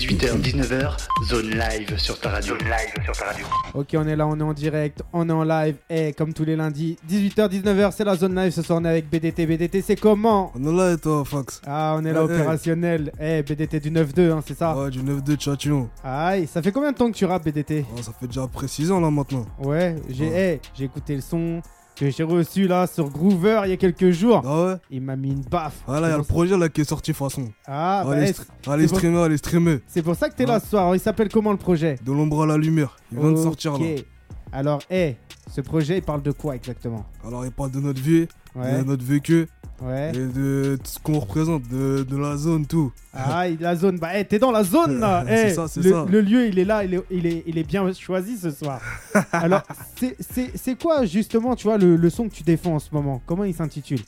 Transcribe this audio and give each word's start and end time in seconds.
18h, 0.00 0.36
19h, 0.42 0.96
zone 1.24 1.50
live 1.52 1.96
sur 1.96 2.20
ta 2.20 2.28
radio. 2.28 2.54
Zone 2.58 2.68
live 2.68 3.04
sur 3.04 3.16
ta 3.16 3.24
radio. 3.32 3.46
Ok, 3.72 3.88
on 3.94 4.06
est 4.06 4.14
là, 4.14 4.26
on 4.26 4.38
est 4.38 4.42
en 4.42 4.52
direct, 4.52 5.02
on 5.14 5.26
est 5.26 5.32
en 5.32 5.42
live. 5.42 5.76
Et 5.88 6.12
comme 6.12 6.34
tous 6.34 6.44
les 6.44 6.54
lundis, 6.54 6.98
18h, 7.08 7.48
19h, 7.48 7.92
c'est 7.96 8.04
la 8.04 8.14
zone 8.14 8.34
live. 8.36 8.52
Ce 8.52 8.60
soir, 8.60 8.78
on 8.82 8.84
est 8.84 8.90
avec 8.90 9.08
BDT. 9.08 9.46
BDT, 9.46 9.80
c'est 9.80 9.96
comment? 9.96 10.52
On 10.54 10.62
est 10.64 10.76
là 10.76 10.92
et 10.92 10.98
toi, 10.98 11.24
Fax 11.24 11.62
Ah, 11.66 11.96
on 11.98 12.04
est 12.04 12.12
là 12.12 12.26
Ouais, 12.26 12.34
opérationnel. 12.34 13.10
Eh, 13.18 13.42
BDT 13.42 13.80
du 13.80 13.90
9-2, 13.90 14.32
hein, 14.32 14.42
c'est 14.46 14.58
ça? 14.58 14.76
Ouais, 14.76 14.90
du 14.90 15.00
9-2 15.02 15.40
Châtillon. 15.40 15.88
Aïe, 16.04 16.46
ça 16.46 16.60
fait 16.60 16.72
combien 16.72 16.92
de 16.92 16.96
temps 16.98 17.10
que 17.10 17.16
tu 17.16 17.24
rappes 17.24 17.44
BDT 17.46 17.86
Oh, 17.96 18.02
ça 18.02 18.12
fait 18.20 18.26
déjà 18.26 18.42
après 18.42 18.68
6 18.68 18.92
ans 18.92 19.00
là 19.00 19.10
maintenant. 19.10 19.46
Ouais, 19.62 19.96
j'ai 20.10 20.28
Ouais. 20.28 20.60
eh, 20.62 20.68
j'ai 20.76 20.84
écouté 20.84 21.14
le 21.14 21.22
son 21.22 21.62
que 21.96 22.10
j'ai 22.10 22.22
reçu 22.22 22.66
là 22.68 22.86
sur 22.86 23.08
Groover 23.08 23.62
il 23.64 23.70
y 23.70 23.72
a 23.72 23.76
quelques 23.76 24.10
jours. 24.10 24.42
Ah 24.44 24.64
ouais 24.66 24.74
Il 24.90 25.02
m'a 25.02 25.16
mis 25.16 25.30
une 25.30 25.40
baffe. 25.42 25.82
Ah 25.88 25.98
là, 26.00 26.08
il 26.08 26.10
y 26.10 26.14
a 26.14 26.18
le 26.18 26.22
projet 26.22 26.56
là 26.56 26.68
qui 26.68 26.82
est 26.82 26.84
sorti 26.84 27.12
de 27.12 27.16
toute 27.16 27.26
façon. 27.28 27.48
Ah, 27.66 28.02
bah, 28.06 28.12
allez, 28.12 28.32
eh, 28.66 28.70
allez 28.70 28.86
pour- 28.86 28.98
streamer, 28.98 29.18
allez 29.22 29.36
streamer. 29.38 29.78
c'est 29.86 30.02
pour 30.02 30.14
ça 30.14 30.28
que 30.28 30.34
t'es 30.36 30.46
là 30.46 30.54
Ouais. 30.54 30.60
ce 30.60 30.66
soir. 30.66 30.82
Alors, 30.82 30.94
il 30.96 31.00
s'appelle 31.00 31.28
comment 31.30 31.52
le 31.52 31.58
projet 31.58 31.98
De 32.04 32.12
l'ombre 32.12 32.42
à 32.42 32.46
la 32.46 32.56
lumière. 32.58 32.96
Il 33.12 33.18
vient 33.18 33.32
de 33.32 33.36
sortir 33.36 33.72
là. 33.78 33.78
Ok. 33.94 34.04
Alors, 34.52 34.80
eh, 34.90 35.16
ce 35.52 35.60
projet, 35.60 35.98
il 35.98 36.02
parle 36.02 36.22
de 36.22 36.32
quoi 36.32 36.54
exactement? 36.54 37.04
Alors 37.26 37.44
il 37.44 37.50
parle 37.52 37.70
de 37.72 37.80
notre 37.80 38.00
vie, 38.00 38.26
Ouais, 38.54 38.78
de 38.78 38.84
notre 38.84 39.04
vécu 39.04 39.48
ouais. 39.82 40.10
et 40.10 40.26
de 40.26 40.78
ce 40.84 40.98
qu'on 40.98 41.18
représente, 41.18 41.66
de, 41.68 42.02
de 42.08 42.16
la 42.16 42.36
zone, 42.36 42.66
tout. 42.66 42.92
Ah, 43.14 43.46
la 43.60 43.76
zone. 43.76 43.98
Bah, 43.98 44.18
eh, 44.18 44.24
t'es 44.24 44.38
dans 44.38 44.50
la 44.50 44.62
zone 44.64 44.98
là. 45.00 45.24
C'est 45.28 45.50
Eh, 45.50 45.54
ça, 45.54 45.68
c'est 45.68 45.82
le, 45.82 45.90
ça. 45.90 46.06
le 46.08 46.20
lieu, 46.20 46.46
il 46.46 46.58
est 46.58 46.64
là, 46.64 46.84
il 46.84 46.94
est, 46.94 47.02
il 47.10 47.26
est, 47.26 47.42
il 47.46 47.58
est 47.58 47.64
bien 47.64 47.90
choisi 47.92 48.36
ce 48.36 48.50
soir. 48.50 48.80
Alors, 49.32 49.62
c'est- 49.96 50.16
c'est 50.20 50.50
c'est 50.56 50.80
quoi 50.80 51.04
justement, 51.06 51.56
tu 51.56 51.66
vois, 51.66 51.78
le, 51.78 51.96
le 51.96 52.10
son 52.10 52.28
que 52.28 52.34
tu 52.34 52.42
défends 52.42 52.74
en 52.74 52.78
ce 52.78 52.88
moment? 52.92 53.22
Comment 53.26 53.44
il 53.44 53.54
s'intitule? 53.54 54.00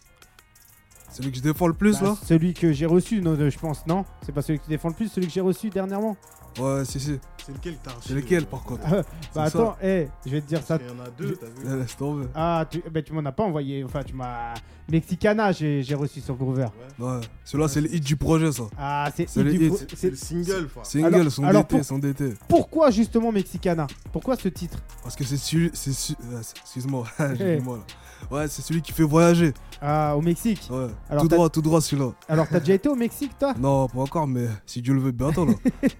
C'est 1.11 1.23
lui 1.25 1.31
que 1.31 1.39
je 1.39 1.43
défends 1.43 1.67
le 1.67 1.73
plus 1.75 1.99
Bah, 2.01 2.09
là? 2.09 2.17
Celui 2.27 2.53
que 2.55 2.71
j'ai 2.73 2.87
reçu, 2.87 3.21
non, 3.23 3.35
je 3.37 3.59
pense, 3.59 3.87
non? 3.87 4.05
C'est 4.25 4.33
pas 4.33 4.43
celui 4.43 4.59
que 4.59 4.65
tu 4.65 4.71
défends 4.71 4.89
le 4.89 4.95
plus, 4.95 5.09
celui 5.11 5.27
que 5.27 5.33
j'ai 5.33 5.41
reçu 5.41 5.71
dernièrement? 5.71 6.17
Ouais, 6.61 6.85
si, 6.85 7.01
si. 7.01 7.19
C'est 7.49 7.55
lequel 7.55 7.75
que 7.77 7.85
t'as 7.85 7.91
reçu 7.93 8.09
C'est 8.09 8.15
lequel 8.15 8.45
par 8.47 8.63
contre 8.63 8.83
Bah, 9.35 9.43
attends, 9.45 9.77
eh, 9.83 10.07
je 10.27 10.31
vais 10.31 10.41
te 10.43 10.47
dire 10.49 10.63
ça. 10.63 10.79
Il 10.81 10.87
y 10.87 11.01
en 11.01 11.03
a 11.03 11.09
deux, 11.11 11.35
t'as 11.35 11.47
vu 11.47 11.53
Eh, 11.67 11.81
Laisse 11.81 11.97
tomber. 11.97 12.27
Ah, 12.35 12.67
tu, 12.71 12.83
bah, 12.93 13.01
tu 13.03 13.13
m'en 13.15 13.25
as 13.25 13.33
pas 13.33 13.43
envoyé. 13.45 13.83
Enfin, 13.85 14.03
tu 14.05 14.15
m'as. 14.15 14.53
Mexicana, 14.91 15.53
j'ai 15.53 15.83
j'ai 15.83 15.95
reçu 15.95 16.21
sur 16.23 16.35
Groover. 16.37 16.67
Ouais, 16.99 17.21
celui-là 17.45 17.69
c'est 17.69 17.81
le 17.83 17.95
hit 17.95 18.03
du 18.05 18.17
projet 18.17 18.51
ça. 18.53 18.63
Ah, 18.79 19.11
c'est. 19.15 19.35
Le 19.37 19.51
du 19.53 19.65
hit. 19.65 19.69
pro- 19.69 19.77
C'est 19.79 19.97
c'est- 19.97 20.11
le 20.11 20.17
single, 20.17 20.69
frère. 20.69 20.87
Single, 20.87 21.15
Alors- 21.15 21.33
son 21.33 21.45
alors 21.45 21.63
DT, 21.65 21.77
pour- 21.77 21.85
son 21.85 21.99
DT. 21.99 22.35
Pourquoi 22.49 22.91
justement 22.91 23.31
Mexicana? 23.33 23.87
Pourquoi 24.13 24.37
ce 24.37 24.49
titre? 24.49 24.79
Parce 25.03 25.15
que 25.17 25.25
c'est 25.25 25.37
celui. 25.37 25.71
c'est 25.75 25.93
su- 25.93 26.15
euh, 26.33 26.39
c'est- 26.43 26.59
Excuse-moi, 26.59 27.05
j'ai 27.39 27.57
du 27.59 27.67
mal. 27.67 27.81
Ouais, 28.31 28.49
c'est 28.49 28.63
celui 28.63 28.83
qui 28.83 28.93
fait 28.93 29.05
voyager. 29.05 29.53
Ah, 29.81 30.17
au 30.17 30.21
Mexique? 30.23 30.69
Ouais. 30.73 30.89
Alors, 31.09 31.23
tout 31.23 31.29
t'as- 31.29 31.37
droit, 31.37 31.49
tout 31.51 31.63
droit 31.63 31.81
celui-là. 31.81 32.11
Alors, 32.29 32.49
t'as 32.49 32.59
déjà 32.59 32.75
été 32.75 32.89
au 32.89 32.97
Mexique, 32.97 33.39
toi? 33.39 33.55
Non, 33.59 33.87
pas 33.89 34.01
encore, 34.01 34.27
mais 34.27 34.49
si 34.67 34.83
Dieu 34.83 34.93
le 34.95 35.01
veut, 35.01 35.13
bientôt 35.13 35.45
là. 35.45 35.53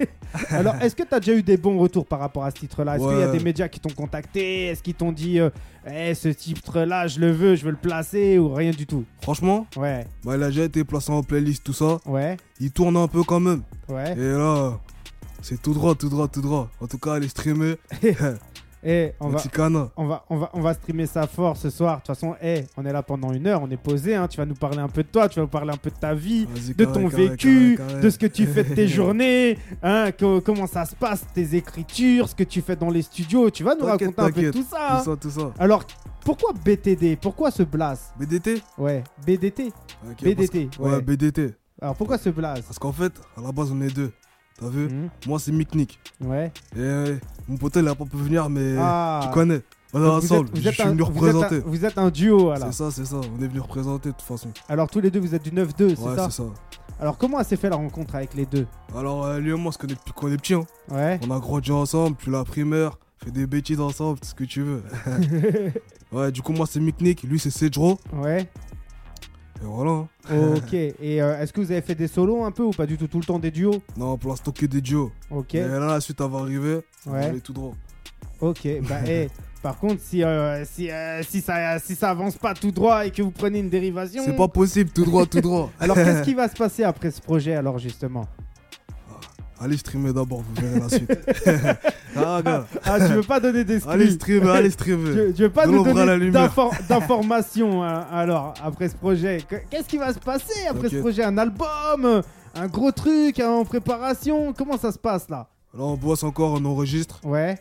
Alors, 0.51 0.75
est-ce 0.77 0.97
que 0.97 1.03
tu 1.05 1.15
as 1.15 1.21
déjà 1.21 1.35
eu 1.35 1.38
des 1.43 1.57
bons 1.57 1.79
retours 1.79 2.07
par 2.07 2.19
rapport 2.21 2.45
à 2.45 2.51
ce 2.51 2.57
titre-là 2.57 2.97
Est-ce 2.97 3.09
qu'il 3.09 3.19
y 3.19 3.23
a 3.23 3.31
des 3.33 3.41
médias 3.41 3.69
qui 3.69 3.81
t'ont 3.81 3.91
contacté? 3.95 4.67
Est-ce 4.67 4.83
qu'ils 4.83 4.95
t'ont 4.95 5.13
dit 5.13 5.41
euh, 5.41 5.51
Eh, 5.91 6.15
ce 6.15 6.29
titre-là, 6.29 7.07
je 7.07 7.21
le 7.21 7.31
veux, 7.31 7.57
je 7.57 7.65
veux 7.65 7.71
le 7.71 7.77
placer 7.77 8.39
ou 8.39 8.53
rien 8.53 8.71
du 8.73 8.87
tout? 8.87 9.05
Franchement, 9.21 9.67
Ouais, 9.77 10.07
bah, 10.25 10.37
il 10.37 10.43
a 10.43 10.49
déjà 10.49 10.65
été 10.65 10.85
placé 10.85 11.13
en 11.13 11.23
playlist, 11.23 11.65
tout 11.65 11.73
ça. 11.73 11.99
ouais, 12.07 12.37
Il 12.61 12.71
tourne 12.71 12.97
un 12.97 13.09
peu 13.09 13.23
quand 13.23 13.41
même. 13.41 13.63
ouais. 13.89 14.13
Et 14.19 14.31
là, 14.33 14.79
c'est 15.41 15.61
tout 15.63 15.73
droit, 15.73 15.95
tout 15.95 16.09
droit, 16.09 16.27
tout 16.29 16.43
droit. 16.43 16.69
En 16.81 16.87
tout 16.87 16.99
cas, 16.99 17.15
allez 17.15 17.29
streamer. 17.29 17.77
On 19.21 19.29
va, 19.29 19.33
Mexicana. 19.35 19.91
on, 19.97 20.07
va, 20.07 20.25
on, 20.31 20.37
va, 20.37 20.51
on 20.53 20.61
va 20.61 20.75
streamer 20.75 21.07
ça 21.07 21.27
fort 21.27 21.57
ce 21.57 21.69
soir. 21.71 21.97
De 21.97 22.01
toute 22.03 22.07
façon, 22.09 22.37
eh, 22.43 22.65
on 22.77 22.85
est 22.87 22.93
là 22.93 23.03
pendant 23.03 23.33
une 23.33 23.47
heure, 23.47 23.63
on 23.63 23.71
est 23.71 23.77
posé. 23.77 24.15
Hein. 24.15 24.29
Tu 24.29 24.37
vas 24.37 24.47
nous 24.47 24.55
parler 24.55 24.79
un 24.79 24.89
peu 24.89 25.03
de 25.03 25.09
toi, 25.09 25.29
tu 25.29 25.37
vas 25.37 25.43
nous 25.43 25.49
parler 25.49 25.73
un 25.73 25.77
peu 25.77 25.91
de 25.91 25.97
ta 25.97 26.15
vie, 26.15 26.47
de 26.47 26.85
carré, 26.85 26.93
ton 27.03 27.09
carré, 27.09 27.29
vécu, 27.29 27.75
carré, 27.77 28.01
de 28.01 28.11
ce 28.11 28.19
que 28.19 28.27
tu 28.27 28.47
fais 28.47 28.63
de 28.65 28.75
tes 28.75 28.87
journées, 28.99 29.59
hein, 29.83 30.11
co- 30.19 30.41
comment 30.41 30.67
ça 30.67 30.85
se 30.85 30.95
passe, 30.95 31.25
tes 31.35 31.55
écritures, 31.57 32.29
ce 32.29 32.35
que 32.35 32.45
tu 32.45 32.61
fais 32.63 32.77
dans 32.77 32.91
les 32.91 33.03
studios. 33.03 33.51
Tu 33.51 33.65
vas 33.65 33.75
nous 33.75 33.85
raconter 33.85 34.21
un 34.23 34.31
peu 34.31 34.51
tout 34.53 34.67
ça. 34.71 34.77
hein. 34.95 34.99
Tout 34.99 35.11
ça, 35.11 35.17
tout 35.17 35.31
ça. 35.31 35.53
Alors, 35.59 35.83
pourquoi 36.25 36.53
BTD 36.65 37.17
Pourquoi 37.17 37.51
ce 37.51 37.63
blaze 37.63 38.13
BDT 38.19 38.63
Ouais, 38.77 39.03
BDT. 39.27 39.73
BDT, 40.23 40.69
que- 40.69 40.83
Ouais, 40.83 40.91
ouais. 40.97 41.03
BDT. 41.03 41.55
Alors, 41.81 41.95
pourquoi 41.97 42.19
ce 42.19 42.29
blaze 42.29 42.61
Parce 42.63 42.79
qu'en 42.79 42.93
fait, 42.93 43.13
à 43.37 43.41
la 43.41 43.51
base, 43.53 43.71
on 43.73 43.81
est 43.81 43.95
deux. 43.95 44.13
T'as 44.61 44.69
vu 44.69 44.89
Mhm. 44.89 45.09
Moi, 45.27 45.39
c'est 45.39 45.53
Miknik. 45.53 45.99
Ouais. 46.21 46.53
Et 46.75 46.81
euh, 46.81 47.17
mon 47.49 47.57
pote, 47.57 47.77
il 47.77 47.87
a 47.87 47.95
pas 47.95 48.05
pu 48.05 48.17
venir, 48.17 48.49
mais 48.51 48.75
Ah. 48.79 49.21
tu 49.23 49.31
connais. 49.31 49.61
On 49.95 50.05
est 50.05 50.09
ensemble. 50.09 50.49
Je 50.55 50.69
suis 50.71 50.83
venu 50.83 51.03
représenter. 51.03 51.61
Vous 51.65 51.85
êtes 51.85 51.97
un 51.97 52.11
duo 52.11 52.51
alors. 52.51 52.69
C'est 52.73 52.85
ça, 52.85 52.91
c'est 52.91 53.05
ça. 53.07 53.17
On 53.17 53.43
est 53.43 53.47
venu 53.49 53.61
représenter 53.61 54.11
de 54.11 54.15
toute 54.15 54.23
façon. 54.27 54.51
Alors 54.69 54.89
tous 54.91 55.01
les 55.01 55.11
deux 55.11 55.21
vous 55.21 55.35
êtes 55.35 55.43
du 55.45 55.51
9-2, 55.51 55.95
c'est 55.97 56.03
Ouais, 56.03 56.17
ça 56.17 56.29
c'est 56.31 56.43
ça. 56.43 56.49
Alors 57.01 57.17
comment 57.17 57.43
s'est 57.45 57.57
fait 57.57 57.71
la 57.71 57.77
rencontre 57.77 58.15
avec 58.17 58.35
les 58.35 58.45
deux 58.45 58.67
Alors, 58.97 59.25
euh, 59.25 59.39
lui 59.39 59.51
et 59.51 59.55
moi, 59.55 59.69
on 59.69 59.73
se 59.73 59.79
connaît 59.79 59.95
depuis 59.95 60.13
qu'on 60.13 60.31
est 60.33 60.37
petits. 60.37 60.55
hein. 60.55 60.65
Ouais. 60.91 61.19
On 61.27 61.31
a 61.35 61.39
grandi 61.39 61.71
ensemble, 61.71 62.17
puis 62.17 62.31
la 62.31 62.43
primaire, 62.45 62.99
fait 63.25 63.31
des 63.31 63.47
bêtises 63.47 63.81
ensemble, 63.81 64.19
tout 64.19 64.27
ce 64.29 64.35
que 64.35 64.45
tu 64.45 64.63
veux. 64.63 64.83
ouais, 66.13 66.33
du 66.33 66.43
coup, 66.43 66.53
moi, 66.53 66.67
c'est 66.69 66.81
Miknik. 66.81 67.23
Lui, 67.23 67.39
c'est 67.39 67.51
Cedro. 67.51 67.99
ouais. 68.13 68.49
Et 69.61 69.65
voilà. 69.65 70.07
Ok. 70.31 70.73
Et 70.75 71.23
euh, 71.23 71.41
est-ce 71.41 71.53
que 71.53 71.61
vous 71.61 71.73
avez 71.73 71.81
fait 71.83 71.95
des 71.95 72.07
solos 72.09 72.45
un 72.45 72.51
peu 72.53 72.63
ou 72.63 72.71
pas 72.71 72.87
du 72.87 72.97
tout 72.97 73.07
tout 73.09 73.19
le 73.19 73.25
temps 73.25 73.39
des 73.39 73.51
duos? 73.51 73.83
Non, 73.97 74.17
pour 74.17 74.31
l'instant, 74.31 74.53
que 74.53 74.67
des 74.67 74.81
duos. 74.81 75.11
Ok. 75.31 75.55
Et 75.55 75.61
là, 75.67 75.79
la 75.81 76.01
suite, 76.01 76.21
elle 76.21 76.31
va 76.31 76.39
arriver. 76.39 76.81
Ça 77.03 77.11
va 77.11 77.19
Ouais. 77.19 77.25
aller 77.27 77.41
tout 77.41 77.53
droit. 77.53 77.73
Ok. 78.41 78.67
Bah 78.89 79.01
eh, 79.09 79.29
Par 79.63 79.79
contre, 79.79 80.01
si, 80.01 80.23
euh, 80.23 80.65
si, 80.65 80.91
euh, 80.91 81.23
si, 81.25 81.41
ça, 81.41 81.79
si 81.81 81.97
ça 81.97 82.11
avance 82.11 82.37
pas 82.37 82.55
tout 82.55 82.71
droit 82.71 83.05
et 83.07 83.11
que 83.11 83.23
vous 83.23 83.33
prenez 83.33 83.59
une 83.59 83.69
dérivation. 83.71 84.23
C'est 84.25 84.37
pas 84.37 84.47
possible, 84.49 84.91
tout 84.91 85.05
droit, 85.05 85.27
tout 85.27 85.41
droit. 85.41 85.71
Alors 85.81 85.97
qu'est-ce 85.97 86.23
qui 86.23 86.35
va 86.35 86.49
se 86.49 86.55
passer 86.57 86.85
après 86.85 87.11
ce 87.11 87.21
projet 87.21 87.55
alors 87.57 87.79
justement? 87.79 88.27
Allez 89.61 89.77
streamer 89.77 90.13
d'abord, 90.13 90.43
vous 90.43 90.55
verrez 90.63 90.79
la 90.79 90.89
suite. 90.89 91.11
ah, 92.17 92.41
gars. 92.45 92.67
Ah, 92.85 92.99
tu 93.07 93.13
veux 93.13 93.23
pas 93.23 93.41
donner 93.41 93.65
des 93.65 93.85
Allez 93.89 94.11
streamer, 94.13 94.51
allez 94.51 94.71
streamer. 94.71 95.27
Tu, 95.29 95.35
tu 95.35 95.43
veux 95.43 95.51
pas 95.51 95.67
nous 95.67 95.73
l'ombre 95.85 95.99
à 95.99 96.05
la 96.05 96.17
donner 96.19 96.31
d'informations 96.89 97.83
hein, 97.83 98.07
alors 98.13 98.55
après 98.63 98.89
ce 98.89 98.95
projet? 98.95 99.43
Que- 99.49 99.57
Qu'est-ce 99.69 99.89
qui 99.89 99.99
va 99.99 100.13
se 100.15 100.21
passer 100.21 100.67
après 100.69 100.89
ce 100.89 100.97
projet? 100.97 101.25
Un 101.25 101.37
album? 101.39 102.23
Un 102.55 102.67
gros 102.69 102.93
truc? 102.93 103.41
Hein, 103.41 103.51
en 103.51 103.65
préparation? 103.65 104.53
Comment 104.53 104.79
ça 104.79 104.93
se 104.93 104.99
passe 104.99 105.29
là? 105.29 105.49
Là, 105.75 105.83
on 105.85 105.97
bosse 105.97 106.23
encore, 106.23 106.53
on 106.61 106.65
enregistre. 106.65 107.21
Ouais. 107.25 107.59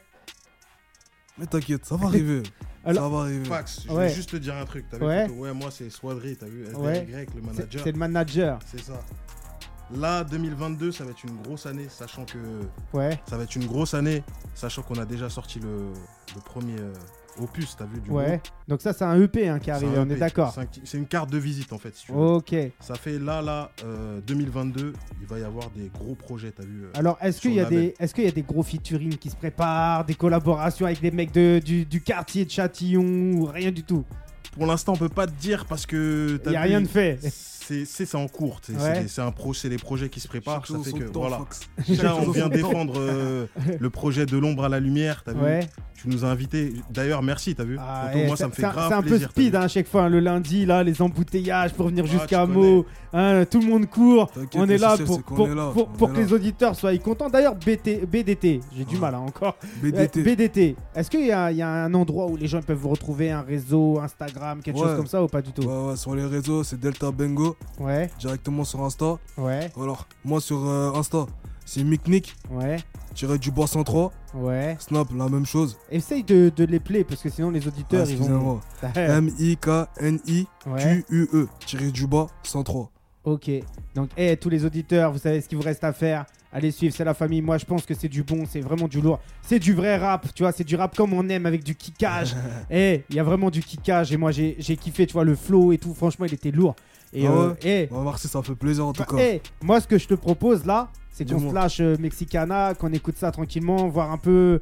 Mais 1.40 1.46
t'inquiète, 1.48 1.86
ça 1.86 1.96
va 1.96 2.08
arriver. 2.08 2.44
Alors- 2.86 3.04
ça 3.04 3.10
va 3.18 3.22
arriver. 3.24 3.46
Fax, 3.46 3.82
je 3.88 3.92
Ouais. 3.92 4.08
vais 4.08 4.14
juste 4.14 4.30
te 4.32 4.38
dire 4.38 4.56
un 4.56 4.66
truc. 4.66 4.86
T'as 4.90 4.98
vu 4.98 5.06
Ouais. 5.06 5.28
Ouais, 5.30 5.54
moi 5.54 5.70
c'est 5.72 5.90
Swadri, 5.90 6.36
t'as 6.38 6.46
vu 6.46 6.64
SDY, 6.66 6.78
Ouais. 6.80 7.08
le 7.36 7.42
manager. 7.42 7.82
c'est 7.84 7.92
le 7.92 7.98
manager. 7.98 8.60
C'est 8.72 8.82
ça. 8.82 8.94
Là, 9.96 10.24
2022, 10.26 10.92
ça 10.92 11.06
va 11.06 11.12
être 11.12 11.24
une 11.24 11.42
grosse 11.42 11.66
année, 11.66 11.88
sachant 11.90 12.26
que 12.26 12.38
Ouais. 12.94 13.18
ça 13.30 13.38
va 13.38 13.44
être 13.44 13.56
une 13.56 13.66
grosse 13.68 13.94
année, 13.94 14.22
sachant 14.54 14.82
qu'on 14.82 14.96
a 15.00 15.06
déjà 15.06 15.30
sorti 15.30 15.60
le, 15.62 15.94
le 16.36 16.42
premier 16.44 16.78
euh, 16.78 16.92
opus, 17.42 17.74
t'as 17.78 17.86
vu 17.86 18.02
du 18.02 18.10
Ouais. 18.12 18.26
groupe? 18.28 18.42
Donc 18.68 18.82
ça 18.82 18.92
c'est 18.92 19.06
un 19.06 19.18
EP 19.22 19.48
hein, 19.48 19.60
qui 19.60 19.70
est 19.70 19.74
C'est 19.80 19.86
arrivé, 19.86 19.98
on 19.98 20.10
est 20.10 20.14
EP, 20.14 20.20
d'accord. 20.20 20.52
c'est 20.54 20.60
un- 20.62 20.68
C'est 20.84 20.98
une 20.98 21.06
carte 21.08 21.30
de 21.32 21.38
visite 21.38 21.72
en 21.72 21.78
fait, 21.78 21.96
si 21.96 22.08
tu 22.08 22.12
veux. 22.12 22.18
Ok. 22.18 22.54
Ça 22.82 22.96
fait 22.96 23.18
là, 23.18 23.42
là, 23.42 23.72
euh, 23.86 24.20
2022, 24.28 24.92
il 25.22 25.28
va 25.28 25.40
y 25.40 25.44
avoir 25.44 25.70
des 25.70 25.90
gros 25.98 26.16
projets, 26.16 26.52
t'as 26.52 26.64
vu. 26.66 26.84
euh, 26.84 26.90
Alors 26.94 27.18
est-ce 27.22 27.40
qu'il 27.40 27.52
y, 27.52 27.54
qu'il 28.14 28.24
y 28.26 28.28
a 28.28 28.32
des 28.32 28.42
gros 28.44 28.64
featuring 28.64 29.16
qui 29.16 29.30
se 29.30 29.38
préparent, 29.38 30.04
des 30.04 30.16
collaborations 30.16 30.86
avec 30.86 31.00
des 31.00 31.12
mecs 31.12 31.32
de, 31.32 31.60
du, 31.64 31.86
du 31.86 32.02
quartier 32.02 32.44
de 32.44 32.52
Châtillon 32.52 33.04
ou 33.38 33.46
rien 33.46 33.72
du 33.72 33.84
tout? 33.84 34.04
Pour 34.52 34.66
l'instant, 34.66 34.94
on 34.94 34.98
peut 34.98 35.08
pas 35.08 35.28
te 35.28 35.34
dire 35.40 35.66
parce 35.66 35.86
que. 35.86 36.42
Il 36.46 36.52
y 36.52 36.56
a 36.58 36.62
rien 36.62 36.82
de 36.82 36.88
fait. 36.88 37.20
C'est 37.68 37.86
c'est- 37.86 38.06
c'est 38.06 38.18
en 38.18 38.28
cours. 38.28 38.60
C'est 38.62 38.74
Ouais. 38.74 38.80
c'est 38.96 39.02
des- 39.04 39.08
c'est 39.10 39.22
un 39.22 39.32
pro, 39.32 39.54
c'est 39.54 39.70
des 39.70 39.78
projets 39.78 40.10
qui 40.10 40.20
se 40.20 40.28
préparent. 40.28 40.66
Ça 40.66 40.78
fait 40.80 40.92
que 40.94 41.04
temps, 41.06 41.22
voilà. 41.22 41.40
Déjà, 41.88 42.16
on 42.16 42.32
vient 42.32 42.48
défendre 42.50 42.94
euh, 42.98 43.46
le 43.80 43.90
projet 43.90 44.26
de 44.26 44.38
l'ombre 44.38 44.64
à 44.66 44.70
la 44.70 44.80
lumière. 44.80 45.24
T'as 45.26 45.34
vu. 45.34 45.40
Tu 45.96 46.08
nous 46.10 46.24
as 46.26 46.28
invités. 46.28 46.74
D'ailleurs, 46.92 47.24
merci. 47.24 47.56
T'as 47.56 47.64
vu 47.64 47.76
Ah, 47.80 48.12
eh, 48.14 48.28
Moi, 48.28 48.36
c'est- 48.36 48.44
ça 48.44 48.48
me 48.48 48.54
fait 48.54 48.62
grave 48.62 48.86
C'est 48.88 48.94
un 48.94 49.02
peu 49.02 49.08
plaisir. 49.10 49.32
speed 49.32 49.56
hein, 49.56 49.62
à 49.62 49.68
chaque 49.68 49.88
fois, 49.88 50.04
hein, 50.04 50.10
le 50.10 50.20
lundi, 50.20 50.64
là, 50.66 50.84
les 50.84 51.02
embouteillages 51.02 51.74
pour 51.74 51.88
venir 51.88 52.06
Ah, 52.08 52.12
jusqu'à 52.12 52.46
Meaux. 52.46 52.86
hein, 53.14 53.46
tout 53.50 53.60
le 53.60 53.66
monde 53.66 53.88
court. 53.90 54.30
T'inquiète, 54.32 54.62
On 54.62 54.70
est 54.70 54.78
là 54.78 54.96
pour, 55.98 56.14
que 56.14 56.18
les 56.20 56.32
auditeurs 56.34 56.76
soient 56.76 56.96
contents. 57.00 57.30
D'ailleurs, 57.30 57.56
BDT, 57.56 58.60
j'ai 58.78 58.86
du 58.86 58.96
Ouais. 58.96 59.02
mal 59.02 59.16
encore. 59.16 59.58
BDT. 59.82 60.22
BDT, 60.22 60.76
est-ce 60.96 61.10
qu'il 61.10 61.26
y, 61.26 61.32
a- 61.32 61.52
il 61.52 61.58
y 61.58 61.62
a 61.64 61.68
un 61.70 61.94
endroit 61.96 62.28
où 62.28 62.38
les 62.38 62.48
gens 62.48 62.62
peuvent 62.62 62.78
vous 62.78 62.90
retrouver, 62.90 63.32
un 63.32 63.42
réseau, 63.42 64.00
Instagram, 64.00 64.62
quelque 64.62 64.78
chose 64.78 64.96
comme 64.96 65.08
ça 65.08 65.24
ou 65.24 65.28
pas 65.28 65.42
du 65.42 65.52
tout? 65.52 65.64
Ouais, 65.64 65.90
ouais, 65.90 65.96
sur 65.96 66.14
les 66.16 66.26
réseaux, 66.26 66.64
c'est 66.64 66.80
Delta 66.80 67.10
Bengo, 67.12 67.57
Ouais, 67.80 68.10
directement 68.20 68.64
sur 68.64 68.82
Insta. 68.84 69.18
ouais, 69.38 69.70
Alors, 69.80 70.08
moi 70.26 70.42
sur 70.42 70.68
euh, 70.68 70.92
Insta, 70.96 71.26
c'est 71.66 71.84
Miknik, 71.84 72.36
ouais, 72.50 72.78
tiré 73.14 73.38
du 73.38 73.52
bois 73.52 73.68
103. 73.68 74.12
ouais. 74.36 74.76
Snap, 74.80 75.08
la 75.16 75.30
même 75.30 75.46
chose. 75.46 75.78
Essaye 75.92 76.24
de, 76.24 76.52
de 76.56 76.64
les 76.66 76.80
play 76.80 77.04
parce 77.04 77.22
que 77.22 77.30
sinon 77.30 77.52
les 77.52 77.68
auditeurs 77.68 78.06
Ah, 78.08 78.10
ils 78.10 78.18
vont. 78.18 78.60
M-I-K-N-I-Q-U-E, 80.16 81.48
tiré 81.66 81.92
du 81.92 82.08
bas 82.08 82.28
103. 82.44 82.90
Ok. 83.26 83.52
Donc, 83.94 84.10
eh, 84.16 84.38
tous 84.38 84.50
les 84.50 84.64
auditeurs, 84.66 85.12
vous 85.12 85.18
savez 85.20 85.42
ce 85.42 85.50
qu'il 85.50 85.58
vous 85.58 85.64
reste 85.64 85.84
à 85.84 85.92
faire. 85.92 86.26
Allez 86.54 86.72
suivre, 86.72 86.96
c'est 86.96 87.04
la 87.04 87.14
famille. 87.14 87.42
Moi, 87.42 87.58
je 87.58 87.66
pense 87.66 87.86
que 87.86 87.94
c'est 87.94 88.08
du 88.08 88.24
bon, 88.24 88.46
c'est 88.50 88.62
vraiment 88.62 88.88
du 88.88 89.02
lourd. 89.02 89.20
C'est 89.42 89.60
du 89.60 89.74
vrai 89.74 89.98
rap, 89.98 90.34
tu 90.34 90.44
vois, 90.44 90.54
c'est 90.54 90.64
du 90.64 90.78
rap 90.78 90.96
comme 90.96 91.12
on 91.14 91.28
aime 91.28 91.46
avec 91.46 91.64
du 91.64 91.76
kickage. 91.76 92.36
Eh, 92.72 93.04
il 93.10 93.16
y 93.18 93.20
a 93.20 93.24
vraiment 93.24 93.50
du 93.50 93.62
kickage 93.62 94.14
et 94.14 94.18
moi, 94.18 94.32
j'ai 94.32 94.56
kiffé, 94.80 95.06
tu 95.06 95.14
vois, 95.14 95.26
le 95.26 95.36
flow 95.36 95.74
et 95.74 95.78
tout. 95.78 95.94
Franchement, 95.94 96.26
il 96.26 96.34
était 96.34 96.52
lourd. 96.52 96.76
Et, 97.14 97.26
Ah 97.28 97.32
euh, 97.32 97.54
eh, 97.64 97.88
Bah, 97.92 98.02
merci, 98.04 98.28
ça 98.28 98.42
fait 98.44 98.56
plaisir 98.56 98.86
en 98.88 98.94
tout 98.94 99.04
bah, 99.04 99.18
cas. 99.18 99.18
eh, 99.20 99.42
moi, 99.62 99.80
ce 99.82 99.88
que 99.88 99.98
je 99.98 100.08
te 100.08 100.14
propose 100.14 100.66
là, 100.66 100.90
c'est 101.12 101.28
qu'on 101.28 101.50
se 101.50 101.54
lâche 101.54 101.80
euh, 101.80 101.96
Mexicana, 102.00 102.74
qu'on 102.76 102.92
écoute 102.94 103.16
ça 103.18 103.32
tranquillement, 103.32 103.88
voir 103.88 104.12
un 104.12 104.18
peu, 104.18 104.60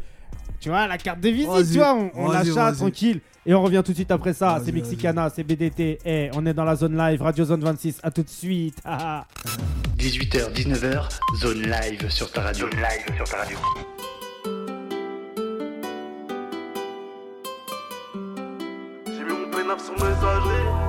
tu 0.59 0.69
vois, 0.69 0.88
la 0.88 0.97
carte 0.97 1.19
de 1.19 1.30
visite, 1.30 1.50
tu 1.71 1.80
vois, 1.80 1.94
on, 1.95 2.12
on 2.15 2.31
lâche 2.31 2.47
ça 2.51 2.71
tranquille. 2.71 3.19
Et 3.47 3.53
on 3.53 3.62
revient 3.62 3.83
tout 3.86 3.92
de 3.92 3.97
suite 3.97 4.09
après 4.09 4.33
ça. 4.33 4.59
C'est 4.65 4.71
Mexicana, 4.71 5.30
c'est 5.30 5.44
BDT. 5.44 6.00
Eh, 6.03 6.30
on 6.33 6.45
est 6.47 6.53
dans 6.53 6.63
la 6.63 6.75
zone 6.75 6.97
live, 6.97 7.21
Radio 7.21 7.45
Zone 7.45 7.62
26. 7.62 8.00
À 8.01 8.09
tout 8.09 8.24
de 8.24 8.30
suite. 8.30 8.77
Ah, 8.83 9.24
ah. 9.45 9.48
18h, 10.00 10.51
19h, 10.51 11.09
zone 11.39 11.62
live 11.62 12.09
sur 12.09 12.31
ta 12.31 12.41
radio. 12.41 12.68
Zone 12.68 12.80
live 12.80 13.15
sur 13.15 13.25
ta 13.25 13.38
radio. 13.38 13.57
J'ai 19.07 19.24
mis 19.24 19.31
mon 19.31 19.51
peinard 19.51 19.80
sur 19.80 19.94
messagerie. 19.94 20.85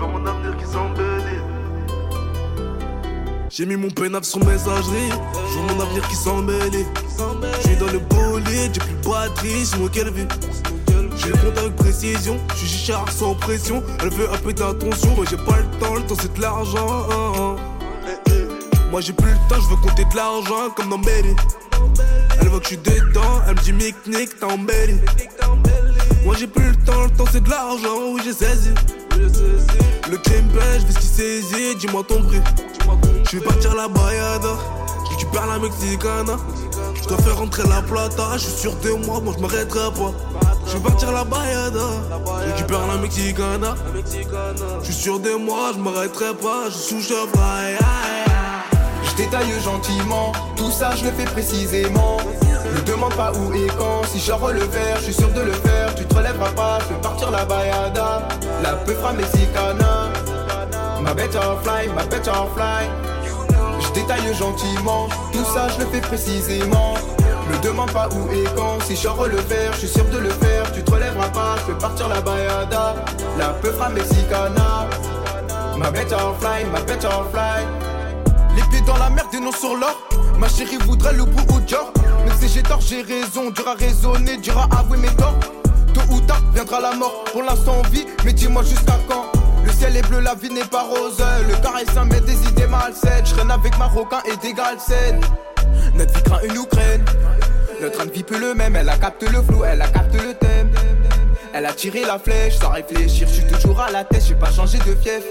Je 0.00 0.06
mon 0.06 0.24
avenir 0.24 0.56
qui 0.56 0.64
s'embellit. 0.64 1.40
J'ai 3.50 3.66
mis 3.66 3.76
mon 3.76 3.90
peinaf 3.90 4.24
sur 4.24 4.38
messagerie, 4.38 5.10
je 5.10 5.58
mon 5.58 5.78
avenir 5.78 6.08
qui 6.08 6.14
s'emmêle. 6.14 6.72
Je 6.72 7.68
suis 7.68 7.76
dans 7.76 7.92
le 7.92 7.98
bolide, 7.98 8.72
j'ai 8.72 8.80
plus 8.80 8.94
de 8.94 9.06
batterie, 9.06 9.70
moi 9.78 9.90
qu'elle 9.90 10.10
vit. 10.10 10.26
J'ai 11.16 11.28
le 11.28 11.36
compte 11.36 11.58
avec 11.58 11.76
précision, 11.76 12.38
je 12.54 12.64
suis 12.64 12.92
sans 13.10 13.34
pression. 13.34 13.82
Elle 14.00 14.08
veut 14.08 14.32
un 14.32 14.38
peu 14.38 14.54
d'attention, 14.54 15.14
moi 15.16 15.26
j'ai 15.28 15.36
pas 15.36 15.58
le 15.58 15.78
temps, 15.78 15.94
le 15.94 16.02
temps 16.02 16.16
c'est 16.18 16.32
de 16.32 16.40
l'argent. 16.40 17.56
Moi 18.90 19.02
j'ai 19.02 19.12
plus 19.12 19.30
le 19.30 19.48
temps, 19.50 19.60
je 19.60 19.68
veux 19.68 19.76
compter 19.86 20.06
de 20.06 20.16
l'argent 20.16 20.70
comme 20.74 20.88
dans 20.88 20.98
Belly. 20.98 21.36
Elle 22.40 22.48
voit 22.48 22.60
que 22.60 22.64
je 22.64 22.68
suis 22.68 22.78
dedans, 22.78 23.42
elle 23.46 23.54
me 23.54 23.60
dit 23.60 23.72
Mick 23.74 23.96
Nick, 24.06 24.30
t'as 24.40 24.46
embelli. 24.46 24.98
Moi 26.24 26.36
j'ai 26.38 26.46
plus 26.46 26.70
le 26.70 26.76
temps, 26.86 27.02
le 27.02 27.10
temps 27.10 27.26
c'est 27.30 27.44
de 27.44 27.50
l'argent, 27.50 28.14
oui 28.14 28.22
j'ai 28.24 28.32
saisi. 28.32 28.70
Le 30.10 30.16
crime 30.18 30.48
pêche, 30.48 30.82
fais 30.86 30.92
ce 30.92 30.98
qu'il 30.98 31.08
saisit, 31.08 31.76
dis-moi 31.76 32.02
ton 32.06 32.22
prix. 32.22 32.40
Je 33.30 33.38
vais 33.38 33.44
partir 33.44 33.74
la 33.74 33.88
bayada, 33.88 34.56
je 35.04 35.10
récupère 35.10 35.46
la 35.46 35.58
mexicana. 35.58 36.36
Je 36.94 37.08
dois 37.08 37.18
faire 37.18 37.38
rentrer 37.38 37.62
la 37.68 37.82
plata, 37.82 38.32
je 38.34 38.38
suis 38.38 38.60
sûr 38.62 38.74
de 38.76 38.90
moi, 39.06 39.20
moi 39.20 39.34
je 39.36 39.42
m'arrêterai 39.42 39.90
pas. 39.92 40.12
Je 40.66 40.76
vais 40.76 40.82
partir 40.82 41.12
la 41.12 41.24
bayada, 41.24 41.86
je 42.40 42.52
récupère 42.52 42.86
la 42.86 42.96
mexicana. 42.96 43.74
Je 44.80 44.84
suis 44.84 44.94
sûr 44.94 45.20
de 45.20 45.32
moi, 45.34 45.72
je 45.74 45.80
m'arrêterai 45.80 46.34
pas, 46.34 46.64
je 46.66 46.74
suis 46.74 47.02
sous. 47.02 47.14
Je 49.02 49.16
détaille 49.16 49.60
gentiment, 49.62 50.32
tout 50.56 50.70
ça 50.70 50.94
je 50.96 51.04
le 51.04 51.12
fais 51.12 51.24
précisément. 51.24 52.16
Ne 52.74 52.80
demande 52.82 53.14
pas 53.14 53.32
où 53.32 53.52
et 53.52 53.66
quand, 53.78 54.04
si 54.04 54.20
je 54.20 54.32
le 54.32 54.64
verre, 54.64 54.96
je 54.98 55.04
suis 55.04 55.14
sûr 55.14 55.28
de 55.32 55.40
le 55.40 55.52
faire. 55.52 55.94
Tu 55.94 56.04
te 56.04 56.14
relèveras 56.14 56.50
pas, 56.50 56.78
je 56.80 56.94
vais 56.94 57.00
partir 57.00 57.30
la 57.30 57.44
bayada. 57.44 58.22
La 58.62 58.72
peufra 58.74 59.12
mexicana, 59.12 60.08
ma 61.00 61.14
butterfly, 61.14 61.88
ma 61.94 62.04
butterfly. 62.04 62.88
Je 63.80 63.92
détaille 63.92 64.34
gentiment, 64.34 65.08
tout 65.32 65.44
ça 65.44 65.68
je 65.68 65.80
le 65.80 65.86
fais 65.86 66.00
précisément. 66.00 66.94
Ne 67.50 67.58
demande 67.58 67.90
pas 67.90 68.08
où 68.12 68.32
et 68.32 68.44
quand, 68.56 68.80
si 68.84 68.94
je 68.94 69.08
le 69.08 69.36
verre, 69.36 69.72
je 69.72 69.78
suis 69.78 69.88
sûr 69.88 70.04
de 70.04 70.18
le 70.18 70.30
faire. 70.30 70.70
Tu 70.72 70.84
te 70.84 70.90
relèveras 70.90 71.28
pas, 71.30 71.56
je 71.66 71.72
vais 71.72 71.78
partir 71.78 72.08
la 72.08 72.20
bayada. 72.20 72.94
La 73.38 73.48
peufra 73.48 73.88
mexicana, 73.88 74.86
ma 75.76 75.90
butterfly, 75.90 76.64
ma 76.72 76.80
butterfly. 76.80 77.64
Les 78.54 78.62
pieds 78.70 78.86
dans 78.86 78.96
la 78.98 79.10
merde 79.10 79.34
et 79.34 79.40
non 79.40 79.52
sur 79.52 79.74
l'or. 79.74 79.96
Ma 80.40 80.48
chérie 80.48 80.78
voudrait 80.86 81.12
le 81.12 81.24
bout 81.24 81.54
au 81.54 81.60
Dior. 81.60 81.92
Même 82.24 82.34
si 82.40 82.48
j'ai 82.48 82.62
tort, 82.62 82.80
j'ai 82.80 83.02
raison. 83.02 83.50
Dur 83.50 83.68
à 83.68 83.74
raisonner, 83.74 84.38
dur 84.38 84.56
à 84.58 84.80
avouer 84.80 84.96
mes 84.96 85.14
torts. 85.14 85.38
Tôt 85.92 86.00
ou 86.10 86.20
tard 86.22 86.40
viendra 86.54 86.80
la 86.80 86.92
mort. 86.92 87.24
Pour 87.30 87.42
l'instant, 87.42 87.76
on 87.78 87.88
vit, 87.90 88.06
mais 88.24 88.32
dis-moi 88.32 88.62
jusqu'à 88.62 88.98
quand? 89.06 89.26
Le 89.62 89.70
ciel 89.70 89.98
est 89.98 90.08
bleu, 90.08 90.20
la 90.20 90.34
vie 90.34 90.50
n'est 90.50 90.64
pas 90.64 90.84
rose. 90.84 91.22
Le 91.46 91.62
carré 91.62 91.84
sain 91.92 92.06
met 92.06 92.20
des 92.20 92.42
idées 92.48 92.66
malsaines. 92.66 93.26
Je 93.26 93.34
traîne 93.34 93.50
avec 93.50 93.76
Marocains 93.78 94.22
et 94.24 94.36
des 94.38 94.54
Galsen. 94.54 95.20
Notre 95.94 96.14
vie 96.14 96.22
craint 96.22 96.40
une 96.42 96.56
Ukraine. 96.56 97.04
Notre 97.82 97.96
train 97.98 98.06
de 98.06 98.22
peut 98.22 98.38
le 98.38 98.54
même. 98.54 98.76
Elle 98.76 98.88
a 98.88 98.96
capté 98.96 99.28
le 99.28 99.42
flou, 99.42 99.62
elle 99.64 99.82
a 99.82 99.88
capté 99.88 100.18
le 100.18 100.32
thème. 100.32 100.70
Elle 101.52 101.66
a 101.66 101.72
tiré 101.74 102.02
la 102.06 102.18
flèche 102.18 102.58
sans 102.58 102.70
réfléchir. 102.70 103.28
Je 103.28 103.34
suis 103.34 103.46
toujours 103.46 103.78
à 103.80 103.90
la 103.90 104.04
tête, 104.04 104.24
j'ai 104.26 104.34
pas 104.34 104.50
changé 104.50 104.78
de 104.78 104.94
fief. 105.02 105.22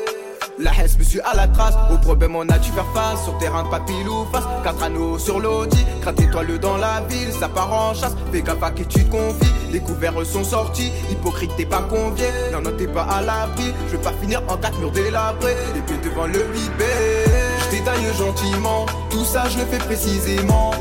La 0.62 0.72
Hesse 0.72 0.98
me 1.00 1.06
suit 1.06 1.22
à 1.22 1.34
la 1.38 1.48
trace, 1.48 1.74
au 1.90 1.98
problème 2.00 2.36
on 2.36 2.42
a 2.42 2.58
dû 2.58 2.70
faire 2.72 2.86
face. 2.94 3.24
Sur 3.24 3.38
terrain 3.38 3.64
de 3.64 3.70
papillou 3.70 4.26
face, 4.30 4.44
quatre 4.62 4.84
anneaux 4.84 5.18
sur 5.18 5.40
l'audi 5.40 5.86
Gratte 6.02 6.20
étoile 6.20 6.60
dans 6.60 6.76
la 6.76 7.00
ville, 7.08 7.32
ça 7.32 7.48
part 7.48 7.72
en 7.72 7.94
chasse. 7.94 8.14
Fais 8.30 8.42
gaffe 8.42 8.62
à 8.62 8.72
qui 8.72 8.86
tu 8.86 9.06
te 9.06 9.10
confies, 9.10 9.54
les 9.72 9.80
couverts 9.80 10.26
sont 10.26 10.44
sortis. 10.44 10.92
Hypocrite 11.10 11.52
t'es 11.56 11.66
pas 11.66 11.84
convié, 11.84 12.26
non 12.52 12.60
non 12.60 12.72
t'es 12.78 12.88
pas 12.88 13.04
à 13.04 13.22
l'abri. 13.22 13.74
Je 13.88 13.94
veux 13.94 14.02
pas 14.02 14.12
finir 14.22 14.42
en 14.50 14.58
quatre 14.58 14.78
murs 14.80 14.92
délabrés. 14.92 15.56
Les 15.76 15.82
pieds 15.82 15.98
devant 16.04 16.28
le 16.28 16.44
bibé 16.52 16.86
Je 17.64 17.78
détaille 17.78 18.14
gentiment, 18.18 18.86
tout 19.10 19.24
ça 19.24 19.48
je 19.48 19.60
le 19.60 19.66
fais 19.66 19.78
précisément. 19.78 20.72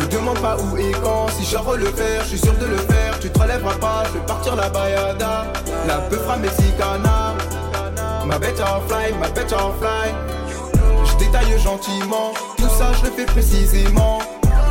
Ne 0.00 0.06
demande 0.06 0.40
pas 0.40 0.56
où 0.56 0.76
et 0.76 0.90
quand, 1.04 1.28
si 1.28 1.44
je 1.44 1.76
le 1.76 1.86
faire, 1.86 2.22
je 2.24 2.28
suis 2.30 2.38
sûr 2.38 2.54
de 2.54 2.66
le 2.66 2.76
faire. 2.78 3.20
Tu 3.20 3.30
te 3.30 3.38
relèveras 3.38 3.74
pas, 3.74 4.02
je 4.08 4.18
vais 4.18 4.26
partir 4.26 4.56
la 4.56 4.68
bayada 4.70 5.46
La 5.86 5.98
peufra 5.98 6.36
mexicana 6.38 7.29
Ma 8.30 8.38
butterfly, 8.38 9.12
ma 9.18 9.28
butterfly. 9.30 10.14
Je 11.04 11.16
détaille 11.18 11.58
gentiment, 11.58 12.32
tout 12.56 12.68
ça 12.78 12.92
je 12.92 13.06
le 13.06 13.10
fais 13.10 13.26
précisément. 13.26 14.20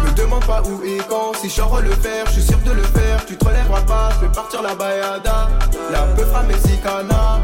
Me 0.06 0.16
demande 0.16 0.46
pas 0.46 0.62
où 0.62 0.82
et 0.86 1.00
quand, 1.10 1.34
si 1.36 1.50
je 1.50 1.62
le 1.62 1.90
faire, 1.90 2.26
je 2.28 2.32
suis 2.32 2.44
sûr 2.44 2.58
de 2.60 2.72
le 2.72 2.84
faire. 2.84 3.26
Tu 3.26 3.36
te 3.36 3.44
relèveras 3.44 3.82
pas, 3.82 4.12
je 4.16 4.26
vais 4.26 4.32
partir 4.32 4.62
la 4.62 4.76
bayada. 4.76 5.50
La 5.92 6.04
peufra 6.16 6.44
mexicana. 6.44 7.42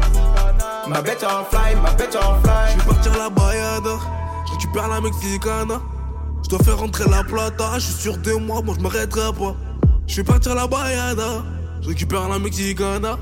Ma 0.88 1.02
butterfly, 1.02 1.76
ma 1.82 1.90
butterfly. 1.90 2.72
Je 2.72 2.78
vais 2.78 2.94
partir 2.94 3.18
la 3.18 3.28
bayada, 3.28 3.98
je 4.46 4.52
récupère 4.52 4.88
la 4.88 5.02
mexicana. 5.02 5.82
Je 6.42 6.48
dois 6.48 6.60
faire 6.60 6.78
rentrer 6.78 7.10
la 7.10 7.24
plata, 7.24 7.74
je 7.74 7.80
suis 7.80 7.92
sûr 7.92 8.16
de 8.16 8.32
moi, 8.32 8.62
moi 8.64 8.74
je 8.78 8.82
m'arrêterai 8.82 9.34
pas. 9.34 9.54
Je 10.06 10.16
vais 10.16 10.24
partir 10.24 10.54
la 10.54 10.66
bayada, 10.66 11.42
je 11.82 11.88
récupère 11.88 12.26
la 12.26 12.38
mexicana. 12.38 13.18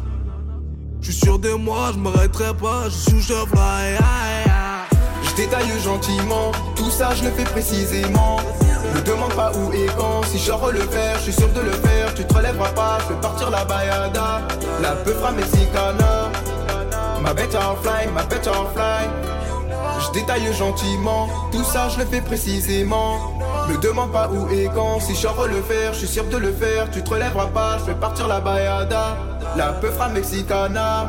Je 1.04 1.10
suis 1.10 1.20
sûr 1.20 1.38
de 1.38 1.50
moi, 1.50 1.90
je 1.92 1.98
m'arrêterai 1.98 2.54
pas, 2.54 2.84
je 2.84 2.94
suis 2.94 3.10
sous 3.10 3.34
chevreuil. 3.34 3.98
Je 5.22 5.34
détaille 5.36 5.78
gentiment, 5.84 6.50
tout 6.74 6.88
ça 6.88 7.14
je 7.14 7.24
le 7.24 7.30
fais 7.30 7.44
précisément. 7.44 8.38
Ne 8.94 9.00
demande 9.02 9.34
pas 9.34 9.52
où 9.52 9.70
et 9.74 9.84
quand, 9.98 10.22
si 10.22 10.38
je 10.38 10.50
le 10.50 10.80
faire, 10.80 11.18
je 11.18 11.24
suis 11.24 11.32
sûr 11.34 11.52
de 11.52 11.60
le 11.60 11.72
faire. 11.72 12.14
Tu 12.14 12.24
te 12.24 12.32
relèveras 12.32 12.70
pas, 12.70 13.00
je 13.02 13.12
vais 13.12 13.20
partir 13.20 13.50
la 13.50 13.66
bayada. 13.66 14.48
La 14.80 14.92
peufra 14.92 15.32
mexicana, 15.32 16.32
ma 17.20 17.34
butterfly, 17.34 18.10
ma 18.14 18.22
butterfly. 18.22 19.06
Je 20.00 20.18
détaille 20.18 20.54
gentiment, 20.54 21.28
tout 21.52 21.64
ça 21.64 21.90
je 21.90 21.98
le 21.98 22.06
fais 22.06 22.22
précisément. 22.22 23.33
Me 23.68 23.78
demande 23.78 24.12
pas 24.12 24.28
où 24.28 24.48
et 24.50 24.68
quand, 24.74 25.00
si 25.00 25.14
je 25.14 25.26
le 25.26 25.62
faire, 25.62 25.92
je 25.92 25.98
suis 25.98 26.08
sûr 26.08 26.24
de 26.24 26.36
le 26.36 26.52
faire. 26.52 26.90
Tu 26.90 27.02
te 27.02 27.10
relèveras 27.10 27.46
pas, 27.46 27.78
je 27.78 27.84
vais 27.86 27.94
partir 27.94 28.28
la 28.28 28.40
bayada. 28.40 29.16
La 29.56 29.72
peufra 29.72 30.08
mexicana, 30.08 31.06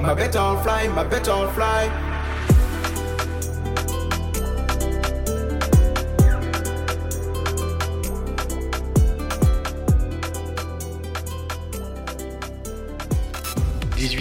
ma 0.00 0.14
butterfly, 0.14 0.88
ma 0.94 1.04
butterfly. 1.04 1.88
h 1.88 2.07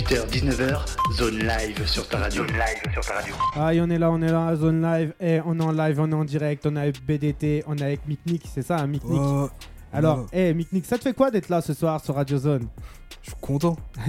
19h, 0.07 0.85
zone 1.17 1.39
live 1.39 1.85
sur 1.85 2.07
ta 2.07 2.19
radio. 2.19 2.47
Zone 2.47 2.53
live 2.53 2.93
sur 2.93 3.05
ta 3.05 3.15
radio. 3.15 3.35
Ah, 3.57 3.73
et 3.73 3.81
on 3.81 3.89
est 3.89 3.97
là, 3.97 4.09
on 4.09 4.21
est 4.21 4.31
là, 4.31 4.55
zone 4.55 4.81
live. 4.81 5.13
Et 5.19 5.41
on 5.45 5.59
est 5.59 5.63
en 5.63 5.73
live, 5.73 5.99
on 5.99 6.09
est 6.09 6.15
en 6.15 6.23
direct, 6.23 6.65
on 6.65 6.77
est 6.77 6.79
avec 6.79 7.05
BDT, 7.05 7.65
on 7.67 7.75
est 7.77 7.83
avec 7.83 8.07
Miknik, 8.07 8.43
c'est 8.53 8.61
ça, 8.61 8.77
hein, 8.77 8.87
Miknik 8.87 9.19
Alors, 9.91 10.25
eh, 10.31 10.53
Miknik, 10.53 10.85
ça 10.85 10.97
te 10.97 11.03
fait 11.03 11.13
quoi 11.13 11.29
d'être 11.29 11.49
là 11.49 11.59
ce 11.59 11.73
soir 11.73 12.01
sur 12.01 12.15
Radio 12.15 12.37
Zone? 12.37 12.69
Je 13.21 13.31
suis 13.31 13.39
content. 13.41 13.75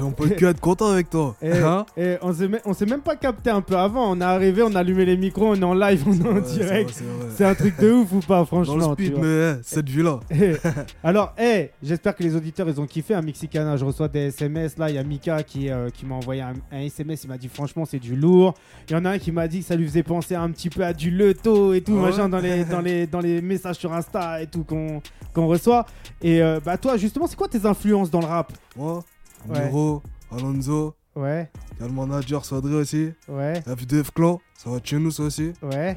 On 0.00 0.10
peut 0.12 0.28
que 0.28 0.44
être 0.46 0.60
content 0.60 0.88
avec 0.90 1.10
toi. 1.10 1.34
Eh, 1.42 1.50
Hein 1.58 1.86
eh, 1.96 2.16
on 2.22 2.32
s'est 2.32 2.46
me- 2.48 2.60
on 2.64 2.72
s'est 2.74 2.86
même 2.86 3.00
pas 3.00 3.16
capté 3.16 3.50
un 3.50 3.60
peu 3.60 3.76
avant. 3.76 4.10
On 4.12 4.20
est 4.20 4.24
arrivé, 4.24 4.62
on 4.62 4.74
a 4.74 4.80
allumé 4.80 5.04
les 5.04 5.16
micros, 5.16 5.46
on 5.48 5.54
est 5.54 5.64
en 5.64 5.74
live, 5.74 6.04
on 6.06 6.12
est 6.12 6.28
en 6.28 6.34
Ouais, 6.34 6.40
direct. 6.40 7.02
c'est 7.36 7.44
un 7.44 7.54
truc 7.54 7.78
de 7.80 7.90
ouf 7.90 8.12
ou 8.12 8.20
pas, 8.20 8.38
Dans 8.40 8.44
franchement 8.44 8.90
le 8.90 8.96
tu 8.96 9.06
speed, 9.06 9.18
mais 9.18 9.52
eh, 9.58 9.62
cette 9.62 9.88
vie-là. 9.88 10.20
Eh, 10.30 10.54
Alors, 11.02 11.32
hey, 11.36 11.70
j'espère 11.82 12.14
que 12.14 12.22
les 12.22 12.36
auditeurs 12.36 12.68
ils 12.68 12.80
ont 12.80 12.86
kiffé 12.86 13.14
un 13.14 13.22
Mexicana. 13.22 13.76
Je 13.76 13.84
reçois 13.84 14.08
des 14.08 14.26
SMS 14.28 14.76
là. 14.78 14.88
Il 14.90 14.94
y 14.96 14.98
a 14.98 15.04
Mika 15.04 15.42
qui, 15.42 15.70
euh, 15.70 15.90
qui 15.90 16.06
m'a 16.06 16.14
envoyé 16.16 16.42
un, 16.42 16.54
un 16.70 16.80
SMS. 16.80 17.24
Il 17.24 17.28
m'a 17.28 17.38
dit 17.38 17.48
franchement 17.48 17.84
c'est 17.84 17.98
du 17.98 18.14
lourd. 18.14 18.54
Il 18.88 18.92
y 18.92 18.96
en 18.96 19.04
a 19.04 19.10
un 19.10 19.18
qui 19.18 19.32
m'a 19.32 19.48
dit 19.48 19.60
que 19.60 19.66
ça 19.66 19.74
lui 19.76 19.86
faisait 19.86 20.02
penser 20.04 20.34
un 20.34 20.50
petit 20.50 20.70
peu 20.70 20.84
à 20.84 20.92
du 20.92 21.10
Leto 21.10 21.72
et 21.72 21.80
tout 21.80 21.94
Ah 21.96 22.02
ouais 22.02 22.10
machin 22.10 22.28
dans 22.28 22.38
les, 22.38 22.64
dans, 22.64 22.80
les, 22.80 23.06
dans 23.06 23.20
les 23.20 23.40
messages 23.42 23.76
sur 23.76 23.92
Insta 23.92 24.42
et 24.42 24.46
tout 24.46 24.64
qu'on 24.64 25.00
qu'on 25.32 25.46
reçoit. 25.48 25.86
Et 26.22 26.40
euh, 26.42 26.60
bah 26.64 26.76
toi 26.78 26.96
justement 26.96 27.26
c'est 27.26 27.36
quoi 27.36 27.48
tes 27.48 27.66
influences 27.66 28.10
dans 28.10 28.20
le 28.24 28.30
rap 28.30 28.52
Moi, 28.76 29.02
Ouais. 29.48 29.70
Alonso, 30.32 30.94
Ouais, 31.16 31.48
il 31.78 31.82
y 31.82 31.84
a 31.84 31.86
le 31.88 31.92
manager 31.92 32.44
Sadri 32.44 32.74
aussi. 32.74 33.12
ouais, 33.28 33.62
La 33.66 33.76
FDF 33.76 34.10
Clan, 34.12 34.40
ça 34.56 34.68
va 34.70 34.80
de 34.80 34.86
chez 34.86 34.98
nous 34.98 35.10
ça 35.12 35.22
aussi. 35.24 35.52
ouais. 35.62 35.96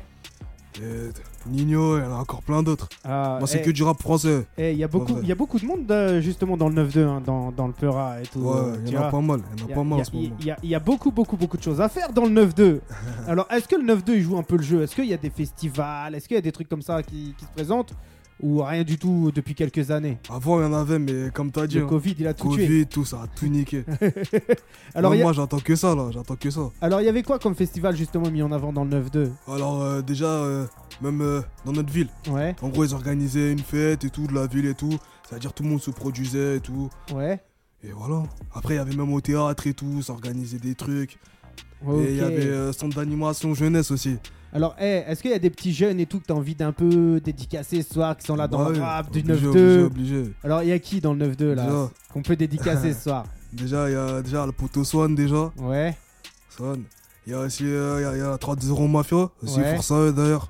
Et 0.80 1.10
Nino, 1.50 1.98
il 1.98 2.04
y 2.04 2.06
en 2.06 2.12
a 2.12 2.20
encore 2.20 2.44
plein 2.44 2.62
d'autres. 2.62 2.88
Ah, 3.04 3.38
Moi, 3.40 3.48
c'est 3.48 3.60
eh, 3.60 3.62
que 3.64 3.72
du 3.72 3.82
rap 3.82 4.00
français. 4.00 4.46
eh, 4.60 4.74
Il 4.74 4.78
y, 4.78 4.84
a 4.84 4.88
beaucoup- 4.88 5.18
il 5.24 5.28
y 5.28 5.32
a 5.32 5.36
beaucoup 5.36 5.58
de 5.58 5.66
monde 5.66 5.90
euh, 5.90 6.22
justement 6.22 6.56
dans 6.56 6.70
le 6.70 6.76
9-2, 6.76 7.04
hein, 7.08 7.20
dans, 7.26 7.52
dans 7.52 7.66
le 7.66 7.74
Peura 7.74 8.22
et 8.22 8.28
tout. 8.28 8.42
Ouais, 8.42 8.58
euh, 8.58 8.78
il 8.86 8.92
y 8.94 8.98
en 8.98 9.02
a 9.06 9.10
pas 9.10 9.20
mal. 9.22 9.40
Il 9.56 9.62
y 9.62 9.64
en 9.64 9.66
Il 9.66 9.66
a 9.66 9.70
y 9.70 9.72
a- 9.72 9.76
pas 9.76 9.84
mal 9.84 9.90
il 9.90 9.98
y 9.98 9.98
en 9.98 10.02
a- 10.02 10.04
ce 10.06 10.12
moment. 10.16 10.36
il 10.40 10.46
y 10.46 10.52
a- 10.52 10.58
il 10.62 10.70
y 10.70 10.76
a 10.76 10.80
beaucoup, 10.80 11.10
beaucoup, 11.10 11.36
beaucoup 11.36 11.58
de 11.58 11.64
choses 11.64 11.82
à 11.82 11.90
faire 11.90 12.14
dans 12.14 12.26
le 12.26 12.30
9-2. 12.30 12.82
Alors, 13.28 13.48
est-ce 13.52 13.68
que 13.68 13.76
le 13.76 13.86
9-2 13.86 14.14
il 14.18 14.22
joue 14.22 14.38
un 14.38 14.44
peu 14.44 14.58
le 14.58 14.62
jeu? 14.64 14.84
Est-ce 14.84 14.94
qu'il 14.94 15.06
y 15.06 15.14
a 15.16 15.18
des 15.18 15.32
festivals? 15.32 16.14
Est-ce 16.14 16.28
qu'il 16.28 16.36
y 16.36 16.38
a 16.38 16.42
des 16.42 16.52
trucs 16.52 16.70
comme 16.70 16.84
ça 16.84 17.02
qui, 17.02 17.34
qui 17.36 17.46
se 17.46 17.52
présentent? 17.52 17.94
Ou 18.42 18.62
rien 18.62 18.84
du 18.84 18.98
tout 19.00 19.32
depuis 19.34 19.56
quelques 19.56 19.90
années 19.90 20.20
Avant, 20.30 20.60
il 20.60 20.64
y 20.64 20.68
en 20.68 20.74
avait, 20.74 21.00
mais 21.00 21.32
comme 21.34 21.52
t'as 21.52 21.66
dit, 21.66 21.78
Le 21.78 21.86
hein, 21.86 21.88
Covid, 21.88 22.16
il 22.20 22.28
a 22.28 22.34
tout 22.36 22.54
tué. 22.54 22.68
Covid, 22.68 22.86
tout 22.88 23.04
ça 23.06 23.24
a 23.24 23.28
tout 23.28 23.48
niqué. 23.48 23.84
Alors, 24.96 25.14
a- 25.14 25.16
moi, 25.16 25.34
j'attends 25.34 25.60
que 25.60 25.76
ça, 25.76 25.96
là. 25.96 26.10
J'attends 26.12 26.36
que 26.36 26.50
ça. 26.52 26.70
alors, 26.82 27.02
il 27.02 27.06
y 27.06 27.10
avait 27.10 27.24
quoi 27.24 27.40
comme 27.40 27.56
festival 27.56 27.96
justement 27.96 28.30
mis 28.30 28.42
en 28.44 28.52
avant 28.52 28.72
dans 28.72 28.84
le 28.84 29.02
9-2 29.02 29.30
Alors, 29.48 29.82
euh, 29.82 30.02
déjà, 30.02 30.26
euh, 30.28 30.66
même 31.02 31.22
euh, 31.22 31.42
dans 31.66 31.72
notre 31.72 31.92
ville, 31.92 32.10
Ouais, 32.30 32.56
en 32.62 32.70
gros, 32.70 32.86
ils 32.86 32.94
organisaient 32.94 33.52
une 33.52 33.60
fête 33.60 34.04
et 34.04 34.10
tout, 34.10 34.28
de 34.28 34.34
la 34.34 34.46
ville 34.48 34.66
et 34.68 34.76
tout. 34.76 34.98
C'est-à-dire, 35.28 35.52
tout 35.54 35.64
le 35.64 35.70
monde 35.70 35.82
se 35.82 35.92
produisait 35.92 36.58
et 36.58 36.60
tout. 36.60 36.90
ouais. 37.14 37.42
Et 37.84 37.92
voilà. 37.92 38.24
Après, 38.56 38.74
il 38.74 38.78
y 38.78 38.80
avait 38.80 38.96
même 38.96 39.14
au 39.14 39.22
théâtre 39.22 39.68
et 39.68 39.74
tout, 39.74 40.02
s'organisait 40.02 40.58
des 40.58 40.74
trucs. 40.74 41.20
Et 42.04 42.12
il 42.12 42.16
y 42.18 42.22
avait 42.22 42.46
euh, 42.48 42.72
centre 42.74 42.96
d'animation 42.96 43.54
jeunesse 43.54 43.92
aussi. 43.92 44.18
Alors, 44.54 44.76
eh, 44.80 45.04
est-ce 45.08 45.22
qu'il 45.22 45.32
y 45.32 45.34
a 45.36 45.40
des 45.40 45.50
petits 45.50 45.74
jeunes 45.74 46.00
et 46.00 46.06
tout 46.06 46.20
que 46.20 46.26
t'as 46.26 46.34
envie 46.34 46.56
d'un 46.56 46.72
peu 46.72 47.20
dédicacer 47.20 47.82
ce 47.84 47.94
soir, 47.94 48.16
qui 48.18 48.26
sont 48.26 48.36
là 48.36 48.48
dans 48.48 48.60
Bah 48.64 48.70
le 48.70 48.76
oui, 48.76 48.82
rap 48.82 49.12
du 49.12 49.20
obligé, 49.20 49.46
9-2 49.48 49.48
Obligé, 49.50 49.84
obligé. 49.84 50.34
Alors, 50.44 50.64
il 50.64 50.70
y 50.70 50.72
a 50.72 50.80
qui 50.80 51.02
dans 51.02 51.14
le 51.14 51.28
9-2 51.28 51.54
là. 51.54 51.90
Qu'on 52.12 52.22
peut 52.22 52.36
dédicacer 52.36 52.94
ce 52.94 53.02
soir 53.04 53.26
Déjà, 53.54 53.90
il 53.90 53.94
y 53.94 53.96
a 53.96 54.22
déjà 54.22 54.46
le 54.46 54.52
poteau 54.54 54.84
Swan, 54.84 55.14
déjà. 55.14 55.52
Ouais. 55.58 55.96
Swan. 56.50 56.82
Il 57.26 57.32
y 57.32 57.36
a 57.36 57.40
aussi 57.42 57.66
euh, 57.66 58.02
y 58.02 58.06
a, 58.06 58.14
il 58.16 58.20
y 58.20 58.22
a 58.22 58.30
la 58.30 58.38
3-0 58.38 58.90
Mafia. 58.90 59.30
Aussi, 59.44 59.60
Ouais. 59.60 59.76
force 59.76 59.92
à 59.92 59.96
eux 60.00 60.14
d'ailleurs. 60.14 60.50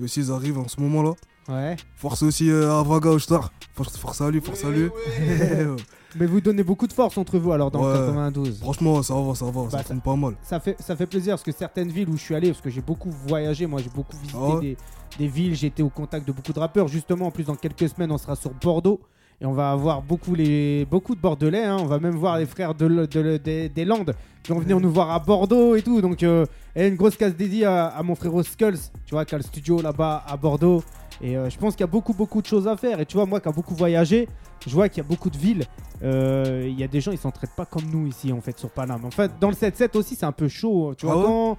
Et 0.00 0.04
aussi, 0.04 0.20
ils 0.20 0.30
arrivent 0.32 0.58
en 0.58 0.68
ce 0.68 0.80
moment-là. 0.80 1.12
Ouais. 1.48 1.76
Force 1.96 2.22
aussi 2.22 2.48
euh, 2.50 2.72
à 2.72 2.82
Vaga 2.84 3.10
au 3.10 3.18
Star. 3.18 3.52
Force, 3.74 3.96
force 3.96 4.20
à 4.20 4.30
lui, 4.30 4.40
force 4.40 4.64
à 4.64 4.70
lui. 4.70 4.88
Mais 6.16 6.26
vous 6.26 6.40
donnez 6.40 6.62
beaucoup 6.62 6.86
de 6.86 6.92
force 6.92 7.18
entre 7.18 7.38
vous 7.38 7.52
alors 7.52 7.70
dans 7.70 7.82
le 7.82 7.88
Ouais. 7.92 8.06
92. 8.06 8.58
Franchement, 8.60 9.02
ça 9.02 9.14
va, 9.14 9.34
ça 9.34 9.44
va, 9.46 9.50
Bah, 9.52 9.68
ça 9.70 9.78
ça- 9.78 9.84
tourne 9.84 10.00
pas 10.00 10.16
mal. 10.16 10.34
Ça 10.42 10.60
fait, 10.60 10.76
ça 10.80 10.94
fait 10.96 11.06
plaisir 11.06 11.32
parce 11.34 11.42
que 11.42 11.52
certaines 11.52 11.88
villes 11.90 12.08
où 12.08 12.16
je 12.16 12.22
suis 12.22 12.34
allé, 12.34 12.48
parce 12.50 12.60
que 12.60 12.70
j'ai 12.70 12.80
beaucoup 12.82 13.10
voyagé, 13.26 13.66
moi 13.66 13.80
j'ai 13.82 13.90
beaucoup 13.90 14.16
visité 14.18 14.38
Ah 14.40 14.54
ouais 14.54 14.60
des, 14.60 14.76
des 15.18 15.26
villes, 15.28 15.54
j'ai 15.54 15.66
été 15.68 15.82
au 15.82 15.88
contact 15.90 16.26
de 16.26 16.32
beaucoup 16.32 16.52
de 16.52 16.58
rappeurs. 16.58 16.88
Justement, 16.88 17.26
en 17.26 17.30
plus, 17.30 17.44
dans 17.44 17.56
quelques 17.56 17.88
semaines, 17.88 18.12
on 18.12 18.18
sera 18.18 18.36
sur 18.36 18.50
Bordeaux 18.52 19.00
et 19.40 19.46
on 19.46 19.52
va 19.52 19.70
avoir 19.72 20.02
beaucoup, 20.02 20.34
les, 20.34 20.86
beaucoup 20.90 21.14
de 21.14 21.20
Bordelais. 21.20 21.64
hein. 21.64 21.76
On 21.80 21.86
va 21.86 21.98
même 21.98 22.14
voir 22.16 22.38
les 22.38 22.46
frères 22.46 22.74
de, 22.74 23.06
des, 23.36 23.68
des 23.68 23.84
Landes 23.84 24.14
qui 24.42 24.52
vont 24.52 24.58
venir 24.58 24.78
nous 24.80 24.90
voir 24.90 25.10
à 25.10 25.18
Bordeaux 25.18 25.74
et 25.74 25.82
tout. 25.82 26.00
Donc, 26.00 26.22
euh, 26.22 26.46
et 26.76 26.86
une 26.88 26.96
grosse 26.96 27.16
casse 27.16 27.34
dédiée 27.34 27.64
à, 27.66 27.86
à 27.86 28.02
mon 28.02 28.14
frérot 28.14 28.42
Skulls, 28.42 28.78
tu 29.06 29.14
vois, 29.14 29.24
qui 29.24 29.34
a 29.34 29.38
le 29.38 29.44
studio 29.44 29.80
là-bas 29.82 30.24
à 30.26 30.36
Bordeaux. 30.36 30.82
Et 31.22 31.36
euh, 31.36 31.48
je 31.48 31.56
pense 31.58 31.74
qu'il 31.74 31.80
y 31.82 31.84
a 31.84 31.88
beaucoup, 31.88 32.12
beaucoup 32.14 32.42
de 32.42 32.46
choses 32.46 32.66
à 32.68 32.76
faire. 32.76 33.00
Et 33.00 33.06
tu 33.06 33.16
vois, 33.16 33.26
moi 33.26 33.40
qui 33.40 33.48
a 33.48 33.52
beaucoup 33.52 33.74
voyagé, 33.74 34.28
je 34.66 34.72
vois 34.72 34.88
qu'il 34.88 35.02
y 35.02 35.06
a 35.06 35.08
beaucoup 35.08 35.30
de 35.30 35.36
villes. 35.38 35.64
euh, 36.02 36.66
Il 36.68 36.78
y 36.78 36.82
a 36.84 36.88
des 36.88 37.00
gens, 37.00 37.12
ils 37.12 37.18
s'entraident 37.18 37.54
pas 37.56 37.64
comme 37.66 37.84
nous 37.92 38.06
ici, 38.06 38.32
en 38.32 38.40
fait, 38.40 38.58
sur 38.58 38.70
Paname. 38.70 39.04
En 39.04 39.10
fait, 39.10 39.30
dans 39.40 39.48
le 39.48 39.54
7-7 39.54 39.96
aussi, 39.96 40.16
c'est 40.16 40.26
un 40.26 40.32
peu 40.32 40.48
chaud. 40.48 40.94
Tu 40.98 41.06
vois, 41.06 41.16
Ah 41.18 41.24
quand 41.24 41.58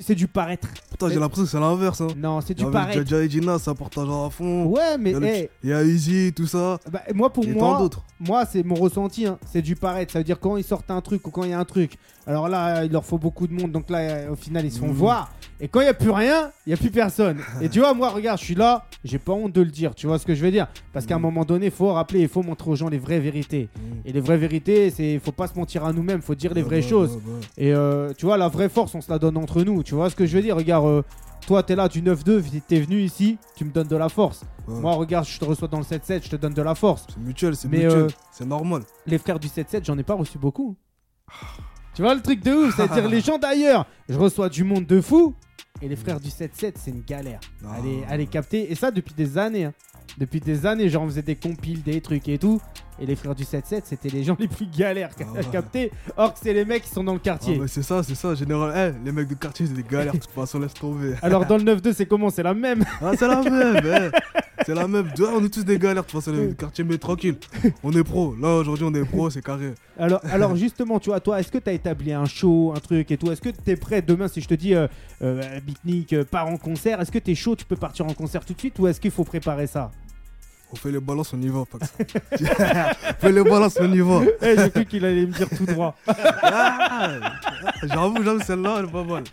c'est 0.00 0.14
du 0.14 0.28
paraître. 0.28 0.68
Putain, 0.90 1.08
j'ai 1.08 1.18
l'impression 1.18 1.44
que 1.44 1.50
c'est 1.50 1.60
l'inverse. 1.60 2.00
Hein. 2.00 2.08
Non, 2.16 2.40
c'est 2.40 2.54
du 2.54 2.64
paraître. 2.66 2.98
Jaja 3.04 3.22
et 3.24 3.28
Gina, 3.30 3.58
ça 3.58 3.74
partage 3.74 4.08
à 4.08 4.30
fond. 4.30 4.66
Ouais, 4.66 4.96
mais 4.98 5.10
Il 5.10 5.14
y 5.14 5.16
a 5.16 5.20
le- 5.20 5.26
hey, 5.26 5.48
Il 5.64 5.70
y 5.70 5.72
a 5.72 5.82
Easy, 5.84 6.32
tout 6.34 6.46
ça. 6.46 6.78
bah, 6.90 7.02
moi, 7.14 7.32
pour 7.32 7.44
et 7.44 7.48
moi, 7.52 7.78
d'autres. 7.78 8.02
moi 8.20 8.44
c'est 8.46 8.62
mon 8.62 8.74
ressenti. 8.76 9.26
hein. 9.26 9.38
C'est 9.50 9.62
du 9.62 9.74
paraître. 9.76 10.12
Ça 10.12 10.18
veut 10.20 10.24
dire 10.24 10.38
quand 10.40 10.56
ils 10.56 10.64
sortent 10.64 10.90
un 10.90 11.00
truc 11.00 11.26
ou 11.26 11.30
quand 11.30 11.44
il 11.44 11.50
y 11.50 11.54
a 11.54 11.58
un 11.58 11.64
truc. 11.64 11.98
Alors 12.26 12.48
là, 12.48 12.84
il 12.84 12.92
leur 12.92 13.04
faut 13.04 13.18
beaucoup 13.18 13.46
de 13.46 13.52
monde. 13.52 13.72
Donc 13.72 13.90
là, 13.90 14.30
au 14.30 14.36
final, 14.36 14.64
ils 14.64 14.72
se 14.72 14.78
font 14.78 14.86
Mhm. 14.88 14.92
voir. 14.92 15.30
Et 15.60 15.66
quand 15.68 15.80
il 15.80 15.84
n'y 15.84 15.88
a 15.88 15.94
plus 15.94 16.10
rien, 16.10 16.52
il 16.66 16.70
n'y 16.70 16.74
a 16.74 16.76
plus 16.76 16.90
personne. 16.90 17.38
Et 17.60 17.68
tu 17.68 17.80
vois, 17.80 17.92
moi, 17.92 18.10
regarde, 18.10 18.38
je 18.38 18.44
suis 18.44 18.54
là. 18.54 18.84
J'ai 19.04 19.18
pas 19.18 19.32
honte 19.32 19.52
de 19.52 19.60
le 19.60 19.70
dire. 19.70 19.94
Tu 19.94 20.06
vois 20.06 20.18
ce 20.18 20.24
que 20.26 20.34
je 20.34 20.44
veux 20.44 20.52
dire 20.52 20.68
Parce 20.92 21.04
qu'à 21.04 21.14
un 21.14 21.18
Mhm. 21.18 21.22
moment 21.24 21.44
donné, 21.44 21.66
il 21.66 21.72
faut 21.72 21.92
rappeler, 21.92 22.20
il 22.20 22.28
faut 22.28 22.42
montrer 22.44 22.70
aux 22.70 22.76
gens 22.76 22.88
les 22.88 22.98
vraies 22.98 23.18
vérités. 23.18 23.68
Et 24.04 24.12
les 24.12 24.20
vraies 24.20 24.36
vérités, 24.38 24.90
c'est 24.90 25.18
faut 25.18 25.32
pas 25.32 25.48
se 25.48 25.58
mentir 25.58 25.84
à 25.84 25.92
nous-mêmes. 25.92 26.22
Faut 26.22 26.34
dire 26.36 26.54
les 26.54 26.62
vraies 26.62 26.76
Ouais, 26.76 26.82
choses. 26.82 27.16
ouais, 27.16 27.32
ouais. 27.32 27.40
Et 27.56 27.74
euh, 27.74 28.12
tu 28.16 28.26
vois, 28.26 28.36
la 28.36 28.48
vraie 28.48 28.68
force, 28.68 28.94
on 28.94 29.00
se 29.00 29.10
la 29.10 29.18
donne 29.18 29.36
entre 29.36 29.62
nous. 29.62 29.82
Tu 29.82 29.94
vois 29.96 30.10
ce 30.10 30.14
que 30.16 30.26
je 30.26 30.36
veux 30.36 30.42
dire 30.42 30.54
Regarde, 30.56 30.86
euh, 30.86 31.02
toi, 31.46 31.62
t'es 31.64 31.74
là 31.74 31.88
du 31.88 32.02
9-2, 32.02 32.42
t'es 32.68 32.78
venu 32.80 33.00
ici, 33.00 33.38
tu 33.56 33.64
me 33.64 33.70
donnes 33.70 33.88
de 33.88 33.96
la 33.96 34.08
force. 34.08 34.44
Moi, 34.68 34.92
regarde, 34.92 35.26
je 35.26 35.38
te 35.40 35.44
reçois 35.44 35.66
dans 35.66 35.78
le 35.78 35.84
7-7, 35.84 36.24
je 36.24 36.28
te 36.30 36.36
donne 36.36 36.52
de 36.54 36.62
la 36.62 36.74
force. 36.76 37.06
C'est 37.08 37.18
mutuel, 37.20 37.56
c'est 37.56 37.68
mutuel. 37.68 37.90
euh, 37.90 38.08
C'est 38.32 38.46
normal. 38.46 38.82
Les 39.06 39.18
frères 39.18 39.38
du 39.40 39.48
7-7, 39.48 39.84
j'en 39.86 39.96
ai 39.98 40.02
pas 40.04 40.14
reçu 40.14 40.38
beaucoup. 40.38 40.76
Tu 41.94 42.02
vois 42.02 42.14
le 42.14 42.20
truc 42.22 42.42
de 42.44 42.52
ouf 42.52 42.76
C'est-à-dire 42.76 43.08
les 43.08 43.20
gens 43.20 43.38
d'ailleurs, 43.38 43.86
je 44.08 44.16
reçois 44.18 44.48
du 44.48 44.62
monde 44.64 44.86
de 44.86 45.00
fou. 45.00 45.34
Et 45.80 45.88
les 45.88 45.96
frères 45.96 46.18
du 46.20 46.28
7-7, 46.28 46.72
c'est 46.76 46.90
une 46.90 47.02
galère. 47.02 47.40
Allez, 47.78 48.02
allez 48.08 48.26
capter. 48.26 48.70
Et 48.70 48.74
ça 48.74 48.90
depuis 48.90 49.14
des 49.14 49.38
années. 49.38 49.64
hein. 49.66 49.72
Depuis 50.16 50.40
des 50.40 50.66
années, 50.66 50.88
genre 50.88 51.04
on 51.04 51.06
faisait 51.06 51.22
des 51.22 51.36
compiles, 51.36 51.82
des 51.82 52.00
trucs 52.00 52.28
et 52.28 52.38
tout. 52.38 52.60
Et 53.00 53.06
les 53.06 53.14
frères 53.14 53.36
du 53.36 53.44
7-7, 53.44 53.82
c'était 53.84 54.08
les 54.08 54.24
gens 54.24 54.36
les 54.40 54.48
plus 54.48 54.66
galères 54.68 55.10
à 55.20 55.32
ouais. 55.32 55.44
capter. 55.52 55.92
Or 56.16 56.34
que 56.34 56.40
c'est 56.42 56.52
les 56.52 56.64
mecs 56.64 56.82
qui 56.82 56.88
sont 56.88 57.04
dans 57.04 57.12
le 57.12 57.20
quartier. 57.20 57.56
mais 57.58 57.68
c'est 57.68 57.82
ça, 57.84 58.02
c'est 58.02 58.16
ça. 58.16 58.34
Général, 58.34 58.94
Eh, 58.96 59.04
les 59.04 59.12
mecs 59.12 59.28
de 59.28 59.34
quartier, 59.34 59.66
c'est 59.66 59.74
des 59.74 59.84
galères. 59.84 60.14
De 60.14 60.18
toute 60.18 60.30
façon, 60.30 60.58
laisse 60.58 60.74
tomber. 60.74 61.14
Alors 61.22 61.46
dans 61.46 61.56
le 61.58 61.62
9-2, 61.62 61.92
c'est 61.92 62.06
comment? 62.06 62.30
C'est 62.30 62.42
la 62.42 62.54
même 62.54 62.84
Ah, 63.00 63.12
c'est 63.16 63.28
la 63.28 63.42
même, 63.42 63.80
eh. 63.84 64.18
C'est 64.68 64.74
la 64.74 64.86
même. 64.86 65.10
Tu 65.16 65.22
vois, 65.22 65.32
on 65.32 65.42
est 65.42 65.48
tous 65.48 65.64
des 65.64 65.78
galères. 65.78 66.04
De 66.04 66.10
toute 66.10 66.22
façon, 66.22 66.36
les 66.36 66.54
quartiers, 66.58 66.84
mais 66.84 66.98
tranquille. 66.98 67.36
On 67.82 67.90
est 67.92 68.04
pro. 68.04 68.36
Là, 68.38 68.56
aujourd'hui, 68.56 68.84
on 68.86 68.92
est 68.92 69.04
pro, 69.04 69.30
c'est 69.30 69.40
carré. 69.40 69.72
Alors, 69.98 70.20
alors 70.30 70.56
justement, 70.56 71.00
tu 71.00 71.08
vois, 71.08 71.20
toi, 71.20 71.40
est-ce 71.40 71.50
que 71.50 71.56
tu 71.56 71.70
as 71.70 71.72
établi 71.72 72.12
un 72.12 72.26
show, 72.26 72.74
un 72.76 72.80
truc 72.80 73.10
et 73.10 73.16
tout? 73.16 73.32
Est-ce 73.32 73.40
que 73.40 73.48
tu 73.48 73.70
es 73.70 73.76
prêt 73.76 74.02
demain 74.02 74.28
si 74.28 74.42
je 74.42 74.48
te 74.48 74.52
dis 74.52 74.74
euh, 74.74 74.86
euh, 75.22 75.42
euh, 76.12 76.24
part 76.24 76.48
en 76.48 76.58
concert 76.58 77.00
Est-ce 77.00 77.10
que 77.10 77.18
tu 77.18 77.30
es 77.30 77.34
chaud, 77.34 77.56
tu 77.56 77.64
peux 77.64 77.76
partir 77.76 78.04
en 78.04 78.12
concert 78.12 78.44
tout 78.44 78.52
de 78.52 78.58
suite 78.58 78.78
ou 78.78 78.86
est-ce 78.86 79.00
qu'il 79.00 79.10
faut 79.10 79.24
préparer 79.24 79.66
ça? 79.66 79.90
On 80.70 80.76
fait 80.76 80.92
les 80.92 81.00
balances, 81.00 81.32
on 81.32 81.40
y 81.40 81.48
va, 81.48 81.64
Pax. 81.64 81.94
on 82.30 83.20
fait 83.20 83.32
les 83.32 83.42
balances, 83.42 83.78
on 83.80 83.90
y 83.90 84.00
va. 84.00 84.20
Eh, 84.42 84.54
J'ai 84.58 84.70
cru 84.70 84.84
qu'il 84.84 85.04
allait 85.06 85.24
me 85.24 85.32
dire 85.32 85.48
tout 85.48 85.64
droit. 85.64 85.96
Ah, 86.06 87.08
j'avoue, 87.84 88.22
j'avoue, 88.22 88.42
celle-là, 88.42 88.76
elle 88.80 88.84
est 88.84 88.92
pas 88.92 89.04
mal. 89.04 89.24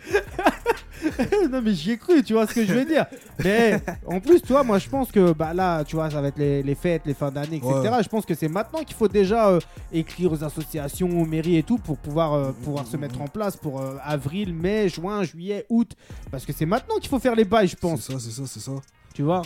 non, 1.50 1.62
mais 1.62 1.72
j'y 1.74 1.92
ai 1.92 1.96
cru, 1.98 2.22
tu 2.22 2.32
vois 2.32 2.46
ce 2.46 2.54
que 2.54 2.64
je 2.64 2.72
veux 2.72 2.84
dire. 2.84 3.06
Mais 3.42 3.80
en 4.06 4.20
plus, 4.20 4.40
tu 4.42 4.48
vois, 4.52 4.62
moi 4.64 4.78
je 4.78 4.88
pense 4.88 5.10
que 5.12 5.32
bah, 5.32 5.52
là, 5.54 5.84
tu 5.84 5.96
vois, 5.96 6.10
ça 6.10 6.20
va 6.20 6.28
être 6.28 6.38
les, 6.38 6.62
les 6.62 6.74
fêtes, 6.74 7.02
les 7.06 7.14
fins 7.14 7.30
d'année, 7.30 7.56
etc. 7.56 7.72
Ouais. 7.74 8.02
Je 8.02 8.08
pense 8.08 8.24
que 8.26 8.34
c'est 8.34 8.48
maintenant 8.48 8.82
qu'il 8.82 8.96
faut 8.96 9.08
déjà 9.08 9.48
euh, 9.48 9.60
écrire 9.92 10.32
aux 10.32 10.42
associations, 10.44 11.08
aux 11.20 11.24
mairies 11.26 11.56
et 11.56 11.62
tout 11.62 11.78
pour 11.78 11.98
pouvoir, 11.98 12.34
euh, 12.34 12.52
pouvoir 12.64 12.86
se 12.86 12.96
mettre 12.96 13.20
en 13.20 13.26
place 13.28 13.56
pour 13.56 13.80
euh, 13.80 13.96
avril, 14.02 14.54
mai, 14.54 14.88
juin, 14.88 15.22
juillet, 15.24 15.66
août. 15.68 15.92
Parce 16.30 16.44
que 16.44 16.52
c'est 16.52 16.66
maintenant 16.66 16.96
qu'il 16.96 17.08
faut 17.08 17.18
faire 17.18 17.34
les 17.34 17.44
bails, 17.44 17.66
je 17.68 17.72
C'est 17.72 17.80
pense. 17.80 18.00
ça, 18.02 18.18
c'est 18.18 18.30
ça, 18.30 18.42
c'est 18.46 18.60
ça. 18.60 18.72
Tu 19.14 19.22
vois? 19.22 19.42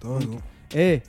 T'as 0.00 0.08
raison. 0.18 0.36
Eh, 0.74 1.02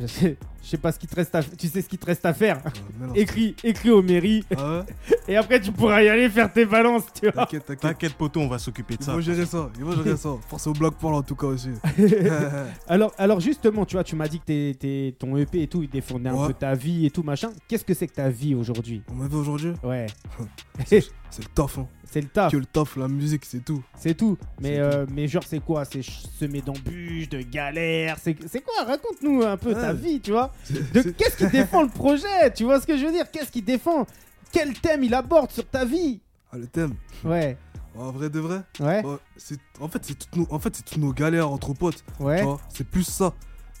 je 0.00 0.06
sais, 0.06 0.36
je 0.64 0.68
sais 0.70 0.78
pas 0.78 0.90
ce 0.92 0.98
qu'il 0.98 1.08
te 1.08 1.14
reste 1.16 1.34
à 1.34 1.42
Tu 1.42 1.68
sais 1.68 1.82
ce 1.82 1.88
qu'il 1.88 1.98
te 1.98 2.06
reste 2.06 2.24
à 2.24 2.32
faire 2.32 2.60
Ah. 2.64 2.70
Écris, 3.14 3.54
écris 3.62 3.90
aux 3.90 4.02
mairies 4.02 4.44
Ah 4.56 4.78
ouais 4.78 5.16
et 5.28 5.36
après 5.36 5.60
tu 5.60 5.70
pourras 5.70 6.02
y 6.02 6.08
aller 6.08 6.28
faire 6.30 6.50
tes 6.52 6.64
balances, 6.64 7.04
tu 7.14 7.26
vois. 7.30 7.44
T'inquiète, 7.44 7.66
t'inquiète. 7.66 7.80
T'inquiète, 7.80 8.14
poto, 8.14 8.40
on 8.40 8.48
va 8.48 8.58
s'occuper 8.58 8.96
de 8.96 9.02
Il 9.02 9.04
ça. 9.04 9.12
faut 9.12 9.20
gérer 9.20 9.44
ça, 9.46 9.70
il 9.78 9.84
faut 9.84 10.02
gérer 10.02 10.16
ça. 10.16 10.30
Force 10.48 10.66
au 10.66 10.72
Blackpool 10.72 11.14
en 11.14 11.22
tout 11.22 11.36
cas 11.36 11.46
aussi. 11.48 11.68
Alors, 12.88 13.12
alors 13.18 13.40
justement, 13.40 13.84
tu 13.84 13.96
vois, 13.96 14.04
tu 14.04 14.16
m'as 14.16 14.28
dit 14.28 14.40
que 14.40 14.44
t'es- 14.44 14.76
t'es- 14.78 15.14
ton 15.18 15.36
EP 15.36 15.62
et 15.62 15.66
tout, 15.68 15.82
il 15.82 15.88
défendait 15.90 16.30
un 16.30 16.46
peu 16.46 16.54
ta 16.54 16.74
vie 16.74 17.06
et 17.06 17.10
tout, 17.10 17.22
machin. 17.22 17.50
Qu'est-ce 17.68 17.84
que 17.84 17.94
c'est 17.94 18.06
que 18.06 18.14
ta 18.14 18.28
vie 18.30 18.54
aujourd'hui? 18.54 19.02
On 19.10 19.14
m'a 19.14 19.28
vu 19.28 19.36
aujourd'hui? 19.36 19.72
Ouais, 19.82 20.06
C'est 20.86 21.02
le 21.38 21.44
taf, 21.54 21.78
hein. 21.78 21.86
C'est 22.14 22.20
le 22.20 22.28
taf, 22.28 22.52
Que 22.52 22.56
le 22.56 22.64
taf, 22.64 22.96
la 22.96 23.08
musique, 23.08 23.44
c'est 23.44 23.64
tout. 23.64 23.82
c'est 23.98 24.14
tout. 24.14 24.38
Mais, 24.60 24.78
euh, 24.78 25.04
mais 25.12 25.26
genre, 25.28 25.42
c'est 25.44 25.58
quoi? 25.58 25.84
C'est 25.84 26.00
semer 26.02 26.60
d'embûches, 26.62 27.28
de 27.28 27.42
galères? 27.42 28.16
C'est 28.22 28.34
quoi? 28.60 28.84
Raconte-nous 28.86 29.42
un 29.42 29.56
peu 29.56 29.74
ta 29.74 29.92
vie, 29.92 30.20
tu 30.20 30.30
vois. 30.30 30.52
Qu'est-ce 30.92 31.36
qui 31.36 31.48
défend 31.48 31.82
le 31.82 31.88
projet? 31.88 32.52
Tu 32.54 32.62
vois 32.64 32.80
ce 32.80 32.86
que 32.86 32.96
je 32.96 33.04
veux 33.04 33.12
dire? 33.12 33.28
Qu'est-ce 33.30 33.50
qui 33.50 33.62
défend? 33.62 34.06
Quel 34.52 34.72
thème 34.74 35.02
il 35.02 35.12
aborde 35.12 35.50
sur 35.50 35.66
ta 35.68 35.84
vie? 35.84 36.20
Ah, 36.52 36.56
le 36.56 36.66
thème. 36.68 36.94
Ouais, 37.24 37.56
En 37.96 38.10
vrai 38.12 38.30
de 38.30 38.38
vrai, 38.40 38.60
ouais, 38.80 39.04
ouais, 39.04 39.16
c'est- 39.36 39.58
en 39.80 39.88
fait, 39.88 39.98
c'est 40.04 40.14
toutes 40.18 40.36
nos, 40.36 40.46
en 40.50 40.58
fait, 40.60 40.70
toutes 40.70 40.96
nos 40.98 41.12
galères 41.12 41.50
entre 41.50 41.74
potes. 41.74 42.04
ouais. 42.20 42.44
C'est 42.68 42.86
plus 42.88 43.02
ça. 43.04 43.32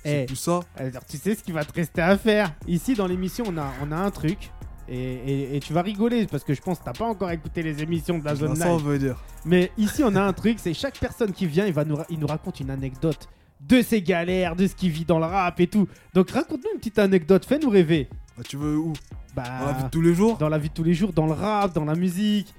C'est 0.04 0.22
Eh. 0.22 0.26
plus 0.26 0.36
ça. 0.36 0.60
Alors, 0.76 1.04
tu 1.08 1.16
sais 1.16 1.34
ce 1.34 1.42
qu'il 1.44 1.54
va 1.54 1.64
te 1.64 1.72
rester 1.72 2.02
à 2.02 2.18
faire. 2.18 2.52
Ici, 2.66 2.94
dans 2.94 3.06
l'émission, 3.06 3.44
on 3.48 3.56
a, 3.56 3.72
on 3.82 3.90
a 3.92 3.96
un 3.96 4.10
truc. 4.10 4.50
Et, 4.88 4.96
et- 4.96 5.56
et 5.56 5.60
tu 5.60 5.72
vas 5.72 5.82
rigoler 5.82 6.26
parce 6.26 6.44
que 6.44 6.52
je 6.54 6.60
pense 6.60 6.78
que 6.78 6.84
t'as 6.84 6.92
pas 6.92 7.06
encore 7.06 7.30
écouté 7.30 7.62
les 7.62 7.82
émissions 7.82 8.18
de 8.18 8.24
la 8.24 8.34
zone 8.34 8.54
live. 8.58 8.82
veut 8.82 8.98
dire. 8.98 9.16
Mais 9.44 9.72
ici, 9.78 10.02
on 10.04 10.14
a 10.14 10.22
un 10.22 10.32
truc 10.32 10.58
c'est 10.58 10.74
chaque 10.74 10.98
personne 10.98 11.32
qui 11.32 11.46
vient, 11.46 11.66
il, 11.66 11.72
va 11.72 11.84
nous, 11.84 11.96
il 12.10 12.18
nous 12.18 12.26
raconte 12.26 12.60
une 12.60 12.70
anecdote 12.70 13.28
de 13.60 13.80
ses 13.80 14.02
galères, 14.02 14.56
de 14.56 14.66
ce 14.66 14.74
qu'il 14.74 14.90
vit 14.90 15.04
dans 15.06 15.18
le 15.18 15.24
rap 15.24 15.58
et 15.60 15.66
tout. 15.66 15.88
Donc, 16.12 16.30
raconte-nous 16.30 16.70
une 16.74 16.78
petite 16.78 16.98
anecdote, 16.98 17.46
fais-nous 17.46 17.70
rêver. 17.70 18.08
Bah, 18.36 18.42
tu 18.46 18.56
veux 18.58 18.76
où? 18.76 18.92
Bah, 19.34 19.42
Dans 19.60 19.66
la 19.66 19.72
vie 19.72 19.84
de 19.84 19.88
tous 19.88 20.00
les 20.02 20.14
jours? 20.14 20.36
dans 20.36 20.48
la 20.50 20.58
vie 20.58 20.68
de 20.68 20.74
tous 20.74 20.84
les 20.84 20.92
jours, 20.94 21.12
dans 21.14 21.26
le 21.26 21.32
rap, 21.32 21.72
dans 21.72 21.84
la 21.86 21.94
musique. 21.94 22.52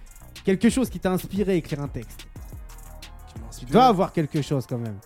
Quelque 0.43 0.69
chose 0.69 0.89
qui 0.89 0.99
t'a 0.99 1.11
inspiré 1.11 1.51
à 1.51 1.55
écrire 1.55 1.81
un 1.81 1.87
texte. 1.87 2.25
Tu 3.59 3.65
Tu 3.65 3.71
dois 3.71 3.85
avoir 3.85 4.11
quelque 4.13 4.41
chose 4.41 4.65
quand 4.67 4.77
même. 4.79 4.97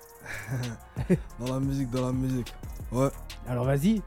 Dans 1.40 1.54
la 1.54 1.60
musique, 1.60 1.90
dans 1.90 2.06
la 2.08 2.12
musique. 2.14 2.54
Ouais. 2.92 3.10
Alors, 3.48 3.66
vas-y. 3.66 4.02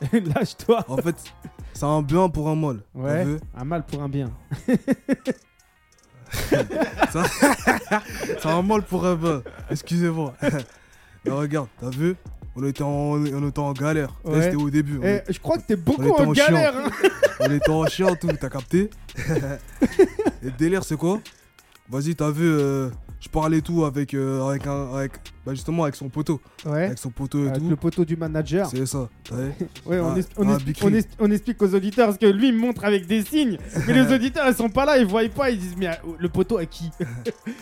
Lâche-toi. 0.12 0.84
En 0.88 0.96
fait, 0.98 1.16
c'est 1.78 1.86
un 1.86 2.02
bien 2.02 2.28
pour 2.28 2.48
un 2.48 2.56
mal. 2.56 2.80
Ouais. 2.92 3.24
Un 3.56 3.64
mal 3.64 3.84
pour 3.86 4.02
un 4.02 4.08
bien. 4.08 4.32
ça 7.12 7.22
va 8.42 8.62
mal 8.66 8.82
pour 8.82 9.06
un 9.06 9.14
bain. 9.14 9.42
Excusez-moi. 9.70 10.34
Mais 11.24 11.30
regarde, 11.30 11.68
t'as 11.80 11.90
vu 11.90 12.16
on 12.56 12.64
était, 12.66 12.82
en, 12.82 12.88
on 12.88 13.48
était 13.48 13.58
en 13.60 13.72
galère. 13.72 14.10
Ouais. 14.24 14.42
C'était 14.42 14.56
au 14.56 14.68
début. 14.68 14.98
On, 15.00 15.04
Eh, 15.04 15.22
je 15.28 15.38
crois 15.38 15.58
que 15.58 15.62
t'es 15.62 15.76
beaucoup 15.76 16.10
en 16.10 16.24
en 16.26 16.32
galère. 16.32 16.74
hein. 16.76 16.90
on 17.38 17.52
était 17.52 17.70
en 17.70 17.86
chien, 17.86 18.12
tout, 18.16 18.26
t'as 18.40 18.48
capté 18.48 18.90
Et 19.16 20.46
le 20.46 20.50
délire, 20.50 20.82
c'est 20.82 20.96
quoi 20.96 21.20
Vas-y, 21.90 22.14
t'as 22.14 22.30
vu, 22.30 22.44
euh, 22.44 22.90
je 23.20 23.28
parlais 23.28 23.62
tout 23.62 23.84
avec, 23.84 24.12
euh, 24.12 24.46
avec, 24.46 24.66
un, 24.66 24.94
avec 24.94 25.12
bah 25.44 25.54
justement 25.54 25.84
avec 25.84 25.96
son 25.96 26.08
poteau. 26.08 26.40
Ouais. 26.66 26.84
Avec 26.86 26.98
son 26.98 27.10
poteau 27.10 27.44
et 27.44 27.48
Avec 27.48 27.62
tout. 27.62 27.68
le 27.68 27.76
poteau 27.76 28.04
du 28.04 28.16
manager. 28.16 28.68
C'est 28.68 28.84
ça. 28.86 29.08
Ouais, 29.32 29.52
on, 29.86 30.10
Ah, 30.10 30.14
on 30.36 30.48
ah, 30.50 30.58
on 31.18 31.30
explique 31.30 31.62
aux 31.62 31.74
auditeurs 31.74 32.06
parce 32.08 32.18
que 32.18 32.26
lui 32.26 32.48
il 32.48 32.54
me 32.54 32.60
montre 32.60 32.84
avec 32.84 33.06
des 33.06 33.24
signes, 33.24 33.58
mais 33.86 33.94
les 33.94 34.12
auditeurs 34.14 34.46
ils 34.48 34.54
sont 34.54 34.68
pas 34.68 34.84
là, 34.84 34.98
ils 34.98 35.06
voient 35.06 35.26
pas, 35.30 35.50
ils 35.50 35.58
disent 35.58 35.76
mais 35.78 35.88
euh, 35.88 35.92
le 36.18 36.28
poteau 36.28 36.58
à 36.58 36.66
qui? 36.66 36.90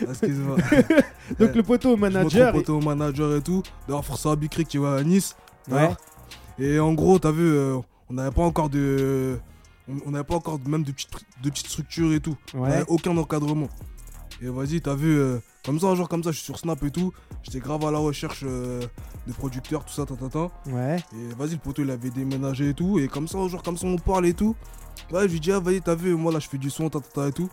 Excuse-moi. 0.01 0.57
Donc 1.39 1.55
le 1.55 1.63
poteau 1.63 1.93
au 1.93 1.97
manager. 1.97 2.53
au 2.53 2.59
poteau 2.59 2.77
au 2.77 2.81
manager 2.81 3.35
et 3.35 3.41
tout. 3.41 3.63
D'ailleurs, 3.87 4.37
Big 4.37 4.53
Rick 4.53 4.67
qui 4.67 4.77
va 4.77 4.95
à 4.95 5.03
Nice. 5.03 5.35
Ouais. 5.69 5.75
D'accord 5.79 5.97
Et 6.59 6.79
en 6.79 6.93
gros, 6.93 7.17
t'as 7.17 7.31
vu, 7.31 7.43
euh, 7.43 7.77
on 8.09 8.13
n'avait 8.13 8.31
pas 8.31 8.43
encore 8.43 8.69
de. 8.69 9.37
On 10.05 10.11
n'avait 10.11 10.25
pas 10.25 10.35
encore 10.35 10.59
même 10.67 10.83
de 10.83 10.91
petites, 10.91 11.09
de 11.41 11.49
petites 11.49 11.67
structures 11.67 12.13
et 12.13 12.19
tout. 12.19 12.35
On 12.53 12.67
n'avait 12.67 12.83
aucun 12.89 13.15
encadrement. 13.15 13.69
Et 14.41 14.49
vas-y, 14.49 14.81
t'as 14.81 14.95
vu, 14.95 15.17
euh, 15.17 15.39
comme 15.65 15.79
ça, 15.79 15.95
jour 15.95 16.07
comme 16.07 16.23
ça, 16.23 16.31
je 16.31 16.37
suis 16.37 16.45
sur 16.45 16.59
Snap 16.59 16.83
et 16.83 16.91
tout. 16.91 17.11
J'étais 17.43 17.59
grave 17.59 17.83
à 17.85 17.91
la 17.91 17.97
recherche 17.97 18.41
euh, 18.43 18.81
de 19.25 19.33
producteurs, 19.33 19.83
tout 19.83 19.93
ça, 19.93 20.05
ta, 20.05 20.15
ta, 20.15 20.29
ta. 20.29 20.49
Ouais. 20.71 20.97
Et 21.13 21.33
vas-y, 21.35 21.51
le 21.51 21.57
poteau, 21.57 21.81
il 21.81 21.89
avait 21.89 22.09
déménagé 22.09 22.69
et 22.69 22.73
tout. 22.73 22.99
Et 22.99 23.07
comme 23.07 23.27
ça, 23.27 23.39
jour 23.47 23.63
comme 23.63 23.77
ça, 23.77 23.87
on 23.87 23.97
parle 23.97 24.27
et 24.27 24.33
tout. 24.33 24.55
Ouais, 25.11 25.27
je 25.27 25.33
lui 25.33 25.39
dis, 25.39 25.51
ah, 25.51 25.59
vas-y, 25.59 25.81
t'as 25.81 25.95
vu, 25.95 26.15
moi 26.15 26.31
là, 26.31 26.39
je 26.39 26.47
fais 26.47 26.57
du 26.57 26.69
son, 26.69 26.89
ta, 26.89 26.99
ta, 26.99 27.09
ta, 27.09 27.27
et 27.29 27.31
tout. 27.31 27.49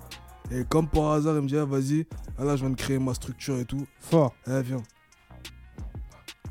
Et 0.50 0.64
comme 0.64 0.86
par 0.86 1.12
hasard, 1.12 1.36
il 1.36 1.42
me 1.42 1.48
dit, 1.48 1.56
ah, 1.56 1.64
vas-y, 1.64 2.06
ah, 2.38 2.44
là, 2.44 2.56
je 2.56 2.62
viens 2.62 2.70
de 2.70 2.76
créer 2.76 2.98
ma 2.98 3.14
structure 3.14 3.58
et 3.58 3.64
tout. 3.64 3.86
Fort. 4.00 4.34
Eh, 4.46 4.60
viens. 4.62 4.82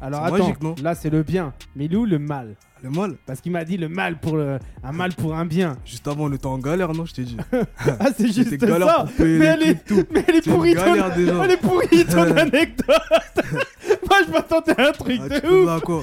Alors 0.01 0.23
attends, 0.25 0.37
magique, 0.37 0.81
là 0.83 0.95
c'est 0.95 1.09
le 1.09 1.23
bien, 1.23 1.53
mais 1.75 1.85
il 1.85 1.93
est 1.93 1.95
où 1.95 2.05
le 2.05 2.19
mal? 2.19 2.55
Le 2.81 2.89
mal. 2.89 3.15
Parce 3.25 3.39
qu'il 3.39 3.53
m'a 3.53 3.63
dit 3.63 3.77
le 3.77 3.87
mal 3.87 4.19
pour 4.19 4.35
le... 4.35 4.59
un 4.83 4.91
mal 4.91 5.13
pour 5.13 5.33
un 5.33 5.45
bien. 5.45 5.77
Juste 5.85 6.05
avant, 6.07 6.25
on 6.25 6.33
était 6.33 6.45
en 6.47 6.57
galère, 6.57 6.91
non, 6.93 7.05
je 7.05 7.13
t'ai 7.13 7.23
dit. 7.23 7.37
Ah 7.99 8.07
c'est 8.15 8.27
juste 8.31 8.59
ça. 8.59 9.05
Mais 9.19 9.45
elle 9.45 9.63
est, 9.63 9.85
tout. 9.85 10.03
mais 10.11 10.25
elle 10.27 10.35
est 10.35 10.41
pourrie 10.49 10.75
ton... 10.75 10.95
Elle 11.43 11.51
est 11.51 11.57
pourrie 11.57 12.05
ton 12.05 12.23
anecdote. 12.37 12.87
Moi 14.09 14.17
je 14.27 14.31
m'attendais 14.31 14.81
à 14.81 14.89
un 14.89 14.91
truc 14.91 15.21
Ah, 15.23 15.29
de 15.39 15.47
ouf. 15.47 15.81
quoi 15.83 16.01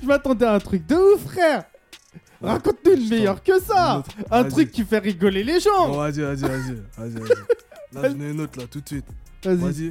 Je 0.00 0.06
m'attendais 0.06 0.46
à 0.46 0.54
un 0.54 0.60
truc 0.60 0.86
de 0.86 0.94
ouf 0.94 1.22
frère. 1.24 1.64
Raconte-nous 2.40 2.92
une 2.94 3.08
meilleure 3.08 3.42
que 3.42 3.60
ça. 3.60 4.02
Un 4.30 4.44
truc 4.44 4.70
qui 4.70 4.84
fait 4.84 4.98
rigoler 4.98 5.42
les 5.44 5.58
gens. 5.60 5.88
Bon, 5.88 5.96
vas-y, 5.98 6.20
vas-y, 6.20 6.40
vas-y. 6.42 6.82
Vas-y. 6.96 7.14
Là, 7.94 8.08
j'en 8.08 8.20
ai 8.20 8.30
une 8.30 8.40
autre, 8.40 8.58
là, 8.58 8.66
tout 8.70 8.80
de 8.80 8.88
suite. 8.88 9.04
Vas-y. 9.44 9.56
Vas-y. 9.56 9.90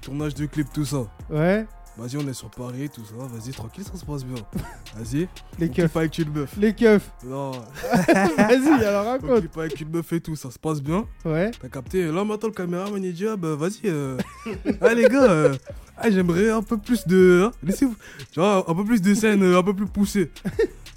Tournage 0.00 0.34
de 0.34 0.46
clip, 0.46 0.66
tout 0.72 0.84
ça. 0.84 1.04
Ouais. 1.30 1.66
Vas-y, 1.98 2.16
on 2.16 2.26
est 2.26 2.32
sur 2.32 2.48
Paris, 2.50 2.88
tout 2.88 3.02
ça. 3.04 3.14
Vas-y, 3.18 3.52
tranquille, 3.52 3.84
ça 3.84 3.98
se 3.98 4.04
passe 4.04 4.24
bien. 4.24 4.42
Vas-y. 4.96 5.28
Les 5.58 5.68
On 5.68 5.72
keufs. 5.72 5.74
clip 5.74 5.96
avec 5.98 6.18
une 6.18 6.30
meuf. 6.32 6.54
Les 6.56 6.72
keufs. 6.74 7.10
Non. 7.24 7.50
Vas-y 8.38 8.84
alors 8.84 9.04
On 9.06 9.10
raconte. 9.10 9.40
clip 9.40 9.58
avec 9.58 9.80
une 9.80 9.90
meuf 9.90 10.12
et 10.14 10.20
tout, 10.20 10.34
ça 10.34 10.50
se 10.50 10.58
passe 10.58 10.80
bien. 10.82 11.06
Ouais. 11.24 11.50
T'as 11.60 11.68
capté 11.68 12.04
Là, 12.10 12.24
maintenant, 12.24 12.48
le 12.48 12.54
caméraman, 12.54 13.04
il 13.04 13.12
dit 13.12 13.26
Ah, 13.26 13.36
bah, 13.36 13.54
vas-y. 13.56 13.80
Euh... 13.84 14.16
ah, 14.80 14.94
les 14.94 15.04
gars, 15.08 15.30
euh, 15.30 15.54
ah, 15.98 16.10
j'aimerais 16.10 16.48
un 16.50 16.62
peu 16.62 16.78
plus 16.78 17.06
de. 17.06 17.42
hein, 17.46 17.52
Laissez-vous. 17.62 17.96
Tu 18.32 18.40
vois, 18.40 18.64
un 18.70 18.74
peu 18.74 18.84
plus 18.84 19.02
de 19.02 19.12
scènes, 19.14 19.42
euh, 19.42 19.58
un 19.58 19.62
peu 19.62 19.74
plus 19.74 19.86
poussées. 19.86 20.30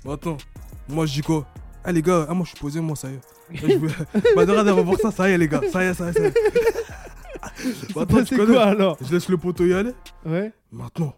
Maintenant, 0.06 0.38
moi, 0.88 1.06
je 1.06 1.14
dis 1.14 1.22
quoi? 1.22 1.46
Ah, 1.84 1.92
les 1.92 2.02
gars, 2.02 2.26
ah, 2.30 2.34
moi, 2.34 2.46
je 2.46 2.52
suis 2.52 2.60
posé, 2.60 2.80
moi, 2.80 2.96
ça 2.96 3.10
y 3.10 3.14
est. 3.16 3.62
Là, 3.62 3.74
je 3.74 3.78
veux... 3.78 3.90
bah, 4.36 4.46
de 4.46 4.72
revoir 4.72 4.98
ça, 5.00 5.12
ça 5.12 5.30
y 5.30 5.34
est, 5.34 5.38
les 5.38 5.48
gars. 5.50 5.62
Ça 5.72 5.84
y 5.84 5.88
est, 5.88 5.94
ça 5.94 6.06
y 6.06 6.10
est, 6.10 6.14
ça 6.14 6.20
y 6.22 6.26
est. 6.28 6.34
Maintenant, 7.96 8.20
tu 8.20 8.26
C'est 8.28 8.36
connais. 8.36 8.54
quoi 8.54 8.64
alors 8.66 8.98
Je 9.02 9.12
laisse 9.14 9.30
le 9.30 9.38
poteau 9.38 9.66
y 9.66 9.74
aller. 9.74 9.94
Ouais. 10.26 10.52
Maintenant. 10.72 11.16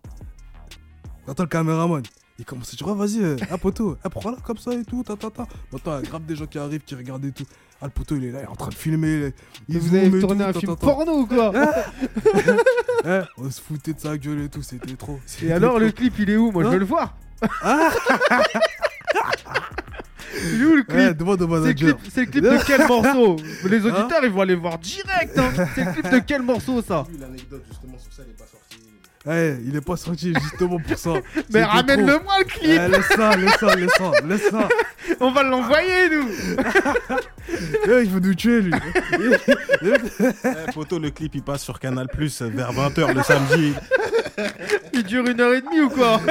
Attends, 1.27 1.43
le 1.43 1.50
caméraman. 1.50 2.03
Il 2.39 2.46
commence 2.46 2.72
à 2.72 2.75
dire, 2.77 2.88
ah, 2.88 2.93
vas-y, 2.93 3.19
euh, 3.24 3.36
ah, 3.50 3.57
poteau, 3.57 3.98
ah, 4.03 4.10
prends 4.12 4.29
là 4.29 4.38
comme 4.43 4.57
ça 4.57 4.72
et 4.74 4.86
tout, 4.86 5.01
ta, 5.03 5.15
ta, 5.15 5.31
ta. 5.31 5.48
Maintenant, 5.74 5.98
il 6.00 6.03
y 6.03 6.07
a 6.07 6.10
grave 6.10 6.24
des 6.25 6.36
gens 6.36 6.46
qui 6.46 6.60
arrivent, 6.60 6.84
qui 6.84 6.93
regardent 6.93 7.25
et 7.25 7.31
tout. 7.31 7.46
Ah, 7.81 7.86
le 7.86 7.91
poteau, 7.91 8.15
il 8.15 8.25
est 8.25 8.31
là, 8.31 8.41
il 8.41 8.43
est 8.43 8.48
en 8.48 8.55
train 8.55 8.69
de 8.69 8.75
filmer. 8.75 9.34
Il 9.67 9.79
Vous 9.79 9.96
avez 9.96 10.19
tourné 10.19 10.43
un 10.43 10.53
film 10.53 10.75
porno 10.75 11.22
ou 11.22 11.25
quoi 11.25 11.51
Eh, 13.05 13.22
on 13.38 13.50
se 13.50 13.60
foutait 13.60 13.93
de 13.93 14.00
sa 14.00 14.17
gueule 14.17 14.41
et 14.41 14.50
tout, 14.50 14.62
c'était 14.62 14.96
trop. 14.96 15.19
Et 15.41 15.51
alors 15.51 15.72
trop. 15.72 15.79
le 15.79 15.91
clip 15.91 16.13
il 16.19 16.29
est 16.29 16.38
où? 16.38 16.51
Moi 16.51 16.63
je 16.63 16.67
Hein 16.67 16.72
veux 16.72 16.79
le 16.79 16.85
voir. 16.85 17.16
il 17.42 17.48
est 20.35 20.63
où 20.63 20.75
le 20.75 20.83
clip 20.83 21.18
demande 21.18 21.42
au 21.42 21.48
C'est 21.63 21.68
le 21.70 21.74
clip, 21.74 21.87
manager. 21.87 22.00
c'est 22.13 22.22
le 22.22 22.31
clip 22.31 22.44
de 22.44 22.57
quel 22.66 22.87
morceau 22.87 23.35
Les 23.66 23.85
auditeurs 23.85 24.24
ils 24.24 24.29
vont 24.31 24.42
aller 24.42 24.55
voir 24.55 24.77
direct. 24.79 25.37
hein. 25.37 25.51
C'est 25.75 25.85
le 25.85 25.92
clip 25.94 26.09
de 26.11 26.20
quel 26.20 26.42
morceau 26.42 26.81
ça 26.81 27.05
L'anecdote 27.20 27.63
justement 27.70 27.98
sur 27.98 28.11
ça, 28.13 28.24
elle 28.25 28.31
est 28.31 28.37
pas 28.37 28.46
sortie. 28.46 28.77
Il 29.66 29.75
est 29.75 29.81
pas 29.81 29.98
sorti 29.98 30.33
justement 30.42 30.79
pour 30.79 30.98
ça. 30.98 31.13
Mais 31.53 31.63
ramène-le 31.63 32.20
moi 32.24 32.40
le 32.40 32.46
clip. 32.46 32.79
Laisse 32.92 33.07
ça, 33.16 33.35
laisse 33.35 33.57
ça, 33.59 33.75
laisse 33.75 33.92
ça, 33.98 34.11
laisse 34.25 34.50
ça. 34.50 34.70
On 35.20 35.31
va 35.31 35.44
l'envoyer 35.44 36.09
nous. 36.09 36.29
Il 37.87 38.09
veut 38.09 38.20
nous 38.22 38.33
tuer, 38.35 38.61
lui. 38.61 38.74
Eh, 39.13 40.72
poteau, 40.74 41.00
le 41.00 41.09
clip 41.11 41.35
il 41.35 41.42
passe 41.44 41.63
sur 41.63 41.79
Canal 41.79 42.07
Plus 42.07 42.42
vers 42.42 42.72
20h 42.72 43.13
le 43.13 43.24
samedi. 43.24 43.74
Il 44.94 45.03
dure 45.03 45.25
une 45.25 45.40
heure 45.42 45.53
et 45.53 45.61
demie 45.61 45.81
ou 45.81 45.90
quoi 45.90 46.22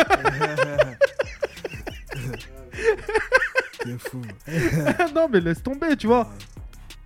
Fou. 3.99 4.21
Non 5.15 5.29
mais 5.33 5.41
laisse 5.41 5.63
tomber 5.63 5.97
tu 5.97 6.07
vois. 6.07 6.29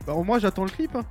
Bah 0.07 0.15
au 0.15 0.25
moins 0.25 0.39
j'attends 0.39 0.65
le 0.65 0.71
clip. 0.71 0.95
Hein. 0.97 1.03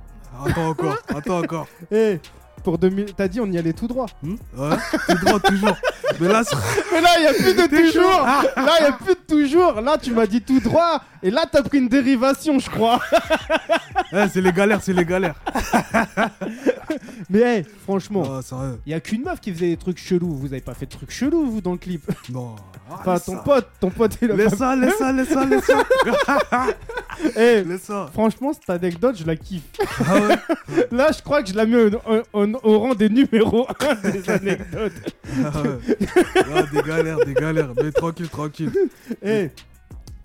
Attends 0.46 0.68
encore, 0.68 0.96
attends 1.08 1.38
encore. 1.38 1.66
Eh 1.90 2.18
pour 2.62 2.76
2000, 2.76 3.14
t'as 3.14 3.26
dit 3.26 3.40
on 3.40 3.50
y 3.50 3.56
allait 3.56 3.72
tout 3.72 3.86
droit. 3.88 4.04
Hmm 4.22 4.34
ouais, 4.54 4.76
tout 5.08 5.24
droit, 5.24 5.40
toujours. 5.40 5.74
Mais 6.20 6.28
là, 6.28 6.44
c'est- 6.44 6.56
Mais 6.92 7.00
là, 7.00 7.08
il 7.16 7.22
n'y 7.22 7.26
a 7.28 7.32
plus 7.32 7.54
de 7.54 7.66
toujours. 7.74 8.20
Là, 8.22 8.42
il 8.80 8.82
n'y 8.82 8.88
a 8.88 8.92
plus 8.92 9.14
de 9.14 9.20
toujours. 9.26 9.80
Là, 9.80 9.96
tu 9.96 10.12
m'as 10.12 10.26
dit 10.26 10.42
tout 10.42 10.60
droit. 10.60 11.00
Et 11.22 11.30
là, 11.30 11.46
t'as 11.50 11.62
pris 11.62 11.78
une 11.78 11.88
dérivation, 11.88 12.58
je 12.58 12.68
crois. 12.68 13.00
eh, 14.12 14.26
c'est 14.30 14.42
les 14.42 14.52
galères, 14.52 14.82
c'est 14.82 14.92
les 14.92 15.06
galères. 15.06 15.36
Mais 17.30 17.40
hey, 17.40 17.64
franchement, 17.84 18.24
Ah, 18.30 18.42
sérieux. 18.42 18.78
il 18.84 18.92
y 18.92 18.94
a 18.94 19.00
qu'une 19.00 19.22
meuf 19.22 19.40
qui 19.40 19.54
faisait 19.54 19.68
des 19.68 19.76
trucs 19.78 19.98
chelous. 19.98 20.34
Vous 20.34 20.48
avez 20.52 20.60
pas 20.60 20.74
fait 20.74 20.84
de 20.86 20.90
trucs 20.90 21.10
chelous, 21.12 21.50
vous, 21.50 21.60
dans 21.62 21.72
le 21.72 21.78
clip. 21.78 22.02
Non. 22.30 22.56
Ah, 22.90 22.96
Enfin, 22.98 23.18
ton 23.20 23.36
pote, 23.38 23.68
ton 23.78 23.90
pote, 23.90 24.18
il 24.20 24.30
a 24.32 24.34
Laisse 24.36 24.54
ça, 24.56 24.74
laisse 24.74 24.96
ça, 24.96 25.12
laisse 25.12 25.28
ça, 25.28 25.44
laisse 25.44 25.64
ça. 25.64 25.84
Eh, 27.36 27.62
Laisse 27.64 27.82
ça. 27.82 28.08
franchement, 28.12 28.52
cette 28.52 28.70
anecdote, 28.70 29.14
je 29.16 29.26
la 29.26 29.36
kiffe. 29.36 29.62
Ah 30.06 30.14
ouais. 30.20 30.86
Là, 30.90 31.10
je 31.12 31.22
crois 31.22 31.42
que 31.42 31.50
je 31.50 31.54
la 31.54 31.66
mets 31.66 31.76
au, 31.84 31.90
au- 31.94 32.22
au- 32.44 32.60
au 32.62 32.78
rang 32.80 32.94
des 32.94 33.08
numéros 33.10 33.66
1 33.78 34.10
des 34.10 34.30
anecdotes. 34.30 34.92
Ah 35.44 35.62
ouais. 35.62 36.62
Des 36.72 36.82
galères, 36.82 37.18
des 37.24 37.34
galères. 37.34 37.72
Mais 37.82 37.92
tranquille, 37.92 38.28
tranquille. 38.28 38.72
Eh, 39.22 39.50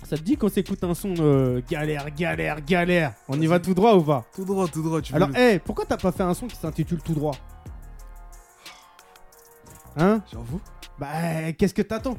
ça 0.10 0.16
te 0.18 0.22
dit 0.22 0.38
qu'on 0.38 0.48
s'écoute 0.50 0.82
un 0.84 0.94
son 0.94 1.14
euh, 1.20 1.62
galère, 1.70 2.08
galère, 2.16 2.62
galère? 2.66 3.14
On 3.28 3.40
y 3.42 3.46
va 3.48 3.60
tout 3.60 3.74
droit 3.74 3.94
ou 3.96 4.02
pas? 4.04 4.24
Tout 4.34 4.46
droit, 4.46 4.68
tout 4.68 4.82
droit. 4.82 5.02
Tu 5.02 5.12
veux 5.12 5.18
Alors, 5.18 5.30
le- 5.30 5.38
eh, 5.38 5.60
pourquoi 5.60 5.84
t'as 5.86 5.98
pas 5.98 6.12
fait 6.14 6.24
un 6.24 6.34
son 6.34 6.48
qui 6.48 6.56
s'intitule 6.56 7.02
Tout 7.02 7.14
droit? 7.14 7.36
Hein? 9.98 10.22
J'avoue. 10.32 10.62
Bah, 11.00 11.52
qu'est-ce 11.58 11.74
que 11.74 11.82
t'attends? 11.82 12.18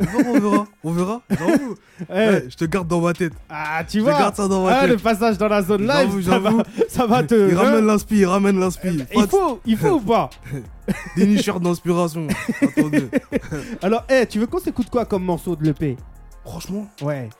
On 0.00 0.38
verra, 0.40 0.66
on 0.82 0.92
verra. 0.92 1.22
J'avoue. 1.30 1.76
Je 2.50 2.56
te 2.56 2.64
garde 2.64 2.88
dans 2.88 3.00
ma 3.00 3.12
tête. 3.12 3.32
Ah, 3.48 3.84
tu 3.84 3.98
Je 3.98 4.04
te 4.04 4.10
vois 4.10 4.18
garde 4.18 4.34
ça 4.34 4.48
dans 4.48 4.64
ma 4.64 4.72
ah, 4.72 4.86
le 4.86 4.94
tête. 4.96 5.02
passage 5.04 5.38
dans 5.38 5.48
la 5.48 5.62
zone 5.62 5.86
live, 5.86 6.24
ça 6.24 6.38
va, 6.38 6.50
j'avoue. 6.50 6.62
ça 6.88 7.06
va 7.06 7.22
te... 7.22 7.50
Il 7.50 7.54
ramène 7.54 7.74
hein 7.74 7.80
l'inspi, 7.82 8.16
il 8.18 8.26
ramène 8.26 8.58
l'inspi. 8.58 8.88
il 8.88 9.06
Pas 9.06 9.22
de 9.26 9.30
faut, 9.30 9.60
il 9.64 9.76
faut 9.76 9.90
ou 9.92 10.00
pas 10.00 10.30
dénicheur 11.16 11.60
d'inspiration. 11.60 12.26
Attendez. 12.60 13.08
Alors, 13.82 14.04
eh, 14.08 14.26
tu 14.26 14.40
veux 14.40 14.46
qu'on 14.46 14.58
s'écoute 14.58 14.90
quoi 14.90 15.04
comme 15.04 15.24
morceau 15.24 15.54
de 15.54 15.64
l'EP 15.64 15.96
Franchement, 16.44 16.88
Ouais. 17.00 17.30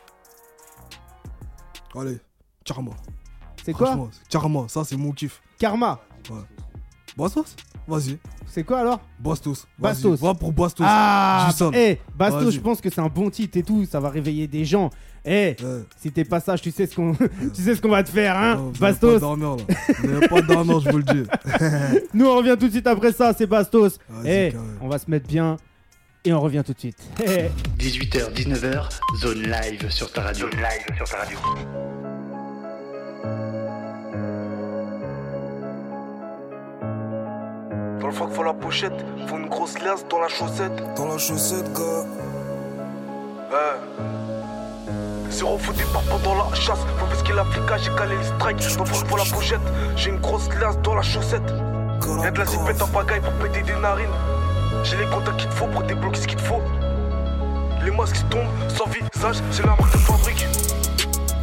allez, 1.99 2.19
Charma. 2.67 2.93
C'est 3.65 3.73
quoi? 3.73 4.09
Charma, 4.33 4.65
ça 4.69 4.85
c'est 4.85 4.97
mon 4.97 5.11
kiff. 5.13 5.41
Karma. 5.59 5.99
Bastos 7.17 7.57
Vas-y. 7.87 8.19
C'est 8.47 8.63
quoi 8.65 8.81
alors? 8.81 9.01
Bastos. 9.19 9.67
Vas-y, 9.79 9.93
Bastos. 9.93 10.21
Va 10.21 10.35
pour 10.35 10.53
Bastos. 10.53 10.87
Ah 10.89 11.47
Justin. 11.49 11.71
Eh, 11.75 11.99
Bastos, 12.17 12.51
je 12.55 12.61
pense 12.61 12.81
que 12.81 12.89
c'est 12.91 13.01
un 13.01 13.09
bon 13.09 13.29
titre 13.31 13.59
et 13.59 13.63
tout, 13.63 13.85
ça 13.85 14.01
va 14.01 14.09
réveiller 14.11 14.47
des 14.47 14.65
gens. 14.65 14.91
Eh, 15.25 15.57
Eh, 15.59 15.65
si 15.97 16.13
t'es 16.13 16.25
pas 16.25 16.39
sage, 16.41 16.61
tu 16.63 16.71
sais 16.71 16.87
ce 16.87 16.95
qu'on 16.95 17.15
tu 17.55 17.63
sais 17.63 17.75
ce 17.75 17.81
qu'on 17.81 17.89
va 17.89 18.03
te 18.03 18.11
faire, 18.11 18.37
hein 18.37 18.57
non, 18.57 18.73
Bastos. 18.79 19.15
Pas 19.15 19.19
dormir 19.21 19.57
là. 19.57 19.75
Vous 19.99 20.07
n'allez 20.09 20.29
pas 20.29 20.43
dormir, 20.43 20.81
je 20.81 20.91
vous 20.91 20.99
le 20.99 21.03
dis. 21.05 21.23
Nous, 22.15 22.27
on 22.27 22.37
revient 22.37 22.57
tout 22.59 22.67
de 22.67 22.73
suite 22.73 22.87
après 22.87 23.13
ça, 23.13 23.33
c'est 23.37 23.47
Bastos. 23.47 23.99
Eh, 24.25 24.51
carré. 24.53 24.65
on 24.81 24.89
va 24.89 24.99
se 24.99 25.11
mettre 25.11 25.27
bien 25.27 25.57
et 26.25 26.33
on 26.33 26.41
revient 26.41 26.63
tout 26.65 26.73
de 26.75 26.81
suite. 26.81 26.99
Eh, 27.27 27.49
18h, 27.79 28.33
19h, 28.35 28.89
zone 29.21 29.43
live 29.43 29.91
sur 29.91 30.13
ta 30.13 30.23
radio. 30.23 30.47
Zone 30.51 30.61
live 30.61 30.97
sur 30.97 31.09
ta 31.09 31.19
radio. 31.19 31.39
Dans 38.01 38.07
le 38.07 38.13
froc, 38.13 38.31
faut 38.33 38.43
la 38.43 38.53
pochette. 38.53 39.05
Faut 39.27 39.37
une 39.37 39.49
grosse 39.49 39.79
laisse 39.79 40.07
dans 40.09 40.19
la 40.19 40.29
chaussette. 40.29 40.73
Dans 40.97 41.07
la 41.07 41.19
chaussette, 41.19 41.73
gars. 41.73 42.05
Ouais. 43.51 43.79
Zéro 45.31 45.59
fou 45.59 45.73
départ 45.73 46.03
pendant 46.03 46.35
la 46.35 46.55
chasse. 46.55 46.81
Faut 46.99 47.07
parce 47.07 47.23
qu'il 47.23 47.39
a 47.39 47.45
flicage, 47.45 47.83
j'ai 47.85 47.95
calé 47.97 48.17
les 48.17 48.25
strikes. 48.25 48.79
Mon 48.79 48.85
frère 48.85 49.05
pour 49.05 49.19
la 49.19 49.25
pochette. 49.25 49.61
J'ai 49.97 50.11
une 50.11 50.21
grosse 50.21 50.49
glace 50.49 50.79
dans 50.79 50.95
la 50.95 51.03
chaussette. 51.03 51.53
Y'a 52.23 52.31
de 52.31 52.39
la 52.39 52.45
zipette 52.45 52.83
en 52.83 52.89
pagaille 52.89 53.21
pour 53.21 53.33
péter 53.35 53.63
des 53.63 53.79
narines. 53.81 54.11
J'ai 54.83 54.97
les 54.97 55.07
contacts 55.07 55.39
qu'il 55.39 55.49
te 55.49 55.55
faut 55.55 55.67
pour 55.67 55.83
débloquer 55.83 56.21
ce 56.21 56.27
qu'il 56.27 56.37
te 56.37 56.43
faut. 56.43 56.61
Les 57.83 57.91
masques 57.91 58.17
qui 58.17 58.25
tombent 58.25 58.49
sans 58.69 58.85
visage, 58.87 59.43
c'est 59.51 59.63
la 59.63 59.77
marque 59.77 59.93
de 59.93 59.99
fabrique. 59.99 60.47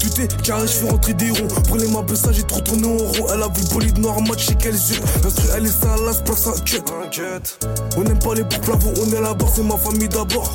Tout 0.01 0.19
est 0.19 0.41
carré, 0.41 0.65
je 0.65 0.73
fais 0.73 0.89
rentrer 0.89 1.13
des 1.13 1.29
ronds. 1.29 1.47
Prenez 1.67 1.85
ma 1.89 2.03
ça 2.15 2.31
j'ai 2.31 2.41
trop 2.41 2.59
tourné 2.59 2.87
en 2.87 2.97
rond. 2.97 3.27
Elle 3.31 3.43
a 3.43 3.47
vu 3.49 3.61
le 3.61 3.71
bolide 3.71 3.99
noir, 3.99 4.19
match 4.21 4.47
chez 4.47 4.55
quels 4.55 4.73
yeux. 4.73 4.99
L'instru, 5.23 5.47
elle 5.55 5.67
est 5.67 5.69
salace, 5.69 6.23
place 6.25 6.47
inquiète. 6.47 6.91
On 7.95 8.01
n'aime 8.01 8.17
pas 8.17 8.33
les 8.33 8.41
boucles 8.41 8.61
plavons, 8.61 8.93
on 8.99 9.13
est 9.13 9.21
là-bas, 9.21 9.45
c'est 9.53 9.61
ma 9.61 9.77
famille 9.77 10.09
d'abord. 10.09 10.51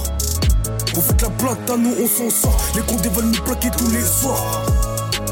On 0.96 1.00
fait 1.00 1.14
de 1.14 1.22
la 1.22 1.30
plate, 1.30 1.70
à 1.70 1.76
nous 1.76 1.94
on 2.02 2.08
s'en 2.08 2.28
sort. 2.28 2.56
Les 2.74 2.82
condés 2.82 3.08
veulent 3.08 3.26
nous 3.26 3.42
plaquer 3.44 3.70
tous 3.70 3.88
les 3.90 4.02
soirs. 4.02 4.66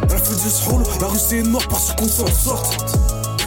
Elle 0.02 0.18
fait 0.18 0.44
du 0.44 0.48
sroll, 0.48 0.84
la 1.00 1.08
rue 1.08 1.18
c'est 1.18 1.42
noir 1.42 1.66
parce 1.68 1.92
qu'on 1.94 2.06
s'en 2.06 2.28
sort. 2.28 2.70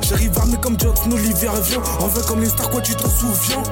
J'arrive 0.02 0.38
armé 0.38 0.58
comme 0.62 0.78
Johnson 0.78 1.12
Olivier 1.14 1.50
vient. 1.64 1.84
En 2.02 2.08
vrai 2.08 2.24
comme 2.28 2.42
les 2.42 2.50
stars, 2.50 2.70
quoi 2.72 2.82
tu 2.82 2.94
t'en 2.94 3.10
souviens? 3.10 3.64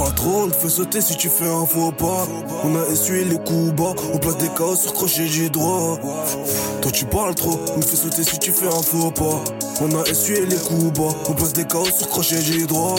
Parles 0.00 0.14
trop, 0.14 0.44
on 0.44 0.48
te 0.48 0.56
fait 0.56 0.70
sauter 0.70 1.02
si 1.02 1.14
tu 1.14 1.28
fais 1.28 1.46
un 1.46 1.66
faux 1.66 1.92
pas. 1.92 2.26
On 2.64 2.74
a 2.74 2.88
essuyé 2.90 3.22
les 3.22 3.36
coups 3.36 3.74
bas, 3.74 3.92
on 4.14 4.16
place 4.16 4.38
des 4.38 4.48
chaos 4.48 4.74
sur 4.74 4.94
crochet 4.94 5.26
du 5.26 5.50
droit. 5.50 5.98
Toi 6.80 6.90
tu 6.90 7.04
parles 7.04 7.34
trop, 7.34 7.60
on 7.76 7.80
te 7.80 7.84
fait 7.84 7.96
sauter 7.96 8.24
si 8.24 8.38
tu 8.38 8.50
fais 8.50 8.66
un 8.66 8.82
faux 8.82 9.10
pas. 9.10 9.44
On 9.82 9.94
a 10.00 10.08
essuyé 10.08 10.46
les 10.46 10.56
coups 10.56 10.98
bas, 10.98 11.14
on 11.28 11.34
place 11.34 11.52
des 11.52 11.66
chaos 11.66 11.84
sur 11.84 12.08
crochet 12.08 12.40
du 12.40 12.66
droit. 12.66 12.94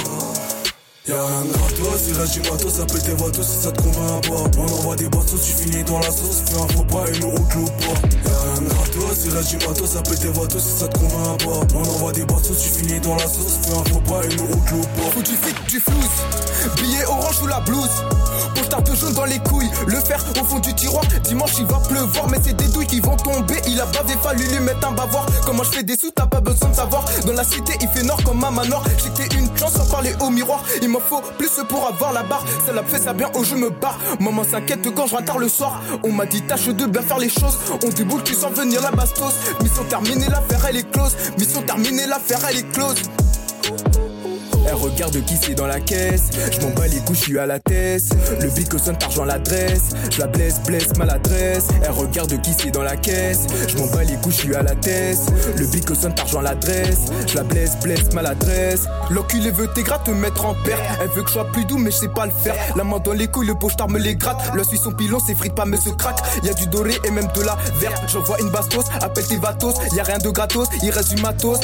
Y'a 1.07 1.15
rien 1.15 1.41
de 1.45 1.51
gratos, 1.51 1.99
c'est 2.05 2.15
là 2.15 2.25
du 2.27 2.39
matos, 2.47 2.73
ça 2.73 2.85
tes 2.85 3.13
voitures 3.13 3.43
si 3.43 3.63
ça 3.63 3.71
te 3.71 3.81
convainc 3.81 4.21
pas. 4.27 4.59
On 4.59 4.65
envoie 4.65 4.95
des 4.95 5.09
bateaux, 5.09 5.39
tu 5.43 5.51
finis 5.51 5.83
dans 5.83 5.97
la 5.97 6.11
sauce, 6.11 6.43
fais 6.45 6.61
un 6.61 6.67
faux 6.67 6.83
pas 6.83 7.05
et 7.09 7.19
nous 7.19 7.29
on 7.29 7.41
te 7.41 7.71
pas. 7.83 8.07
Y'a 8.29 8.53
rien 8.53 8.61
de 8.61 8.69
gratos, 8.69 9.17
c'est 9.17 9.33
là 9.33 9.41
du 9.41 9.57
matos, 9.65 9.89
ça 9.89 10.01
pète 10.03 10.19
tes 10.19 10.27
voitures 10.27 10.61
si 10.61 10.79
ça 10.79 10.87
te 10.87 10.99
convainc 10.99 11.43
pas. 11.43 11.75
On 11.75 11.81
envoie 11.81 12.11
des 12.11 12.23
bateaux, 12.23 12.53
tu 12.53 12.69
finis 12.69 12.99
dans 12.99 13.15
la 13.15 13.25
sauce, 13.25 13.57
fais 13.63 13.73
un 13.73 13.83
faux 13.91 13.99
pas 14.01 14.21
et 14.25 14.35
nous 14.35 14.43
on 14.53 14.57
te 14.57 14.73
loupe 14.75 14.83
pas. 14.83 15.11
Faut 15.15 15.21
du 15.23 15.35
fric, 15.37 15.65
du 15.67 15.79
flouze. 15.79 16.75
Billet 16.79 17.05
orange 17.05 17.37
sous 17.37 17.47
la 17.47 17.59
blouse. 17.61 18.05
Pochetard 18.53 18.83
de 18.83 18.93
jaune 18.93 19.13
dans 19.13 19.25
les 19.25 19.39
couilles. 19.39 19.71
Le 19.87 19.99
fer 19.99 20.23
au 20.39 20.45
fond 20.45 20.59
du 20.59 20.73
tiroir. 20.75 21.03
Dimanche 21.23 21.53
il 21.57 21.65
va 21.65 21.79
pleuvoir, 21.79 22.29
mais 22.29 22.37
c'est 22.43 22.55
des 22.55 22.67
douilles 22.67 22.85
qui 22.85 22.99
vont 22.99 23.15
tomber. 23.15 23.59
Il 23.67 23.81
a 23.81 23.85
bavé, 23.87 24.13
fallu 24.21 24.45
lui 24.45 24.59
mettre 24.59 24.87
un 24.87 24.91
bavoir. 24.91 25.25
Comment 25.45 25.63
je 25.63 25.71
fais 25.71 25.83
des 25.83 25.97
sous, 25.97 26.11
t'as 26.11 26.27
pas 26.27 26.41
besoin 26.41 26.69
de 26.69 26.75
savoir. 26.75 27.05
Dans 27.25 27.33
la 27.33 27.43
cité, 27.43 27.73
il 27.81 27.87
fait 27.87 28.03
nord 28.03 28.21
comme 28.23 28.43
un 28.43 28.51
manoir. 28.51 28.83
J'étais 29.03 29.35
une 29.35 29.49
chance 29.57 29.73
sans 29.73 29.85
parler 29.85 30.13
au 30.19 30.29
miroir. 30.29 30.63
M'en 30.91 30.99
faut 30.99 31.21
plus 31.37 31.61
pour 31.69 31.87
avoir 31.87 32.13
la 32.13 32.23
barre. 32.23 32.45
Ça 32.65 32.73
l'a 32.73 32.83
fait 32.83 32.99
ça 32.99 33.13
bien 33.13 33.31
au 33.33 33.43
jeu 33.43 33.55
me 33.55 33.69
barre. 33.69 33.99
Maman 34.19 34.43
s'inquiète 34.43 34.87
quand 34.93 35.07
je 35.07 35.15
tard 35.23 35.39
le 35.39 35.49
soir. 35.49 35.81
On 36.03 36.11
m'a 36.11 36.25
dit 36.25 36.41
tâche 36.41 36.67
de 36.67 36.85
bien 36.85 37.01
faire 37.01 37.19
les 37.19 37.29
choses. 37.29 37.57
On 37.83 37.89
déboule, 37.89 38.23
tu 38.23 38.33
sens 38.33 38.51
venir 38.51 38.81
la 38.81 38.91
bastos. 38.91 39.35
Mission 39.61 39.83
terminée, 39.85 40.27
l'affaire 40.27 40.65
elle 40.69 40.77
est 40.77 40.91
close. 40.91 41.15
Mission 41.37 41.61
terminée, 41.61 42.05
l'affaire 42.05 42.39
elle 42.49 42.57
est 42.57 42.71
close. 42.71 42.95
Elle 44.67 44.75
regarde 44.75 45.23
qui 45.25 45.35
c'est 45.37 45.55
dans 45.55 45.67
la 45.67 45.79
caisse. 45.79 46.29
Je 46.51 46.59
m'en 46.61 46.73
bats 46.73 46.87
les 46.87 46.99
couilles, 46.99 47.15
je 47.15 47.21
suis 47.21 47.39
à 47.39 47.45
la 47.45 47.59
tête. 47.59 48.03
Le 48.39 48.49
bic 48.49 48.71
sonne 48.79 48.97
argent 49.03 49.25
l'adresse. 49.25 49.89
Je 50.11 50.19
la 50.19 50.27
blesse, 50.27 50.61
blesse, 50.61 50.95
maladresse. 50.97 51.67
Elle 51.83 51.91
regarde 51.91 52.41
qui 52.41 52.51
c'est 52.57 52.71
dans 52.71 52.83
la 52.83 52.95
caisse. 52.95 53.47
Je 53.67 53.77
m'en 53.77 53.87
bats 53.87 54.03
les 54.03 54.15
couilles, 54.15 54.31
je 54.31 54.37
suis 54.37 54.55
à 54.55 54.61
la 54.61 54.75
tête. 54.75 55.17
Le 55.57 55.65
bic 55.67 55.95
sonne 55.95 56.13
argent 56.19 56.41
l'adresse. 56.41 57.11
Je 57.27 57.35
la 57.35 57.43
blesse, 57.43 57.77
blesse, 57.81 58.13
maladresse. 58.13 58.87
L'enculé 59.09 59.51
veut 59.51 59.67
tes 59.73 59.83
te 59.83 60.11
mettre 60.11 60.45
en 60.45 60.53
perte. 60.63 60.81
Elle 61.01 61.09
veut 61.09 61.23
que 61.23 61.31
je 61.31 61.39
plus 61.51 61.65
doux, 61.65 61.77
mais 61.77 61.91
je 61.91 61.97
sais 61.97 62.07
pas 62.07 62.25
le 62.25 62.31
faire. 62.31 62.55
La 62.75 62.83
main 62.83 62.99
dans 62.99 63.13
les 63.13 63.27
couilles, 63.27 63.47
le 63.47 63.55
pochetard 63.55 63.89
me 63.89 63.99
les 63.99 64.15
gratte. 64.15 64.41
Le 64.53 64.63
suit 64.63 64.77
son 64.77 64.91
pilon, 64.91 65.19
ses 65.19 65.35
frites 65.35 65.55
pas 65.55 65.65
me 65.65 65.77
se 65.77 65.89
craque. 65.89 66.19
Y 66.43 66.49
a 66.49 66.53
du 66.53 66.67
doré 66.67 66.93
et 67.03 67.11
même 67.11 67.27
de 67.35 67.41
la 67.41 67.57
verte. 67.79 68.03
J'envoie 68.07 68.39
une 68.39 68.49
bastos, 68.49 68.85
appelle 69.01 69.25
tes 69.25 69.37
vatos. 69.37 69.75
Y 69.93 69.99
a 69.99 70.03
rien 70.03 70.17
de 70.17 70.29
gratos, 70.29 70.67
il 70.83 70.91
reste 70.91 71.15
du 71.15 71.21
matos. 71.21 71.59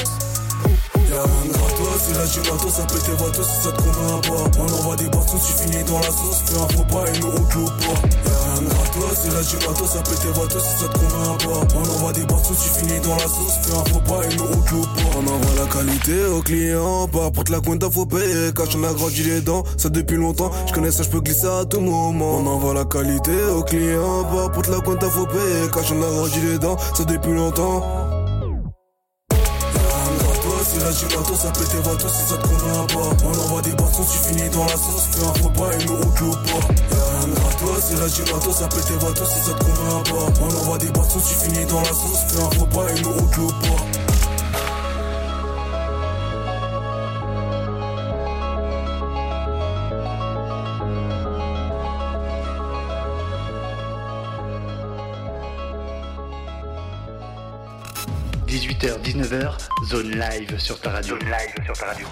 De 1.17 1.49
gratos, 1.51 1.97
c'est 1.97 2.13
là 2.13 2.25
du 2.25 2.39
matos, 2.49 2.73
ça 2.73 2.83
pète 2.83 3.03
tes 3.03 3.11
voitures 3.13 3.43
si 3.43 3.63
ça 3.63 3.71
te 3.71 3.81
convainc 3.81 4.27
pas. 4.27 4.61
On 4.61 4.73
envoie 4.73 4.95
des 4.97 5.09
bastos, 5.09 5.41
tu 5.41 5.53
finis 5.53 5.83
dans 5.85 5.97
la 5.97 6.11
sauce, 6.11 6.43
fais 6.45 6.59
un 6.59 6.67
faux 6.77 6.83
pas 6.83 7.05
et 7.09 7.19
nous 7.19 7.27
on 7.27 7.43
te 7.43 7.57
loupe 7.57 7.77
pas. 7.79 8.61
De 8.61 8.67
gratos, 8.67 9.17
c'est 9.23 9.33
là 9.33 9.41
du 9.41 9.55
matos, 9.65 9.89
ça 9.89 9.99
pète 9.99 10.19
tes 10.19 10.27
voitures 10.27 10.61
si 10.61 10.83
ça 10.83 10.87
te 10.87 10.99
convainc 10.99 11.43
pas. 11.43 11.75
On 11.75 11.81
envoie 11.81 12.13
des 12.13 12.25
bastos, 12.25 12.57
tu 12.61 12.69
finis 12.69 12.99
dans 13.01 13.15
la 13.15 13.23
sauce, 13.23 13.57
fais 13.63 13.73
un 13.73 13.85
faux 13.85 13.99
pas 14.01 14.21
et 14.25 14.35
nous 14.35 14.43
on 14.43 14.61
te 14.61 14.73
loupe 14.75 14.93
pas. 14.93 15.17
On 15.17 15.27
envoie 15.27 15.55
la 15.57 15.65
qualité 15.71 16.25
au 16.25 16.41
client, 16.41 17.07
pas 17.07 17.31
pour 17.31 17.43
la 17.49 17.61
compte, 17.61 17.91
faut 17.91 18.05
payer. 18.05 18.53
Cache, 18.55 18.75
on 18.77 18.83
a 18.83 18.93
grandi 18.93 19.23
les 19.23 19.41
dents, 19.41 19.63
ça 19.77 19.89
depuis 19.89 20.17
longtemps. 20.17 20.51
Je 20.67 20.73
connais 20.73 20.91
ça, 20.91 21.01
je 21.01 21.09
peux 21.09 21.21
glisser 21.21 21.47
à 21.47 21.65
tout 21.65 21.79
moment. 21.79 22.37
On 22.37 22.45
envoie 22.45 22.75
la 22.75 22.85
qualité 22.85 23.33
au 23.55 23.63
client, 23.63 24.23
pas 24.23 24.49
pour 24.49 24.71
la 24.71 24.81
compte, 24.81 25.03
faut 25.09 25.25
payer. 25.25 25.67
Cache, 25.73 25.91
on 25.91 26.03
a 26.03 26.09
grandi 26.09 26.41
les 26.41 26.59
dents, 26.59 26.77
ça 26.93 27.03
depuis 27.05 27.33
longtemps. 27.33 27.81
Du 30.97 31.05
matos, 31.15 31.37
ça 31.37 31.51
pète 31.51 31.69
tes 31.69 31.77
voitures 31.77 32.09
si 32.09 32.27
ça 32.27 32.37
te 32.37 32.47
convainc 32.47 32.91
pas. 32.91 33.25
On 33.25 33.29
envoie 33.29 33.61
des 33.61 33.69
bâtons, 33.73 34.03
tu 34.03 34.17
finis 34.17 34.49
dans 34.49 34.65
la 34.65 34.75
sauce, 34.75 35.07
fais 35.11 35.23
un 35.23 35.33
faux 35.35 35.49
pas 35.49 35.71
et 35.73 35.85
nous 35.85 35.95
loupe 35.95 36.43
pas. 36.43 36.67
Y'a 36.89 37.27
de 37.27 37.33
gratos, 37.35 38.33
matos, 38.33 38.55
ça 38.55 38.67
pète 38.67 38.85
tes 38.87 38.93
voitures 38.93 39.27
si 39.27 39.39
ça 39.39 39.53
te 39.53 39.63
convainc 39.63 40.09
pas. 40.09 40.41
On 40.41 40.45
envoie 40.45 40.77
des 40.79 40.87
bâtons, 40.87 41.19
tu 41.19 41.35
finis 41.35 41.65
dans 41.67 41.81
la 41.81 41.93
sauce, 41.93 42.25
fais 42.29 42.41
un 42.41 42.49
faux 42.49 42.65
pas 42.65 42.89
et 42.89 43.01
nous 43.01 43.13
loupe 43.13 43.61
pas. 43.61 44.16
18h, 58.87 59.01
19h, 59.03 59.57
zone 59.89 60.11
live 60.11 60.57
sur 60.59 60.79
ta 60.79 60.91
radio. 60.91 61.15
Zone 61.19 61.27
live 61.27 61.65
sur 61.65 61.73
ta 61.77 61.87
radio. 61.87 62.07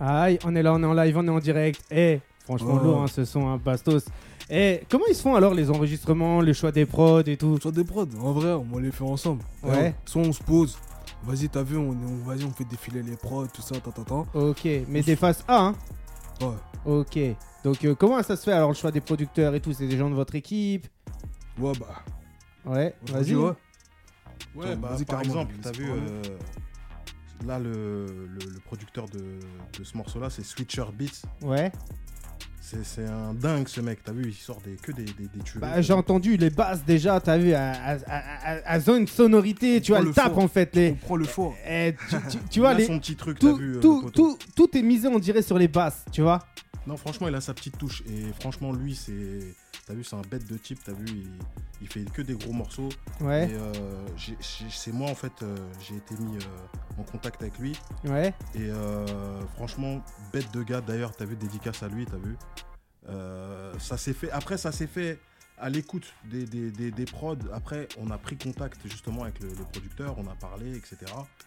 Aïe, 0.00 0.38
on 0.46 0.54
est 0.56 0.62
là, 0.62 0.72
on 0.72 0.82
est 0.82 0.86
en 0.86 0.94
live, 0.94 1.18
on 1.18 1.26
est 1.26 1.30
en 1.30 1.38
direct. 1.38 1.82
Eh, 1.90 2.20
franchement, 2.44 2.78
Oh. 2.80 2.84
lourd 2.84 3.02
hein, 3.02 3.06
ce 3.06 3.24
son, 3.26 3.46
hein, 3.48 3.60
Bastos. 3.62 4.06
Eh, 4.48 4.80
comment 4.90 5.04
ils 5.10 5.14
se 5.14 5.20
font 5.20 5.34
alors 5.34 5.52
les 5.52 5.70
enregistrements, 5.70 6.40
les 6.40 6.54
choix 6.54 6.72
des 6.72 6.86
prods 6.86 7.20
et 7.26 7.36
tout? 7.36 7.58
Soit 7.60 7.72
des 7.72 7.84
prods, 7.84 8.06
en 8.22 8.32
vrai, 8.32 8.52
on 8.52 8.62
va 8.64 8.80
les 8.80 8.92
faire 8.92 9.08
ensemble. 9.08 9.42
Ouais. 9.62 9.94
Eh, 9.94 10.08
Soit 10.10 10.22
on 10.22 10.32
se 10.32 10.42
pose. 10.42 10.78
Vas-y, 11.24 11.48
t'as 11.50 11.62
vu, 11.62 11.76
on, 11.76 11.90
on- 11.90 12.24
vas-y, 12.26 12.44
on 12.44 12.50
fait 12.50 12.64
défiler 12.64 13.02
les 13.02 13.16
prods, 13.16 13.46
tout 13.52 13.60
ça, 13.62 13.74
ta. 13.78 14.14
Ok, 14.40 14.66
mais 14.88 15.02
des 15.02 15.16
faces 15.16 15.44
A, 15.48 15.66
hein? 15.66 15.74
Ouais. 16.40 16.54
Ok. 16.86 17.18
Donc, 17.62 17.84
euh, 17.84 17.94
comment 17.94 18.22
ça 18.22 18.36
se 18.36 18.44
fait 18.44 18.52
alors 18.52 18.68
le 18.70 18.74
choix 18.74 18.90
des 18.90 19.00
producteurs 19.02 19.54
et 19.54 19.60
tout? 19.60 19.72
C'est 19.74 19.86
des 19.88 19.98
gens 19.98 20.08
de 20.08 20.14
votre 20.14 20.34
équipe? 20.34 20.86
Ouais, 21.58 21.72
bah. 21.78 21.86
Ouais, 22.64 22.94
Vas-y, 23.12 23.32
vas-y. 23.32 23.34
ouais. 23.34 23.52
Ouais, 24.54 24.76
bah, 24.76 24.96
par 25.06 25.20
exemple, 25.22 25.54
t'as 25.62 25.72
vu, 25.72 25.84
euh, 25.90 26.22
là, 27.46 27.58
le, 27.58 28.06
le, 28.06 28.50
le 28.52 28.60
producteur 28.64 29.06
de, 29.08 29.18
de 29.78 29.84
ce 29.84 29.96
morceau-là, 29.96 30.30
c'est 30.30 30.44
Switcher 30.44 30.84
Beats. 30.98 31.22
Ouais. 31.42 31.70
C'est 32.60 32.84
c'est 32.84 33.04
un 33.06 33.32
dingue, 33.32 33.68
ce 33.68 33.80
mec. 33.80 34.00
T'as 34.02 34.10
vu, 34.10 34.24
il 34.26 34.34
sort 34.34 34.60
des, 34.64 34.72
que 34.74 34.90
des, 34.90 35.04
des. 35.04 35.28
Bah, 35.56 35.80
j'ai 35.80 35.92
entendu 35.92 36.36
les 36.36 36.50
basses 36.50 36.84
déjà, 36.84 37.20
t'as 37.20 37.38
vu, 37.38 37.52
à, 37.52 37.70
à, 37.70 37.92
à, 37.92 37.96
à- 38.56 38.72
à 38.72 38.80
zone 38.80 39.06
sonorité, 39.06 39.80
tu 39.80 39.92
vois, 39.92 40.00
le 40.00 40.10
tape 40.12 40.36
en 40.36 40.48
fait. 40.48 40.70
On 40.74 40.78
Les, 40.80 40.92
prend 40.92 41.14
le 41.16 41.26
fort. 41.26 41.54
eh, 41.68 41.94
tu, 42.10 42.16
tu- 42.16 42.38
tu 42.38 42.38
Il 42.56 42.60
vois, 42.60 42.74
les, 42.74 42.86
son 42.86 42.98
petit 42.98 43.14
truc, 43.14 43.38
t'as 43.38 43.50
tout, 43.50 43.56
vu, 43.56 43.76
euh, 43.76 43.80
tout, 43.80 44.10
tout, 44.12 44.36
tout 44.56 44.76
est 44.76 44.82
misé, 44.82 45.06
on 45.06 45.20
dirait, 45.20 45.42
sur 45.42 45.58
les 45.58 45.68
basses, 45.68 46.04
tu 46.10 46.22
vois. 46.22 46.44
Non, 46.86 46.96
franchement, 46.96 47.28
il 47.28 47.34
a 47.34 47.40
sa 47.40 47.52
petite 47.54 47.78
touche. 47.78 48.02
Et 48.08 48.32
franchement, 48.40 48.72
lui, 48.72 48.94
c'est. 48.94 49.54
T'as 49.86 49.94
vu, 49.94 50.04
c'est 50.04 50.16
un 50.16 50.22
bête 50.22 50.46
de 50.46 50.56
type. 50.56 50.78
T'as 50.84 50.92
vu, 50.92 51.04
il, 51.08 51.30
il 51.82 51.88
fait 51.88 52.04
que 52.10 52.22
des 52.22 52.34
gros 52.34 52.52
morceaux. 52.52 52.88
Ouais, 53.20 53.48
Et 53.50 53.54
euh, 53.54 53.72
c'est 54.40 54.92
moi, 54.92 55.10
en 55.10 55.14
fait, 55.14 55.32
euh, 55.42 55.56
j'ai 55.80 55.96
été 55.96 56.14
mis 56.16 56.36
euh, 56.36 56.40
en 56.98 57.02
contact 57.02 57.42
avec 57.42 57.58
lui. 57.58 57.76
ouais. 58.04 58.34
Et 58.54 58.68
franchement, 59.56 60.00
bête 60.32 60.50
de 60.52 60.62
gars. 60.62 60.80
D'ailleurs, 60.80 61.14
t'as 61.16 61.24
vu, 61.24 61.36
dédicace 61.36 61.82
à 61.82 61.88
lui, 61.88 62.06
t'as 62.06 62.18
vu. 62.18 62.36
Ça 63.78 63.96
s'est 63.96 64.12
fait. 64.14 64.30
Après, 64.30 64.56
ça 64.58 64.72
s'est 64.72 64.86
fait 64.86 65.18
à 65.58 65.70
l'écoute 65.70 66.12
des, 66.24 66.44
des, 66.44 66.70
des, 66.70 66.90
des 66.90 67.04
prods. 67.06 67.36
Après, 67.52 67.88
on 67.98 68.10
a 68.10 68.18
pris 68.18 68.36
contact 68.36 68.78
justement 68.84 69.22
avec 69.22 69.40
le, 69.40 69.48
le 69.48 69.64
producteur, 69.72 70.14
on 70.18 70.26
a 70.30 70.34
parlé, 70.34 70.76
etc. 70.76 70.96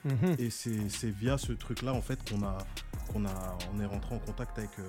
Mhm. 0.04 0.36
Et 0.40 0.50
c'est 0.50 0.90
c'est 0.90 1.12
via 1.12 1.38
ce 1.38 1.52
truc-là, 1.52 1.94
en 1.94 2.02
fait, 2.02 2.18
qu'on 2.28 2.42
a, 2.44 2.58
qu'on 3.14 3.26
a, 3.26 3.58
on 3.74 3.80
est 3.80 3.86
rentré 3.86 4.16
en 4.16 4.20
contact 4.20 4.58
avec 4.58 4.72
euh, 4.80 4.84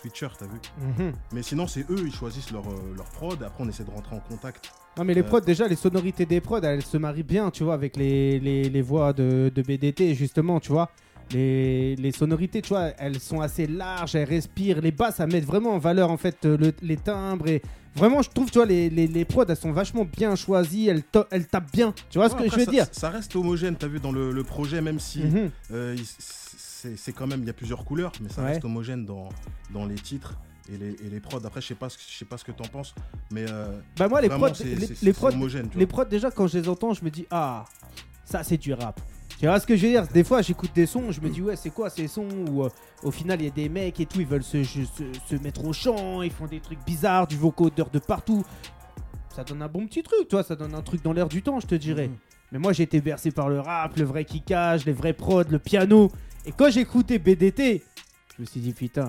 Switcher, 0.00 0.28
t'as 0.38 0.44
vu. 0.46 0.58
Mhm. 0.80 1.12
Mais 1.32 1.42
sinon, 1.42 1.66
c'est 1.66 1.80
eux, 1.90 2.02
ils 2.04 2.12
choisissent 2.14 2.50
leur, 2.50 2.66
euh, 2.68 2.94
leur 2.96 3.06
prod. 3.06 3.42
Après, 3.42 3.64
on 3.64 3.68
essaie 3.68 3.84
de 3.84 3.90
rentrer 3.90 4.14
en 4.14 4.20
contact. 4.20 4.70
Non, 4.98 5.04
mais 5.04 5.14
les 5.14 5.22
Euh, 5.22 5.24
prods, 5.24 5.40
déjà, 5.40 5.66
les 5.68 5.76
sonorités 5.76 6.26
des 6.26 6.40
prods, 6.40 6.60
elles 6.62 6.82
se 6.82 6.96
marient 6.98 7.22
bien, 7.22 7.50
tu 7.50 7.64
vois, 7.64 7.74
avec 7.74 7.96
les, 7.96 8.38
les, 8.38 8.68
les 8.68 8.82
voix 8.82 9.12
de, 9.12 9.50
de 9.54 9.62
BDT, 9.62 10.14
justement, 10.14 10.60
tu 10.60 10.70
vois. 10.72 10.90
Les, 11.32 11.96
les 11.96 12.12
sonorités, 12.12 12.62
tu 12.62 12.68
vois, 12.68 12.90
elles 12.98 13.18
sont 13.18 13.40
assez 13.40 13.66
larges, 13.66 14.14
elles 14.14 14.28
respirent. 14.28 14.80
Les 14.80 14.92
basses, 14.92 15.16
ça 15.16 15.26
met 15.26 15.40
vraiment 15.40 15.72
en 15.74 15.78
valeur, 15.78 16.10
en 16.10 16.16
fait, 16.16 16.44
le- 16.44 16.72
les 16.82 16.96
timbres. 16.96 17.48
Et 17.48 17.62
vraiment, 17.96 18.22
je 18.22 18.30
trouve, 18.30 18.48
tu 18.50 18.58
vois, 18.58 18.66
les, 18.66 18.88
les, 18.90 19.08
les 19.08 19.24
prods, 19.24 19.44
elles 19.48 19.56
sont 19.56 19.72
vachement 19.72 20.04
bien 20.04 20.36
choisies, 20.36 20.88
elles, 20.88 21.02
elles 21.32 21.48
tapent 21.48 21.72
bien. 21.72 21.92
Tu 22.10 22.18
vois 22.18 22.28
ce 22.28 22.36
que 22.36 22.48
je 22.48 22.54
veux 22.54 22.64
ça, 22.64 22.70
dire? 22.70 22.86
Ça 22.92 23.10
reste 23.10 23.34
homogène, 23.34 23.74
t'as 23.76 23.88
vu, 23.88 23.98
dans 23.98 24.12
le, 24.12 24.30
le 24.30 24.44
projet, 24.44 24.80
même 24.80 25.00
si 25.00 25.24
Mhm. 25.24 25.50
euh, 25.72 25.96
il- 25.98 26.04
c'est 26.96 27.12
quand 27.12 27.26
même, 27.26 27.40
il 27.40 27.46
y 27.46 27.50
a 27.50 27.54
plusieurs 27.54 27.84
couleurs, 27.84 28.12
mais 28.20 28.28
ça 28.28 28.42
Ouais. 28.42 28.52
reste 28.52 28.64
homogène 28.64 29.04
dans, 29.04 29.28
dans 29.72 29.84
les 29.86 29.96
titres. 29.96 30.34
et 30.68 30.76
les, 30.78 30.90
et 30.94 31.08
les 31.10 31.20
prods. 31.20 31.38
Après, 31.44 31.60
je 31.60 31.66
sais 31.68 31.74
pas, 31.76 31.88
ce- 31.88 31.96
je 32.10 32.16
sais 32.18 32.24
pas 32.24 32.36
ce 32.38 32.44
que 32.44 32.50
t'en 32.50 32.64
penses, 32.66 32.92
mais 33.30 33.46
euh, 33.48 33.78
Bah 33.96 34.08
moi 34.08 34.20
les 34.20 34.28
prods, 34.28 34.48
les, 35.00 35.12
prods, 35.12 35.28
homogène. 35.32 35.68
les 35.76 35.86
prods 35.86 36.04
déjà 36.06 36.28
quand 36.32 36.48
je 36.48 36.58
les 36.58 36.68
entends, 36.68 36.92
je 36.92 37.04
me 37.04 37.10
dis 37.10 37.24
ah 37.30 37.64
ça 38.24 38.42
c'est 38.42 38.56
du 38.56 38.72
rap. 38.74 39.00
Tu 39.38 39.46
vois 39.46 39.60
ce 39.60 39.66
que 39.66 39.76
je 39.76 39.82
veux 39.86 39.92
dire? 39.92 40.08
Des 40.08 40.24
fois 40.24 40.42
j'écoute 40.42 40.70
des 40.74 40.86
sons, 40.86 41.12
je 41.12 41.20
me 41.20 41.28
dis 41.28 41.40
ouais 41.40 41.54
c'est 41.54 41.70
quoi 41.70 41.88
ces 41.88 42.08
sons? 42.08 42.26
Où 42.50 42.64
euh, 42.64 42.68
au 43.04 43.12
final 43.12 43.40
il 43.40 43.44
y 43.44 43.48
a 43.48 43.52
des 43.52 43.68
mecs 43.68 44.00
et 44.00 44.06
tout, 44.06 44.18
ils 44.20 44.26
veulent 44.26 44.42
se, 44.42 44.64
se, 44.64 44.82
se 45.28 45.36
mettre 45.36 45.64
au 45.64 45.72
chant, 45.72 46.22
ils 46.22 46.32
font 46.32 46.46
des 46.48 46.58
trucs 46.58 46.84
bizarres, 46.84 47.28
du 47.28 47.36
vocodeur 47.36 47.88
de 47.90 48.00
partout. 48.00 48.44
Ça 49.36 49.44
donne 49.44 49.62
un 49.62 49.68
bon 49.68 49.86
petit 49.86 50.02
truc, 50.02 50.26
toi, 50.28 50.42
ça 50.42 50.56
donne 50.56 50.74
un 50.74 50.82
truc 50.82 51.00
dans 51.04 51.12
l'air 51.12 51.28
du 51.28 51.42
temps, 51.42 51.60
je 51.60 51.66
te 51.68 51.74
dirais. 51.76 52.08
Mhm. 52.08 52.16
Mais 52.50 52.58
moi 52.58 52.72
j'ai 52.72 52.82
été 52.82 53.00
bercé 53.00 53.30
par 53.30 53.48
le 53.48 53.60
rap, 53.60 53.96
le 53.96 54.04
vrai 54.04 54.24
kickage, 54.24 54.84
les 54.84 54.92
vrais 54.92 55.12
prods, 55.12 55.44
le 55.48 55.60
piano. 55.60 56.10
Et 56.46 56.52
quand 56.56 56.70
j'écoutais 56.70 57.18
BDT, 57.18 57.82
je 58.36 58.42
me 58.42 58.46
suis 58.46 58.60
dit 58.60 58.72
putain, 58.72 59.08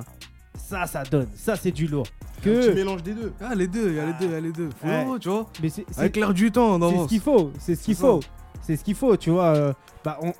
ça 0.57 0.85
ça 0.87 1.03
donne, 1.03 1.27
ça 1.35 1.55
c'est 1.55 1.71
du 1.71 1.87
lourd. 1.87 2.07
Un 2.37 2.41
petit 2.41 2.67
Que 2.67 2.73
mélange 2.73 3.03
des 3.03 3.13
deux. 3.13 3.31
Ah, 3.41 3.55
les 3.55 3.67
deux, 3.67 3.89
il 3.89 3.95
y 3.95 3.99
a 3.99 4.05
les 4.05 4.13
deux, 4.13 4.25
il 4.25 4.31
y 4.31 4.35
a 4.35 4.39
les 4.39 4.51
deux. 4.51 4.69
Faut, 4.81 4.87
Ouais. 4.87 5.05
tu 5.19 5.29
vois, 5.29 5.49
mais 5.61 5.69
c'est 5.69 5.85
c'est- 5.89 5.99
avec 5.99 6.15
l'air 6.15 6.33
du 6.33 6.51
temps, 6.51 6.79
c'est 6.89 6.97
ce 7.03 7.07
qu'il 7.07 7.19
faut, 7.21 7.51
c'est 7.59 7.75
ce 7.75 7.83
qu'il 7.83 7.95
faut. 7.95 8.19
C'est 8.61 8.75
ce 8.75 8.83
qu'il 8.83 8.95
faut, 8.95 9.15
tu 9.15 9.29
vois. 9.29 9.55
euh, 9.55 9.73
bah, 10.03 10.17
on, 10.21 10.33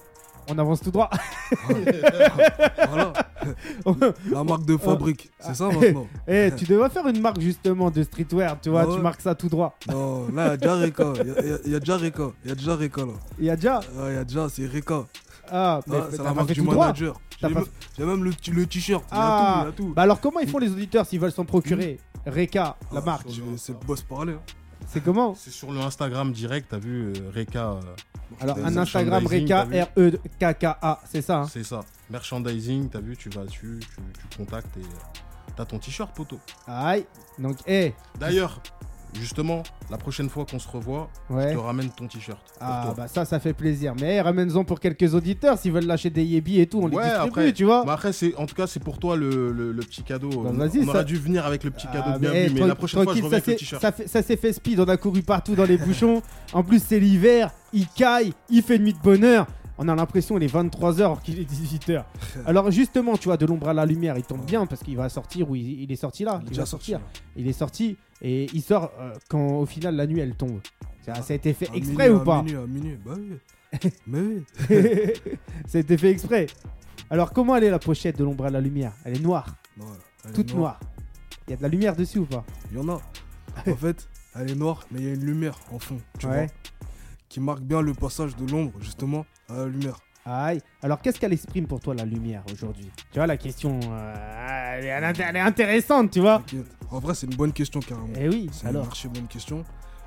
on 0.49 0.57
avance 0.57 0.81
tout 0.81 0.91
droit. 0.91 1.09
Voilà. 2.89 3.13
La 4.31 4.43
marque 4.43 4.65
de 4.65 4.75
fabrique, 4.77 5.31
c'est 5.39 5.55
ça 5.55 5.69
maintenant. 5.69 6.07
Eh, 6.27 6.51
tu 6.57 6.65
devrais 6.65 6.89
faire 6.89 7.07
une 7.07 7.21
marque 7.21 7.39
justement 7.39 7.89
de 7.91 8.03
streetwear, 8.03 8.59
tu 8.61 8.69
vois. 8.69 8.81
Ah 8.81 8.87
ouais. 8.89 8.95
Tu 8.95 9.01
marques 9.01 9.21
ça 9.21 9.35
tout 9.35 9.47
droit. 9.47 9.77
Non, 9.89 10.27
là, 10.33 10.45
il 10.47 10.49
y 10.49 10.53
a 10.53 10.57
déjà 10.57 10.75
Reka. 10.75 11.13
Il 11.65 11.71
y 11.71 11.75
a 11.75 11.79
déjà 11.79 11.97
Reka. 11.97 12.31
Il 12.43 12.49
y 12.49 12.51
a 12.51 12.55
déjà 12.55 12.75
Reka 12.75 13.01
là. 13.01 13.13
Il 13.39 13.45
y 13.45 13.49
a 13.49 13.55
déjà. 13.55 13.79
Ouais, 13.79 14.09
Il 14.09 14.13
y 14.15 14.17
a 14.17 14.23
déjà, 14.25 14.49
c'est 14.49 14.65
Reka. 14.67 15.05
Ah, 15.51 15.79
mais 15.87 15.95
Ah, 15.97 15.99
mais 16.05 16.11
c'est 16.11 16.17
t'as 16.17 16.23
la 16.23 16.33
marque 16.33 16.51
du 16.51 16.61
manager. 16.61 17.19
T'as 17.39 17.49
J'ai 17.97 18.05
même, 18.05 18.23
le, 18.23 18.65
t-shirt. 18.65 19.03
Il 19.11 19.15
y 19.15 19.19
Ah. 19.19 19.59
a 19.59 19.61
tout, 19.61 19.61
il 19.61 19.65
y 19.65 19.69
a 19.69 19.71
tout. 19.89 19.93
Bah 19.95 20.01
alors, 20.03 20.19
comment 20.19 20.39
ils 20.39 20.49
font 20.49 20.57
les 20.57 20.71
auditeurs 20.71 21.05
s'ils 21.05 21.19
veulent 21.19 21.31
s'en 21.31 21.45
procurer 21.45 21.99
Reka, 22.25 22.75
la 22.91 22.99
Ah, 22.99 23.05
marque. 23.05 23.27
le 23.27 23.85
boss 23.85 24.01
parler. 24.01 24.33
hein. 24.33 24.41
C'est 24.87 25.03
comment 25.03 25.35
C'est 25.35 25.51
sur 25.51 25.71
le 25.71 25.79
Instagram 25.79 26.31
direct, 26.31 26.67
t'as 26.69 26.77
vu, 26.79 27.07
euh, 27.15 27.31
Reka. 27.35 27.71
euh, 27.71 27.79
Alors, 28.39 28.57
un 28.57 28.77
Instagram 28.77 29.25
Reka, 29.27 29.65
t'as 29.69 29.85
vu 29.85 30.11
R-E-K-K-A, 30.11 31.01
c'est 31.05 31.21
ça. 31.21 31.39
hein 31.41 31.47
C'est 31.51 31.63
ça. 31.63 31.81
Merchandising, 32.09 32.89
t'as 32.89 32.99
vu, 33.01 33.15
tu 33.17 33.29
vas 33.29 33.43
dessus, 33.45 33.79
tu, 33.81 34.01
tu 34.29 34.37
contactes 34.37 34.75
et 34.77 34.81
euh, 34.81 35.51
t'as 35.55 35.65
ton 35.65 35.77
t-shirt, 35.79 36.13
poteau. 36.15 36.39
Aïe. 36.67 37.05
Donc, 37.39 37.57
eh, 37.67 37.93
D'ailleurs, 38.19 38.61
justement, 39.19 39.63
la 39.89 39.97
prochaine 39.97 40.29
fois 40.29 40.45
qu'on 40.45 40.59
se 40.59 40.67
revoit, 40.67 41.09
ouais. 41.29 41.49
je 41.49 41.53
te 41.55 41.59
ramène 41.59 41.89
ton 41.89 42.07
t-shirt. 42.07 42.39
Ah, 42.61 42.93
bah 42.95 43.07
ça, 43.07 43.25
ça 43.25 43.39
fait 43.39 43.53
plaisir. 43.53 43.93
Mais 43.99 44.21
ramène-en 44.21 44.63
pour 44.63 44.79
quelques 44.79 45.13
auditeurs 45.13 45.57
s'ils 45.57 45.71
veulent 45.71 45.85
lâcher 45.85 46.09
des 46.09 46.23
yébis 46.23 46.59
et 46.59 46.67
tout. 46.67 46.79
On 46.81 46.87
les 46.87 46.95
Ouais, 46.97 47.03
distribue, 47.03 47.29
après- 47.29 47.53
tu 47.53 47.65
vois. 47.65 47.83
Bah 47.85 47.93
après, 47.93 48.13
c'est, 48.13 48.35
en 48.35 48.45
tout 48.45 48.55
cas, 48.55 48.67
c'est 48.67 48.81
pour 48.81 48.99
toi 48.99 49.15
le, 49.15 49.51
le- 49.51 49.71
le 49.71 49.81
petit 49.83 50.03
cadeau. 50.03 50.29
Bah, 50.29 50.51
on 50.53 50.93
ça- 50.93 51.03
dû 51.03 51.15
venir 51.17 51.45
avec 51.45 51.63
le 51.63 51.71
petit 51.71 51.87
cadeau 51.87 52.11
Ah, 52.15 52.19
bien 52.19 52.31
mais, 52.31 52.47
vu, 52.47 52.53
mais 52.61 52.67
la 52.67 52.75
prochaine 52.75 53.03
fois, 53.03 53.13
je 53.13 53.21
reviens 53.23 53.37
avec 53.37 53.47
le 53.47 53.55
t-shirt. 53.55 53.81
ça 54.07 54.21
s'est 54.23 54.37
fait 54.37 54.53
speed, 54.53 54.79
on 54.79 54.85
a 54.85 54.97
couru 54.97 55.21
partout 55.23 55.55
dans 55.55 55.65
les 55.65 55.77
bouchons. 55.77 56.21
En 56.53 56.63
plus, 56.63 56.81
c'est 56.83 56.99
l'hiver, 56.99 57.51
il 57.73 57.87
caille, 57.87 58.33
il 58.49 58.61
fait 58.61 58.79
nuit 58.79 58.93
de 58.93 58.99
bonheur. 58.99 59.47
On 59.79 59.87
a 59.87 59.95
l'impression 59.95 60.37
il 60.37 60.43
est 60.43 60.53
23h 60.53 60.97
alors 60.99 61.21
qu'il 61.21 61.39
est 61.39 61.49
18h. 61.49 62.03
Alors 62.45 62.71
justement, 62.71 63.15
tu 63.17 63.25
vois, 63.25 63.37
de 63.37 63.45
l'ombre 63.45 63.69
à 63.69 63.73
la 63.73 63.85
lumière, 63.85 64.17
il 64.17 64.23
tombe 64.23 64.43
bien 64.45 64.65
parce 64.65 64.81
qu'il 64.81 64.97
va 64.97 65.07
sortir 65.09 65.49
ou 65.49 65.55
il, 65.55 65.81
il 65.83 65.91
est 65.91 65.95
sorti 65.95 66.23
là. 66.23 66.39
Il 66.41 66.43
est 66.43 66.45
Il 66.45 66.49
déjà 66.49 66.61
va 66.61 66.65
sorti. 66.65 66.91
sortir. 66.91 67.07
Il 67.35 67.47
est 67.47 67.53
sorti 67.53 67.97
et 68.21 68.47
il 68.53 68.61
sort 68.61 68.91
euh, 68.99 69.13
quand 69.29 69.57
au 69.59 69.65
final 69.65 69.95
la 69.95 70.07
nuit 70.07 70.19
elle 70.19 70.35
tombe. 70.35 70.59
Ça, 71.05 71.13
ça 71.21 71.33
a 71.33 71.35
été 71.35 71.53
fait 71.53 71.69
exprès 71.73 72.09
ou 72.09 72.19
pas? 72.19 72.39
À 72.39 72.43
minuit, 72.43 72.57
à 72.57 72.65
minuit. 72.67 72.97
Bah 73.05 73.11
oui. 73.17 73.37
Mais 74.07 74.19
oui. 74.19 74.43
Ça 75.67 75.77
a 75.77 75.81
été 75.81 75.97
fait 75.97 76.09
exprès. 76.11 76.47
Alors 77.09 77.31
comment 77.31 77.55
elle 77.55 77.63
est 77.65 77.69
la 77.69 77.79
pochette 77.79 78.17
de 78.17 78.23
l'ombre 78.23 78.45
à 78.45 78.49
la 78.49 78.59
lumière? 78.61 78.93
Elle 79.05 79.17
est 79.17 79.21
noire, 79.23 79.55
Non, 79.77 79.85
elle 80.25 80.31
est 80.31 80.33
toute 80.33 80.53
noire. 80.55 80.79
Il 81.47 81.51
y 81.51 81.53
a 81.53 81.57
de 81.57 81.61
la 81.61 81.69
lumière 81.69 81.95
dessus 81.95 82.19
ou 82.19 82.25
pas? 82.25 82.43
Il 82.71 82.77
y 82.77 82.81
en 82.81 82.89
a. 82.89 82.99
En 83.67 83.75
fait, 83.77 84.07
elle 84.35 84.51
est 84.51 84.55
noire, 84.55 84.85
mais 84.91 84.99
il 84.99 85.05
y 85.05 85.09
a 85.09 85.13
une 85.13 85.23
lumière 85.23 85.57
en 85.71 85.79
fond. 85.79 85.97
Tu 86.19 86.25
Ouais. 86.27 86.45
vois 86.47 86.47
Qui 87.29 87.39
marque 87.39 87.61
bien 87.61 87.81
le 87.81 87.93
passage 87.93 88.35
de 88.35 88.49
l'ombre, 88.49 88.71
justement, 88.79 89.25
à 89.49 89.55
la 89.57 89.65
lumière. 89.65 89.97
Aïe. 90.25 90.61
Alors, 90.81 91.01
qu'est-ce 91.01 91.19
qu'elle 91.19 91.33
exprime 91.33 91.67
pour 91.67 91.79
toi 91.79 91.93
la 91.93 92.03
lumière 92.05 92.43
aujourd'hui? 92.51 92.89
Tu 93.11 93.19
vois, 93.19 93.27
la 93.27 93.37
question, 93.37 93.79
euh, 93.89 94.75
elle, 94.79 94.85
est, 94.85 95.19
elle 95.21 95.37
intéressante, 95.37 96.11
tu 96.11 96.19
vois. 96.19 96.41
En 96.91 96.99
vrai, 96.99 97.15
c'est 97.15 97.27
une 97.27 97.35
bonne 97.35 97.53
question, 97.53 97.79
carrément. 97.79 98.09
Eh 98.19 98.27
oui, 98.27 98.49
C'est 98.51 98.69
une 98.69 98.75
archi 98.77 99.07
bonne 99.07 99.27
question. 99.27 99.63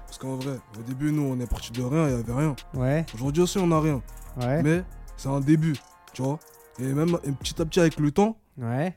Parce 0.06 0.18
qu'en 0.18 0.36
vrai, 0.36 0.58
au 0.78 0.82
début, 0.82 1.12
nous, 1.12 1.22
on 1.22 1.38
est 1.40 1.46
parti 1.48 1.72
de 1.72 1.82
rien, 1.82 2.08
il 2.08 2.14
n'y 2.16 2.20
avait 2.20 2.32
rien. 2.34 2.56
Ouais, 2.74 3.06
Aujourd'hui 3.14 3.42
aussi, 3.42 3.58
on 3.58 3.66
n'a 3.68 3.80
rien. 3.80 4.02
ouais, 4.42 4.62
Mais 4.62 4.82
c'est 5.16 5.28
un 5.28 5.40
début, 5.40 5.74
tu 6.12 6.22
vois. 6.22 6.38
Et 6.78 6.84
même 6.92 7.16
et 7.24 7.32
petit 7.32 7.60
à 7.60 7.64
petit, 7.64 7.80
avec 7.80 7.98
le 8.00 8.10
temps, 8.10 8.36
ouais. 8.58 8.96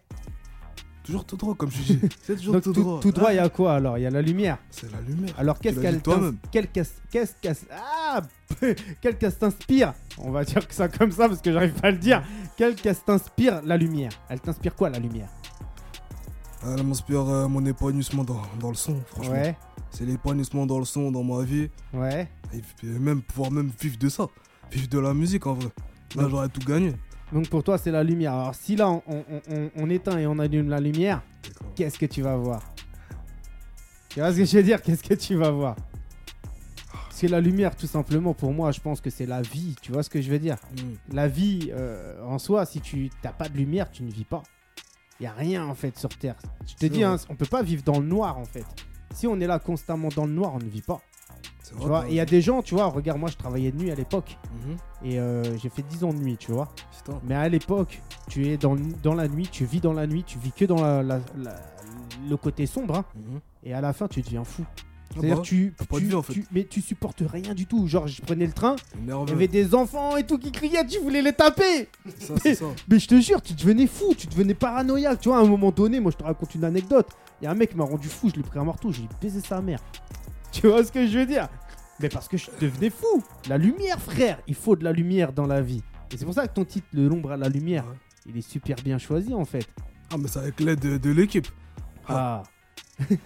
Toujours 1.03 1.25
tout 1.25 1.37
droit, 1.37 1.53
comme 1.55 1.69
je 1.71 1.81
dis. 1.81 1.99
C'est 2.23 2.35
toujours 2.37 2.53
Donc, 2.55 2.63
tout, 2.63 2.73
tout, 2.73 2.81
droit. 2.81 2.99
tout 2.99 3.11
droit, 3.11 3.31
il 3.31 3.35
y 3.35 3.39
Ah, 3.39 3.43
a 3.43 3.49
quoi 3.49 3.73
alors? 3.75 3.97
Il 3.97 4.01
y 4.01 4.05
a 4.05 4.09
la 4.09 4.21
lumière. 4.21 4.57
C'est 4.71 4.91
la 4.91 5.01
lumière. 5.01 5.33
Alors, 5.37 5.59
qu'est-ce 5.59 5.79
qu'elle 5.79 6.01
quelle 6.51 6.67
qu'est-ce 6.69 6.91
qu'est-ce 7.11 7.33
qu'elle 7.41 7.55
ah, 7.71 8.21
quelle 9.01 9.17
t'inspire 9.17 9.93
On 10.17 10.31
va 10.31 10.43
dire 10.45 10.67
que 10.67 10.73
ça 10.73 10.87
comme 10.87 11.11
ça 11.11 11.27
parce 11.27 11.41
que 11.41 11.51
j'arrive 11.51 11.73
pas 11.73 11.87
à 11.89 11.91
le 11.91 11.97
dire. 11.97 12.23
Quelle 12.57 12.75
qu'elle 12.75 12.95
t'inspire 12.97 13.61
la 13.63 13.77
lumière 13.77 14.11
Elle 14.29 14.39
t'inspire 14.39 14.75
quoi 14.75 14.89
la 14.89 14.99
lumière? 14.99 15.29
Elle 16.65 16.83
m'inspire 16.83 17.27
euh, 17.27 17.47
mon 17.47 17.65
épanouissement 17.65 18.23
dans, 18.23 18.41
dans 18.59 18.69
le 18.69 18.75
son, 18.75 19.01
franchement. 19.07 19.33
Ouais, 19.33 19.57
C'est 19.91 20.05
l'épanouissement 20.05 20.65
dans 20.65 20.79
le 20.79 20.85
son, 20.85 21.11
dans 21.11 21.23
ma 21.23 21.43
vie. 21.43 21.69
ouais. 21.93 22.27
Et 22.53 22.61
puis 22.77 22.87
même 22.87 23.21
pouvoir 23.21 23.51
même 23.51 23.71
vivre 23.81 23.97
de 23.97 24.07
ça. 24.09 24.27
Vivre 24.71 24.87
de 24.87 24.99
la 24.99 25.13
musique, 25.13 25.45
en 25.47 25.55
vrai. 25.55 25.69
Là, 26.15 26.27
j'aurais 26.29 26.47
tout 26.49 26.61
gagné. 26.61 26.93
Donc 27.33 27.49
pour 27.49 27.63
toi, 27.63 27.77
c'est 27.77 27.91
la 27.91 28.03
lumière. 28.03 28.33
Alors, 28.33 28.55
si 28.55 28.75
là, 28.75 28.89
on, 28.89 29.01
on- 29.07 29.23
on- 29.49 29.71
on 29.75 29.89
éteint 29.89 30.17
et 30.19 30.27
on 30.27 30.37
allume 30.39 30.69
la 30.69 30.79
lumière, 30.79 31.21
qu'est-ce 31.75 31.97
que 31.97 32.05
tu 32.05 32.21
vas 32.21 32.35
voir? 32.37 32.61
Tu 34.09 34.19
vois 34.19 34.31
ce 34.31 34.37
que 34.37 34.45
je 34.45 34.57
veux 34.57 34.63
dire? 34.63 34.81
Qu'est-ce 34.81 35.03
que 35.03 35.15
tu 35.15 35.35
vas 35.35 35.49
voir? 35.49 35.75
Parce 36.91 37.19
que 37.21 37.27
la 37.27 37.41
lumière, 37.41 37.75
tout 37.75 37.87
simplement, 37.87 38.33
pour 38.33 38.51
moi, 38.53 38.71
je 38.71 38.79
pense 38.79 39.01
que 39.01 39.09
c'est 39.09 39.25
la 39.25 39.41
vie. 39.41 39.75
Tu 39.81 39.91
vois 39.91 40.03
ce 40.03 40.09
que 40.09 40.21
je 40.21 40.29
veux 40.29 40.39
dire? 40.39 40.57
Mm. 40.73 41.13
La 41.15 41.27
vie, 41.27 41.71
euh, 41.71 42.23
en 42.23 42.37
soi, 42.37 42.65
si 42.65 42.81
tu 42.81 43.09
n'as 43.23 43.31
pas 43.31 43.49
de 43.49 43.57
lumière, 43.57 43.89
tu 43.91 44.03
ne 44.03 44.11
vis 44.11 44.25
pas. 44.25 44.43
Il 45.19 45.23
y 45.23 45.27
a 45.27 45.31
rien, 45.33 45.65
en 45.65 45.73
fait, 45.75 45.97
sur 45.97 46.09
Terre. 46.09 46.35
Je 46.67 46.73
te 46.73 46.79
C'est 46.81 46.89
dis, 46.89 47.03
hein, 47.03 47.17
on 47.29 47.35
peut 47.35 47.45
pas 47.45 47.63
vivre 47.63 47.81
dans 47.83 47.99
le 47.99 48.05
noir, 48.05 48.37
en 48.37 48.45
fait. 48.45 48.65
Si 49.13 49.25
on 49.27 49.39
est 49.39 49.47
là 49.47 49.57
constamment 49.59 50.09
dans 50.15 50.25
le 50.25 50.33
noir, 50.33 50.53
on 50.55 50.59
ne 50.59 50.69
vit 50.69 50.81
pas. 50.81 51.01
Tu 51.69 51.75
vois 51.75 52.05
Et 52.07 52.11
il 52.11 52.15
y 52.15 52.19
a 52.19 52.25
des 52.25 52.41
gens, 52.41 52.61
tu 52.61 52.75
vois, 52.75 52.85
regarde, 52.87 53.19
moi, 53.19 53.29
je 53.29 53.37
travaillais 53.37 53.71
de 53.71 53.77
nuit 53.77 53.91
à 53.91 53.95
l'époque. 53.95 54.37
Mhm. 54.65 54.77
Et 55.09 55.19
euh, 55.19 55.57
j'ai 55.57 55.69
fait 55.69 55.81
10 55.83 56.03
ans 56.03 56.13
de 56.13 56.19
nuit, 56.19 56.37
tu 56.37 56.51
vois. 56.51 56.69
Putain. 56.97 57.19
Mais 57.25 57.35
à 57.35 57.47
l'époque, 57.49 58.01
tu 58.29 58.47
es 58.47 58.57
dans, 58.57 58.75
la 59.15 59.27
nuit, 59.27 59.47
tu 59.51 59.65
vis 59.65 59.79
dans 59.79 59.93
la 59.93 60.07
nuit, 60.07 60.23
tu 60.25 60.37
vis 60.39 60.51
que 60.51 60.65
dans 60.65 60.81
la- 60.81 61.01
la- 61.03 61.19
la- 61.37 61.55
le 62.29 62.37
côté 62.37 62.65
sombre. 62.65 62.95
hein. 62.97 63.05
Mhm. 63.15 63.39
et 63.65 63.73
à 63.73 63.79
la 63.81 63.93
fin, 63.93 64.07
tu 64.07 64.21
deviens 64.21 64.43
fou. 64.43 64.63
Ah 65.15 65.15
C'est-à-dire, 65.19 65.35
bah, 65.37 65.41
tu, 65.43 65.73
t'as 65.77 65.85
pas 65.85 65.95
de 65.97 66.01
tu- 66.01 66.07
vie, 66.07 66.15
en 66.15 66.21
fait. 66.23 66.33
tu- 66.33 66.45
mais 66.51 66.63
tu 66.65 66.81
supportes 66.81 67.21
rien 67.25 67.53
du 67.53 67.65
tout. 67.67 67.87
Genre, 67.87 68.07
je 68.07 68.21
prenais 68.21 68.47
le 68.47 68.51
train, 68.51 68.75
il 68.99 69.07
y 69.07 69.31
avait 69.31 69.47
des 69.47 69.75
enfants 69.75 70.17
et 70.17 70.25
tout 70.25 70.37
qui 70.39 70.51
criaient, 70.51 70.85
tu 70.87 70.99
voulais 70.99 71.21
les 71.21 71.33
taper. 71.33 71.87
Ça, 72.19 72.35
ça. 72.37 72.65
Mais 72.89 72.97
je 72.99 73.07
te 73.07 73.19
jure, 73.21 73.39
tu 73.41 73.53
devenais 73.53 73.85
fou, 73.87 74.15
tu 74.17 74.25
devenais 74.27 74.55
paranoïaque. 74.55 75.19
Tu 75.21 75.29
vois, 75.29 75.37
à 75.37 75.41
un 75.41 75.45
moment 75.47 75.69
donné, 75.71 75.99
moi, 75.99 76.11
je 76.11 76.17
te 76.17 76.23
raconte 76.23 76.55
une 76.55 76.63
anecdote. 76.63 77.07
Il 77.41 77.45
y 77.45 77.47
a 77.47 77.51
un 77.51 77.55
mec 77.55 77.69
qui 77.71 77.77
m'a 77.77 77.83
rendu 77.83 78.07
fou, 78.07 78.29
je 78.29 78.35
l'ai 78.35 78.41
pris 78.43 78.57
un 78.57 78.63
marteau, 78.63 78.91
j'ai 78.91 79.07
baisé 79.21 79.39
sa 79.41 79.61
mère. 79.61 79.79
Tu 80.53 80.67
vois 80.67 80.83
ce 80.85 80.91
que 80.91 81.05
je 81.07 81.17
veux 81.19 81.25
dire? 81.25 81.49
Mais 81.99 82.09
parce 82.09 82.27
que 82.27 82.37
je 82.37 82.47
devenais 82.61 82.89
fou. 82.89 83.23
La 83.49 83.57
lumière, 83.57 83.99
frère, 83.99 84.39
il 84.47 84.55
faut 84.55 84.75
de 84.75 84.83
la 84.83 84.91
lumière 84.91 85.33
dans 85.33 85.45
la 85.47 85.61
vie. 85.61 85.83
Et 86.11 86.17
c'est 86.17 86.25
pour 86.25 86.33
ça 86.33 86.47
que 86.47 86.53
ton 86.53 86.63
titre, 86.65 86.87
Le 86.93 87.07
l'ombre 87.07 87.31
à 87.31 87.37
la 87.37 87.49
lumière, 87.49 87.85
il 88.25 88.37
est 88.37 88.47
super 88.47 88.77
bien 88.83 88.97
choisi 88.97 89.33
en 89.33 89.45
fait. 89.45 89.67
Ah, 90.11 90.15
mais 90.17 90.27
c'est 90.27 90.39
avec 90.39 90.59
l'aide 90.59 90.79
de, 90.79 90.97
de 90.97 91.09
l'équipe. 91.11 91.47
Ah, 92.07 92.43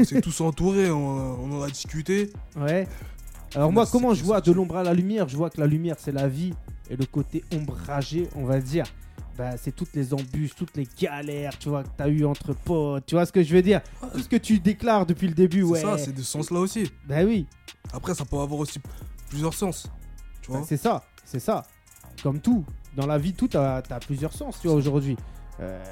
C'est 0.03 0.21
tous 0.21 0.39
entourés, 0.41 0.89
on, 0.89 0.97
on 1.43 1.59
en 1.59 1.61
a 1.63 1.67
discuté. 1.67 2.31
ouais. 2.55 2.87
Alors 3.55 3.69
Là, 3.69 3.73
moi, 3.73 3.85
comment 3.89 4.13
je 4.13 4.23
vois 4.23 4.41
de 4.41 4.51
l'ombre 4.51 4.77
à 4.77 4.83
la 4.83 4.93
lumière? 4.93 5.27
Je 5.29 5.37
vois 5.37 5.49
que 5.49 5.59
la 5.59 5.67
lumière, 5.67 5.95
c'est 5.99 6.11
la 6.11 6.27
vie. 6.27 6.53
Et 6.89 6.95
le 6.95 7.05
côté 7.05 7.43
ombragé, 7.53 8.27
on 8.35 8.45
va 8.45 8.59
dire, 8.59 8.85
bah, 9.37 9.55
c'est 9.57 9.75
toutes 9.75 9.93
les 9.93 10.13
embûches, 10.13 10.55
toutes 10.55 10.75
les 10.75 10.87
galères, 10.99 11.57
tu 11.59 11.69
vois, 11.69 11.83
que 11.83 11.89
t'as 11.95 12.07
eu 12.07 12.25
entre 12.25 12.53
potes. 12.53 13.05
Tu 13.05 13.15
vois 13.15 13.25
ce 13.25 13.31
que 13.31 13.43
je 13.43 13.53
veux 13.53 13.61
dire? 13.61 13.81
Tout 14.13 14.19
ce 14.19 14.27
que 14.27 14.35
tu 14.35 14.59
déclares 14.59 15.05
depuis 15.05 15.27
le 15.27 15.35
début, 15.35 15.61
C'est 15.61 15.67
ouais. 15.67 15.81
ça, 15.81 15.97
c'est 15.97 16.11
de 16.11 16.17
ce 16.21 16.31
sens-là 16.31 16.59
aussi. 16.59 16.91
Bah 17.07 17.23
oui, 17.23 17.45
Après, 17.93 18.15
ça 18.15 18.25
peut 18.25 18.37
avoir 18.37 18.59
aussi 18.59 18.79
plusieurs 19.29 19.53
sens. 19.53 19.87
Tu 20.41 20.49
vois 20.51 20.61
Bah, 20.61 20.65
c'est 20.67 20.77
ça, 20.77 21.03
c'est 21.23 21.39
ça. 21.39 21.65
Comme 22.23 22.39
tout, 22.39 22.65
dans 22.95 23.05
la 23.05 23.19
vie, 23.19 23.33
tout 23.33 23.49
a, 23.53 23.81
plusieurs 24.05 24.33
sens, 24.33 24.59
tu 24.59 24.67
vois, 24.67 24.75
aujourd'hui. 24.75 25.15
Euh, 25.59 25.83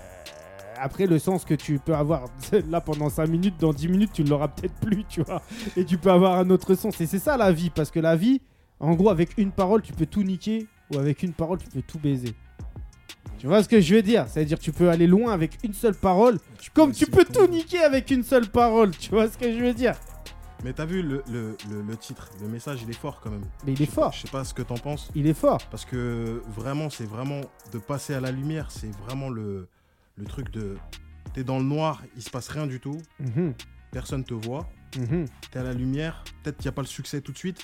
après, 0.77 1.05
le 1.05 1.19
sens 1.19 1.45
que 1.45 1.53
tu 1.53 1.77
peux 1.77 1.95
avoir 1.95 2.25
là 2.69 2.81
pendant 2.81 3.09
5 3.09 3.27
minutes, 3.27 3.55
dans 3.59 3.73
10 3.73 3.87
minutes, 3.89 4.11
tu 4.13 4.23
ne 4.23 4.29
l'auras 4.29 4.47
peut-être 4.47 4.75
plus, 4.75 5.03
tu 5.07 5.21
vois. 5.21 5.43
Et 5.77 5.85
tu 5.85 5.99
peux 5.99 6.11
avoir 6.11 6.39
un 6.39 6.49
autre 6.49 6.73
sens. 6.73 6.99
Et 6.99 7.05
c'est 7.05 7.19
ça 7.19 7.37
la 7.37 7.51
vie, 7.51 7.69
parce 7.69 7.91
que 7.91 7.99
la 7.99 8.15
vie, 8.15 8.41
en 8.79 8.95
gros, 8.95 9.09
avec 9.09 9.37
une 9.37 9.51
parole, 9.51 9.83
tu 9.83 9.93
peux 9.93 10.07
tout 10.07 10.23
niquer, 10.23 10.67
ou 10.91 10.97
avec 10.97 11.21
une 11.21 11.33
parole, 11.33 11.59
tu 11.59 11.69
peux 11.69 11.83
tout 11.83 11.99
baiser. 11.99 12.33
Tu 13.45 13.49
vois 13.49 13.61
ce 13.61 13.69
que 13.69 13.79
je 13.79 13.93
veux 13.93 14.01
dire? 14.01 14.25
C'est-à-dire, 14.27 14.57
tu 14.57 14.71
peux 14.71 14.89
aller 14.89 15.05
loin 15.05 15.31
avec 15.31 15.59
une 15.63 15.75
seule 15.75 15.93
parole, 15.93 16.39
comme 16.73 16.91
tu 16.93 17.05
peux 17.05 17.23
tout 17.25 17.45
niquer 17.45 17.77
avec 17.83 18.09
une 18.09 18.23
seule 18.23 18.47
parole. 18.49 18.89
Tu 18.97 19.11
vois 19.11 19.29
ce 19.29 19.37
que 19.37 19.53
je 19.53 19.59
veux 19.59 19.73
dire? 19.75 19.93
Mais 20.63 20.73
t'as 20.73 20.85
vu 20.85 21.03
le, 21.03 21.21
le- 21.31 21.55
le- 21.69 21.83
le 21.83 21.95
titre, 21.95 22.31
le 22.41 22.47
message, 22.47 22.79
il 22.81 22.89
est 22.89 22.93
fort 22.97 23.21
quand 23.21 23.29
même. 23.29 23.45
Mais 23.63 23.73
il 23.73 23.81
est 23.83 23.85
fort. 23.85 24.11
Je 24.13 24.21
sais 24.21 24.29
pas 24.29 24.43
ce 24.43 24.51
que 24.55 24.63
t'en 24.63 24.79
penses. 24.79 25.11
Il 25.13 25.27
est 25.27 25.35
fort. 25.35 25.59
Parce 25.69 25.85
que 25.85 26.41
vraiment, 26.57 26.89
c'est 26.89 27.05
vraiment 27.05 27.41
de 27.71 27.77
passer 27.77 28.15
à 28.15 28.19
la 28.19 28.31
lumière, 28.31 28.71
c'est 28.71 28.89
vraiment 29.05 29.29
le, 29.29 29.67
le 30.17 30.25
truc 30.25 30.49
de 30.49 30.75
T'es 31.35 31.43
dans 31.43 31.59
le 31.59 31.65
noir, 31.65 32.01
il 32.15 32.23
se 32.23 32.31
passe 32.31 32.47
rien 32.47 32.65
du 32.65 32.79
tout, 32.79 32.97
Mhm, 33.19 33.53
personne 33.91 34.23
te 34.23 34.33
voit. 34.33 34.67
mhm. 34.97 35.27
T'es 35.51 35.59
à 35.59 35.63
la 35.63 35.73
lumière, 35.73 36.23
peut-être 36.43 36.57
qu'il 36.57 36.65
n'y 36.65 36.69
a 36.69 36.71
pas 36.71 36.81
le 36.81 36.87
succès 36.87 37.21
tout 37.21 37.31
de 37.31 37.37
suite. 37.37 37.63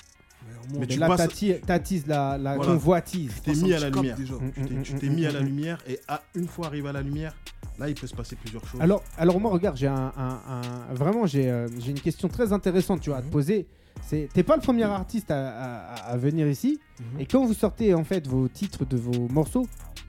Mais 0.78 0.86
tu 0.86 0.98
là, 0.98 1.08
passes- 1.08 1.18
t'atti- 1.28 1.54
t'attises 1.66 2.06
la, 2.06 2.38
la 2.38 2.56
Voilà. 2.56 2.72
convoitise. 2.72 3.32
Tu 3.44 3.52
t'es 3.52 3.60
mis 3.60 3.74
à 3.74 3.80
la 3.80 3.90
lumière. 3.90 4.16
déjà. 4.16 4.34
Mm, 4.34 4.38
Tu 4.54 4.60
t'es- 4.62 4.74
mm, 4.74 4.82
Tu 4.82 4.94
mm, 4.94 4.98
t'es 4.98 5.08
mm, 5.08 5.14
mis 5.14 5.26
à 5.26 5.30
mm, 5.30 5.34
la 5.34 5.40
mm. 5.40 5.44
lumière 5.44 5.78
et 5.86 6.00
à, 6.08 6.22
une 6.34 6.46
fois 6.48 6.66
arrivé 6.66 6.88
à 6.88 6.92
la 6.92 7.02
lumière, 7.02 7.36
là, 7.78 7.88
il 7.88 7.94
peut 7.94 8.06
se 8.06 8.14
passer 8.14 8.36
plusieurs 8.36 8.64
choses. 8.66 8.80
Alors, 8.80 9.02
alors 9.18 9.38
moi, 9.40 9.50
regarde, 9.50 9.76
j'ai 9.76 9.88
un, 9.88 10.12
un- 10.16 10.40
un- 10.48 10.94
vraiment, 10.94 11.26
j'ai 11.26 11.50
euh, 11.50 11.68
j'ai 11.78 11.90
une 11.90 12.00
question 12.00 12.28
très 12.28 12.52
intéressante, 12.52 13.00
tu 13.00 13.10
vois, 13.10 13.18
à 13.18 13.22
te 13.22 13.26
Mhm. 13.26 13.32
poser. 13.32 13.66
C'est, 14.06 14.28
t'es 14.32 14.42
pas 14.42 14.56
le 14.56 14.62
premier 14.62 14.84
artiste 14.84 15.30
à, 15.30 15.48
à- 15.50 15.94
à 16.12 16.16
venir 16.16 16.46
ici. 16.48 16.80
Mhm. 17.00 17.20
Et 17.20 17.26
quand 17.26 17.44
vous 17.44 17.54
sortez 17.54 17.92
en 17.94 18.04
fait 18.04 18.26
vos 18.26 18.48
titres 18.48 18.84
de 18.84 18.96
vos 18.96 19.28
morceaux, 19.28 19.66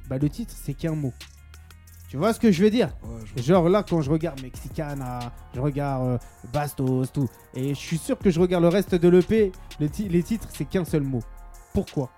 bah 0.10 0.18
le 0.18 0.30
titre 0.30 0.54
c'est 0.56 0.74
qu'un 0.74 0.96
mot. 0.96 1.14
Tu 2.14 2.18
vois 2.18 2.32
ce 2.32 2.40
que 2.40 2.52
je 2.52 2.64
veux 2.64 2.70
dire 2.70 2.90
Ouais, 3.02 3.22
je 3.26 3.34
vois. 3.34 3.42
Genre 3.42 3.70
là, 3.70 3.82
quand 3.82 4.00
je 4.04 4.12
regarde 4.12 4.40
Mexicana, 4.44 5.18
je 5.56 5.60
regarde 5.60 6.04
euh, 6.10 6.18
Bastos, 6.54 7.12
tout, 7.12 7.28
et 7.56 7.70
je 7.70 7.80
suis 7.80 7.98
sûr 7.98 8.20
que 8.20 8.30
je 8.30 8.40
regarde 8.40 8.62
le 8.62 8.70
reste 8.70 8.94
de 8.94 9.08
l'EP, 9.10 9.52
le 9.80 9.90
ti- 9.90 10.08
les 10.10 10.22
titres 10.22 10.48
c'est 10.54 10.66
qu'un 10.66 10.86
seul 10.86 11.02
mot. 11.02 11.24
Pourquoi 11.74 12.12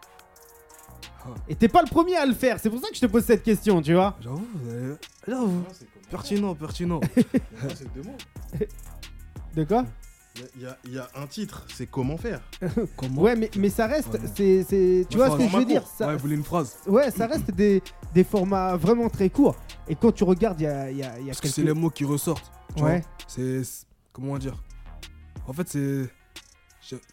Ah. 1.23 1.29
Et 1.47 1.55
t'es 1.55 1.69
pas 1.69 1.81
le 1.81 1.87
premier 1.87 2.17
à 2.17 2.25
le 2.25 2.33
faire, 2.33 2.59
c'est 2.59 2.69
pour 2.69 2.81
ça 2.81 2.89
que 2.89 2.95
je 2.97 2.99
te 2.99 3.05
pose 3.05 3.23
cette 3.23 3.41
question, 3.41 3.81
tu 3.81 3.93
vois 3.93 4.17
J'avoue, 4.19 4.45
vous 4.55 4.69
avez- 4.69 4.95
j'avoue. 5.25 5.63
Pertinent, 6.11 6.53
pertinent. 6.55 6.99
c'est 7.73 7.93
deux 7.93 8.03
mots. 8.03 8.17
De 9.55 9.63
quoi? 9.63 9.85
Il 10.57 10.63
y, 10.63 10.65
a- 10.65 10.77
il 10.85 10.93
y 10.93 10.99
a 10.99 11.07
un 11.15 11.27
titre, 11.27 11.65
c'est 11.73 11.85
comment 11.89 12.17
faire. 12.17 12.41
Comment 12.97 13.21
Ouais, 13.21 13.35
mais, 13.37 13.49
mais 13.57 13.69
ça 13.69 13.87
reste, 13.87 14.09
Ouais. 14.13 14.19
c'est, 14.35 14.63
c'est- 14.63 15.05
tu 15.09 15.15
vois 15.17 15.29
ce 15.31 15.37
que 15.37 15.47
je 15.47 15.55
veux 15.57 15.65
dire 15.65 15.85
ça, 15.87 16.07
Ouais, 16.07 16.13
vous 16.13 16.19
voulez 16.19 16.35
une 16.35 16.43
phrase 16.43 16.75
Ouais, 16.87 17.09
ça 17.09 17.25
reste 17.27 17.51
des, 17.51 17.81
des 18.13 18.23
formats 18.25 18.75
vraiment 18.75 19.07
très 19.09 19.29
courts. 19.29 19.55
Et 19.87 19.95
quand 19.95 20.11
tu 20.11 20.23
regardes, 20.25 20.59
il 20.59 20.63
y 20.63 20.67
a, 20.67 20.91
il 20.91 20.97
y 20.97 21.03
a, 21.03 21.17
y 21.19 21.23
a 21.23 21.25
Parce 21.27 21.39
que 21.41 21.47
c'est 21.47 21.63
les 21.63 21.73
mots 21.73 21.89
qui 21.89 22.03
ressortent. 22.03 22.51
tu 22.75 22.83
Ouais. 22.83 22.99
vois. 22.99 23.09
C'est. 23.27 23.61
Comment 24.11 24.37
dire 24.37 24.61
En 25.47 25.53
fait, 25.53 25.67
c'est. 25.69 26.09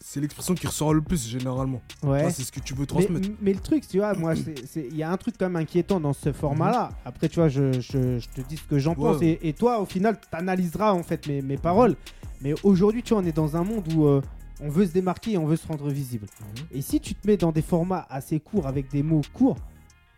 C'est 0.02 0.20
l'expression 0.20 0.54
qui 0.54 0.66
ressort 0.66 0.92
le 0.92 1.00
plus 1.00 1.26
généralement. 1.26 1.80
Ouais. 2.02 2.28
C'est 2.30 2.42
ce 2.42 2.52
que 2.52 2.60
tu 2.60 2.74
veux 2.74 2.84
transmettre. 2.84 3.30
mais 3.40 3.54
le 3.54 3.60
truc, 3.60 3.88
tu 3.88 3.96
vois, 3.98 4.12
moi, 4.12 4.34
c'est- 4.36 4.66
c'est- 4.66 4.86
il 4.90 4.96
y 4.98 5.02
a 5.02 5.10
un 5.10 5.16
truc 5.16 5.36
quand 5.38 5.46
même 5.46 5.56
inquiétant 5.56 5.98
dans 5.98 6.12
ce 6.12 6.30
format-là. 6.30 6.90
Après, 7.06 7.26
tu 7.30 7.36
vois, 7.36 7.48
je, 7.48 7.72
je- 7.80 8.18
je 8.18 8.28
te 8.28 8.42
dis 8.42 8.58
ce 8.58 8.64
que 8.64 8.78
j'en 8.78 8.90
Ouais. 8.90 8.96
pense. 8.96 9.22
Et, 9.22 9.38
et 9.48 9.54
toi, 9.54 9.80
au 9.80 9.86
final, 9.86 10.20
tu 10.20 10.28
analyseras 10.36 10.92
en 10.92 11.02
fait 11.02 11.26
mes, 11.26 11.40
mes 11.40 11.56
paroles. 11.56 11.96
Mais 12.42 12.54
aujourd'hui, 12.62 13.02
tu 13.02 13.14
vois, 13.14 13.22
on 13.22 13.26
est 13.26 13.36
dans 13.36 13.56
un 13.56 13.64
monde 13.64 13.92
où 13.94 14.06
euh, 14.06 14.20
on 14.60 14.68
veut 14.68 14.86
se 14.86 14.92
démarquer 14.92 15.32
et 15.32 15.38
on 15.38 15.46
veut 15.46 15.56
se 15.56 15.66
rendre 15.66 15.88
visible. 15.88 16.26
Mhm. 16.40 16.66
Et 16.72 16.82
si 16.82 17.00
tu 17.00 17.14
te 17.14 17.26
mets 17.26 17.36
dans 17.36 17.52
des 17.52 17.62
formats 17.62 18.06
assez 18.10 18.40
courts 18.40 18.66
avec 18.66 18.90
des 18.90 19.02
mots 19.02 19.22
courts, 19.32 19.58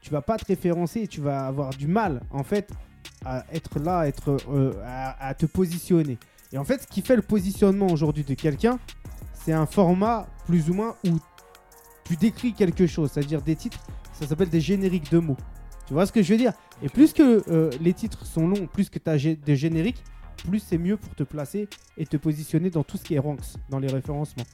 tu 0.00 0.10
vas 0.10 0.22
pas 0.22 0.36
te 0.36 0.44
référencer 0.46 1.00
et 1.00 1.08
tu 1.08 1.20
vas 1.20 1.46
avoir 1.46 1.70
du 1.70 1.86
mal, 1.86 2.22
en 2.30 2.42
fait, 2.42 2.70
à 3.24 3.44
être 3.52 3.78
là, 3.78 4.00
à, 4.00 4.06
être, 4.06 4.36
euh, 4.50 4.72
à, 4.84 5.28
à 5.28 5.34
te 5.34 5.46
positionner. 5.46 6.18
Et 6.52 6.58
en 6.58 6.64
fait, 6.64 6.82
ce 6.82 6.86
qui 6.86 7.02
fait 7.02 7.16
le 7.16 7.22
positionnement 7.22 7.86
aujourd'hui 7.86 8.24
de 8.24 8.34
quelqu'un, 8.34 8.78
c'est 9.32 9.52
un 9.52 9.66
format 9.66 10.26
plus 10.46 10.70
ou 10.70 10.74
moins 10.74 10.94
où 11.06 11.18
tu 12.04 12.16
décris 12.16 12.52
quelque 12.52 12.86
chose, 12.86 13.10
c'est-à-dire 13.12 13.42
des 13.42 13.56
titres, 13.56 13.80
ça 14.12 14.26
s'appelle 14.26 14.50
des 14.50 14.60
génériques 14.60 15.10
de 15.10 15.18
mots. 15.18 15.36
Tu 15.86 15.92
vois 15.92 16.06
ce 16.06 16.12
que 16.12 16.22
je 16.22 16.32
veux 16.32 16.38
dire? 16.38 16.52
Et 16.82 16.88
plus 16.88 17.12
que 17.12 17.42
euh, 17.50 17.70
les 17.80 17.92
titres 17.92 18.24
sont 18.24 18.46
longs, 18.46 18.66
plus 18.66 18.88
que 18.88 18.98
tu 18.98 19.10
as 19.10 19.18
des 19.18 19.56
génériques, 19.56 20.02
plus 20.44 20.60
c'est 20.60 20.78
mieux 20.78 20.96
pour 20.96 21.14
te 21.14 21.22
placer 21.24 21.68
et 21.98 22.06
te 22.06 22.16
positionner 22.16 22.70
dans 22.70 22.84
tout 22.84 22.96
ce 22.96 23.02
qui 23.04 23.14
est 23.14 23.18
ranks, 23.18 23.54
dans 23.70 23.78
les 23.78 23.88
référencements. 23.88 24.44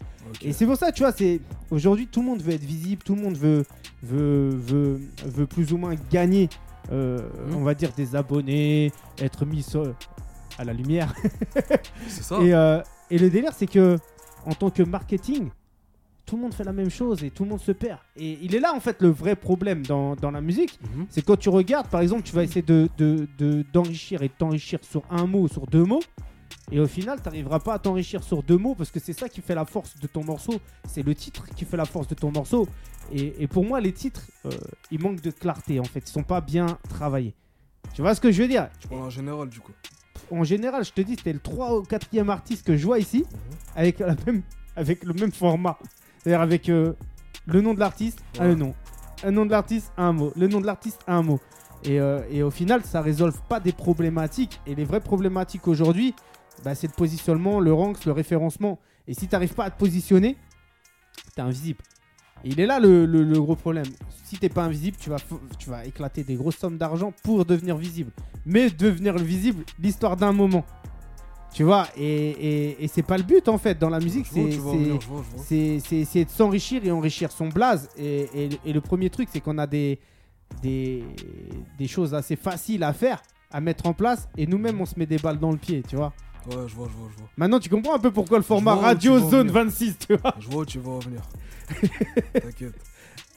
Et 0.42 0.52
c'est 0.52 0.64
pour 0.66 0.76
ça, 0.76 0.92
tu 0.92 1.02
vois, 1.02 1.12
c'est 1.12 1.40
aujourd'hui 1.70 2.06
tout 2.06 2.20
le 2.20 2.26
monde 2.26 2.42
veut 2.42 2.52
être 2.54 2.64
visible, 2.64 3.02
tout 3.02 3.14
le 3.14 3.22
monde 3.22 3.36
veut 3.36 3.64
veut 4.02 4.50
veut, 4.50 5.00
veut 5.26 5.46
plus 5.46 5.72
ou 5.72 5.76
moins 5.76 5.94
gagner, 6.10 6.48
euh, 6.92 7.18
Mhm. 7.48 7.56
on 7.56 7.62
va 7.62 7.74
dire 7.74 7.92
des 7.96 8.16
abonnés, 8.16 8.92
être 9.18 9.44
mis 9.44 9.62
sur- 9.62 9.94
à 10.58 10.64
la 10.64 10.72
lumière. 10.72 11.14
C'est 12.08 12.22
ça 12.22 12.38
Et, 12.42 12.54
euh, 12.54 12.80
et 13.10 13.18
le 13.18 13.28
délire, 13.30 13.52
c'est 13.56 13.66
que 13.66 13.98
en 14.46 14.54
tant 14.54 14.70
que 14.70 14.82
marketing, 14.82 15.50
tout 16.30 16.36
le 16.36 16.42
monde 16.42 16.54
fait 16.54 16.62
la 16.64 16.72
même 16.72 16.90
chose 16.90 17.24
et 17.24 17.30
tout 17.30 17.42
le 17.42 17.50
monde 17.50 17.60
se 17.60 17.72
perd. 17.72 17.98
Et 18.16 18.38
il 18.40 18.54
est 18.54 18.60
là 18.60 18.72
en 18.72 18.78
fait 18.78 19.02
le 19.02 19.08
vrai 19.08 19.34
problème 19.34 19.84
dans, 19.84 20.14
dans 20.14 20.30
la 20.30 20.40
musique. 20.40 20.78
Mhm. 20.94 21.06
C'est 21.10 21.22
quand 21.24 21.36
tu 21.36 21.48
regardes, 21.48 21.88
par 21.88 22.00
exemple, 22.02 22.22
tu 22.22 22.32
vas 22.32 22.44
essayer 22.44 22.62
de, 22.62 22.88
de- 22.98 23.26
de- 23.36 23.64
d'enrichir 23.72 24.22
et 24.22 24.28
de 24.28 24.32
t'enrichir 24.38 24.78
sur 24.82 25.02
un 25.10 25.26
mot, 25.26 25.48
sur 25.48 25.66
deux 25.66 25.82
mots. 25.84 26.02
Et 26.70 26.78
au 26.78 26.86
final, 26.86 27.18
tu 27.18 27.24
n'arriveras 27.24 27.58
pas 27.58 27.74
à 27.74 27.78
t'enrichir 27.80 28.22
sur 28.22 28.44
deux 28.44 28.56
mots 28.56 28.76
parce 28.76 28.92
que 28.92 29.00
c'est 29.00 29.12
ça 29.12 29.28
qui 29.28 29.40
fait 29.40 29.56
la 29.56 29.64
force 29.64 29.98
de 29.98 30.06
ton 30.06 30.22
morceau. 30.22 30.54
C'est 30.86 31.02
le 31.02 31.14
titre 31.16 31.46
qui 31.56 31.64
fait 31.64 31.76
la 31.76 31.84
force 31.84 32.06
de 32.06 32.14
ton 32.14 32.30
morceau. 32.30 32.68
Et, 33.12 33.42
et 33.42 33.48
pour 33.48 33.64
moi, 33.64 33.80
les 33.80 33.92
titres, 33.92 34.22
euh, 34.46 34.50
ils 34.92 35.00
manquent 35.00 35.20
de 35.20 35.32
clarté 35.32 35.80
en 35.80 35.84
fait. 35.84 35.98
Ils 36.08 36.12
sont 36.12 36.22
pas 36.22 36.40
bien 36.40 36.78
travaillés. 36.88 37.34
Tu 37.92 38.02
vois 38.02 38.14
ce 38.14 38.20
que 38.20 38.30
je 38.30 38.40
veux 38.42 38.48
dire? 38.48 38.68
Tu 38.78 38.86
parles 38.86 39.02
en 39.02 39.10
général 39.10 39.48
du 39.48 39.58
coup. 39.58 39.72
En 40.30 40.44
général, 40.44 40.84
je 40.84 40.92
te 40.92 41.00
dis, 41.00 41.16
c'était 41.16 41.32
le 41.32 41.40
3 41.40 41.76
ou 41.76 41.82
4e 41.82 42.28
artiste 42.28 42.64
que 42.64 42.76
je 42.76 42.86
vois 42.86 43.00
ici 43.00 43.24
avec, 43.74 43.98
la 43.98 44.14
même, 44.26 44.42
avec 44.76 45.02
le 45.02 45.12
même 45.14 45.32
format. 45.32 45.76
C'est-à-dire 46.22 46.40
avec 46.40 46.68
euh, 46.68 46.92
le 47.46 47.60
nom 47.60 47.74
de 47.74 47.80
l'artiste, 47.80 48.20
un 48.38 48.54
nom. 48.54 48.74
Un 49.24 49.30
nom 49.30 49.46
de 49.46 49.50
l'artiste, 49.50 49.92
un 49.96 50.12
mot. 50.12 50.32
Le 50.36 50.48
nom 50.48 50.60
de 50.60 50.66
l'artiste, 50.66 51.00
un 51.06 51.22
mot. 51.22 51.40
Et, 51.84 51.98
euh, 52.00 52.20
et 52.30 52.42
au 52.42 52.50
final, 52.50 52.82
ça 52.84 53.00
résolve 53.00 53.40
pas 53.48 53.58
des 53.60 53.72
problématiques. 53.72 54.60
Et 54.66 54.74
les 54.74 54.84
vraies 54.84 55.00
problématiques 55.00 55.66
aujourd'hui, 55.66 56.14
bah, 56.64 56.74
c'est 56.74 56.86
le 56.86 56.92
positionnement, 56.92 57.60
le 57.60 57.72
rank, 57.72 58.04
le 58.04 58.12
référencement. 58.12 58.78
Et 59.08 59.14
si 59.14 59.26
tu 59.28 59.34
n'arrives 59.34 59.54
pas 59.54 59.64
à 59.64 59.70
te 59.70 59.78
positionner, 59.78 60.36
tu 61.34 61.40
es 61.40 61.40
invisible. 61.40 61.80
Et 62.44 62.50
il 62.50 62.60
est 62.60 62.66
là 62.66 62.80
le, 62.80 63.04
le- 63.06 63.22
le 63.22 63.40
gros 63.40 63.56
problème. 63.56 63.86
Si 64.24 64.38
t'es 64.38 64.48
pas 64.48 64.64
invisible, 64.64 64.96
tu 64.98 65.10
vas, 65.10 65.16
tu 65.58 65.68
vas 65.68 65.84
éclater 65.84 66.22
des 66.24 66.34
grosses 66.36 66.56
sommes 66.56 66.78
d'argent 66.78 67.12
pour 67.22 67.44
devenir 67.44 67.76
visible. 67.76 68.12
Mais 68.46 68.70
devenir 68.70 69.16
visible, 69.18 69.64
l'histoire 69.78 70.16
d'un 70.16 70.32
moment. 70.32 70.64
Tu 71.52 71.64
vois, 71.64 71.88
et, 71.96 72.04
et, 72.04 72.84
et 72.84 72.88
c'est 72.88 73.02
pas 73.02 73.16
le 73.16 73.24
but 73.24 73.48
en 73.48 73.58
fait 73.58 73.76
dans 73.78 73.90
la 73.90 73.98
musique. 73.98 74.26
C'est 75.46 75.56
essayer 75.56 76.24
de 76.24 76.30
s'enrichir 76.30 76.84
et 76.84 76.90
enrichir 76.90 77.32
son 77.32 77.48
blaze. 77.48 77.88
Et, 77.98 78.48
et- 78.64 78.72
le 78.72 78.80
premier 78.80 79.10
truc, 79.10 79.28
c'est 79.32 79.40
qu'on 79.40 79.58
a 79.58 79.66
des, 79.66 79.98
des, 80.62 81.04
des 81.78 81.88
choses 81.88 82.14
assez 82.14 82.36
faciles 82.36 82.84
à 82.84 82.92
faire, 82.92 83.20
à 83.50 83.60
mettre 83.60 83.86
en 83.86 83.92
place. 83.92 84.28
Et 84.36 84.46
nous-mêmes, 84.46 84.80
on 84.80 84.86
se 84.86 84.96
met 84.98 85.06
des 85.06 85.18
balles 85.18 85.38
dans 85.40 85.50
le 85.50 85.58
pied, 85.58 85.82
tu 85.88 85.96
vois. 85.96 86.12
Ouais, 86.46 86.54
je 86.66 86.74
vois, 86.74 86.88
je 86.88 86.96
vois, 86.96 87.08
je 87.12 87.18
vois. 87.18 87.28
Maintenant, 87.36 87.58
tu 87.58 87.68
comprends 87.68 87.94
un 87.96 87.98
peu 87.98 88.10
pourquoi 88.10 88.38
le 88.38 88.44
format 88.44 88.74
Radio 88.76 89.18
Zone 89.18 89.48
venir. 89.48 89.64
26, 89.64 89.98
tu 89.98 90.16
vois. 90.16 90.34
Je 90.38 90.48
vois 90.48 90.62
où 90.62 90.64
tu 90.64 90.78
vas 90.78 90.92
en 90.92 90.98
venir. 91.00 91.20
T'inquiète. 92.32 92.74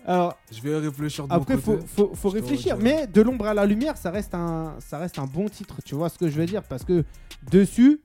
Alors, 0.05 0.37
Je 0.51 0.61
vais 0.61 0.77
réfléchir 0.77 1.27
de 1.27 1.33
après, 1.33 1.55
mon 1.55 1.61
faut, 1.61 1.73
côté. 1.75 1.87
faut, 1.87 2.11
faut 2.13 2.29
réfléchir. 2.29 2.77
Mais 2.77 3.07
de 3.07 3.21
l'ombre 3.21 3.45
à 3.47 3.53
la 3.53 3.65
lumière, 3.65 3.95
ça 3.97 4.11
reste, 4.11 4.33
un, 4.35 4.75
ça 4.79 4.97
reste 4.97 5.17
un 5.19 5.25
bon 5.25 5.47
titre, 5.47 5.77
tu 5.85 5.95
vois 5.95 6.09
ce 6.09 6.17
que 6.17 6.27
je 6.29 6.35
veux 6.37 6.45
dire? 6.45 6.63
Parce 6.63 6.83
que 6.83 7.03
dessus, 7.49 8.01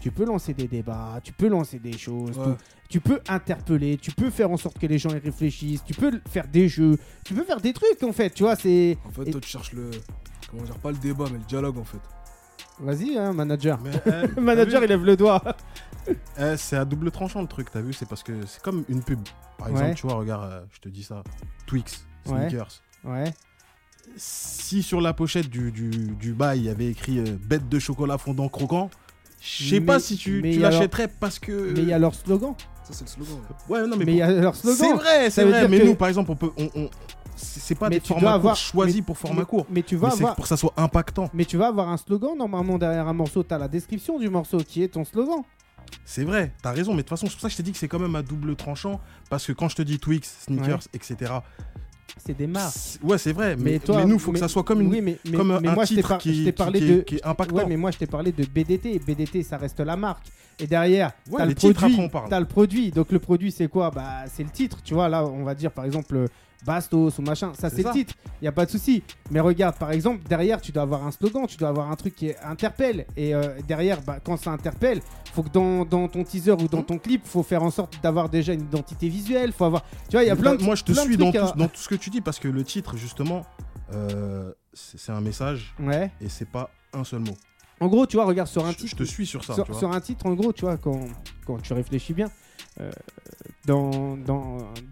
tu 0.00 0.10
peux 0.10 0.24
lancer 0.26 0.52
des 0.54 0.68
débats, 0.68 1.20
tu 1.24 1.32
peux 1.32 1.48
lancer 1.48 1.78
des 1.78 1.96
choses, 1.96 2.36
Ouais. 2.38 2.54
tu 2.90 3.00
peux 3.00 3.20
interpeller, 3.28 3.96
tu 3.96 4.10
peux 4.12 4.28
faire 4.30 4.50
en 4.50 4.56
sorte 4.58 4.78
que 4.78 4.86
les 4.86 4.98
gens 4.98 5.10
y 5.10 5.18
réfléchissent, 5.18 5.82
tu 5.84 5.94
peux 5.94 6.20
faire 6.28 6.46
des 6.46 6.68
jeux, 6.68 6.98
tu 7.24 7.32
peux 7.34 7.44
faire 7.44 7.60
des 7.60 7.72
trucs 7.72 8.02
en 8.02 8.12
fait, 8.12 8.30
tu 8.30 8.42
vois, 8.42 8.54
c'est... 8.54 8.98
En 9.06 9.10
fait, 9.10 9.30
toi, 9.30 9.40
tu 9.40 9.48
cherches 9.48 9.72
le. 9.72 9.90
Comment 10.50 10.62
dire 10.62 10.76
Pas 10.78 10.90
le 10.92 10.98
débat, 10.98 11.24
mais 11.32 11.38
le 11.38 11.44
dialogue 11.44 11.78
en 11.78 11.84
fait. 11.84 11.98
Vas-y, 12.80 13.18
hein, 13.18 13.32
manager. 13.32 13.78
Mais, 13.82 13.90
euh, 14.06 14.26
Le 14.36 14.42
manager, 14.42 14.82
il 14.84 14.88
lève 14.88 15.04
le 15.04 15.16
doigt. 15.16 15.42
Euh, 16.38 16.56
c'est 16.56 16.76
à 16.76 16.84
double 16.84 17.10
tranchant 17.10 17.40
le 17.42 17.48
truc, 17.48 17.68
t'as 17.72 17.80
vu 17.80 17.92
C'est 17.92 18.06
parce 18.08 18.22
que 18.22 18.46
c'est 18.46 18.62
comme 18.62 18.84
une 18.88 19.02
pub. 19.02 19.18
Par 19.58 19.68
exemple, 19.68 19.86
Ouais. 19.88 19.94
tu 19.94 20.06
vois, 20.06 20.14
regarde, 20.16 20.44
euh, 20.52 20.60
je 20.72 20.78
te 20.80 20.88
dis 20.88 21.02
ça. 21.02 21.22
Twix, 21.66 22.06
sneakers. 22.24 22.68
Ouais. 23.04 23.24
Si 24.16 24.82
sur 24.82 25.00
la 25.00 25.12
pochette 25.12 25.48
du, 25.50 25.70
du, 25.70 25.90
du 25.90 26.32
bail, 26.32 26.60
il 26.60 26.64
y 26.64 26.68
avait 26.70 26.86
écrit 26.86 27.18
euh, 27.18 27.36
bête 27.44 27.68
de 27.68 27.78
chocolat 27.78 28.18
fondant 28.18 28.48
croquant, 28.48 28.88
je 29.40 29.68
sais 29.70 29.80
pas 29.80 30.00
si 30.00 30.16
tu, 30.16 30.40
tu 30.42 30.58
l'achèterais 30.58 31.08
parce 31.08 31.38
que. 31.38 31.72
Mais 31.74 31.80
il 31.82 31.88
y 31.88 31.92
a 31.92 31.98
leur 31.98 32.14
slogan. 32.14 32.54
Ça, 32.84 32.92
c'est 32.94 33.04
le 33.18 33.24
slogan. 33.24 33.42
Ouais, 33.68 33.86
non, 33.86 33.96
mais, 33.96 34.04
Mais 34.06 34.12
il 34.12 34.18
y 34.18 34.22
a 34.22 34.30
leur 34.30 34.54
C'est 34.56 34.72
slogan. 34.74 34.96
vrai, 34.96 35.24
Ça 35.24 35.42
c'est 35.42 35.44
vrai. 35.44 35.68
Mais 35.68 35.80
que- 35.80 35.84
nous, 35.86 35.94
par 35.94 36.08
exemple, 36.08 36.30
on 36.30 36.36
peut. 36.36 36.50
On, 36.56 36.68
on- 36.74 36.90
C'est 37.36 37.60
c'est 37.60 37.74
pas 37.76 37.88
Mais 37.88 38.00
des 38.00 38.06
formats 38.06 38.32
avoir- 38.32 38.56
choisis 38.56 38.96
mais- 38.96 39.02
pour 39.02 39.16
format 39.18 39.40
mais- 39.40 39.46
court. 39.46 39.66
Mais 39.70 39.82
tu 39.84 39.94
vas 39.96 40.10
c'est 40.10 40.16
avoir... 40.18 40.34
pour 40.34 40.42
que 40.44 40.48
ça 40.48 40.56
soit 40.56 40.72
impactant. 40.76 41.30
Mais 41.34 41.44
tu 41.44 41.56
vas 41.56 41.68
avoir 41.68 41.88
un 41.88 41.96
slogan 41.96 42.36
normalement 42.36 42.78
derrière 42.78 43.06
un 43.06 43.12
morceau. 43.12 43.42
T'as 43.44 43.58
la 43.58 43.68
description 43.68 44.18
du 44.18 44.28
morceau 44.28 44.58
qui 44.58 44.82
est 44.82 44.88
ton 44.88 45.04
slogan. 45.04 45.42
C'est 46.04 46.24
vrai, 46.24 46.52
t'as 46.62 46.72
raison, 46.72 46.92
mais 46.92 46.98
de 46.98 47.02
toute 47.02 47.10
façon, 47.10 47.26
c'est 47.26 47.32
pour 47.32 47.42
ça 47.42 47.48
que 47.48 47.52
je 47.52 47.56
t'ai 47.58 47.62
dit 47.62 47.72
que 47.72 47.78
c'est 47.78 47.88
quand 47.88 47.98
même 47.98 48.16
à 48.16 48.22
double 48.22 48.56
tranchant. 48.56 49.00
Parce 49.30 49.46
que 49.46 49.52
quand 49.52 49.68
je 49.68 49.76
te 49.76 49.82
dis 49.82 49.98
Twix, 49.98 50.38
sneakers, 50.46 50.80
etc. 50.94 51.32
C'est 52.24 52.36
des 52.36 52.46
marques. 52.46 52.74
Ouais, 53.02 53.18
c'est 53.18 53.32
vrai, 53.32 53.56
mais, 53.56 53.78
toi, 53.78 53.98
mais 53.98 54.06
nous, 54.06 54.18
faut 54.18 54.32
mais- 54.32 54.40
que 54.40 54.44
ça 54.46 54.48
soit 54.48 54.62
comme, 54.64 54.80
une, 54.80 54.88
oui, 54.90 55.00
mais, 55.02 55.18
mais- 55.30 55.36
comme 55.36 55.50
un 55.52 55.60
moi, 55.60 55.84
je 55.84 55.90
t'ai 55.90 55.94
titre 55.96 56.08
par- 56.08 56.18
qui, 56.18 56.34
je 56.34 56.44
t'ai 56.44 56.52
qui- 56.52 56.56
parlé 56.56 56.80
qui 56.80 56.86
de. 56.86 56.98
est, 57.00 57.04
qui 57.04 57.14
est 57.16 57.26
impactant. 57.26 57.56
Ouais, 57.56 57.66
mais 57.66 57.76
moi, 57.76 57.90
je 57.90 57.98
t'ai 57.98 58.06
parlé 58.06 58.32
de 58.32 58.44
BDT. 58.44 58.98
BDT, 58.98 59.42
ça 59.42 59.56
reste 59.58 59.80
la 59.80 59.96
marque. 59.96 60.26
Et 60.58 60.66
derrière, 60.66 61.12
Ouais, 61.30 61.36
t'as 61.38 61.44
les 61.44 61.50
le 61.50 61.54
titres, 61.54 61.74
produit. 61.78 61.94
après, 61.94 62.04
on 62.06 62.08
parle. 62.08 62.28
T'as 62.30 62.40
le 62.40 62.46
produit. 62.46 62.90
Donc 62.90 63.12
le 63.12 63.18
produit, 63.20 63.52
c'est 63.52 63.68
quoi? 63.68 63.90
Bah, 63.90 64.24
c'est 64.32 64.42
le 64.42 64.50
titre. 64.50 64.78
Tu 64.82 64.94
vois, 64.94 65.08
là, 65.08 65.24
on 65.24 65.44
va 65.44 65.54
dire 65.54 65.70
par 65.70 65.84
exemple 65.84 66.26
Bastos 66.66 67.18
ou 67.18 67.22
machin. 67.22 67.52
Ça, 67.54 67.70
C'est 67.70 67.82
le 67.82 67.90
titre. 67.92 68.14
Il 68.42 68.44
y 68.44 68.48
a 68.48 68.52
pas 68.52 68.66
de 68.66 68.70
souci. 68.70 69.02
Mais 69.30 69.40
regarde, 69.40 69.76
par 69.76 69.90
exemple, 69.92 70.22
derrière, 70.28 70.60
tu 70.60 70.72
dois 70.72 70.82
avoir 70.82 71.06
un 71.06 71.10
slogan. 71.10 71.46
Tu 71.46 71.56
dois 71.56 71.68
avoir 71.68 71.90
un 71.90 71.96
truc 71.96 72.14
qui 72.16 72.32
interpelle. 72.42 73.06
Et 73.16 73.34
euh, 73.34 73.54
derrière, 73.66 74.00
bah, 74.02 74.18
quand 74.22 74.36
ça 74.36 74.50
interpelle, 74.50 75.00
faut 75.32 75.42
que 75.42 75.50
dans, 75.50 75.84
dans 75.84 76.08
ton 76.08 76.24
teaser 76.24 76.52
ou 76.52 76.64
Mmh. 76.64 76.68
dans 76.68 76.82
ton 76.82 76.98
clip, 76.98 77.24
faut 77.26 77.42
faire 77.42 77.62
en 77.62 77.70
sorte 77.70 78.02
d'avoir 78.02 78.28
déjà 78.28 78.52
une 78.52 78.62
identité 78.62 79.08
visuelle. 79.08 79.52
Faut 79.52 79.64
avoir. 79.64 79.82
Tu 80.08 80.12
vois, 80.16 80.24
il 80.24 80.26
y 80.28 80.30
a 80.30 80.36
plein 80.36 80.54
de 80.56 80.62
Moi, 80.62 80.74
je 80.74 80.84
te 80.84 80.92
suis 80.92 81.16
dans 81.16 81.30
tout, 81.32 81.38
à- 81.38 81.52
dans 81.52 81.68
tout 81.68 81.80
ce 81.80 81.88
que 81.88 81.94
tu 81.94 82.10
dis 82.10 82.20
parce 82.20 82.38
que 82.38 82.48
le 82.48 82.64
titre, 82.64 82.96
justement, 82.96 83.44
euh, 83.94 84.52
c'est 84.74 85.12
un 85.12 85.20
message 85.20 85.74
Ouais. 85.80 86.10
et 86.20 86.28
c'est 86.28 86.48
pas 86.48 86.70
un 86.92 87.04
seul 87.04 87.20
mot. 87.20 87.36
En 87.80 87.86
gros, 87.86 88.06
tu 88.06 88.16
vois, 88.16 88.24
regarde 88.26 88.48
sur 88.48 88.66
un 88.66 88.72
titre. 88.72 88.88
je 88.90 88.96
te 88.96 89.04
suis 89.04 89.24
sur 89.26 89.44
ça, 89.44 89.54
sur, 89.54 89.64
tu 89.64 89.70
vois. 89.70 89.78
sur 89.78 89.92
un 89.92 90.00
titre, 90.00 90.26
en 90.26 90.34
gros, 90.34 90.52
tu 90.52 90.62
vois, 90.64 90.76
quand, 90.76 91.00
quand 91.46 91.62
tu 91.62 91.72
réfléchis 91.72 92.12
bien, 92.12 92.28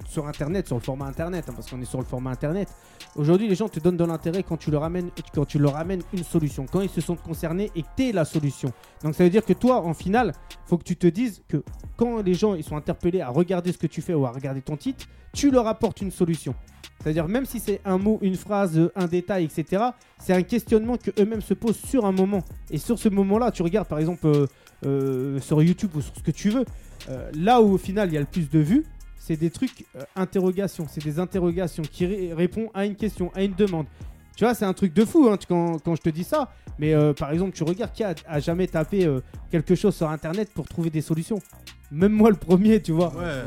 sur 0.09 0.27
Internet, 0.27 0.67
sur 0.67 0.77
le 0.77 0.83
format 0.83 1.07
Internet, 1.07 1.47
hein, 1.49 1.53
parce 1.55 1.71
qu'on 1.71 1.81
est 1.81 1.87
sur 1.87 1.99
le 1.99 2.05
format 2.05 2.31
Internet, 2.31 2.69
aujourd'hui, 3.15 3.49
les 3.49 3.55
gens 3.55 3.69
te 3.69 3.81
donnent 3.81 3.97
de 3.97 4.05
l'intérêt 4.05 4.43
quand 4.43 4.57
tu 4.57 4.71
leur 4.71 4.85
amènes, 4.85 5.11
quand 5.35 5.45
tu 5.45 5.59
leur 5.59 5.77
amènes 5.77 6.03
une 6.13 6.25
solution, 6.25 6.67
quand 6.71 6.81
ils 6.81 6.91
se 6.91 7.01
sentent 7.01 7.23
concernés 7.23 7.71
et 7.75 7.83
que 7.83 7.89
tu 7.97 8.09
es 8.09 8.13
la 8.13 8.25
solution. 8.25 8.73
Donc 9.03 9.15
ça 9.15 9.25
veut 9.25 9.31
dire 9.31 9.45
que 9.45 9.53
toi, 9.53 9.83
en 9.83 9.95
finale, 9.95 10.33
faut 10.67 10.79
que 10.79 10.85
tu 10.85 10.97
te 10.97 11.07
dises 11.07 11.43
que 11.49 11.63
quand 11.97 12.23
les 12.23 12.35
gens 12.35 12.55
ils 12.55 12.65
sont 12.65 12.77
interpellés 12.77 13.21
à 13.21 13.31
regarder 13.31 13.73
ce 13.73 13.79
que 13.79 13.87
tu 13.87 14.03
fais 14.03 14.15
ou 14.15 14.27
à 14.27 14.31
regarder 14.31 14.63
ton 14.63 14.77
titre, 14.77 15.07
tu 15.33 15.51
leur 15.51 15.67
apportes 15.67 16.01
une 16.01 16.11
solution. 16.11 16.55
C'est-à-dire 17.03 17.29
même 17.29 17.45
si 17.45 17.61
c'est 17.61 17.81
un 17.85 17.99
mot, 17.99 18.19
une 18.23 18.37
phrase, 18.37 18.91
un 18.97 19.07
détail, 19.07 19.45
etc., 19.45 19.85
c'est 20.19 20.33
un 20.33 20.43
questionnement 20.43 20.97
que 20.97 21.11
eux-mêmes 21.21 21.43
se 21.43 21.55
posent 21.55 21.79
sur 21.79 22.05
un 22.05 22.13
moment. 22.13 22.43
Et 22.71 22.79
sur 22.79 22.99
ce 22.99 23.09
moment-là, 23.09 23.51
tu 23.53 23.63
regardes 23.63 23.87
par 23.87 23.99
exemple 23.99 24.27
euh, 24.27 24.47
euh, 24.85 25.41
sur 25.41 25.63
YouTube 25.63 25.91
ou 25.95 26.01
sur 26.01 26.15
ce 26.17 26.23
que 26.23 26.31
tu 26.31 26.51
veux, 26.51 26.65
euh, 27.09 27.31
là 27.35 27.61
où 27.61 27.73
au 27.75 27.79
final 27.79 28.09
il 28.09 28.15
y 28.15 28.17
a 28.17 28.21
le 28.21 28.27
plus 28.27 28.49
de 28.51 28.59
vues, 28.59 28.85
c'est 29.19 29.37
des 29.37 29.51
trucs 29.51 29.85
euh, 29.97 30.03
interrogations, 30.15 30.87
c'est 30.89 31.03
des 31.03 31.19
interrogations 31.19 31.83
qui 31.83 32.07
ré- 32.07 32.33
répondent 32.33 32.71
à 32.75 32.85
une 32.87 32.95
question, 32.97 33.31
à 33.35 33.43
une 33.43 33.55
demande. 33.55 33.87
Tu 34.37 34.45
vois, 34.45 34.55
c'est 34.55 34.65
un 34.67 34.73
truc 34.75 34.93
de 34.93 35.05
fou 35.05 35.29
hein, 35.31 35.37
tu- 35.37 35.47
quand, 35.47 35.79
quand 35.83 35.95
je 35.97 36.03
te 36.03 36.11
dis 36.11 36.25
ça. 36.25 36.53
Mais 36.79 36.93
euh, 36.95 37.15
par 37.15 37.31
exemple, 37.33 37.53
tu 37.57 37.65
regardes 37.65 37.93
qui 37.93 38.05
a, 38.05 38.15
a 38.29 38.39
jamais 38.39 38.67
tapé 38.67 39.07
euh, 39.07 39.21
quelque 39.51 39.75
chose 39.75 39.95
sur 39.97 40.11
Internet 40.11 40.51
pour 40.53 40.69
trouver 40.69 40.91
des 40.91 41.01
solutions? 41.01 41.39
Même 41.91 42.13
moi 42.13 42.29
le 42.29 42.37
premier, 42.37 42.83
tu 42.83 42.93
vois. 42.93 43.09
Ouais, 43.17 43.23
euh, 43.25 43.45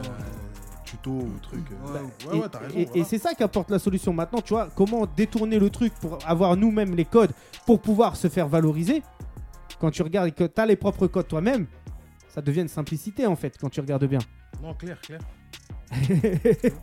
tuto 0.84 1.12
ou 1.12 1.30
truc. 1.44 1.62
euh. 1.72 1.94
Ouais. 1.94 2.00
Ouais, 2.32 2.38
et 2.38 2.42
ouais, 2.42 2.48
t'as 2.52 2.60
raison. 2.60 2.76
et- 2.76 2.82
et 2.82 2.86
voilà. 2.88 3.04
c'est 3.06 3.18
ça 3.20 3.34
qui 3.36 3.44
apporte 3.44 3.70
la 3.70 3.78
solution. 3.78 4.12
Maintenant, 4.14 4.42
tu 4.42 4.54
vois, 4.56 4.70
comment 4.76 5.06
détourner 5.06 5.60
le 5.60 5.70
truc 5.70 5.94
pour 6.02 6.18
avoir 6.26 6.58
nous-mêmes 6.58 6.96
les 6.96 7.06
codes 7.06 7.32
pour 7.68 7.80
pouvoir 7.80 8.16
se 8.16 8.28
faire 8.28 8.48
valoriser? 8.48 9.04
Quand 9.80 9.92
tu 9.92 10.02
regardes 10.02 10.30
et 10.30 10.32
que 10.32 10.44
tu 10.46 10.60
as 10.60 10.66
les 10.66 10.76
propres 10.76 11.06
codes 11.06 11.28
toi-même, 11.28 11.68
ça 12.30 12.42
devient 12.42 12.62
une 12.62 12.68
simplicité 12.68 13.26
en 13.26 13.36
fait 13.36 13.58
quand 13.60 13.70
tu 13.70 13.80
regardes 13.80 14.06
bien. 14.06 14.20
Non, 14.62 14.74
clair, 14.74 15.00
clair. 15.02 15.20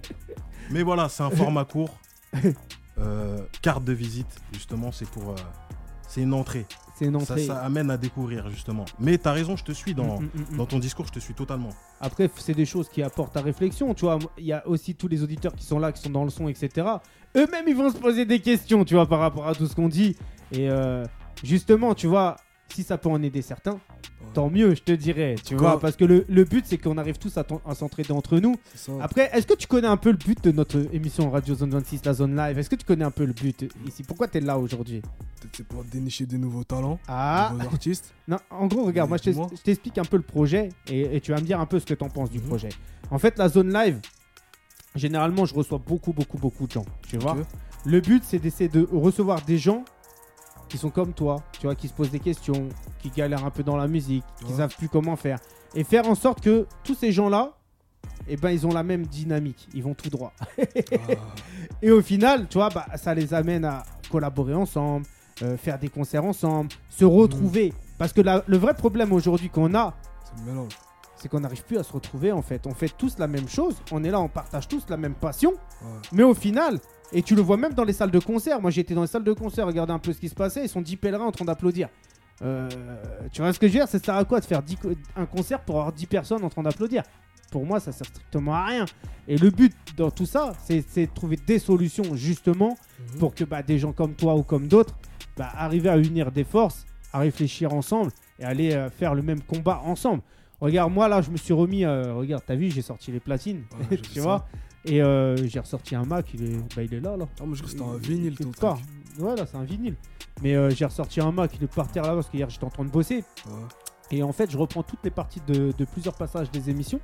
Mais 0.71 0.83
voilà, 0.83 1.09
c'est 1.09 1.23
un 1.23 1.31
format 1.31 1.65
court. 1.65 1.97
Euh, 2.99 3.39
carte 3.63 3.85
de 3.85 3.93
visite, 3.93 4.41
justement, 4.53 4.91
c'est 4.91 5.09
pour. 5.09 5.31
euh, 5.31 5.35
c'est 6.09 6.23
une 6.23 6.33
entrée. 6.33 6.67
C'est 6.95 7.05
une 7.05 7.17
entrée. 7.17 7.45
ça 7.47 7.59
amène 7.59 7.91
à 7.91 7.99
découvrir, 7.99 8.49
justement. 8.49 8.87
Mais 8.99 9.19
t'as 9.19 9.33
raison, 9.33 9.55
je 9.57 9.65
te 9.65 9.73
suis 9.73 9.95
dans, 9.95 10.19
Mm, 10.21 10.25
mm, 10.35 10.55
mm, 10.55 10.57
dans 10.57 10.67
ton 10.67 10.79
discours, 10.79 11.07
je 11.07 11.13
te 11.13 11.19
suis 11.19 11.35
totalement. 11.35 11.69
Après, 12.01 12.31
c'est 12.37 12.55
des 12.55 12.65
choses 12.65 12.89
qui 12.89 13.03
apportent 13.03 13.37
à 13.37 13.43
réflexion. 13.43 13.93
Tu 13.93 14.07
vois, 14.07 14.19
il 14.39 14.47
y 14.47 14.53
a 14.55 14.67
aussi 14.67 14.95
tous 14.95 15.09
les 15.09 15.23
auditeurs 15.23 15.55
qui 15.55 15.65
sont 15.67 15.79
là, 15.79 15.93
qui 15.93 16.01
sont 16.01 16.09
dans 16.11 16.25
le 16.25 16.31
son, 16.31 16.49
etc. 16.49 16.87
Eux-mêmes, 17.37 17.67
ils 17.69 17.77
vont 17.77 17.91
se 17.91 17.99
poser 17.99 18.25
des 18.25 18.41
questions, 18.41 18.85
tu 18.85 18.95
vois, 18.95 19.07
par 19.07 19.19
rapport 19.19 19.47
à 19.47 19.55
tout 19.55 19.67
ce 19.67 19.75
qu'on 19.75 19.89
dit. 19.89 20.17
Et 20.53 20.71
euh, 20.71 21.05
justement, 21.45 21.95
tu 21.95 22.07
vois, 22.07 22.37
si 22.69 22.83
ça 22.83 22.99
peut 22.99 23.09
en 23.09 23.23
aider 23.23 23.43
certains, 23.43 23.79
tant 24.35 24.51
mieux, 24.51 24.75
je 24.75 24.83
te 24.83 24.93
dirais. 24.93 25.37
Tu 25.45 25.57
Quoi 25.57 25.71
vois, 25.73 25.81
parce 25.81 25.97
que 25.97 26.05
le, 26.05 26.25
le 26.29 26.45
but, 26.45 26.65
c'est 26.67 26.79
qu'on 26.79 26.99
arrive 26.99 27.17
tous 27.19 27.37
à, 27.39 27.45
s'entraider 27.75 28.13
entre 28.13 28.39
nous. 28.39 28.57
Après, 29.01 29.31
est-ce 29.33 29.47
que 29.47 29.55
tu 29.55 29.67
connais 29.67 29.87
un 29.89 29.97
peu 29.97 30.11
le 30.11 30.17
but 30.17 30.43
de 30.45 30.51
notre 30.53 30.79
émission 30.95 31.31
Radio 31.31 31.55
Zone 31.55 31.71
26, 31.71 32.05
la 32.05 32.13
zone 32.13 32.37
live? 32.37 32.59
Est-ce 32.59 32.69
que 32.69 32.77
tu 32.77 32.85
connais 32.85 33.05
un 33.05 33.11
peu 33.11 33.25
le 33.25 33.33
but 33.33 33.67
ici? 33.87 34.03
Pourquoi 34.03 34.29
tu 34.29 34.39
es 34.39 34.41
là 34.41 34.59
aujourd'hui? 34.59 35.01
Peut-être 35.01 35.57
c'est 35.57 35.67
pour 35.67 35.85
dénicher 35.85 36.27
des 36.27 36.39
nouveaux 36.39 36.65
talents, 36.65 36.99
Ah 37.09 37.49
des 37.53 37.59
nouveaux 37.59 37.69
artistes. 37.75 38.13
Non, 38.29 38.39
en 38.51 38.67
gros, 38.67 38.85
regarde, 38.85 39.09
Mais 39.25 39.33
moi 39.33 39.49
je 39.55 39.63
t'explique 39.63 39.99
un 39.99 40.05
peu 40.05 40.17
le 40.17 40.23
projet 40.25 40.71
et, 40.89 41.17
et 41.17 41.21
tu 41.21 41.31
vas 41.33 41.41
me 41.41 41.47
dire 41.47 41.61
un 41.61 41.67
peu 41.67 41.79
ce 41.79 41.87
que 41.87 41.95
t'en 41.95 42.09
penses 42.09 42.31
du 42.31 42.39
Mhm. 42.41 42.47
projet. 42.47 42.69
En 43.11 43.19
fait, 43.21 43.39
la 43.39 43.49
zone 43.49 43.73
live, 43.73 44.01
généralement, 44.95 45.45
je 45.47 45.55
reçois 45.55 45.79
beaucoup, 45.79 46.13
beaucoup, 46.13 46.39
beaucoup 46.39 46.67
de 46.67 46.73
gens. 46.73 46.85
Tu 47.09 47.17
vois. 47.19 47.37
Le 47.85 48.01
but, 48.01 48.23
c'est 48.27 48.39
d'essayer 48.41 48.69
de 48.69 48.87
recevoir 48.93 49.43
des 49.43 49.59
gens 49.59 49.85
qui 50.69 50.79
sont 50.79 50.91
comme 50.91 51.13
toi, 51.13 51.43
tu 51.59 51.67
vois, 51.67 51.75
qui 51.75 51.89
se 51.89 51.93
posent 51.93 52.11
des 52.11 52.21
questions, 52.21 52.69
qui 53.01 53.11
galèrent 53.11 53.45
un 53.45 53.51
peu 53.51 53.63
dans 53.63 53.77
la 53.77 53.87
musique, 53.89 54.25
qui 54.39 54.53
Ouais. 54.53 54.57
savent 54.59 54.75
plus 54.77 54.89
comment 54.89 55.17
faire. 55.17 55.39
Et 55.75 55.85
faire 55.85 56.09
en 56.09 56.15
sorte 56.15 56.41
que 56.41 56.67
tous 56.85 56.95
ces 56.95 57.13
gens-là, 57.13 57.53
eh 58.29 58.37
ben, 58.37 58.51
ils 58.51 58.67
ont 58.67 58.73
la 58.73 58.83
même 58.83 59.07
dynamique. 59.07 59.69
Ils 59.75 59.83
vont 59.83 59.95
tout 59.95 60.09
droit. 60.11 60.33
Ah, 60.39 60.45
Et 61.83 61.91
au 61.91 62.03
final, 62.03 62.47
tu 62.49 62.59
vois, 62.59 62.69
bah, 62.71 62.87
ça 62.97 63.15
les 63.15 63.35
amène 63.35 63.65
à 63.65 63.85
collaborer 64.11 64.55
ensemble, 64.55 65.07
euh, 65.43 65.57
faire 65.57 65.79
des 65.79 65.89
concerts 65.89 66.25
ensemble, 66.25 66.71
se 66.89 67.05
retrouver. 67.05 67.73
Parce 67.99 68.13
que 68.13 68.21
la- 68.21 68.43
le 68.47 68.57
vrai 68.57 68.75
problème 68.75 69.13
aujourd'hui 69.13 69.49
qu'on 69.51 69.75
a, 69.75 69.95
c'est 70.25 70.45
le 70.45 70.51
mélange. 70.53 70.73
C'est 71.27 71.31
qu'on 71.31 71.41
n'arrive 71.41 71.65
plus 71.65 71.77
à 71.79 71.83
se 71.83 71.93
retrouver 71.93 72.31
en 72.31 72.41
fait. 72.43 72.67
On 72.69 72.75
fait 72.75 72.89
tous 72.97 73.19
la 73.19 73.27
même 73.27 73.49
chose, 73.49 73.75
on 73.91 74.05
est 74.05 74.11
là, 74.11 74.21
on 74.21 74.29
partage 74.29 74.69
tous 74.69 74.85
la 74.89 74.97
même 74.97 75.15
passion, 75.15 75.51
Ouais. 75.51 75.89
mais 76.13 76.23
au 76.23 76.35
final, 76.35 76.79
et 77.13 77.21
tu 77.23 77.35
le 77.35 77.43
vois 77.43 77.57
même 77.57 77.75
dans 77.75 77.83
les 77.83 77.93
salles 77.93 78.13
de 78.13 78.19
concert, 78.21 78.61
moi 78.61 78.71
j'étais 78.71 78.95
dans 78.95 79.01
les 79.03 79.07
salles 79.09 79.25
de 79.25 79.33
concert, 79.33 79.67
regarder 79.67 79.93
un 79.93 79.99
peu 79.99 80.13
ce 80.13 80.21
qui 80.21 80.29
se 80.29 80.37
passait, 80.37 80.63
ils 80.65 80.69
sont 80.69 80.81
10 80.81 80.97
pèlerins 80.97 81.25
en 81.27 81.33
train 81.33 81.45
d'applaudir. 81.45 81.89
Euh, 82.43 82.69
tu 83.33 83.41
vois 83.43 83.53
ce 83.53 83.59
que 83.59 83.67
je 83.67 83.73
veux 83.73 83.79
dire? 83.81 83.89
Ça 83.89 83.99
sert 83.99 84.15
à 84.15 84.25
quoi 84.25 84.39
de 84.39 84.45
faire 84.45 84.63
10 84.63 84.77
co- 84.77 84.91
un 85.17 85.27
concert 85.27 85.61
pour 85.65 85.77
avoir 85.77 85.93
10 85.93 86.07
personnes 86.07 86.45
en 86.45 86.49
train 86.51 86.63
d'applaudir? 86.63 87.03
Pour 87.51 87.65
moi, 87.67 87.81
ça 87.81 87.91
sert 87.93 88.07
strictement 88.07 88.55
à 88.55 88.67
rien. 88.67 88.85
Et 89.27 89.37
le 89.39 89.51
but 89.51 89.75
dans 89.97 90.11
tout 90.13 90.27
ça, 90.27 90.53
c'est 90.65 90.85
c'est 90.89 91.07
de 91.07 91.13
trouver 91.13 91.37
des 91.45 91.59
solutions 91.59 92.15
justement 92.15 92.77
Mhm. 93.15 93.19
pour 93.19 93.35
que 93.35 93.43
bah, 93.45 93.63
des 93.63 93.79
gens 93.79 93.93
comme 93.93 94.15
toi 94.15 94.35
ou 94.37 94.43
comme 94.45 94.69
d'autres 94.69 94.95
bah, 95.37 95.49
arrivent 95.57 95.89
à 95.89 95.97
unir 95.99 96.31
des 96.31 96.45
forces, 96.45 96.85
à 97.13 97.19
réfléchir 97.21 97.73
ensemble 97.73 98.11
et 98.39 98.45
aller 98.45 98.75
euh, 98.75 98.91
faire 98.91 99.15
le 99.15 99.23
même 99.23 99.41
combat 99.43 99.81
ensemble. 99.85 100.23
Regarde, 100.61 100.93
moi 100.93 101.09
là, 101.09 101.21
je 101.23 101.31
me 101.31 101.37
suis 101.37 101.53
remis. 101.53 101.85
euh, 101.85 102.15
regarde, 102.15 102.43
t'as 102.47 102.55
vu, 102.55 102.71
j'ai 102.71 102.83
sorti 102.83 103.13
les 103.13 103.21
platines, 103.21 103.65
Ouais, 103.79 103.87
j'ai 103.91 103.97
tu 104.15 104.21
vois. 104.21 104.47
Et 104.85 105.03
euh, 105.03 105.37
j'ai 105.49 105.59
ressorti 105.61 105.95
un 105.97 106.05
Mac, 106.05 106.27
il 106.35 106.45
est, 106.45 106.57
bah, 106.77 106.83
il 106.83 106.95
est 106.95 107.01
là, 107.01 107.17
là. 107.17 107.27
Ah, 107.41 107.45
moi 107.45 107.55
je 107.57 107.63
crois 107.63 107.73
que 107.73 107.79
c'était 107.79 107.85
un 107.91 107.97
vinyle 107.99 108.37
ton 108.37 108.45
Quelque 108.45 108.61
part. 108.61 108.77
truc. 108.77 109.25
Ouais, 109.27 109.35
là, 109.37 109.45
c'est 109.47 109.57
un 109.57 109.65
vinyle. 109.65 109.97
Mais 110.43 110.55
euh, 110.55 110.71
j'ai 110.71 110.85
ressorti 110.85 111.21
un 111.21 111.33
Mac, 111.33 111.51
il 111.57 111.65
est 111.65 111.75
par 111.75 111.91
terre 111.91 112.05
là 112.05 112.15
parce 112.15 112.29
qu'hier 112.29 112.49
j'étais 112.51 112.65
en 112.65 112.71
train 112.71 112.85
de 112.85 112.91
bosser. 112.91 113.25
Ouais. 113.47 113.53
Et 114.11 114.23
en 114.23 114.33
fait, 114.33 114.51
je 114.51 114.57
reprends 114.57 114.83
toutes 114.83 115.03
les 115.05 115.11
parties 115.11 115.41
de, 115.47 115.73
de 115.77 115.85
plusieurs 115.85 116.15
passages 116.15 116.51
des 116.51 116.71
émissions. 116.71 117.01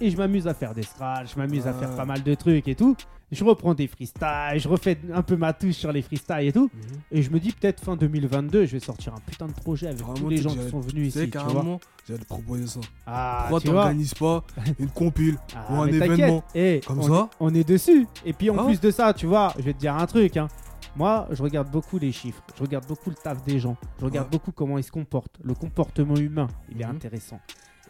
Et 0.00 0.10
je 0.10 0.16
m'amuse 0.16 0.46
à 0.48 0.54
faire 0.54 0.74
des 0.74 0.82
scratchs, 0.82 1.32
je 1.34 1.38
m'amuse 1.38 1.66
à 1.66 1.70
Ah. 1.70 1.80
faire 1.80 1.94
pas 1.96 2.04
mal 2.04 2.22
de 2.22 2.34
trucs 2.34 2.66
et 2.68 2.74
tout. 2.74 2.96
Je 3.30 3.44
reprends 3.44 3.74
des 3.74 3.86
freestyles, 3.88 4.56
je 4.58 4.68
refais 4.68 4.98
un 5.12 5.20
peu 5.22 5.36
ma 5.36 5.52
touche 5.52 5.74
sur 5.74 5.92
les 5.92 6.00
freestyles 6.02 6.46
et 6.48 6.52
tout. 6.52 6.70
Mhm. 6.72 6.80
Et 7.12 7.22
je 7.22 7.30
me 7.30 7.38
dis 7.38 7.52
peut-être 7.52 7.84
fin 7.84 7.94
2022, 7.94 8.64
je 8.64 8.72
vais 8.72 8.80
sortir 8.80 9.12
un 9.14 9.20
putain 9.20 9.46
de 9.46 9.52
projet 9.52 9.88
avec 9.88 10.00
tous 10.14 10.28
les 10.28 10.38
gens 10.38 10.54
qui 10.54 10.68
sont 10.70 10.80
venus 10.80 11.08
ici. 11.08 11.30
Tu 11.30 11.36
vois. 11.38 11.46
carrément, 11.46 11.80
j'allais 12.08 12.24
proposer 12.24 12.66
ça. 12.66 12.80
Ah, 13.06 13.46
Pourquoi 13.48 13.60
t'organises 13.60 14.14
pas 14.14 14.44
une 14.78 14.88
compile 14.88 15.36
Ah, 15.54 15.66
ou 15.72 15.76
un 15.82 15.86
événement 15.88 16.42
Eh, 16.54 16.80
comme 16.86 17.00
on, 17.00 17.02
ça 17.02 17.28
on 17.38 17.54
est 17.54 17.68
dessus. 17.68 18.06
Et 18.24 18.32
puis 18.32 18.48
en 18.50 18.56
Ah. 18.58 18.64
plus 18.64 18.80
de 18.80 18.90
ça, 18.90 19.12
tu 19.12 19.26
vois, 19.26 19.52
je 19.58 19.62
vais 19.62 19.74
te 19.74 19.78
dire 19.78 19.94
un 19.94 20.06
truc. 20.06 20.36
hein. 20.38 20.48
Moi, 20.96 21.28
je 21.30 21.42
regarde 21.42 21.70
beaucoup 21.70 21.98
les 21.98 22.12
chiffres. 22.12 22.42
Je 22.56 22.62
regarde 22.62 22.86
beaucoup 22.86 23.10
le 23.10 23.16
taf 23.16 23.42
des 23.44 23.58
gens. 23.58 23.76
Je 24.00 24.04
regarde 24.04 24.26
Ouais. 24.26 24.30
beaucoup 24.32 24.52
comment 24.52 24.78
ils 24.78 24.84
se 24.84 24.90
comportent. 24.90 25.38
Le 25.42 25.54
comportement 25.54 26.16
humain, 26.16 26.48
il 26.70 26.80
est 26.80 26.84
Mhm. 26.84 26.96
intéressant. 26.96 27.40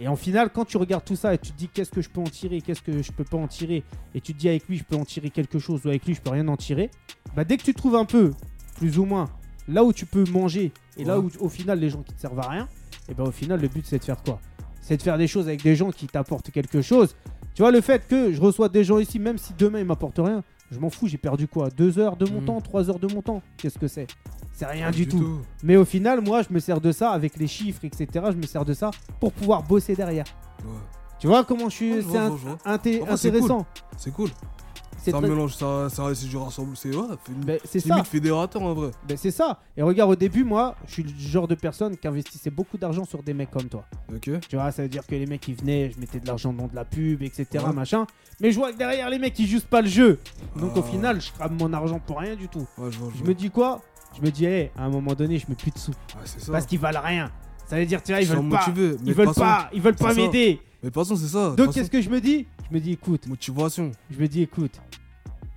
Et 0.01 0.07
en 0.07 0.15
final, 0.17 0.51
quand 0.51 0.65
tu 0.65 0.77
regardes 0.77 1.05
tout 1.05 1.17
ça 1.17 1.35
et 1.35 1.39
tu 1.39 1.51
te 1.51 1.59
dis 1.59 1.69
qu'est-ce 1.69 1.91
que 1.91 2.01
je 2.03 2.09
peux 2.09 2.21
en 2.21 2.25
tirer, 2.25 2.61
qu'est-ce 2.61 2.83
que 2.83 3.03
je 3.03 3.11
peux 3.11 3.25
pas 3.25 3.37
en 3.39 3.49
tirer, 3.49 3.83
et 4.15 4.21
tu 4.21 4.33
te 4.33 4.39
dis 4.39 4.49
avec 4.49 4.69
lui 4.69 4.77
je 4.79 4.85
peux 4.85 4.95
en 4.95 5.05
tirer 5.05 5.31
quelque 5.31 5.59
chose 5.59 5.85
ou 5.85 5.89
avec 5.89 6.07
lui 6.07 6.15
je 6.15 6.21
peux 6.21 6.31
rien 6.31 6.47
en 6.47 6.57
tirer, 6.57 6.91
bah 7.35 7.43
dès 7.45 7.57
que 7.57 7.65
tu 7.65 7.75
trouves 7.75 7.97
un 7.97 8.05
peu, 8.05 8.31
plus 8.77 8.97
ou 9.01 9.05
moins, 9.05 9.25
là 9.67 9.83
où 9.83 9.93
tu 9.93 10.07
peux 10.07 10.23
manger 10.31 10.71
et 10.97 11.05
là 11.05 11.19
où 11.19 11.29
au 11.41 11.49
final 11.49 11.81
les 11.81 11.91
gens 11.91 12.03
qui 12.03 12.15
te 12.15 12.21
servent 12.21 12.39
à 12.39 12.49
rien, 12.49 12.69
et 13.09 13.15
ben 13.15 13.25
au 13.25 13.33
final 13.33 13.61
le 13.61 13.67
but 13.67 13.85
c'est 13.85 13.99
de 13.99 14.05
faire 14.05 14.23
quoi? 14.23 14.39
C'est 14.81 14.97
de 14.99 15.03
faire 15.03 15.19
des 15.19 15.27
choses 15.27 15.49
avec 15.49 15.65
des 15.65 15.75
gens 15.75 15.91
qui 15.91 16.07
t'apportent 16.07 16.53
quelque 16.53 16.81
chose. 16.81 17.17
Tu 17.57 17.63
vois 17.63 17.73
le 17.73 17.81
fait 17.81 18.07
que 18.07 18.33
je 18.33 18.41
reçois 18.41 18.69
des 18.69 18.85
gens 18.85 18.99
ici, 19.01 19.19
même 19.19 19.37
si 19.37 19.53
demain 19.59 19.81
ils 19.81 19.85
m'apportent 19.85 20.21
rien, 20.21 20.45
je 20.71 20.79
m'en 20.79 20.91
fous, 20.91 21.07
j'ai 21.09 21.19
perdu 21.19 21.49
quoi 21.49 21.71
Deux 21.71 21.99
heures 21.99 22.17
de 22.17 22.29
mon 22.31 22.41
Mhm. 22.41 22.47
temps, 22.47 22.61
trois 22.61 22.89
heures 22.91 22.99
de 22.99 23.13
mon 23.13 23.23
temps 23.23 23.43
Qu'est-ce 23.57 23.79
que 23.79 23.89
c'est? 23.89 24.07
C'est 24.53 24.67
rien 24.67 24.91
du, 24.91 25.07
tout. 25.07 25.39
Mais 25.63 25.77
au 25.77 25.85
final, 25.85 26.21
moi, 26.21 26.43
je 26.43 26.53
me 26.53 26.59
sers 26.59 26.81
de 26.81 26.91
ça 26.91 27.11
avec 27.13 27.37
les 27.37 27.47
chiffres, 27.47 27.85
etc. 27.85 28.09
Je 28.33 28.37
me 28.37 28.43
sers 28.47 28.65
de 28.65 28.75
ça 28.75 28.91
pour 29.21 29.33
pouvoir 29.33 29.63
bosser 29.63 29.95
derrière. 29.95 30.25
Ouais. 30.65 30.71
Tu 31.21 31.27
vois 31.29 31.45
comment 31.45 31.69
je 31.69 31.75
suis. 31.77 32.03
C'est 32.03 32.69
intéressant. 32.69 33.67
C'est 33.97 34.13
cool. 34.13 34.31
C'est 35.01 35.15
un 35.15 35.21
très- 35.21 35.29
mélange, 35.29 35.55
ça, 35.55 35.89
ça 35.91 36.15
c'est 36.15 36.27
du 36.27 36.37
rassemble. 36.37 36.77
C'est 36.77 36.95
ouais, 36.95 37.07
Ben, 37.47 37.59
limite 37.73 38.07
fédérateur 38.07 38.63
en 38.63 38.75
vrai. 38.75 38.91
Ben, 39.09 39.17
c'est 39.17 39.31
ça. 39.31 39.61
Et 39.77 39.83
regarde, 39.83 40.11
au 40.11 40.17
début, 40.17 40.45
moi, 40.45 40.75
je 40.87 40.93
suis 40.95 41.03
le 41.05 41.11
genre 41.17 41.47
de 41.49 41.55
personne 41.55 41.97
qui 41.97 42.07
investissait 42.09 42.51
beaucoup 42.51 42.77
d'argent 42.77 43.05
sur 43.05 43.23
des 43.23 43.33
mecs 43.35 43.51
comme 43.51 43.69
toi. 43.69 43.85
Ok. 44.15 44.31
Tu 44.49 44.57
vois, 44.57 44.71
ça 44.73 44.83
veut 44.83 44.89
dire 44.89 45.07
que 45.07 45.15
les 45.15 45.27
mecs, 45.27 45.47
ils 45.49 45.55
venaient, 45.55 45.91
je 45.95 46.01
mettais 46.01 46.21
de 46.21 46.27
l'argent 46.27 46.53
dans 46.53 46.67
de 46.67 46.75
la 46.75 46.85
pub, 46.85 47.23
etc. 47.23 47.47
Ouais. 47.67 47.73
Machin. 47.73 48.07
Mais 48.41 48.51
je 48.53 48.59
vois 48.59 48.73
que 48.73 48.79
derrière, 48.79 49.09
les 49.09 49.19
mecs, 49.19 49.39
ils 49.39 49.47
jouent 49.47 49.61
pas 49.61 49.81
le 49.83 49.89
jeu. 49.89 50.19
Donc 50.57 50.77
au 50.77 50.81
Ah. 50.81 50.91
final, 50.91 51.21
je 51.21 51.33
crame 51.33 51.57
mon 51.59 51.73
argent 51.73 52.01
pour 52.05 52.19
rien 52.19 52.35
du 52.37 52.49
tout. 52.49 52.67
Ouais, 52.77 52.91
je 52.91 52.99
vois, 52.99 53.09
je 53.13 53.19
Je 53.19 53.19
vois. 53.21 53.29
me 53.29 53.35
dis 53.35 53.51
quoi? 53.51 53.81
Je 54.17 54.23
me 54.23 54.31
dis, 54.31 54.47
hey, 54.47 54.71
à 54.77 54.85
un 54.85 54.89
moment 54.89 55.15
donné, 55.15 55.39
je 55.39 55.47
mets 55.49 55.55
plus 55.55 55.71
de 55.71 55.79
sous. 55.79 55.91
Ouais, 55.93 55.97
c'est 56.25 56.41
ça. 56.41 56.53
Parce 56.53 56.67
qu'ils 56.67 56.79
valent 56.81 57.01
rien. 57.05 57.31
Ça 57.67 57.77
veut 57.77 57.87
dire, 57.87 58.03
tu 58.03 58.13
vois, 58.13 58.21
ils 58.21 58.25
Ils 58.29 58.35
veulent 58.35 58.49
pas. 58.49 58.65
Ils 59.05 59.15
veulent 59.15 59.33
pas, 59.35 59.71
ils 59.75 59.81
veulent 59.83 59.95
pas 59.95 60.09
c'est 60.11 60.15
ça. 60.15 60.21
m'aider. 60.27 60.61
Mais 60.83 60.89
de 60.91 60.95
toute 60.95 61.03
façon, 61.03 61.17
c'est 61.17 61.27
ça. 61.29 61.51
Donc 61.57 61.73
qu'est-ce 61.75 61.91
que 61.91 62.01
je 62.01 62.09
me 62.09 62.21
dis? 62.21 62.47
Je 62.71 62.75
me 62.75 62.81
dis, 62.81 62.93
écoute, 62.93 63.27
Motivation. 63.27 63.93
je 64.11 64.19
me 64.19 64.29
dis, 64.29 64.43
écoute, 64.43 64.81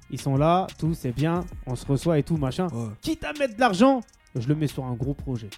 ils 0.10 0.20
sont 0.20 0.38
là, 0.38 0.68
tout, 0.78 0.94
c'est 0.94 1.12
bien, 1.12 1.44
on 1.66 1.76
se 1.76 1.86
reçoit 1.86 2.20
et 2.20 2.24
tout, 2.24 2.38
machin. 2.38 2.68
Ouais. 2.68 2.90
Quitte 3.02 3.24
à 3.24 3.34
mettre 3.34 3.56
de 3.56 3.60
l'argent, 3.60 4.02
je 4.36 4.48
le 4.48 4.56
mets 4.56 4.68
sur 4.68 4.86
un 4.86 4.94
gros 4.94 5.14
projet. 5.14 5.50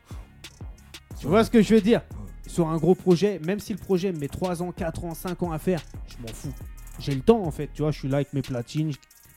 Tu 1.20 1.28
vois 1.28 1.44
ce 1.44 1.52
que 1.52 1.62
je 1.62 1.76
veux 1.76 1.82
dire? 1.82 2.02
Sur 2.48 2.68
un 2.70 2.78
gros 2.78 2.96
projet, 2.96 3.40
même 3.46 3.60
si 3.60 3.74
le 3.74 3.80
projet 3.80 4.12
me 4.12 4.20
met 4.20 4.28
3 4.28 4.62
ans, 4.62 4.72
4 4.72 5.06
ans, 5.06 5.14
5 5.14 5.42
ans 5.44 5.52
à 5.52 5.60
faire, 5.60 5.82
je 6.08 6.22
m'en 6.22 6.34
fous. 6.34 6.54
J'ai 7.00 7.16
le 7.16 7.22
temps 7.22 7.42
en 7.44 7.52
fait, 7.52 7.70
tu 7.74 7.82
vois, 7.82 7.92
je 7.92 8.00
suis 8.00 8.08
là 8.08 8.18
avec 8.18 8.34
mes 8.34 8.42
platines, 8.42 8.92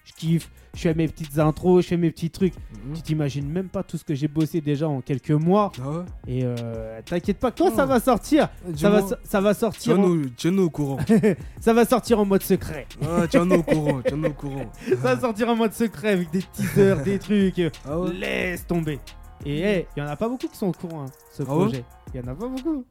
je- 0.06 0.12
kiffe, 0.14 0.50
je 0.74 0.80
fais 0.80 0.94
mes 0.94 1.08
petites 1.08 1.38
intros, 1.38 1.82
je 1.82 1.88
fais 1.88 1.96
mes 1.96 2.10
petits 2.10 2.30
trucs. 2.30 2.54
Mhm. 2.54 2.94
Tu 2.94 3.02
t'imagines 3.02 3.48
même 3.48 3.68
pas 3.68 3.82
tout 3.82 3.98
ce 3.98 4.04
que 4.04 4.14
j'ai 4.14 4.28
bossé 4.28 4.60
déjà 4.60 4.88
en 4.88 5.00
quelques 5.00 5.30
mois. 5.30 5.72
Ah 5.82 5.90
ouais 5.90 6.04
Et 6.28 6.40
euh, 6.44 7.00
t'inquiète 7.04 7.38
pas, 7.38 7.50
quand 7.50 7.70
Oh. 7.72 7.76
ça 7.76 7.86
va 7.86 7.98
sortir, 8.00 8.48
ça 8.76 8.90
va, 8.90 9.02
Dis-moi. 9.02 9.18
ça 9.24 9.40
va 9.40 9.54
sortir, 9.54 9.98
en, 10.00 10.16
Tiens-nous 10.36 10.62
au 10.64 10.70
courant. 10.70 10.98
ça 11.60 11.72
va 11.72 11.84
sortir 11.84 12.18
en 12.20 12.24
mode 12.24 12.42
secret. 12.42 12.86
Ah, 13.02 13.26
tiens-nous 13.28 13.56
au 13.56 13.62
courant, 13.62 14.00
tiens-nous 14.06 14.28
au 14.28 14.32
courant. 14.32 14.72
Ça 14.88 14.94
va 15.14 15.20
sortir 15.20 15.48
en 15.50 15.56
mode 15.56 15.72
secret 15.72 16.10
avec 16.12 16.30
des 16.30 16.42
teasers, 16.42 17.02
des 17.02 17.18
trucs. 17.18 17.60
Ah 17.84 17.98
ouais 17.98 18.12
Laisse 18.12 18.66
tomber. 18.66 18.98
Et 19.44 19.60
hey, 19.60 19.86
il 19.96 20.00
y 20.00 20.02
en 20.02 20.08
a 20.08 20.16
pas 20.16 20.28
beaucoup 20.28 20.48
qui 20.48 20.56
sont 20.56 20.68
au 20.68 20.72
courant, 20.72 21.04
hein, 21.04 21.10
ce 21.32 21.42
Ah 21.42 21.46
projet. 21.46 21.84
Il 22.14 22.20
y 22.20 22.24
en 22.24 22.26
a 22.28 22.34
pas 22.34 22.48
beaucoup. 22.48 22.84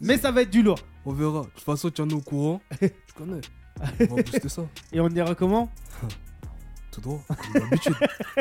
Mais 0.00 0.18
ça 0.18 0.30
va 0.32 0.42
être 0.42 0.50
du 0.50 0.62
lourd. 0.62 0.78
On 1.06 1.12
verra. 1.12 1.42
De 1.42 1.46
toute 1.46 1.60
façon, 1.64 1.88
tiens-nous 1.90 2.16
au 2.18 2.20
courant. 2.20 2.60
Tu 2.80 2.88
connais. 3.16 3.40
On 4.10 4.16
va 4.16 4.22
booster 4.22 4.48
ça. 4.48 4.62
Et 4.92 5.00
on 5.00 5.08
ira 5.08 5.34
comment? 5.34 5.70
Tout 6.92 7.00
droit. 7.00 7.20
Comme 7.28 7.62
d'habitude. 7.62 7.94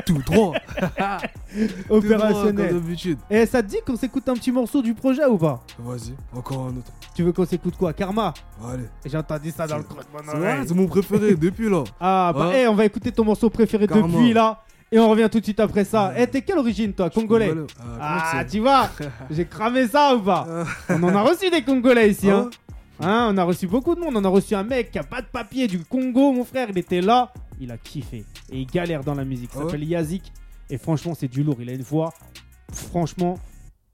Tout 0.05 0.17
droit. 0.25 0.53
Opérationnel. 1.89 2.69
Comme 2.69 2.79
d'habitude. 2.81 3.17
Et 3.29 3.45
ça 3.45 3.63
te 3.63 3.67
dit 3.67 3.77
qu'on 3.85 3.95
s'écoute 3.95 4.27
un 4.29 4.33
petit 4.33 4.51
morceau 4.51 4.81
du 4.81 4.93
projet 4.93 5.25
ou 5.25 5.37
pas? 5.37 5.63
Vas-y, 5.79 6.13
encore 6.37 6.65
un 6.65 6.77
autre. 6.77 6.91
Tu 7.15 7.23
veux 7.23 7.31
qu'on 7.31 7.45
s'écoute 7.45 7.75
quoi? 7.77 7.93
Karma? 7.93 8.33
Allez. 8.65 8.83
J'ai 9.05 9.17
entendu 9.17 9.51
ça 9.51 9.67
dans 9.67 9.77
le 9.77 9.83
creux 9.83 10.01
de 10.01 10.67
C'est 10.67 10.73
mon 10.75 10.87
préféré 10.87 11.35
depuis 11.39 11.69
là. 11.69 11.83
Ah 11.99 12.31
bah 12.35 12.47
Ouais. 12.49 12.59
hey, 12.61 12.67
on 12.67 12.75
va 12.75 12.85
écouter 12.85 13.11
ton 13.11 13.23
morceau 13.25 13.49
préféré 13.49 13.87
Karma. 13.87 14.07
depuis 14.07 14.33
là. 14.33 14.61
Et 14.93 14.99
on 14.99 15.09
revient 15.09 15.29
tout 15.31 15.39
de 15.39 15.43
suite 15.45 15.59
après 15.61 15.85
ça. 15.85 16.11
Eh, 16.17 16.27
t'es 16.27 16.41
quelle 16.41 16.57
origine 16.57 16.91
toi 16.91 17.09
Congolais? 17.09 17.53
Ah, 17.99 18.31
Ah, 18.35 18.45
tu 18.45 18.59
vois 18.59 18.89
J'ai 19.31 19.45
cramé 19.45 19.87
ça 19.87 20.13
ou 20.15 20.19
pas? 20.19 20.45
Ah. 20.49 20.63
On 20.89 21.01
en 21.03 21.15
a 21.15 21.21
reçu 21.21 21.49
des 21.49 21.61
Congolais 21.63 22.09
ici, 22.11 22.29
Ah 22.29 22.35
hein? 22.35 22.49
Hein, 23.03 23.29
on 23.33 23.37
a 23.37 23.43
reçu 23.45 23.67
beaucoup 23.67 23.95
de 23.95 24.01
monde. 24.01 24.17
On 24.17 24.23
a 24.25 24.27
reçu 24.29 24.53
un 24.53 24.63
mec 24.63 24.91
qui 24.91 24.99
a 24.99 25.03
pas 25.03 25.21
de 25.21 25.27
papier 25.27 25.67
du 25.67 25.79
Congo, 25.85 26.33
mon 26.33 26.43
frère. 26.43 26.67
Il 26.69 26.77
était 26.77 26.99
là. 27.01 27.31
Il 27.61 27.71
a 27.71 27.77
kiffé. 27.77 28.25
Et 28.51 28.59
il 28.59 28.65
galère 28.65 29.03
dans 29.03 29.13
la 29.15 29.23
musique. 29.23 29.51
Il 29.53 29.59
Ah 29.61 29.65
s'appelle 29.65 29.83
Yazik. 29.85 30.33
Et 30.69 30.77
franchement, 30.77 31.13
c'est 31.13 31.27
du 31.29 31.43
lourd. 31.43 31.57
Il 31.61 31.69
a 31.69 31.73
une 31.73 31.81
voix, 31.83 32.11
franchement, 32.73 33.37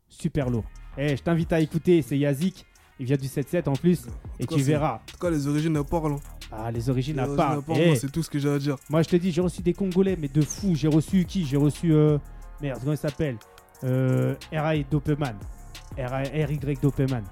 super 0.07 0.49
lourd. 0.49 0.63
Eh, 0.97 1.15
je 1.17 1.21
t'invite 1.21 1.51
à 1.53 1.59
écouter. 1.59 2.01
C'est 2.01 2.17
Yazik. 2.17 2.65
Il 2.99 3.05
vient 3.05 3.17
du 3.17 3.27
7-7 3.27 3.67
en 3.69 3.73
plus. 3.73 4.07
Et 4.39 4.47
tu 4.47 4.59
verras. 4.61 4.95
En 4.95 4.99
tout 5.11 5.17
cas, 5.19 5.29
les 5.29 5.47
origines, 5.47 5.83
parlent. 5.83 6.13
hein. 6.13 6.19
Ah, 6.51 6.71
les 6.71 6.89
origines 6.89 7.15
Les 7.17 7.21
à 7.21 7.23
origines, 7.25 7.37
part. 7.37 7.53
elles 7.57 7.61
parlent, 7.63 7.79
Eh, 7.81 7.95
C'est 7.95 8.11
tout 8.11 8.23
ce 8.23 8.29
que 8.29 8.39
j'ai 8.39 8.49
à 8.49 8.57
dire. 8.57 8.77
moi, 8.89 9.03
je 9.03 9.09
te 9.09 9.15
dis, 9.17 9.31
j'ai 9.31 9.41
reçu 9.41 9.61
des 9.61 9.73
Congolais, 9.73 10.17
mais 10.19 10.29
de 10.29 10.41
fou. 10.41 10.73
J'ai 10.75 10.87
reçu 10.87 11.25
qui? 11.25 11.45
J'ai 11.45 11.57
reçu. 11.57 11.93
euh, 11.93 12.17
Merde, 12.61 12.79
comment 12.79 12.93
il 12.93 12.97
s'appelle? 12.97 13.37
Euh, 13.83 14.33
R.I. 14.51 14.85
Dopeman. 14.89 15.35
R.Y. 15.97 16.79
Dopeman. 16.81 17.23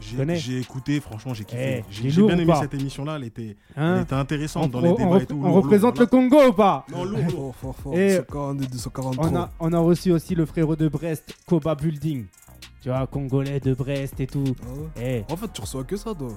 J'ai 0.00 0.16
connais. 0.16 0.36
j'ai 0.36 0.58
écouté, 0.60 1.00
franchement, 1.00 1.34
j'ai 1.34 1.42
Eh, 1.42 1.46
kiffé. 1.46 1.62
est 1.78 1.84
J'ai 1.90 2.22
bien 2.22 2.38
aimé 2.38 2.52
cette 2.60 2.74
émission-là. 2.74 3.16
Elle 3.16 3.24
était, 3.24 3.56
elle 3.76 3.82
Hein 3.82 4.02
était 4.02 4.14
intéressante 4.14 4.64
on, 4.66 4.68
dans 4.68 4.80
les 4.80 4.88
on- 4.90 4.94
débats 4.96 5.08
on 5.10 5.18
et 5.18 5.26
tout. 5.26 5.34
on 5.40 5.42
lourd, 5.46 5.54
représente 5.56 5.94
lourd, 5.98 6.00
le 6.00 6.06
Congo 6.06 6.48
ou 6.48 6.52
pas. 6.52 6.84
Non, 6.90 7.04
lourd, 7.04 7.18
lourd. 7.30 7.54
Fort, 7.56 7.74
fort, 7.74 7.76
fort. 7.76 7.94
Et- 7.98 8.10
C'est 8.16 8.26
42, 8.30 8.66
243. 8.66 9.28
on 9.30 9.36
a, 9.36 9.50
on 9.60 9.72
a 9.72 9.78
reçu 9.78 10.10
aussi 10.12 10.34
le 10.34 10.46
frérot 10.46 10.76
de 10.76 10.88
Brest, 10.88 11.34
Koba 11.46 11.74
Building. 11.74 12.24
Tu 12.82 12.88
vois, 12.90 13.06
Congolais 13.08 13.58
de 13.60 13.74
Brest 13.74 14.20
et 14.20 14.26
tout. 14.26 14.44
Ah. 14.62 15.00
Eh, 15.02 15.24
En 15.30 15.36
fait, 15.36 15.52
tu 15.52 15.60
reçois 15.60 15.84
que 15.84 15.96
ça, 15.96 16.14
toi. 16.14 16.28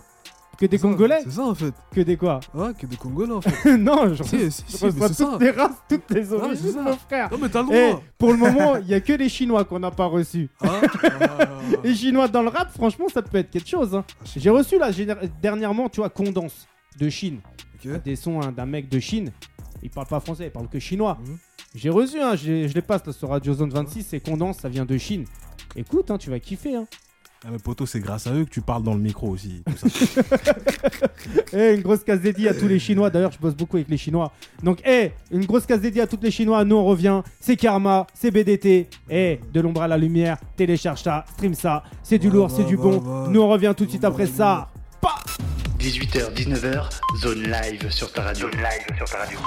Que 0.61 0.65
des 0.67 0.77
C'est 0.77 0.81
Congolais 0.83 1.21
C'est 1.23 1.31
ça, 1.31 1.43
en 1.43 1.55
fait. 1.55 1.73
Que 1.91 2.01
des 2.01 2.15
quoi 2.15 2.39
Ouais, 2.53 2.73
que 2.77 2.85
des 2.85 2.95
Congolais, 2.95 3.33
en 3.33 3.41
fait. 3.41 3.77
Non, 3.77 4.13
je, 4.13 4.21
si, 4.23 4.51
si, 4.51 4.63
si, 4.67 4.77
c'est 4.77 5.13
ça. 5.13 5.37
les 5.39 5.49
races, 5.51 5.71
toutes 5.89 6.09
les 6.11 6.23
c'est 6.25 6.33
origines, 6.33 6.81
mon 6.81 6.95
frère. 6.95 7.29
Non, 7.31 7.37
mais 7.41 7.49
t'as 7.49 7.63
le 7.63 7.69
Eh, 7.73 7.89
droit. 7.91 8.03
pour 8.17 8.31
le 8.31 8.37
moment, 8.37 8.77
il 8.77 8.87
y 8.87 8.93
a 8.93 8.99
que 9.01 9.13
les 9.13 9.27
Chinois 9.27 9.65
qu'on 9.65 9.79
n'a 9.79 9.91
pas 9.91 10.05
reçus. 10.05 10.49
Hein 10.61 10.81
Les 11.83 11.95
Chinois 11.95 12.27
dans 12.27 12.43
le 12.43 12.49
rap, 12.49 12.71
franchement, 12.71 13.05
ça 13.13 13.21
peut 13.21 13.39
être 13.39 13.49
quelque 13.49 13.67
chose. 13.67 13.95
hein. 13.95 14.05
J'ai 14.35 14.49
reçu 14.49 14.77
là 14.77 14.91
dernièrement, 15.41 15.89
tu 15.89 15.99
vois, 16.01 16.09
Condense 16.09 16.67
de 16.99 17.09
Chine. 17.09 17.39
Ok. 17.83 18.03
Des 18.03 18.15
sons 18.15 18.39
hein, 18.41 18.51
d'un 18.55 18.65
mec 18.67 18.87
de 18.89 18.99
Chine. 18.99 19.31
Il 19.83 19.89
parle 19.89 20.07
pas 20.07 20.19
français, 20.19 20.45
il 20.45 20.51
parle 20.51 20.67
que 20.69 20.77
chinois. 20.79 21.17
Mhm. 21.25 21.37
J'ai 21.73 21.89
reçu, 21.89 22.19
hein, 22.21 22.35
je 22.35 22.71
les 22.73 22.81
passe 22.81 23.05
là, 23.07 23.13
sur 23.13 23.29
Radio 23.29 23.53
Zone 23.53 23.69
26, 23.71 24.13
et 24.13 24.19
Condense, 24.19 24.57
ça 24.59 24.69
vient 24.69 24.85
de 24.85 24.97
Chine. 24.97 25.25
Écoute, 25.75 26.11
hein, 26.11 26.17
tu 26.17 26.29
vas 26.29 26.39
kiffer. 26.39 26.75
Hein. 26.75 26.85
Ah, 27.43 27.49
mais 27.51 27.57
poto, 27.57 27.87
c'est 27.87 27.99
grâce 27.99 28.27
à 28.27 28.33
eux 28.33 28.45
que 28.45 28.51
tu 28.51 28.61
parles 28.61 28.83
dans 28.83 28.93
le 28.93 28.99
micro 28.99 29.27
aussi. 29.27 29.63
tout 29.65 29.89
ça. 29.89 30.21
Eh, 31.53 31.73
une 31.75 31.81
grosse 31.81 32.03
case 32.03 32.21
dédiée 32.21 32.49
à 32.49 32.53
tous 32.53 32.67
les 32.67 32.79
Chinois. 32.79 33.09
D'ailleurs, 33.09 33.31
je 33.31 33.39
bosse 33.39 33.55
beaucoup 33.55 33.77
avec 33.77 33.89
les 33.89 33.97
Chinois. 33.97 34.31
Donc, 34.63 34.79
eh, 34.85 35.11
une 35.31 35.45
grosse 35.45 35.65
case 35.65 35.81
dédiée 35.81 36.01
à 36.01 36.07
tous 36.07 36.19
les 36.21 36.31
Chinois. 36.31 36.63
Nous, 36.63 36.75
on 36.75 36.85
revient. 36.85 37.21
C'est 37.39 37.55
Karma, 37.57 38.07
c'est 38.13 38.31
BDT. 38.31 38.87
Eh, 39.09 39.39
de 39.51 39.59
l'ombre 39.61 39.81
à 39.81 39.87
la 39.87 39.97
lumière. 39.97 40.37
Télécharge 40.55 41.01
ça, 41.01 41.25
stream 41.33 41.53
ça. 41.53 41.83
C'est 42.03 42.19
du 42.19 42.29
lourd, 42.29 42.51
c'est 42.51 42.63
du 42.63 42.77
bon. 42.77 43.27
Nous, 43.29 43.41
on 43.41 43.49
revient 43.49 43.73
tout 43.75 43.85
de 43.85 43.89
suite 43.89 44.05
après 44.05 44.27
ça. 44.27 44.69
18h, 45.79 46.33
19h, 46.35 46.89
zone 47.21 47.41
live 47.41 47.89
sur 47.89 48.11
ta 48.13 48.21
radio. 48.21 48.51
Zone 48.51 48.61
live 48.61 48.97
sur 48.97 49.09
ta 49.09 49.17
radio. 49.17 49.39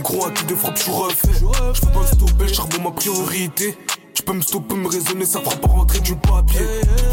Gros, 0.00 0.26
un 0.26 0.30
kill 0.30 0.46
de 0.46 0.54
frappe, 0.54 0.76
j'suis 0.76 0.90
refait. 0.90 1.28
J'peux 1.74 1.86
pas 1.88 2.00
me 2.00 2.06
stopper, 2.06 2.54
charbon 2.54 2.82
ma 2.82 2.90
priorité. 2.92 3.76
Tu 4.14 4.22
peux 4.22 4.32
me 4.32 4.42
stopper, 4.42 4.74
me 4.74 4.88
raisonner, 4.88 5.24
ça 5.24 5.40
fera 5.40 5.56
pas 5.56 5.68
rentrer 5.68 6.00
du 6.00 6.14
papier. 6.16 6.60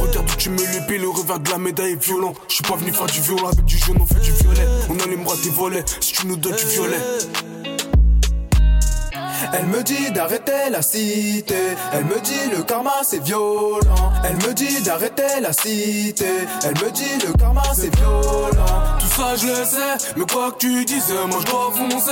Regarde 0.01 0.29
où 0.29 0.35
tu 0.37 0.49
me 0.49 0.57
l'épée, 0.57 0.97
le 0.97 1.09
revers 1.09 1.39
de 1.39 1.49
la 1.49 1.57
médaille 1.57 1.93
est 1.93 2.03
violent. 2.03 2.33
J'suis 2.47 2.63
pas 2.63 2.75
venu 2.75 2.91
faire 2.91 3.07
du 3.07 3.21
violent 3.21 3.47
avec 3.47 3.65
du 3.65 3.77
jaune, 3.77 3.97
on 3.99 4.05
fait 4.05 4.21
du 4.21 4.31
violet. 4.31 4.67
On 4.89 4.99
allumera 5.03 5.35
tes 5.41 5.49
volets 5.49 5.83
si 5.99 6.13
tu 6.13 6.27
nous 6.27 6.35
donnes 6.35 6.55
du 6.55 6.65
violet. 6.65 6.99
Elle 9.57 9.67
me 9.67 9.81
dit 9.83 10.11
d'arrêter 10.11 10.69
la 10.69 10.81
cité. 10.81 11.55
Elle 11.93 12.05
me 12.05 12.19
dit 12.19 12.49
le 12.51 12.63
karma 12.63 12.91
c'est 13.03 13.23
violent. 13.23 14.11
Elle 14.23 14.35
me 14.35 14.53
dit 14.53 14.81
d'arrêter 14.81 15.39
la 15.41 15.53
cité. 15.53 16.25
Elle 16.63 16.73
me 16.83 16.91
dit 16.91 17.25
le 17.25 17.31
karma 17.33 17.63
c'est 17.73 17.95
violent. 17.95 18.97
Tout 18.99 19.07
ça 19.07 19.35
je 19.37 19.47
le 19.47 19.65
sais, 19.65 20.11
mais 20.17 20.25
quoi 20.25 20.51
que 20.51 20.57
tu 20.57 20.83
dises, 20.83 21.13
moi 21.29 21.39
je 21.39 21.45
dois 21.45 21.71
foncer. 21.73 22.11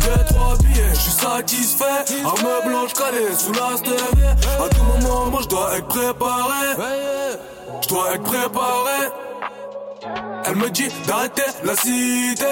Deux, 0.00 0.34
trois 0.34 0.56
billets, 0.58 0.90
je 0.90 1.00
suis 1.00 1.12
satisfait. 1.12 1.84
Arme 2.24 2.68
blanche 2.68 2.92
calée 2.92 3.34
sous 3.38 3.52
la 3.52 3.76
stevie. 3.76 4.26
À 4.26 4.68
tout 4.68 4.82
moment, 4.82 5.26
moi 5.30 5.40
je 5.42 5.48
dois 5.48 5.78
être 5.78 5.88
préparé. 5.88 6.74
Je 7.82 7.88
dois 7.88 8.14
être 8.14 8.22
préparé. 8.22 9.08
Elle 10.44 10.56
me 10.56 10.68
dit 10.68 10.88
d'arrêter 11.06 11.42
la 11.64 11.74
cité. 11.74 12.44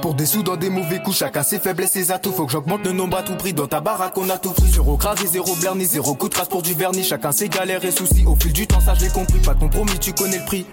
Pour 0.00 0.14
des 0.14 0.26
sous 0.26 0.42
dans 0.42 0.56
des 0.56 0.70
mauvais 0.70 1.00
coups, 1.00 1.16
chacun 1.16 1.42
ses 1.42 1.58
faiblesses, 1.58 1.92
ses 1.92 2.12
atouts. 2.12 2.32
Faut 2.32 2.46
que 2.46 2.52
j'augmente 2.52 2.84
le 2.84 2.92
nombre 2.92 3.16
à 3.16 3.22
tout 3.22 3.34
prix. 3.34 3.52
Dans 3.52 3.66
ta 3.66 3.80
baraque, 3.80 4.16
on 4.16 4.28
a 4.30 4.38
tout 4.38 4.52
pris. 4.52 4.70
Zéro 4.70 4.96
crase 4.96 5.22
et 5.22 5.26
zéro 5.26 5.54
blerni, 5.56 5.84
zéro 5.84 6.14
coup 6.14 6.28
de 6.28 6.34
trace 6.34 6.48
pour 6.48 6.62
du 6.62 6.74
vernis. 6.74 7.04
Chacun 7.04 7.32
ses 7.32 7.48
galères 7.48 7.84
et 7.84 7.90
soucis. 7.90 8.24
Au 8.26 8.36
fil 8.36 8.52
du 8.52 8.66
temps, 8.66 8.80
ça 8.80 8.94
je 8.94 9.04
l'ai 9.04 9.10
compris. 9.10 9.38
Pas 9.40 9.54
de 9.54 9.60
compromis, 9.60 9.98
tu 9.98 10.12
connais 10.12 10.38
le 10.38 10.44
prix. 10.44 10.66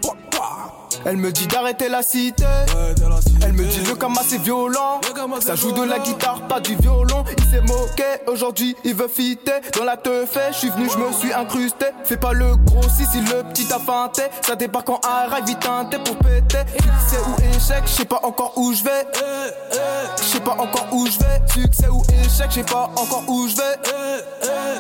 Elle 1.08 1.18
me 1.18 1.32
dit 1.32 1.46
d'arrêter 1.46 1.88
la 1.88 2.02
cité. 2.02 2.44
Elle 3.44 3.54
me 3.54 3.64
dit 3.66 3.80
le 3.88 3.96
karma 3.96 4.22
c'est 4.28 4.42
violent. 4.42 5.00
Ça 5.40 5.56
joue 5.56 5.72
de 5.72 5.84
la 5.84 6.00
guitare, 6.00 6.42
pas 6.48 6.60
du 6.60 6.76
violon. 6.78 7.24
Il 7.38 7.44
s'est 7.44 7.62
moqué, 7.62 8.04
aujourd'hui 8.28 8.76
il 8.84 8.96
veut 8.96 9.08
fitter. 9.08 9.52
Dans 9.78 9.84
la 9.84 9.98
teuf, 9.98 10.38
je 10.52 10.58
suis 10.58 10.70
venu, 10.70 10.90
je 10.92 10.98
me 10.98 11.12
suis 11.12 11.32
incrusté. 11.32 11.86
Fais 12.04 12.18
pas 12.18 12.34
le 12.34 12.56
gros 12.56 12.82
si, 12.84 13.06
si 13.06 13.22
le 13.22 13.44
petit 13.44 13.72
a 13.72 13.80
feinté. 13.80 14.24
Ça 14.42 14.56
débarque 14.56 14.90
en 14.90 15.00
rail, 15.04 15.44
vite 15.46 15.60
teinté 15.60 15.98
pour 16.04 16.18
péter. 16.18 16.60
Succès 16.74 17.22
ou 17.28 17.56
échec, 17.56 17.84
je 17.86 17.92
sais 17.92 18.06
pas 18.06 18.20
encore 18.24 18.54
où 18.56 18.74
je 18.74 18.84
vais. 18.84 19.06
Je 20.18 20.24
sais 20.24 20.40
pas 20.40 20.54
encore 20.54 20.88
où 20.92 21.06
je 21.06 21.20
vais. 21.20 21.42
Succès 21.54 21.88
ou 21.88 22.02
échec, 22.24 22.48
je 22.50 22.56
sais 22.56 22.64
pas 22.64 22.90
encore 22.96 23.24
où 23.28 23.48
je 23.48 23.56
vais. 23.56 23.64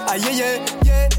Aïe 0.07 0.23
aïe 0.27 0.41
aïe, 0.41 0.61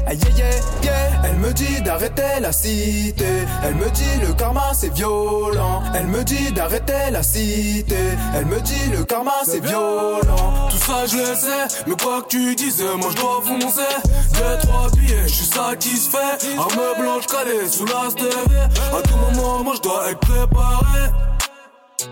aïe 0.05 0.19
aïe 0.25 0.41
aïe. 0.41 0.89
Elle 1.23 1.37
me 1.37 1.53
dit 1.53 1.81
d'arrêter 1.81 2.39
la 2.41 2.51
cité. 2.51 3.25
Elle 3.63 3.75
me 3.75 3.89
dit 3.89 4.03
le 4.21 4.33
karma 4.33 4.71
c'est 4.73 4.89
violent. 4.97 5.83
Elle 5.93 6.07
me 6.07 6.23
dit 6.23 6.51
d'arrêter 6.51 7.11
la 7.11 7.23
cité. 7.23 7.95
Elle 8.35 8.45
me 8.45 8.59
dit 8.61 8.89
le 8.91 9.03
karma 9.03 9.31
c'est 9.45 9.63
violent. 9.63 10.69
Tout 10.69 10.77
ça 10.77 11.05
je 11.05 11.17
le 11.17 11.35
sais, 11.35 11.83
mais 11.85 11.95
quoi 12.01 12.21
que 12.23 12.27
tu 12.29 12.55
dises, 12.55 12.83
moi 12.99 13.09
je 13.11 13.15
dois 13.15 13.41
foncer. 13.45 13.93
Deux, 14.33 14.67
trois 14.67 14.89
billets, 14.95 15.27
je 15.27 15.33
suis 15.33 15.45
satisfait. 15.45 16.33
Arme 16.57 16.99
blanche 16.99 17.27
calée 17.27 17.69
sous 17.69 17.85
la 17.85 18.09
stevie. 18.09 18.65
À 18.97 19.01
tout 19.01 19.17
moment, 19.17 19.63
moi 19.63 19.73
je 19.77 19.81
dois 19.81 20.11
être 20.11 20.19
préparé. 20.19 21.03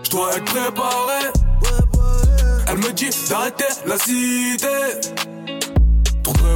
Je 0.04 0.10
dois 0.10 0.36
être 0.36 0.44
préparé. 0.44 1.22
Elle 2.68 2.78
me 2.78 2.92
dit 2.92 3.10
d'arrêter 3.28 3.64
la 3.86 3.98
cité. 3.98 4.66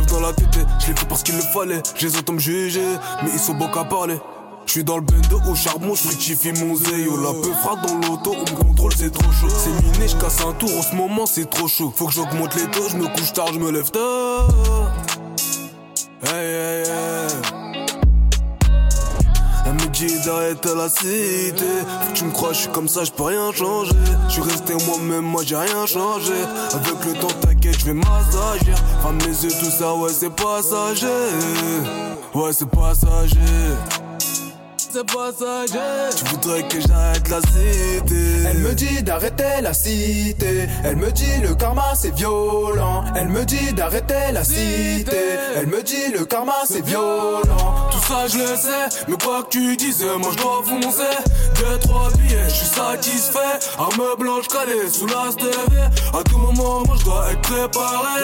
Dans 0.08 0.20
la 0.20 0.32
tête, 0.32 0.46
je 0.80 0.86
l'ai 0.88 0.96
fait 0.96 1.06
parce 1.08 1.22
qu'il 1.22 1.36
le 1.36 1.42
fallait. 1.42 1.82
Je 1.94 2.06
les 2.06 2.16
entends 2.16 2.32
me 2.32 2.38
juger, 2.38 2.96
mais 3.22 3.30
ils 3.32 3.38
sont 3.38 3.54
beaux 3.54 3.68
qu'à 3.68 3.84
parler. 3.84 4.18
Je 4.66 4.72
suis 4.72 4.84
dans 4.84 4.96
le 4.96 5.02
bendo 5.02 5.40
au 5.50 5.54
charbon, 5.54 5.94
je 5.94 6.64
mon 6.64 6.74
zéyo. 6.76 7.16
La 7.20 7.32
peu 7.32 7.52
frappe 7.52 7.86
dans 7.86 7.94
l'auto, 7.94 8.34
on 8.36 8.50
me 8.50 8.56
contrôle, 8.64 8.92
c'est 8.96 9.10
trop 9.10 9.32
chaud. 9.32 9.48
C'est 9.48 9.72
miné, 9.82 10.06
je 10.06 10.16
casse 10.16 10.40
un 10.42 10.52
tour, 10.52 10.70
en 10.78 10.82
ce 10.82 10.94
moment 10.94 11.26
c'est 11.26 11.50
trop 11.50 11.66
chaud. 11.66 11.92
Faut 11.94 12.06
que 12.06 12.12
j'augmente 12.12 12.54
les 12.54 12.70
taux, 12.70 12.88
je 12.88 12.96
me 12.96 13.06
couche 13.08 13.32
tard, 13.32 13.52
je 13.52 13.58
me 13.58 13.70
lève 13.72 13.90
tard. 13.90 14.48
Elle 19.66 19.74
me 19.74 19.86
dit 19.88 20.20
d'arrêter 20.24 20.74
la 20.76 20.88
cité. 20.88 21.64
Faut 22.00 22.12
que 22.12 22.18
tu 22.18 22.24
me 22.24 22.30
crois, 22.32 22.52
je 22.52 22.58
suis 22.60 22.70
comme 22.70 22.88
ça, 22.88 23.04
je 23.04 23.10
peux 23.10 23.24
rien 23.24 23.52
changer. 23.52 23.92
Je 24.28 24.32
suis 24.32 24.42
resté 24.42 24.74
moi-même, 24.86 25.24
moi 25.24 25.42
j'ai 25.44 25.56
rien 25.56 25.86
changé. 25.86 26.34
Avec 26.72 27.04
le 27.06 27.14
temps, 27.20 27.34
t'inquiète, 27.40 27.78
je 27.78 27.86
vais 27.86 27.94
m'assager. 27.94 28.74
Ferme 29.02 29.18
les 29.26 29.44
yeux, 29.44 29.52
tout 29.60 29.70
ça, 29.70 29.94
ouais, 29.94 30.10
c'est 30.12 30.30
passager. 30.30 31.06
Ouais, 32.34 32.52
c'est 32.52 32.68
passager. 32.68 33.38
C'est 34.92 35.06
passager. 35.06 36.16
Tu 36.16 36.24
voudrais 36.24 36.62
que 36.66 36.80
j'arrête 36.80 37.28
la 37.28 37.40
cité. 37.40 38.48
Elle 38.48 38.58
me 38.58 38.72
dit 38.74 39.02
d'arrêter 39.04 39.60
la 39.62 39.72
cité. 39.72 40.66
Elle 40.82 40.96
me 40.96 41.12
dit 41.12 41.40
le 41.42 41.54
karma 41.54 41.94
c'est 41.94 42.12
violent. 42.14 43.04
Elle 43.14 43.28
me 43.28 43.44
dit 43.44 43.72
d'arrêter 43.72 44.32
la 44.32 44.42
cité. 44.42 45.16
Elle 45.56 45.68
me 45.68 45.80
dit 45.82 46.10
le 46.12 46.24
karma 46.24 46.54
c'est 46.64 46.84
violent. 46.84 47.42
Tout 47.92 48.02
ça 48.08 48.26
je 48.26 48.38
le 48.38 48.56
sais, 48.56 48.88
mais 49.06 49.16
quoi 49.22 49.44
que 49.44 49.50
tu 49.50 49.76
dises, 49.76 50.04
moi 50.18 50.30
je 50.32 50.42
dois 50.42 50.62
foncer. 50.64 51.16
Deux, 51.56 51.78
trois 51.78 52.10
billets, 52.18 52.48
je 52.48 52.54
suis 52.54 52.66
satisfait. 52.66 53.38
Arme 53.78 54.02
blanche 54.18 54.48
calée 54.48 54.88
sous 54.92 55.06
la 55.06 55.32
TV. 55.36 55.82
À 56.18 56.22
tout 56.28 56.38
moment, 56.38 56.82
moi 56.86 56.96
je 56.98 57.04
dois 57.04 57.30
être 57.30 57.40
préparé. 57.42 58.22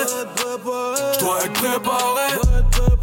Je 1.14 1.18
dois 1.20 1.44
être 1.44 1.52
préparé. 1.52 2.95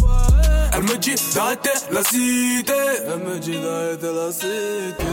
Elle 0.75 0.83
me 0.83 0.97
dit 0.97 1.15
d'arrêter 1.35 1.69
la 1.91 2.03
cité. 2.03 2.73
Elle 3.05 3.19
me 3.19 3.39
dit 3.39 3.59
d'arrêter 3.59 4.11
la 4.13 4.31
cité. 4.31 5.03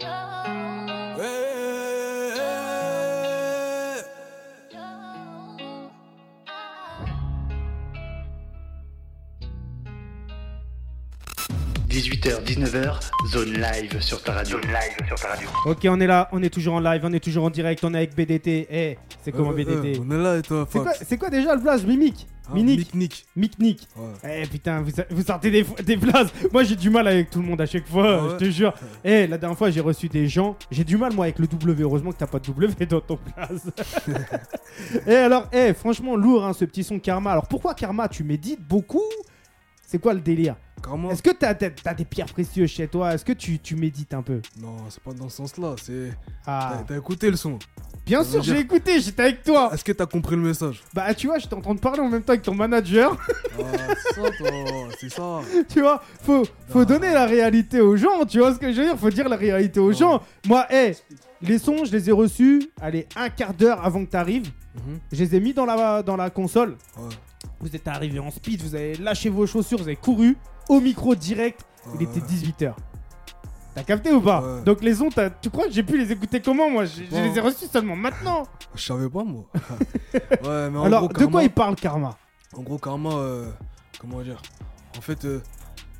Hey, 0.00 1.20
hey, 1.20 2.38
hey. 2.38 4.04
18h, 11.88 12.44
19h, 12.44 13.00
zone 13.28 13.52
live 13.54 14.00
sur 14.00 14.22
ta 14.22 14.32
radio. 14.34 14.60
Zone 14.60 14.70
live 14.70 15.06
sur 15.06 15.16
ta 15.16 15.28
radio. 15.28 15.48
Ok, 15.64 15.78
on 15.84 16.00
est 16.00 16.06
là, 16.06 16.28
on 16.32 16.42
est 16.42 16.50
toujours 16.50 16.74
en 16.74 16.80
live, 16.80 17.00
on 17.04 17.12
est 17.12 17.20
toujours 17.20 17.44
en 17.44 17.50
direct, 17.50 17.82
on 17.84 17.94
est 17.94 17.98
avec 17.98 18.14
BDT. 18.14 18.66
Eh, 18.70 18.98
c'est 19.22 19.32
comment 19.32 19.50
Euh, 19.50 19.54
BDT 19.54 19.98
euh, 19.98 20.02
On 20.06 20.10
est 20.10 20.22
là 20.22 20.36
et 20.36 20.42
toi, 20.42 20.66
C'est 20.70 21.16
quoi, 21.16 21.28
quoi 21.28 21.30
déjà 21.30 21.54
le 21.54 21.62
blast 21.62 21.86
Mimic? 21.86 22.26
Minic 22.54 22.78
Mic-Nick. 22.94 23.26
Mic-Nick 23.36 23.88
Ouais. 23.96 24.42
Eh 24.42 24.46
putain, 24.46 24.80
vous, 24.82 24.90
vous 25.10 25.22
sortez 25.22 25.50
des, 25.50 25.64
des 25.84 25.96
blases. 25.96 26.32
Moi 26.52 26.64
j'ai 26.64 26.76
du 26.76 26.90
mal 26.90 27.06
avec 27.08 27.30
tout 27.30 27.40
le 27.40 27.46
monde 27.46 27.60
à 27.60 27.66
chaque 27.66 27.86
fois, 27.86 28.18
Ah 28.20 28.24
ouais 28.24 28.30
je 28.32 28.36
te 28.36 28.50
jure. 28.50 28.72
Eh, 29.04 29.26
la 29.26 29.38
dernière 29.38 29.58
fois 29.58 29.70
j'ai 29.70 29.80
reçu 29.80 30.08
des 30.08 30.28
gens. 30.28 30.56
J'ai 30.70 30.84
du 30.84 30.96
mal 30.96 31.12
moi 31.12 31.26
avec 31.26 31.38
le 31.38 31.46
W. 31.46 31.82
Heureusement 31.82 32.12
que 32.12 32.18
t'as 32.18 32.26
pas 32.26 32.38
de 32.38 32.46
W 32.46 32.86
dans 32.86 33.00
ton 33.00 33.18
blaze. 33.36 33.70
Et 35.06 35.14
alors, 35.14 35.48
eh, 35.52 35.74
franchement, 35.74 36.16
lourd 36.16 36.44
hein, 36.44 36.52
ce 36.52 36.64
petit 36.64 36.84
son 36.84 36.98
Karma. 36.98 37.32
Alors 37.32 37.46
pourquoi 37.48 37.74
Karma? 37.74 38.08
Tu 38.08 38.24
médites 38.24 38.60
beaucoup? 38.66 39.02
C'est 39.90 39.98
quoi 39.98 40.12
le 40.12 40.20
délire 40.20 40.54
Karma 40.82 41.08
Est-ce 41.08 41.22
que 41.22 41.30
t'as 41.30 41.54
as, 41.86 41.94
des 41.94 42.04
pierres 42.04 42.26
précieuses 42.26 42.68
chez 42.68 42.86
toi 42.88 43.14
Est-ce 43.14 43.24
que 43.24 43.32
tu, 43.32 43.58
tu 43.58 43.74
médites 43.74 44.12
un 44.12 44.20
peu 44.20 44.42
Non, 44.60 44.76
c'est 44.90 45.02
pas 45.02 45.14
dans 45.14 45.30
ce 45.30 45.38
sens-là. 45.38 45.76
C'est. 45.82 46.12
Ah, 46.46 46.82
T'as- 46.86 46.98
écouté 46.98 47.30
le 47.30 47.36
son. 47.38 47.58
bien 48.04 48.22
sûr, 48.22 48.42
j'ai 48.42 48.58
écouté, 48.58 49.00
j'étais 49.00 49.22
avec 49.22 49.42
toi. 49.42 49.70
Est-ce 49.72 49.82
que 49.82 49.92
t'as 49.92 50.04
compris 50.04 50.36
le 50.36 50.42
message? 50.42 50.82
Bah 50.92 51.14
tu 51.14 51.26
vois, 51.26 51.38
j'étais 51.38 51.54
en 51.54 51.62
train 51.62 51.74
de 51.74 51.80
parler 51.80 52.00
en 52.00 52.08
même 52.10 52.22
temps 52.22 52.34
avec 52.34 52.42
ton 52.42 52.54
manager. 52.54 53.16
Ah, 53.60 53.94
c'est 54.04 54.14
ça, 54.14 54.30
toi. 54.38 54.50
C'est 55.00 55.08
ça. 55.08 55.40
tu 55.68 55.80
vois, 55.80 56.00
faut, 56.22 56.44
faut 56.68 56.80
Ah. 56.82 56.84
donner 56.84 57.12
la 57.12 57.24
réalité 57.26 57.80
aux 57.80 57.96
gens, 57.96 58.24
tu 58.24 58.38
vois 58.38 58.54
ce 58.54 58.58
que 58.60 58.70
je 58.72 58.78
veux 58.82 58.86
dire? 58.88 58.96
Faut 58.98 59.10
dire 59.10 59.28
la 59.28 59.36
réalité 59.36 59.80
aux 59.80 59.90
Ah. 59.90 59.94
gens. 59.94 60.22
Moi, 60.46 60.64
hé, 60.72 60.92
les 61.42 61.58
sons, 61.58 61.84
je 61.84 61.90
les 61.92 62.08
ai 62.08 62.12
reçus, 62.12 62.70
allez, 62.80 63.06
un 63.16 63.30
quart 63.30 63.52
d'heure 63.54 63.84
avant 63.84 64.04
que 64.04 64.10
t'arrives. 64.10 64.50
Mhm. 64.76 64.98
Je 65.10 65.18
les 65.24 65.34
ai 65.34 65.40
mis 65.40 65.54
dans 65.54 65.64
la, 65.64 66.02
dans 66.04 66.16
la 66.16 66.30
console. 66.30 66.76
Ouais. 66.98 67.08
Vous 67.60 67.74
êtes 67.74 67.88
arrivé 67.88 68.18
en 68.18 68.30
speed, 68.30 68.62
vous 68.62 68.74
avez 68.74 68.94
lâché 68.96 69.28
vos 69.30 69.46
chaussures, 69.46 69.78
vous 69.78 69.84
avez 69.84 69.96
couru 69.96 70.36
au 70.68 70.80
micro 70.80 71.14
direct. 71.14 71.60
Il 71.94 72.02
était 72.02 72.20
Ouais. 72.20 72.26
18h. 72.26 72.74
T'as 73.74 73.82
capté 73.84 74.12
ou 74.12 74.20
pas 74.20 74.40
Ouais. 74.42 74.62
Donc 74.62 74.82
les 74.82 74.94
t'as- 75.14 75.30
tu 75.30 75.50
crois 75.50 75.66
que 75.66 75.72
j'ai 75.72 75.82
pu 75.82 75.96
les 75.98 76.10
écouter 76.10 76.40
comment 76.40 76.68
moi 76.70 76.84
Je 76.84 77.02
les 77.02 77.36
ai 77.36 77.40
reçus 77.40 77.66
seulement 77.66 77.96
maintenant. 77.96 78.44
Je 78.74 78.82
savais 78.82 79.08
pas, 79.08 79.24
moi. 79.24 79.44
ouais, 80.14 80.70
mais 80.70 80.78
en 80.78 80.84
Alors, 80.84 81.08
gros, 81.08 81.24
de 81.26 81.30
quoi 81.30 81.42
il 81.42 81.50
parle 81.50 81.76
Karma? 81.76 82.16
En 82.56 82.62
gros, 82.62 82.78
Karma, 82.78 83.10
euh, 83.10 83.50
comment 84.00 84.20
dire? 84.22 84.40
En 84.96 85.00
fait, 85.00 85.24
euh, 85.24 85.40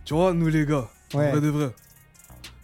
tu 0.05 0.15
vois, 0.15 0.33
nous 0.33 0.49
les 0.49 0.65
gars, 0.67 0.89
Ouais. 1.15 1.31
vrai 1.31 1.41
de 1.41 1.49
vrai, 1.49 1.71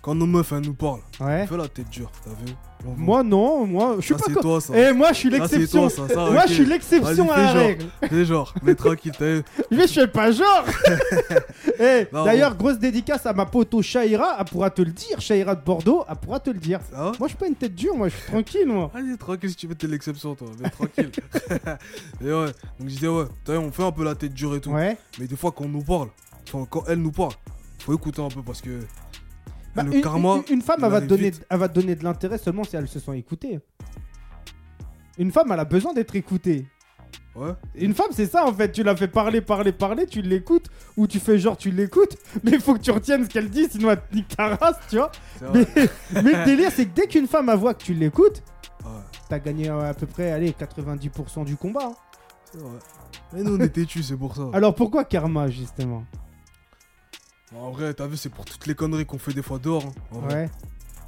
quand 0.03 0.15
nos 0.15 0.27
meufs, 0.27 0.53
elles 0.53 0.61
nous 0.67 0.75
parlent, 0.75 1.01
on 1.21 1.47
fait 1.47 1.57
la 1.57 1.69
tête 1.69 1.89
dure, 1.91 2.11
t'as 2.25 2.31
vu? 2.31 2.53
Moi 2.97 3.23
non, 3.23 3.67
moi 3.67 3.97
je 3.99 4.05
suis 4.05 4.15
Ça, 4.15 4.21
pas 4.21 4.33
c'est 4.35 4.41
toi, 4.41 4.61
ça. 4.61 4.73
Eh 4.77 4.93
moi 4.93 5.09
je 5.13 5.15
suis 5.15 5.31
c'est 5.31 5.39
l'exception. 5.39 5.89
Moi 6.31 6.43
je 6.47 6.53
suis 6.53 6.65
l'exception 6.67 7.27
Vas-y, 7.27 7.31
à 7.31 7.37
la 7.39 7.47
genre. 7.47 7.57
règle. 7.57 7.85
Fais 8.09 8.25
genre, 8.25 8.55
mais 8.63 8.75
tranquille, 8.75 9.13
t'as 9.19 9.25
Mais 9.71 9.87
je 9.87 9.93
fais 9.93 10.07
pas 10.07 10.31
genre 10.31 10.65
Eh, 11.81 12.07
D'ailleurs, 12.13 12.57
grosse 12.57 12.79
dédicace 12.79 13.27
à 13.27 13.33
ma 13.33 13.47
pote 13.47 13.81
Shaira, 13.83 14.37
elle 14.39 14.45
pourra 14.45 14.71
te 14.71 14.83
le 14.83 14.93
dire, 14.93 15.21
Shaira 15.21 15.55
de 15.55 15.65
Bordeaux, 15.65 16.05
elle 16.09 16.17
pourra 16.17 16.39
te 16.41 16.51
le 16.51 16.59
dire. 16.59 16.81
Va 16.93 17.05
Moi 17.05 17.15
je 17.23 17.29
suis 17.29 17.37
pas 17.37 17.47
une 17.47 17.57
tête 17.57 17.75
dure, 17.75 17.97
moi 17.97 18.09
je 18.09 18.17
suis 18.17 18.27
tranquille 18.31 18.67
moi. 18.67 18.91
Allez, 18.95 19.17
tranquille 19.17 19.51
si 19.51 19.57
tu 19.57 19.67
veux, 19.67 19.75
t'es 19.75 19.87
l'exception, 19.87 20.35
toi, 20.35 20.49
mais 20.61 20.71
tranquille. 20.71 21.11
et 22.21 22.25
ouais, 22.33 22.47
donc 22.47 22.53
je 22.81 22.85
disais, 22.87 23.09
ouais, 23.09 23.25
t'as 23.45 23.53
vu, 23.53 23.59
on 23.59 23.73
fait 23.73 23.85
un 23.85 23.93
peu 23.93 24.05
la 24.05 24.15
tête 24.15 24.35
dure 24.35 24.55
et 24.55 24.61
tout. 24.61 24.71
Ouais. 24.71 24.97
Mais 25.19 25.27
des 25.27 25.37
fois, 25.37 25.53
quand 25.53 25.65
on 25.65 25.69
nous 25.69 25.83
parle, 25.83 26.09
enfin, 26.53 26.67
quand 26.71 26.85
elle 26.89 26.99
nous 27.01 27.13
parle, 27.13 27.33
faut 27.79 27.95
écouter 27.95 28.23
un 28.23 28.29
peu 28.29 28.43
parce 28.43 28.61
que 28.61 28.71
Bah, 29.75 29.83
le 29.83 29.95
une, 29.97 30.01
karma. 30.03 30.37
une- 30.49 30.55
une 30.55 30.63
femme, 30.63 30.81
elle 30.85 30.91
va, 30.91 31.01
te 31.01 31.07
donner, 31.07 31.33
elle 31.51 31.59
va 31.59 31.69
te 31.69 31.75
donner 31.75 31.95
de 31.97 32.05
l'intérêt 32.05 32.39
seulement 32.39 32.65
si 32.65 32.77
elle 32.77 32.87
se 32.89 33.01
sent 33.01 33.17
écoutée. 33.19 33.61
Une 35.19 35.31
femme, 35.33 35.51
elle 35.53 35.61
a 35.61 35.65
besoin 35.65 35.93
d'être 35.93 36.15
écoutée. 36.17 36.67
Ouais, 37.37 37.51
Une 37.75 37.95
femme, 37.95 38.11
c'est 38.13 38.27
ça 38.27 38.47
en 38.47 38.53
fait. 38.55 38.71
Tu 38.71 38.85
la 38.85 38.95
fais 38.95 39.09
parler, 39.09 39.41
parler, 39.41 39.73
parler, 39.73 40.07
tu 40.07 40.23
l'écoutes, 40.23 40.69
ou 40.97 41.09
tu 41.09 41.19
fais 41.19 41.37
genre 41.37 41.57
tu 41.57 41.73
l'écoutes, 41.73 42.17
mais 42.45 42.53
il 42.53 42.61
faut 42.61 42.75
que 42.75 42.79
tu 42.81 42.93
retiennes 42.93 43.25
ce 43.25 43.29
qu'elle 43.31 43.51
dit, 43.51 43.67
sinon 43.69 43.91
elle 43.91 44.01
te 44.01 44.15
nique 44.15 44.29
ta 44.37 44.55
race, 44.55 44.77
tu 44.89 44.97
vois. 44.97 45.11
Mais, 45.53 45.67
mais 46.23 46.33
le 46.33 46.45
délire, 46.45 46.71
c'est 46.73 46.87
que 46.87 46.95
dès 46.95 47.09
qu'une 47.09 47.27
femme 47.27 47.49
a 47.49 47.57
voix 47.57 47.75
que 47.75 47.83
tu 47.83 47.95
l'écoutes, 47.95 48.43
Ouais, 48.85 48.91
t'as 49.29 49.39
gagné 49.41 49.69
euh, 49.71 49.91
à 49.91 49.95
peu 49.95 50.07
près 50.07 50.31
allez, 50.31 50.51
90% 50.53 51.45
du 51.45 51.57
combat. 51.57 51.87
hein. 51.87 51.95
c'est 52.53 52.59
vrai. 52.61 52.71
Mais 53.33 53.43
nous, 53.43 53.57
on 53.57 53.61
est 53.61 53.69
têtus, 53.71 54.03
c'est 54.05 54.17
pour 54.17 54.37
ça. 54.37 54.43
Alors 54.53 54.75
pourquoi 54.75 55.05
Karma 55.05 55.49
justement? 55.49 56.05
En 57.57 57.71
vrai, 57.71 57.95
t'as 57.95 58.07
vu, 58.07 58.17
c'est 58.17 58.29
pour 58.29 58.45
toutes 58.45 58.67
les 58.67 58.75
conneries 58.75 59.07
qu'on 59.07 59.19
fait 59.19 59.33
des 59.33 59.43
fois 59.43 59.59
dehors. 59.59 59.85
hein. 60.13 60.19
Ouais. 60.29 60.51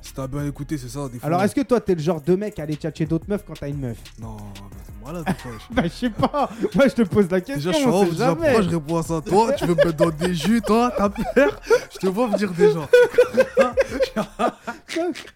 Si 0.06 0.12
t'as 0.14 0.26
bien 0.28 0.46
écouté, 0.46 0.78
c'est 0.78 0.88
ça. 0.88 1.08
Des 1.08 1.18
fois, 1.18 1.26
Alors 1.26 1.42
est-ce 1.42 1.54
que 1.54 1.62
toi 1.62 1.80
t'es 1.80 1.94
le 1.96 2.00
genre 2.00 2.20
de 2.20 2.36
mec 2.36 2.58
à 2.58 2.62
aller 2.62 2.76
tchatcher 2.76 3.06
d'autres 3.06 3.24
meufs 3.28 3.44
quand 3.44 3.54
t'as 3.54 3.68
une 3.68 3.80
meuf? 3.80 3.96
Non, 4.20 4.36
mais 4.36 4.76
t'es 4.86 4.92
malade, 5.04 5.24
wesh. 5.44 5.62
Bah 5.72 5.82
je 5.84 5.88
sais 5.88 6.10
pas. 6.10 6.48
Moi 6.74 6.88
je 6.88 6.94
te 6.94 7.02
pose 7.02 7.28
la 7.30 7.40
question. 7.40 7.56
Déjà, 7.56 7.72
je 7.72 7.76
suis 7.78 7.86
on 7.86 8.02
off, 8.02 8.10
déjà, 8.10 8.34
pourquoi 8.36 8.62
je 8.62 8.68
réponds 8.70 8.98
à 8.98 9.02
ça? 9.02 9.20
Toi, 9.20 9.52
tu 9.54 9.66
veux 9.66 9.74
me 9.74 9.84
mettre 9.84 9.96
dans 9.96 10.10
des 10.10 10.34
jus, 10.34 10.62
toi, 10.62 10.92
ta 10.96 11.08
peur 11.10 11.60
Je 11.92 11.98
te 11.98 12.06
vois 12.06 12.28
me 12.28 12.36
dire 12.38 12.52
déjà. 12.52 12.88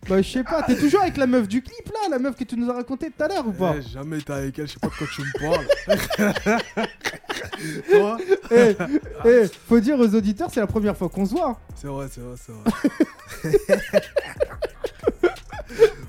Bah 0.09 0.23
je 0.23 0.29
sais 0.31 0.43
pas. 0.45 0.63
T'es 0.63 0.75
toujours 0.77 1.03
avec 1.03 1.17
la 1.19 1.27
meuf 1.27 1.47
du 1.47 1.61
clip 1.63 1.87
là, 1.93 2.09
la 2.11 2.19
meuf 2.19 2.35
que 2.35 2.45
tu 2.45 2.57
nous 2.57 2.71
as 2.71 2.75
raconté 2.75 3.11
tout 3.11 3.23
à 3.23 3.29
l'heure 3.29 3.47
ou 3.47 3.53
pas? 3.53 3.75
Eh, 3.79 3.83
jamais 3.83 4.19
été 4.19 4.33
avec 4.33 4.59
elle, 4.59 4.67
je 4.67 4.73
sais 4.73 4.79
pas 4.81 4.89
de 4.89 4.95
quoi 4.95 5.07
tu 5.15 5.21
me 5.21 5.33
parles. 5.39 6.61
toi? 7.91 8.17
Eh, 8.51 8.77
eh, 9.27 9.49
faut 9.69 9.79
dire 9.81 9.99
aux 10.01 10.15
auditeurs, 10.15 10.49
c'est 10.51 10.61
la 10.61 10.67
première 10.67 10.97
fois 10.97 11.09
qu'on 11.11 11.27
se 11.27 11.33
voit. 11.33 11.51
hein. 11.51 11.57
C'est 11.75 11.89
vrai, 11.89 12.07
c'est 12.11 12.21
vrai, 12.23 12.37
c'est 12.39 12.53
vrai. 12.53 14.01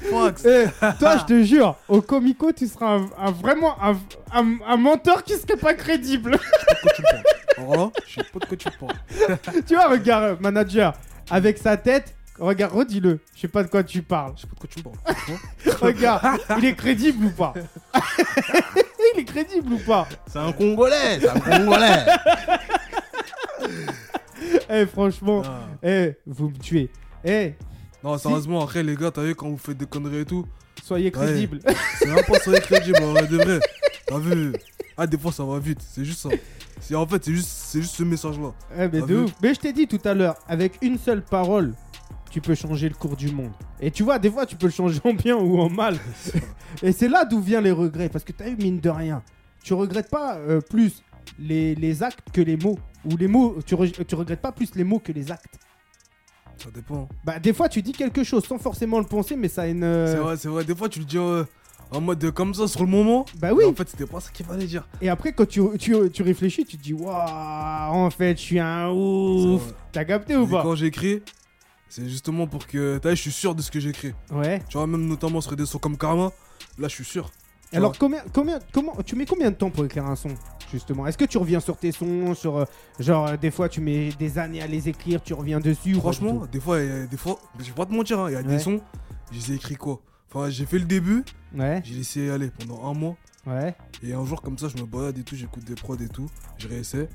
Fox 0.09 0.45
Eh, 0.45 0.65
toi, 0.99 1.17
je 1.17 1.25
te 1.25 1.43
jure, 1.43 1.75
au 1.87 2.01
Comico, 2.01 2.51
tu 2.51 2.67
seras 2.67 2.95
un, 2.97 3.09
un- 3.17 3.31
vraiment 3.31 3.75
un, 3.81 3.93
un- 4.33 4.57
un 4.67 4.77
menteur 4.77 5.23
qui 5.23 5.33
serait 5.33 5.57
pas 5.57 5.73
crédible. 5.73 6.37
je 7.57 8.13
sais 8.13 8.23
pas 8.33 8.39
de 8.39 8.45
quoi 8.45 8.57
tu 8.57 8.69
parles. 8.79 9.63
tu 9.67 9.75
vois, 9.75 9.87
regarde, 9.87 10.23
euh, 10.23 10.35
manager, 10.39 10.93
avec 11.29 11.57
sa 11.57 11.77
tête, 11.77 12.13
regarde, 12.39 12.73
redis-le. 12.73 13.19
Je 13.35 13.41
sais 13.41 13.47
pas 13.47 13.63
de 13.63 13.69
quoi 13.69 13.83
tu 13.83 14.01
parles. 14.01 14.33
Je 14.35 14.41
sais 14.41 14.47
pas 14.47 14.55
de 14.55 14.59
quoi 14.59 14.69
tu 14.69 14.83
parles. 14.83 15.77
Regarde, 15.81 16.39
il 16.57 16.65
est 16.65 16.75
crédible 16.75 17.25
ou 17.25 17.29
pas? 17.31 17.53
Il 19.15 19.19
est 19.21 19.25
crédible 19.25 19.73
ou 19.73 19.77
pas? 19.79 20.07
C'est 20.27 20.37
un 20.39 20.51
Congolais, 20.53 21.19
c'est 21.19 21.27
un 21.29 21.39
Congolais. 21.39 22.05
Eh, 24.69 24.85
franchement, 24.85 25.41
Ah. 25.45 25.59
eh, 25.83 26.13
vous 26.25 26.49
me 26.49 26.57
tuez. 26.57 26.89
Eh, 27.25 27.53
Non, 28.03 28.17
sérieusement, 28.17 28.61
après, 28.61 28.83
les 28.83 28.95
gars, 28.95 29.11
t'as 29.11 29.23
vu 29.23 29.35
quand 29.35 29.49
vous 29.49 29.57
faites 29.57 29.77
des 29.77 29.85
conneries 29.85 30.19
et 30.21 30.25
tout? 30.25 30.45
Soyez 30.83 31.11
crédible. 31.11 31.59
C'est 31.99 32.07
même 32.07 32.23
pas 32.25 32.39
ça 32.39 32.59
crédible, 32.59 33.01
en 33.03 33.11
vrai 33.13 33.27
de 33.27 33.37
vrai. 33.37 33.59
T'as 34.07 34.17
vu? 34.17 34.53
Ah, 34.97 35.05
des 35.07 35.17
fois, 35.17 35.31
ça 35.31 35.43
va 35.43 35.59
vite, 35.59 35.79
c'est 35.81 36.03
juste 36.05 36.19
ça. 36.19 36.29
En 36.97 37.07
fait, 37.07 37.23
c'est 37.23 37.33
juste, 37.33 37.47
c'est 37.49 37.81
juste 37.81 37.95
ce 37.95 38.03
message-là. 38.03 38.53
Eh, 38.77 38.87
mais 38.87 39.01
de 39.01 39.17
ouf. 39.23 39.31
Mais 39.41 39.53
je 39.53 39.59
t'ai 39.59 39.71
dit 39.73 39.87
tout 39.87 39.99
à 40.03 40.13
l'heure, 40.13 40.35
avec 40.47 40.77
une 40.81 40.97
seule 40.97 41.21
parole, 41.23 41.73
tu 42.31 42.41
peux 42.41 42.55
changer 42.55 42.89
le 42.89 42.95
cours 42.95 43.15
du 43.15 43.31
monde. 43.31 43.51
Et 43.79 43.91
tu 43.91 44.03
vois, 44.03 44.17
des 44.19 44.31
fois, 44.31 44.45
tu 44.45 44.55
peux 44.55 44.65
le 44.67 44.71
changer 44.71 44.99
en 45.03 45.13
bien 45.13 45.35
ou 45.35 45.59
en 45.59 45.69
mal. 45.69 45.97
Et 46.83 46.91
c'est 46.91 47.07
là 47.07 47.25
d'où 47.25 47.39
viennent 47.39 47.63
les 47.65 47.71
regrets. 47.71 48.09
Parce 48.09 48.23
que 48.23 48.31
t'as 48.31 48.47
eu, 48.49 48.55
mine 48.55 48.79
de 48.79 48.89
rien, 48.89 49.21
tu 49.63 49.73
regrettes 49.73 50.09
pas 50.09 50.35
euh, 50.37 50.59
plus 50.61 51.03
les, 51.37 51.75
les 51.75 52.01
actes 52.03 52.27
que 52.33 52.41
les 52.41 52.57
mots 52.57 52.79
Ou 53.05 53.15
les 53.17 53.27
mots, 53.27 53.57
tu, 53.65 53.75
re- 53.75 54.05
tu 54.05 54.15
regrettes 54.15 54.41
pas 54.41 54.51
plus 54.51 54.73
les 54.75 54.83
mots 54.83 54.99
que 54.99 55.11
les 55.11 55.31
actes 55.31 55.59
Ça 56.63 56.69
dépend. 56.73 57.07
Bah, 57.23 57.39
des 57.39 57.53
fois, 57.53 57.69
tu 57.69 57.81
dis 57.81 57.91
quelque 57.91 58.23
chose 58.23 58.43
sans 58.45 58.57
forcément 58.57 58.99
le 58.99 59.05
penser, 59.05 59.35
mais 59.35 59.47
ça 59.47 59.63
a 59.63 59.67
une. 59.67 59.83
euh, 59.83 60.07
C'est 60.11 60.17
vrai, 60.17 60.37
c'est 60.37 60.47
vrai. 60.47 60.63
Des 60.63 60.75
fois, 60.75 60.89
tu 60.89 60.99
le 60.99 61.05
dis 61.05 61.17
euh, 61.17 61.43
en 61.91 62.01
mode 62.01 62.23
euh, 62.23 62.31
comme 62.31 62.53
ça 62.53 62.67
sur 62.67 62.81
le 62.81 62.87
moment. 62.89 63.25
Bah 63.37 63.49
oui. 63.53 63.63
Mais 63.65 63.71
En 63.71 63.73
fait, 63.75 63.89
c'était 63.89 64.05
pas 64.05 64.19
ça 64.19 64.29
qu'il 64.31 64.45
fallait 64.45 64.65
dire. 64.67 64.87
Et 65.01 65.09
après, 65.09 65.33
quand 65.33 65.47
tu, 65.47 65.61
tu, 65.79 65.95
tu 66.11 66.23
réfléchis, 66.23 66.65
tu 66.65 66.77
te 66.77 66.83
dis, 66.83 66.93
waouh, 66.93 67.11
en 68.05 68.09
fait, 68.11 68.37
je 68.37 68.41
suis 68.41 68.59
un 68.59 68.89
ouf. 68.91 69.61
T'as 69.91 70.05
capté 70.05 70.35
ou 70.35 70.45
Et 70.45 70.49
pas? 70.51 70.61
quand 70.63 70.75
j'écris, 70.75 71.21
c'est 71.89 72.07
justement 72.07 72.47
pour 72.47 72.67
que. 72.67 72.97
T'as 72.99 73.09
je 73.15 73.21
suis 73.21 73.31
sûr 73.31 73.55
de 73.55 73.61
ce 73.61 73.71
que 73.71 73.79
j'écris. 73.79 74.13
Ouais. 74.31 74.61
Tu 74.69 74.77
vois, 74.77 74.87
même 74.87 75.05
notamment 75.07 75.41
sur 75.41 75.55
des 75.55 75.65
sons 75.65 75.79
comme 75.79 75.97
Karma, 75.97 76.31
là, 76.77 76.87
je 76.87 76.93
suis 76.95 77.05
sûr. 77.05 77.31
Alors, 77.73 77.97
combien, 77.97 78.21
combien, 78.33 78.59
comment, 78.73 78.95
tu 79.05 79.15
mets 79.15 79.25
combien 79.25 79.49
de 79.49 79.55
temps 79.55 79.69
pour 79.69 79.85
écrire 79.85 80.05
un 80.05 80.15
son, 80.15 80.29
justement? 80.71 81.07
Est-ce 81.07 81.17
que 81.17 81.25
tu 81.25 81.37
reviens 81.37 81.59
sur 81.59 81.77
tes 81.77 81.91
sons, 81.91 82.33
sur 82.35 82.57
euh, 82.57 82.65
genre 82.99 83.27
euh, 83.27 83.37
des 83.37 83.49
fois 83.51 83.69
tu 83.69 83.79
mets 83.81 84.09
des 84.19 84.37
années 84.39 84.61
à 84.61 84.67
les 84.67 84.89
écrire, 84.89 85.21
tu 85.23 85.33
reviens 85.33 85.59
dessus 85.59 85.95
ou 85.95 85.99
Franchement, 85.99 86.45
des 86.51 86.59
fois, 86.59 86.77
a- 86.77 87.05
des 87.07 87.17
fois, 87.17 87.39
je 87.59 87.65
vais 87.65 87.71
pas 87.71 87.85
te 87.85 87.93
mentir, 87.93 88.19
hein, 88.19 88.29
il 88.29 88.33
y 88.33 88.35
a 88.35 88.39
Ouais. 88.39 88.43
des 88.45 88.59
sons, 88.59 88.81
je 89.31 89.37
les 89.37 89.51
ai 89.53 89.55
écrits 89.55 89.75
quoi? 89.75 90.01
Enfin, 90.33 90.49
j'ai 90.49 90.65
fait 90.65 90.79
le 90.79 90.85
début, 90.85 91.23
Ouais, 91.55 91.81
j'ai 91.85 91.95
laissé 91.95 92.29
aller 92.29 92.49
pendant 92.51 92.85
un 92.89 92.93
mois. 92.93 93.15
ouais. 93.47 93.73
Et 94.03 94.13
un 94.13 94.25
jour, 94.25 94.41
comme 94.41 94.57
ça, 94.57 94.67
je 94.67 94.77
me 94.81 94.85
balade 94.85 95.17
et 95.17 95.23
tout, 95.23 95.35
j'écoute 95.35 95.63
des 95.63 95.75
prods 95.75 95.95
et 95.97 96.07
tout, 96.09 96.27
je 96.57 96.67
réessaie. 96.67 97.07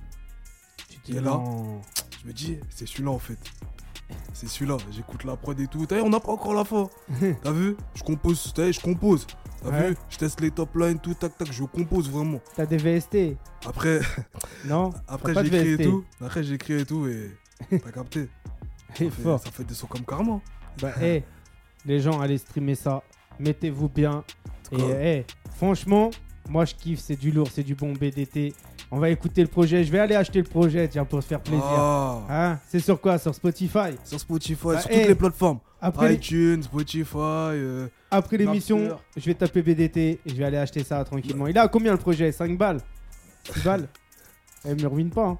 Tu 1.05 1.13
Et 1.13 1.15
là 1.21 1.31
non. 1.33 1.81
Je 2.23 2.29
me 2.29 2.33
dis, 2.33 2.59
c'est 2.71 2.87
celui-là 2.87 3.11
en 3.11 3.19
fait. 3.19 3.39
C'est 4.33 4.49
celui-là, 4.49 4.77
j'écoute 4.93 5.25
la 5.25 5.37
prod 5.37 5.59
et 5.59 5.67
tout. 5.67 5.85
T'as 5.87 5.97
vu, 5.97 6.03
on 6.03 6.11
n'a 6.11 6.21
pas 6.21 6.33
encore 6.33 6.55
la 6.55 6.65
fin. 6.65 6.89
T'as 7.43 7.53
vu 7.53 7.77
Je 7.95 8.03
compose, 8.03 8.53
t'as 8.55 8.67
vu, 8.67 8.73
je 8.73 8.81
compose. 8.81 9.27
T'as 9.63 9.71
Ouais. 9.71 9.91
vu 9.91 9.97
Je 10.11 10.17
teste 10.19 10.41
les 10.41 10.51
top 10.51 10.75
lines, 10.77 10.99
tout, 10.99 11.15
tac, 11.15 11.37
tac, 11.37 11.51
je 11.53 11.65
compose 11.65 12.11
vraiment. 12.11 12.41
T'as 12.55 12.67
des 12.67 12.77
VST 12.77 13.37
Après, 13.67 14.01
Non 14.67 14.93
après 15.09 15.35
j'écris 15.45 15.73
et 15.73 15.79
tout. 15.79 16.05
Après, 16.21 16.43
j'écris 16.45 16.75
et 16.81 16.85
tout 16.87 17.07
et. 17.09 17.31
T'as 17.71 17.91
capté 17.91 18.29
ça 18.89 18.95
fait, 18.95 19.11
fort. 19.11 19.41
ça 19.41 19.51
fait 19.51 19.65
des 19.65 19.75
sons 19.75 19.87
comme 19.87 20.05
Karma. 20.05 20.41
Bah, 20.81 20.93
hé, 21.03 21.25
les 21.85 22.01
gens, 22.01 22.21
allez 22.21 22.39
streamer 22.39 22.75
ça. 22.75 23.03
Mettez-vous 23.39 23.89
bien. 23.89 24.25
Et, 24.73 24.81
hé, 24.81 25.27
franchement, 25.57 26.11
moi 26.49 26.65
je 26.65 26.75
kiffe, 26.75 27.01
c'est 27.01 27.17
du 27.17 27.31
lourd, 27.31 27.49
c'est 27.53 27.63
du 27.63 27.75
bon 27.75 27.93
BDT. 27.93 28.55
On 28.91 28.99
va 28.99 29.11
écouter 29.11 29.43
le 29.43 29.49
projet. 29.49 29.83
Je 29.85 29.91
vais 29.91 29.99
aller 29.99 30.15
acheter 30.15 30.39
le 30.41 30.49
projet, 30.49 30.87
tiens, 30.89 31.05
pour 31.05 31.23
se 31.23 31.27
faire 31.29 31.41
plaisir. 31.41 31.65
Ah. 31.67 32.21
Hein 32.31 32.59
C'est 32.69 32.81
sur 32.81 33.01
quoi? 33.01 33.19
Sur 33.19 33.35
Spotify 33.35 33.97
Sur 34.05 34.21
Spotify, 34.21 34.67
Bah, 34.69 34.81
sur 34.81 34.91
hey. 34.91 34.99
toutes 35.01 35.09
les 35.09 35.15
plateformes. 35.15 35.59
Après, 35.81 36.15
iTunes, 36.15 36.63
Spotify. 36.63 37.17
euh, 37.17 37.89
après 38.11 38.37
l'émission, 38.37 38.97
je 39.17 39.25
vais 39.25 39.35
taper 39.35 39.63
BDT 39.63 40.21
et 40.25 40.31
je 40.31 40.35
vais 40.35 40.45
aller 40.45 40.57
acheter 40.57 40.83
ça 40.85 41.05
tranquillement. 41.05 41.47
Il 41.49 41.59
a 41.59 41.69
combien 41.69 41.93
le 41.93 41.99
projet? 41.99 42.31
5 42.33 42.57
balles 42.57 42.81
6 43.53 43.61
balles? 43.63 43.89
Eh, 44.65 44.75
me 44.75 44.87
ruine 44.89 45.11
pas. 45.11 45.27
Hein. 45.27 45.39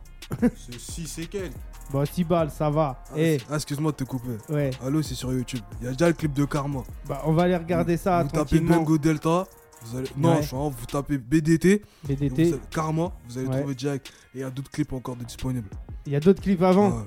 C'est 0.57 0.79
6 0.79 1.19
et 1.21 1.27
quelques. 1.27 1.53
Bon, 1.91 2.05
6 2.05 2.25
balles, 2.25 2.51
ça 2.51 2.69
va. 2.69 3.03
Ah, 3.11 3.15
Eh, 3.17 3.39
ah, 3.51 3.55
excuse-moi 3.57 3.93
de 3.93 3.97
te 3.97 4.05
couper. 4.05 4.37
ouais. 4.49 4.71
Allô, 4.85 5.03
c'est 5.03 5.15
sur 5.15 5.33
YouTube. 5.33 5.61
Il 5.81 5.87
y 5.87 5.89
a 5.89 5.93
déjà 5.93 6.09
le 6.09 6.15
clip 6.15 6.33
de 6.33 6.45
Karma. 6.45 6.81
Bah, 7.09 7.23
on 7.25 7.33
va 7.33 7.45
aller 7.45 7.57
regarder 7.57 7.97
ça 7.97 8.23
vous 8.23 8.29
tapez 8.29 8.37
tranquillement. 8.59 8.77
Bengo 8.79 8.99
Delta. 8.99 9.47
Vous 9.91 9.99
allez... 9.99 10.09
Non, 10.17 10.31
Ouais. 10.37 10.43
je 10.43 10.47
suis 10.49 10.57
en- 10.57 10.69
vous 10.71 10.87
tapez 10.87 11.19
BDT. 11.19 11.83
vous 12.03 12.09
BDT. 12.15 12.43
allez- 12.43 12.61
Karma, 12.71 13.13
vous 13.29 13.39
allez 13.39 13.47
Ouais. 13.49 13.59
trouver 13.61 13.75
direct. 13.75 14.09
Et 14.35 14.39
il 14.39 14.41
y 14.41 14.45
a 14.45 14.51
d'autres 14.51 14.71
clips 14.71 14.93
encore 14.93 15.17
de 15.17 15.25
disponibles. 15.25 15.69
Il 16.07 16.13
y 16.13 16.17
a 16.17 16.21
d'autres 16.21 16.43
clips 16.43 16.63
avant. 16.63 16.91
Ouais. 16.91 17.05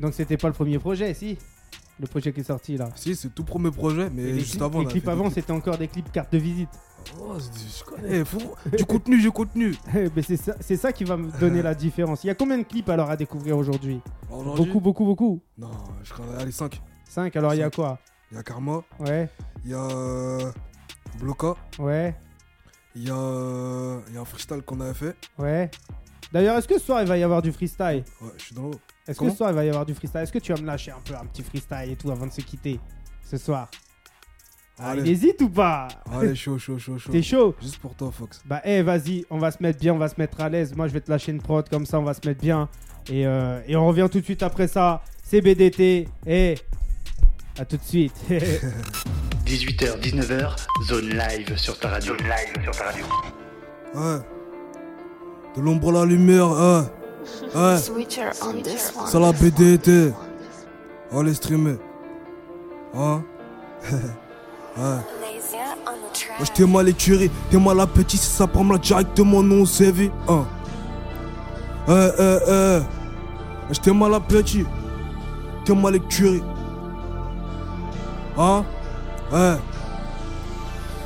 Donc, 0.00 0.14
c'était 0.14 0.36
pas 0.36 0.48
le 0.48 0.54
premier 0.54 0.78
projet, 0.78 1.12
si 1.14 1.38
Le 2.00 2.06
projet 2.06 2.32
qui 2.32 2.40
est 2.40 2.44
sorti 2.44 2.78
là. 2.78 2.88
Si, 2.94 3.14
c'est 3.14 3.28
tout 3.34 3.44
premier 3.44 3.70
projet, 3.70 4.08
mais 4.08 4.32
juste 4.38 4.52
clips, 4.52 4.62
avant. 4.62 4.80
les 4.80 4.86
clips 4.86 5.08
avant, 5.08 5.28
c'était 5.28 5.52
encore 5.52 5.76
des 5.76 5.86
clips 5.88 6.10
carte 6.10 6.32
de 6.32 6.38
visite. 6.38 6.70
Oh, 7.20 7.34
je 7.38 7.84
connais. 7.84 8.24
Faut... 8.24 8.38
du 8.76 8.84
contenu, 8.86 9.20
du 9.20 9.30
contenu. 9.30 9.74
Mais 10.16 10.22
c'est 10.22 10.36
ça, 10.36 10.54
c'est 10.60 10.76
ça 10.76 10.92
qui 10.92 11.04
va 11.04 11.16
me 11.18 11.30
donner 11.40 11.60
la 11.62 11.74
différence. 11.74 12.24
Il 12.24 12.28
y 12.28 12.30
a 12.30 12.34
combien 12.34 12.56
de 12.58 12.62
clips 12.62 12.88
alors 12.90 13.10
à 13.10 13.16
découvrir 13.16 13.56
aujourd'hui? 13.58 14.00
Beaucoup, 14.30 14.80
beaucoup, 14.80 15.04
beaucoup. 15.06 15.40
Non, 15.58 15.70
je 16.02 16.12
crois. 16.12 16.24
Allez, 16.38 16.52
5. 16.52 16.80
5, 17.08 17.36
alors 17.36 17.54
il 17.54 17.60
y 17.60 17.62
a 17.62 17.70
quoi? 17.70 17.98
Il 18.30 18.36
y 18.36 18.38
a 18.38 18.42
Karma. 18.42 18.82
Ouais, 18.98 19.28
Il 19.64 19.70
y 19.70 19.74
a. 19.74 20.52
Bloca. 21.18 21.54
ouais, 21.78 22.14
Il 22.94 23.04
y 23.08 23.10
a. 23.10 23.98
Il 24.08 24.14
y 24.14 24.16
a 24.16 24.20
un 24.20 24.24
freestyle 24.24 24.62
qu'on 24.62 24.80
avait 24.80 24.94
fait. 24.94 25.16
ouais. 25.38 25.70
D'ailleurs, 26.32 26.56
est-ce 26.58 26.68
que 26.68 26.78
ce 26.78 26.84
soir 26.86 27.02
il 27.02 27.08
va 27.08 27.18
y 27.18 27.24
avoir 27.24 27.42
du 27.42 27.50
freestyle? 27.50 28.04
Ouais, 28.20 28.30
je 28.38 28.44
suis 28.44 28.54
dans 28.54 28.62
l'eau. 28.62 28.80
Est-ce 29.08 29.14
que 29.14 29.18
Comment 29.18 29.30
ce 29.32 29.36
soir 29.38 29.50
il 29.50 29.56
va 29.56 29.64
y 29.64 29.68
avoir 29.68 29.84
du 29.84 29.94
freestyle? 29.94 30.20
Est-ce 30.20 30.30
que 30.32 30.38
tu 30.38 30.52
vas 30.52 30.60
me 30.60 30.66
lâcher 30.66 30.92
un 30.92 31.00
peu 31.04 31.12
un 31.16 31.24
petit 31.26 31.42
freestyle 31.42 31.90
et 31.90 31.96
tout 31.96 32.08
avant 32.10 32.26
de 32.26 32.30
se 32.32 32.40
quitter 32.40 32.78
ce 33.28 33.36
soir? 33.36 33.68
Ah, 34.78 34.94
Il 34.94 35.00
Allez. 35.00 35.10
hésite 35.10 35.42
ou 35.42 35.48
pas? 35.50 35.88
Allez, 36.12 36.34
chaud, 36.36 36.56
chaud, 36.56 36.78
chaud, 36.78 36.98
chaud. 36.98 37.10
T'es 37.10 37.20
chaud? 37.22 37.56
Juste 37.60 37.78
pour 37.78 37.96
toi, 37.96 38.12
Fox. 38.12 38.40
Bah, 38.46 38.60
eh, 38.64 38.80
vas-y, 38.82 39.26
on 39.28 39.38
va 39.38 39.50
se 39.50 39.60
mettre 39.60 39.80
bien, 39.80 39.92
on 39.92 39.98
va 39.98 40.08
se 40.08 40.14
mettre 40.18 40.40
à 40.40 40.48
l'aise. 40.48 40.72
Moi, 40.76 40.86
je 40.86 40.92
vais 40.92 41.00
te 41.00 41.10
lâcher 41.10 41.32
une 41.32 41.42
prod 41.42 41.68
comme 41.68 41.84
ça, 41.84 41.98
on 41.98 42.04
va 42.04 42.14
se 42.14 42.20
mettre 42.24 42.40
bien. 42.40 42.68
Et, 43.08 43.26
euh, 43.26 43.60
et 43.66 43.74
on 43.74 43.88
revient 43.88 44.06
tout 44.10 44.20
de 44.20 44.24
suite 44.24 44.44
après 44.44 44.68
ça. 44.68 45.02
C'est 45.24 45.40
BDT. 45.40 46.06
Et 46.26 46.54
à 47.58 47.64
tout 47.64 47.76
de 47.76 47.82
suite. 47.82 48.14
18h, 49.50 49.98
19h, 49.98 50.54
zone 50.86 51.08
live 51.08 51.56
sur 51.56 51.76
ta 51.76 51.88
radio. 51.88 52.16
Zone 52.16 52.28
live 52.28 52.62
sur 52.62 52.70
ta 52.70 52.84
radio. 52.84 53.04
Ouais. 53.94 54.20
De 55.56 55.60
l'ombre 55.60 55.88
à 55.88 55.92
la 55.92 56.04
lumière, 56.04 56.48
ouais. 56.52 56.82
Ouais. 57.56 57.76
Switcher 57.78 58.30
on 58.42 58.62
this 58.62 58.92
one. 58.96 59.08
C'est 59.08 59.18
la 59.18 59.32
BDT. 59.32 60.12
Allez 61.12 61.34
streamer. 61.34 61.78
Hein? 62.94 63.22
Ouais. 64.76 64.84
On. 64.84 65.90
Moi 65.90 66.44
j'étais 66.44 66.64
mal 66.64 66.88
écuré, 66.88 67.28
t'es 67.50 67.58
mal 67.58 67.80
appétit, 67.80 68.16
si 68.16 68.30
ça 68.30 68.46
prend 68.46 68.62
là 68.62 68.78
directement 68.78 69.42
non 69.42 69.66
CV. 69.66 70.12
Hein? 70.28 70.46
Eh, 71.88 72.08
eh, 72.20 72.38
eh. 72.48 72.78
J'étais 73.72 73.92
mal 73.92 74.14
appétit, 74.14 74.64
t'es 75.64 75.74
mal 75.74 75.96
écuré. 75.96 76.40
Hein? 78.38 78.64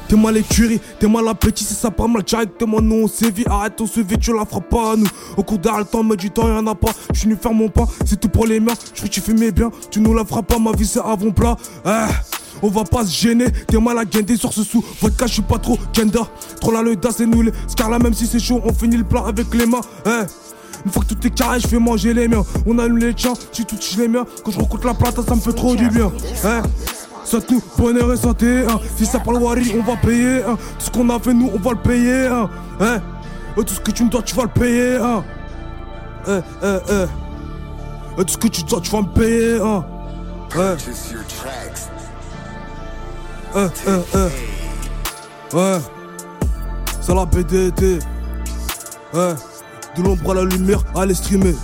T'es 0.07 0.17
mal 0.17 0.37
écuré, 0.37 0.81
t'es 0.99 1.09
mal 1.09 1.27
appétit, 1.29 1.65
si 1.65 1.75
ça 1.75 1.91
prend 1.91 2.09
là 2.09 2.21
directement 2.21 2.81
non 2.81 3.09
CV. 3.09 3.45
Arrête 3.49 3.77
ton 3.77 3.87
CV, 3.87 4.19
tu 4.19 4.35
la 4.35 4.45
feras 4.45 4.61
pas 4.61 4.93
à 4.93 4.97
nous. 4.97 5.09
Au 5.37 5.43
cours 5.43 5.59
d'un 5.59 5.83
temps, 5.83 6.03
mais 6.03 6.17
du 6.17 6.31
temps, 6.31 6.47
y'en 6.47 6.67
a 6.67 6.75
pas. 6.75 6.93
Je 7.13 7.21
suis 7.21 7.29
venu 7.29 7.39
faire 7.41 7.55
mon 7.55 7.69
pain, 7.69 7.87
c'est 8.05 8.21
tout 8.21 8.29
pour 8.29 8.47
les 8.47 8.61
miens. 8.61 8.75
Je 8.95 9.07
tu 9.07 9.21
fais 9.21 9.33
mes 9.33 9.51
biens, 9.51 9.71
tu 9.91 10.01
nous 10.01 10.13
la 10.15 10.25
feras 10.25 10.43
pas, 10.43 10.59
ma 10.59 10.73
vie 10.73 10.87
c'est 10.87 11.01
avant 11.01 11.31
plat. 11.31 11.57
Eh. 11.87 12.13
On 12.63 12.69
va 12.69 12.85
pas 12.85 13.05
se 13.05 13.13
gêner, 13.13 13.47
t'es 13.67 13.79
mal 13.79 13.99
à 13.99 14.05
guinder 14.05 14.37
sur 14.37 14.53
ce 14.53 14.63
sou. 14.63 14.85
Vodka, 15.01 15.27
je 15.27 15.35
suis 15.35 15.43
pas 15.43 15.59
trop 15.59 15.79
gender. 15.93 16.23
Trop 16.61 16.71
là 16.71 16.83
le 16.83 16.97
das, 16.97 17.13
c'est 17.17 17.27
nous 17.27 17.43
les 17.43 17.53
Scarla, 17.67 17.99
même 17.99 18.15
si 18.15 18.27
c'est 18.27 18.39
chaud, 18.39 18.61
on 18.65 18.73
finit 18.73 18.97
le 18.97 19.05
plat 19.05 19.25
avec 19.27 19.53
les 19.55 19.67
mains. 19.67 19.81
Eh. 20.07 20.11
Une 20.85 20.93
fois 20.93 21.03
que 21.03 21.15
tout 21.15 21.27
est 21.27 21.31
carré, 21.31 21.61
je 21.61 21.67
fais 21.67 21.79
manger 21.79 22.13
les 22.13 22.29
miens. 22.29 22.45
On 22.67 22.79
allume 22.79 22.99
les 22.99 23.15
tiens, 23.15 23.33
tu 23.53 23.65
touches 23.65 23.97
les 23.97 24.07
miens. 24.07 24.27
Quand 24.45 24.51
je 24.51 24.59
rencontre 24.59 24.87
la 24.87 24.95
plata, 24.95 25.23
ça 25.27 25.35
me 25.35 25.41
fait 25.41 25.55
trop 25.55 25.75
du 25.75 25.89
bien. 25.89 26.13
Eh. 26.45 26.94
Ça 27.25 27.41
tout, 27.41 27.63
bonheur 27.79 28.13
et 28.13 28.17
santé. 28.17 28.65
Hein. 28.69 28.79
Si 28.97 29.07
ça 29.07 29.19
parle 29.19 29.39
Wari, 29.39 29.75
on 29.79 29.83
va 29.83 29.97
payer. 29.97 30.43
Hein. 30.43 30.57
Tout 30.79 30.85
ce 30.85 30.91
qu'on 30.91 31.09
a 31.09 31.19
fait, 31.19 31.33
nous, 31.33 31.51
on 31.53 31.59
va 31.59 31.71
le 31.71 31.79
payer. 31.79 32.27
Hein. 32.27 32.51
Hein? 32.81 33.01
Tout 33.57 33.75
ce 33.75 33.81
que 33.81 33.91
tu 33.91 34.05
me 34.05 34.11
dois, 34.11 34.23
tu 34.23 34.35
vas 34.35 34.43
le 34.43 34.49
payer. 34.49 34.97
Hein. 34.97 35.25
Eh, 36.29 36.41
eh. 36.63 38.21
Et 38.21 38.25
tout 38.25 38.33
ce 38.33 38.39
que 38.39 38.49
tu 38.49 38.63
dois, 38.65 38.81
tu 38.81 38.91
vas 38.91 39.03
me 39.03 39.09
payer. 39.09 39.59
Hein. 39.61 39.85
Ouais. 40.57 40.77
Eh, 43.57 43.61
eh, 43.89 43.91
eh. 44.15 45.57
Ouais. 45.57 45.79
La 47.09 47.25
BDT. 47.25 47.99
Ouais. 49.13 49.35
De 49.97 50.03
l'ombre 50.03 50.33
à 50.33 50.35
la 50.35 50.45
lumière, 50.45 50.83
allez 50.97 51.15
streamer. 51.15 51.55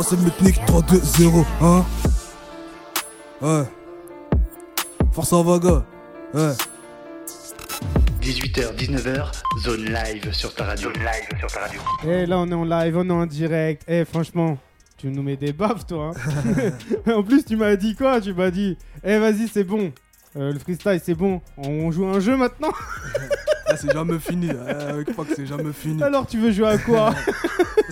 Moi 0.00 0.06
c'est 0.08 0.18
Metnik 0.24 0.56
3-2-0, 0.64 1.44
hein 1.60 1.84
Ouais. 3.42 3.64
Force 5.12 5.30
à 5.34 5.42
Vaga. 5.42 5.84
Ouais. 6.32 6.52
18h, 8.22 8.76
19h, 8.76 9.30
zone 9.62 9.84
live 9.92 10.32
sur 10.32 10.54
ta 10.54 10.64
radio. 10.64 10.88
Zone 10.90 11.02
live 11.02 11.38
sur 11.38 11.52
ta 11.52 11.60
radio. 11.60 11.82
Et 12.08 12.24
là, 12.24 12.38
on 12.38 12.48
est 12.50 12.54
en 12.54 12.64
live, 12.64 12.96
on 12.96 13.10
est 13.10 13.12
en 13.12 13.26
direct. 13.26 13.82
Eh, 13.88 14.06
franchement, 14.06 14.56
tu 14.96 15.08
nous 15.08 15.22
mets 15.22 15.36
des 15.36 15.52
baffes, 15.52 15.86
toi. 15.86 16.12
hein. 16.16 16.72
en 17.14 17.22
plus, 17.22 17.44
tu 17.44 17.56
m'as 17.56 17.76
dit 17.76 17.94
quoi? 17.94 18.22
Tu 18.22 18.32
m'as 18.32 18.50
dit, 18.50 18.78
eh, 19.04 19.18
vas-y, 19.18 19.48
c'est 19.48 19.64
bon. 19.64 19.92
Euh, 20.34 20.54
le 20.54 20.58
freestyle, 20.58 21.02
c'est 21.04 21.14
bon. 21.14 21.42
On 21.58 21.90
joue 21.90 22.06
à 22.06 22.12
un 22.12 22.20
jeu 22.20 22.38
maintenant? 22.38 22.72
Ah, 23.70 23.76
c'est 23.76 23.92
jamais 23.92 24.18
fini. 24.18 24.50
Avec 24.50 25.12
Fox, 25.12 25.30
c'est 25.36 25.46
jamais 25.46 25.72
fini. 25.72 26.02
Alors, 26.02 26.26
tu 26.26 26.38
veux 26.38 26.50
jouer 26.50 26.68
à 26.68 26.78
quoi? 26.78 27.14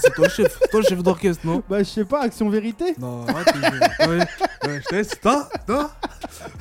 C'est 0.00 0.14
toi 0.14 0.26
le 0.26 0.30
chef. 0.30 0.58
Toi 0.70 0.80
le 0.80 0.86
chef 0.86 1.02
d'orchestre, 1.02 1.44
non? 1.44 1.60
Bah, 1.68 1.78
je 1.80 1.84
sais 1.88 2.04
pas, 2.04 2.22
action 2.22 2.48
vérité 2.48 2.94
Non, 3.00 3.26
arrête. 3.26 3.52
les- 4.00 4.06
Ouais, 4.06 4.18
ouais, 4.18 4.80
je 4.80 4.84
te 4.88 4.94
laisse. 4.94 5.10
Toi 5.20 5.48
Toi 5.66 5.90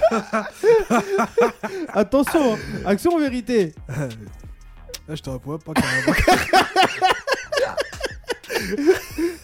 Attention, 1.93 2.55
hein. 2.55 2.57
action 2.86 3.20
vérité. 3.20 3.76
Là, 3.88 5.13
je 5.15 5.22
te 5.22 5.30
réponds 5.30 5.59
pas 5.59 5.74
carrément. 5.74 6.13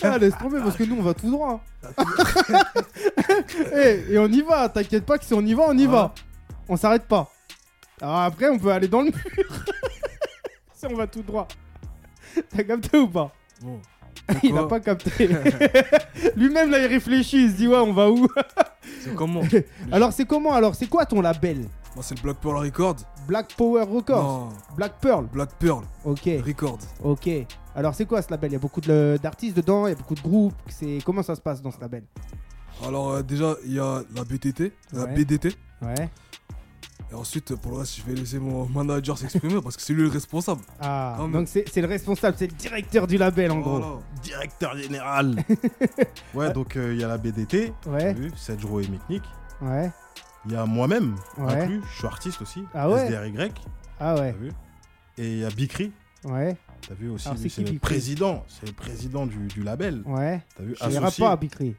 Ah, 0.01 0.17
laisse 0.17 0.37
tomber 0.37 0.59
parce 0.61 0.75
que 0.75 0.83
nous, 0.83 0.97
on 0.99 1.03
va 1.03 1.13
tout 1.13 1.29
droit. 1.31 1.63
Eh, 3.75 4.03
et 4.13 4.17
on 4.17 4.27
y 4.27 4.41
va, 4.41 4.67
t'inquiète 4.69 5.05
pas 5.05 5.17
que 5.17 5.23
si 5.25 5.33
on 5.33 5.41
y 5.41 5.53
va, 5.53 5.63
on 5.67 5.77
y 5.77 5.85
va. 5.85 6.13
On 6.67 6.75
s'arrête 6.77 7.03
pas. 7.03 7.29
Alors 8.03 8.17
après, 8.17 8.49
on 8.49 8.59
peut 8.59 8.69
aller 8.69 8.89
dans 8.89 8.99
le 8.99 9.05
mur. 9.11 9.13
si 10.73 10.85
on 10.87 10.93
va 10.95 11.07
tout 11.07 11.21
droit. 11.21 11.47
T'as 12.49 12.63
capté 12.63 12.97
ou 12.97 13.07
pas 13.07 13.31
Bon. 13.61 13.79
Il 14.43 14.51
a 14.51 14.59
Pourquoi 14.59 14.67
pas 14.67 14.79
capté. 14.81 15.27
Lui-même, 16.35 16.69
là, 16.69 16.79
il 16.79 16.87
réfléchit. 16.87 17.45
Il 17.45 17.51
se 17.51 17.55
dit, 17.55 17.67
ouais, 17.67 17.77
on 17.77 17.93
va 17.93 18.09
où 18.11 18.27
C'est 19.01 19.15
comment 19.15 19.41
Alors, 19.89 20.11
c'est 20.11 20.25
comment 20.25 20.51
Alors, 20.53 20.75
c'est 20.75 20.87
quoi 20.87 21.05
ton 21.05 21.21
label 21.21 21.59
Moi, 21.95 22.03
c'est 22.03 22.15
le 22.15 22.21
Black 22.23 22.37
Pearl 22.41 22.57
Record. 22.57 22.95
Black 23.25 23.53
Power 23.55 23.83
Records 23.83 24.23
Non, 24.23 24.49
Black 24.75 24.93
Pearl 24.99 25.25
Black 25.31 25.49
Pearl 25.59 25.83
Ok, 26.03 26.29
Record. 26.45 26.79
ok. 27.03 27.29
Alors, 27.73 27.95
c'est 27.95 28.05
quoi 28.05 28.21
ce 28.21 28.29
label? 28.31 28.51
Il 28.51 28.53
y 28.53 28.57
a 28.57 28.59
beaucoup 28.59 28.81
de- 28.81 29.17
d'artistes 29.23 29.55
dedans, 29.55 29.87
il 29.87 29.91
y 29.91 29.93
a 29.93 29.95
beaucoup 29.97 30.15
de 30.15 30.21
groupes. 30.21 30.53
C'est 30.67 30.99
Comment 31.05 31.23
ça 31.23 31.35
se 31.35 31.41
passe 31.41 31.61
dans 31.61 31.71
ce 31.71 31.79
label? 31.79 32.03
Alors, 32.85 33.11
euh, 33.11 33.23
déjà, 33.23 33.55
il 33.65 33.73
y 33.73 33.79
a 33.79 34.01
la 34.13 34.23
BTT, 34.25 34.73
la. 34.91 35.05
BDT. 35.05 35.53
Ouais. 35.81 36.09
Et 37.13 37.15
ensuite, 37.15 37.55
pour 37.57 37.73
le 37.73 37.77
reste, 37.77 37.97
je 37.97 38.01
vais 38.01 38.15
laisser 38.19 38.39
mon 38.39 38.65
manager 38.65 39.15
s'exprimer 39.19 39.61
parce 39.61 39.77
que 39.77 39.83
c'est 39.83 39.93
lui 39.93 40.01
le 40.01 40.07
responsable. 40.09 40.61
Ah, 40.81 41.15
donc 41.31 41.47
c'est 41.47 41.77
le 41.77 41.85
responsable, 41.87 42.35
c'est 42.39 42.47
le 42.47 42.53
directeur 42.57 43.05
du 43.05 43.17
label 43.19 43.51
en 43.51 43.61
Voilà. 43.61 43.85
gros. 43.85 43.99
Directeur 44.23 44.75
général. 44.75 45.35
ouais, 46.33 46.51
donc 46.53 46.75
euh, 46.75 46.91
il 46.93 46.99
y 46.99 47.03
a 47.03 47.07
la 47.07 47.19
BDT, 47.19 47.71
Ouais, 47.85 47.99
t'as 47.99 48.13
vu, 48.13 48.31
Sedgro 48.35 48.79
et 48.79 48.87
Miknik. 48.87 49.21
ouais. 49.61 49.91
Il 50.47 50.51
y 50.53 50.55
a 50.55 50.65
moi-même, 50.65 51.15
Ouais. 51.37 51.53
inclus, 51.61 51.81
je 51.93 51.97
suis 51.99 52.07
artiste 52.07 52.41
aussi. 52.41 52.63
Ah 52.73 52.89
ouais 52.89 53.05
SDRY, 53.07 53.51
Ah 53.99 54.15
t'as 54.15 54.21
ouais, 54.21 54.31
vu. 54.33 54.51
Et 55.19 55.31
il 55.33 55.37
y 55.39 55.45
a 55.45 55.49
Bikri, 55.49 55.93
ouais, 56.25 56.57
t'as 56.85 56.95
vu 56.95 57.09
aussi, 57.11 57.29
c'est 57.37 57.59
le 57.59 57.63
Bikri? 57.65 57.79
président, 57.79 58.43
c'est 58.49 58.65
le 58.65 58.73
président 58.73 59.25
du, 59.27 59.37
du 59.47 59.61
label. 59.63 60.01
ouais. 60.07 60.41
T'as 60.57 60.63
vu, 60.63 60.75
associé. 60.81 61.23
pas, 61.25 61.35
Bikri. 61.37 61.75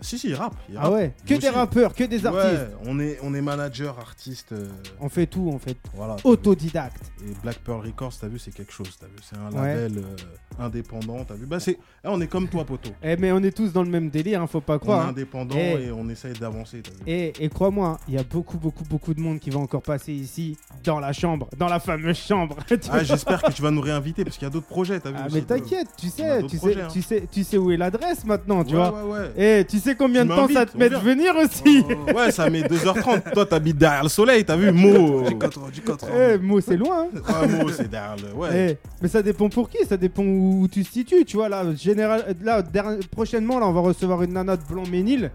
Si, 0.00 0.18
si, 0.18 0.28
il 0.28 0.34
rappe. 0.34 0.54
il 0.70 0.76
Ah 0.80 0.90
ouais, 0.90 1.12
que 1.26 1.34
des 1.34 1.36
aussi. 1.38 1.48
rappeurs, 1.48 1.94
que 1.94 2.04
des 2.04 2.24
artistes. 2.24 2.44
Ouais, 2.62 2.68
on 2.86 3.00
est, 3.00 3.18
on 3.22 3.34
est 3.34 3.40
manager, 3.40 3.98
artiste. 3.98 4.52
euh, 4.52 4.68
On 5.00 5.08
fait 5.08 5.26
tout, 5.26 5.50
on 5.52 5.58
fait 5.58 5.76
voilà. 5.94 6.16
autodidacte. 6.24 7.10
Et 7.26 7.32
Black 7.42 7.58
Pearl 7.58 7.84
Records, 7.84 8.12
t'as 8.20 8.28
vu, 8.28 8.38
c'est 8.38 8.52
quelque 8.54 8.72
chose, 8.72 8.96
t'as 9.00 9.06
vu. 9.06 9.12
C'est 9.22 9.36
un 9.36 9.50
Ouais. 9.60 9.74
label 9.74 9.98
euh, 9.98 10.64
indépendant, 10.64 11.24
t'as 11.24 11.34
vu. 11.34 11.46
Bah, 11.46 11.60
c'est. 11.60 11.72
eh, 12.04 12.08
on 12.08 12.20
est 12.20 12.26
comme 12.26 12.48
toi, 12.48 12.64
poto. 12.64 12.90
Eh, 13.02 13.16
mais 13.16 13.32
on 13.32 13.42
est 13.42 13.50
tous 13.56 13.72
dans 13.72 13.82
le 13.82 13.90
même 13.90 14.08
délire, 14.10 14.42
hein, 14.42 14.46
faut 14.46 14.60
pas 14.60 14.74
On 14.74 14.76
est 14.76 14.80
croire. 14.80 15.06
hein. 15.06 15.08
indépendant 15.10 15.56
Eh. 15.58 15.86
et 15.86 15.92
on 15.92 16.08
essaye 16.08 16.34
d'avancer, 16.34 16.80
t'as 16.82 16.90
vu. 16.92 16.98
Et, 17.06 17.32
et 17.44 17.48
crois-moi, 17.48 17.98
il 18.08 18.14
y 18.14 18.18
a 18.18 18.22
beaucoup, 18.24 18.58
beaucoup, 18.58 18.84
beaucoup 18.84 19.14
de 19.14 19.20
monde 19.20 19.38
qui 19.40 19.50
va 19.50 19.58
encore 19.58 19.82
passer 19.82 20.12
ici, 20.12 20.56
dans 20.84 21.00
la 21.00 21.12
chambre, 21.12 21.48
dans 21.56 21.68
la 21.68 21.80
fameuse 21.80 22.18
chambre. 22.18 22.56
Tu 22.68 22.78
Ah, 22.90 23.02
j'espère 23.02 23.42
que 23.42 23.52
tu 23.52 23.62
vas 23.62 23.70
nous 23.70 23.80
réinviter 23.80 24.24
parce 24.24 24.36
qu'il 24.36 24.46
y 24.46 24.50
a 24.50 24.52
d'autres 24.52 24.66
projets, 24.68 25.00
t'as 25.00 25.10
vu. 25.10 25.16
Ah, 25.20 25.26
aussi, 25.26 25.34
mais 25.36 25.42
t'as 25.42 25.56
vu. 25.56 25.62
t'inquiète, 25.62 25.88
tu 25.96 26.06
On 26.06 26.08
a 26.08 26.12
sais, 26.12 26.40
d'autres 26.42 26.50
tu 26.50 26.56
sais, 26.58 26.60
projets, 26.66 26.82
hein. 26.82 26.88
tu 26.92 27.02
sais, 27.02 27.24
tu 27.30 27.44
sais 27.44 27.56
où 27.58 27.70
est 27.72 27.76
l'adresse 27.76 28.24
maintenant, 28.24 28.62
tu 28.64 28.76
Ouais, 28.76 28.88
vois. 28.90 29.04
ouais, 29.04 29.10
ouais. 29.36 29.60
Eh, 29.60 29.64
tu 29.64 29.78
sais 29.78 29.87
combien 29.96 30.24
de 30.24 30.30
temps 30.34 30.48
ça 30.48 30.66
te 30.66 30.76
met 30.76 30.88
de 30.90 30.96
venir 30.96 31.34
aussi 31.36 31.84
Oh, 31.88 32.12
Ouais, 32.16 32.30
ça 32.30 32.48
met 32.50 32.62
2h30. 32.62 33.32
Toi, 33.32 33.46
t'habites 33.46 33.76
derrière 33.78 34.02
le 34.02 34.08
soleil, 34.08 34.44
t'as 34.44 34.56
vu 34.56 34.70
Mo. 34.72 35.22
Du 35.22 35.38
4 35.38 35.70
du 35.70 35.80
4 35.82 36.06
Eh, 36.14 36.38
Mo, 36.38 36.60
c'est 36.60 36.76
loin. 36.76 37.06
hein. 37.14 37.42
Ouais, 37.42 37.48
Mo, 37.64 37.68
c'est 37.70 37.88
derrière 37.88 38.16
le. 38.16 38.32
Ouais. 38.34 38.78
Eh, 38.82 38.88
mais 39.02 39.08
ça 39.08 39.22
dépend 39.22 39.48
pour 39.48 39.68
qui, 39.68 39.84
ça 39.86 39.96
dépend 39.96 40.22
où 40.22 40.66
tu 40.70 40.82
te 40.84 40.90
situes, 40.90 41.24
tu 41.24 41.36
vois. 41.36 41.48
Là, 41.48 41.64
général, 41.74 42.36
là 42.42 42.62
derni- 42.62 43.06
prochainement, 43.08 43.58
là, 43.58 43.66
on 43.66 43.72
va 43.72 43.80
recevoir 43.80 44.22
une 44.22 44.32
nana 44.32 44.56
de 44.56 44.62
Blanc-Ménil. 44.68 45.30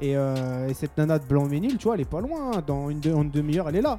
Et, 0.00 0.14
euh, 0.16 0.68
et 0.68 0.74
cette 0.74 0.96
nana 0.98 1.18
de 1.18 1.24
Blanc-Ménil, 1.24 1.78
tu 1.78 1.84
vois, 1.84 1.94
elle 1.94 2.02
est 2.02 2.04
pas 2.10 2.20
loin. 2.20 2.52
hein. 2.56 2.62
Dans 2.66 2.90
une, 2.90 3.00
de- 3.00 3.12
en 3.12 3.22
une 3.22 3.30
demi-heure, 3.30 3.68
elle 3.68 3.76
est 3.76 3.82
là. 3.82 3.98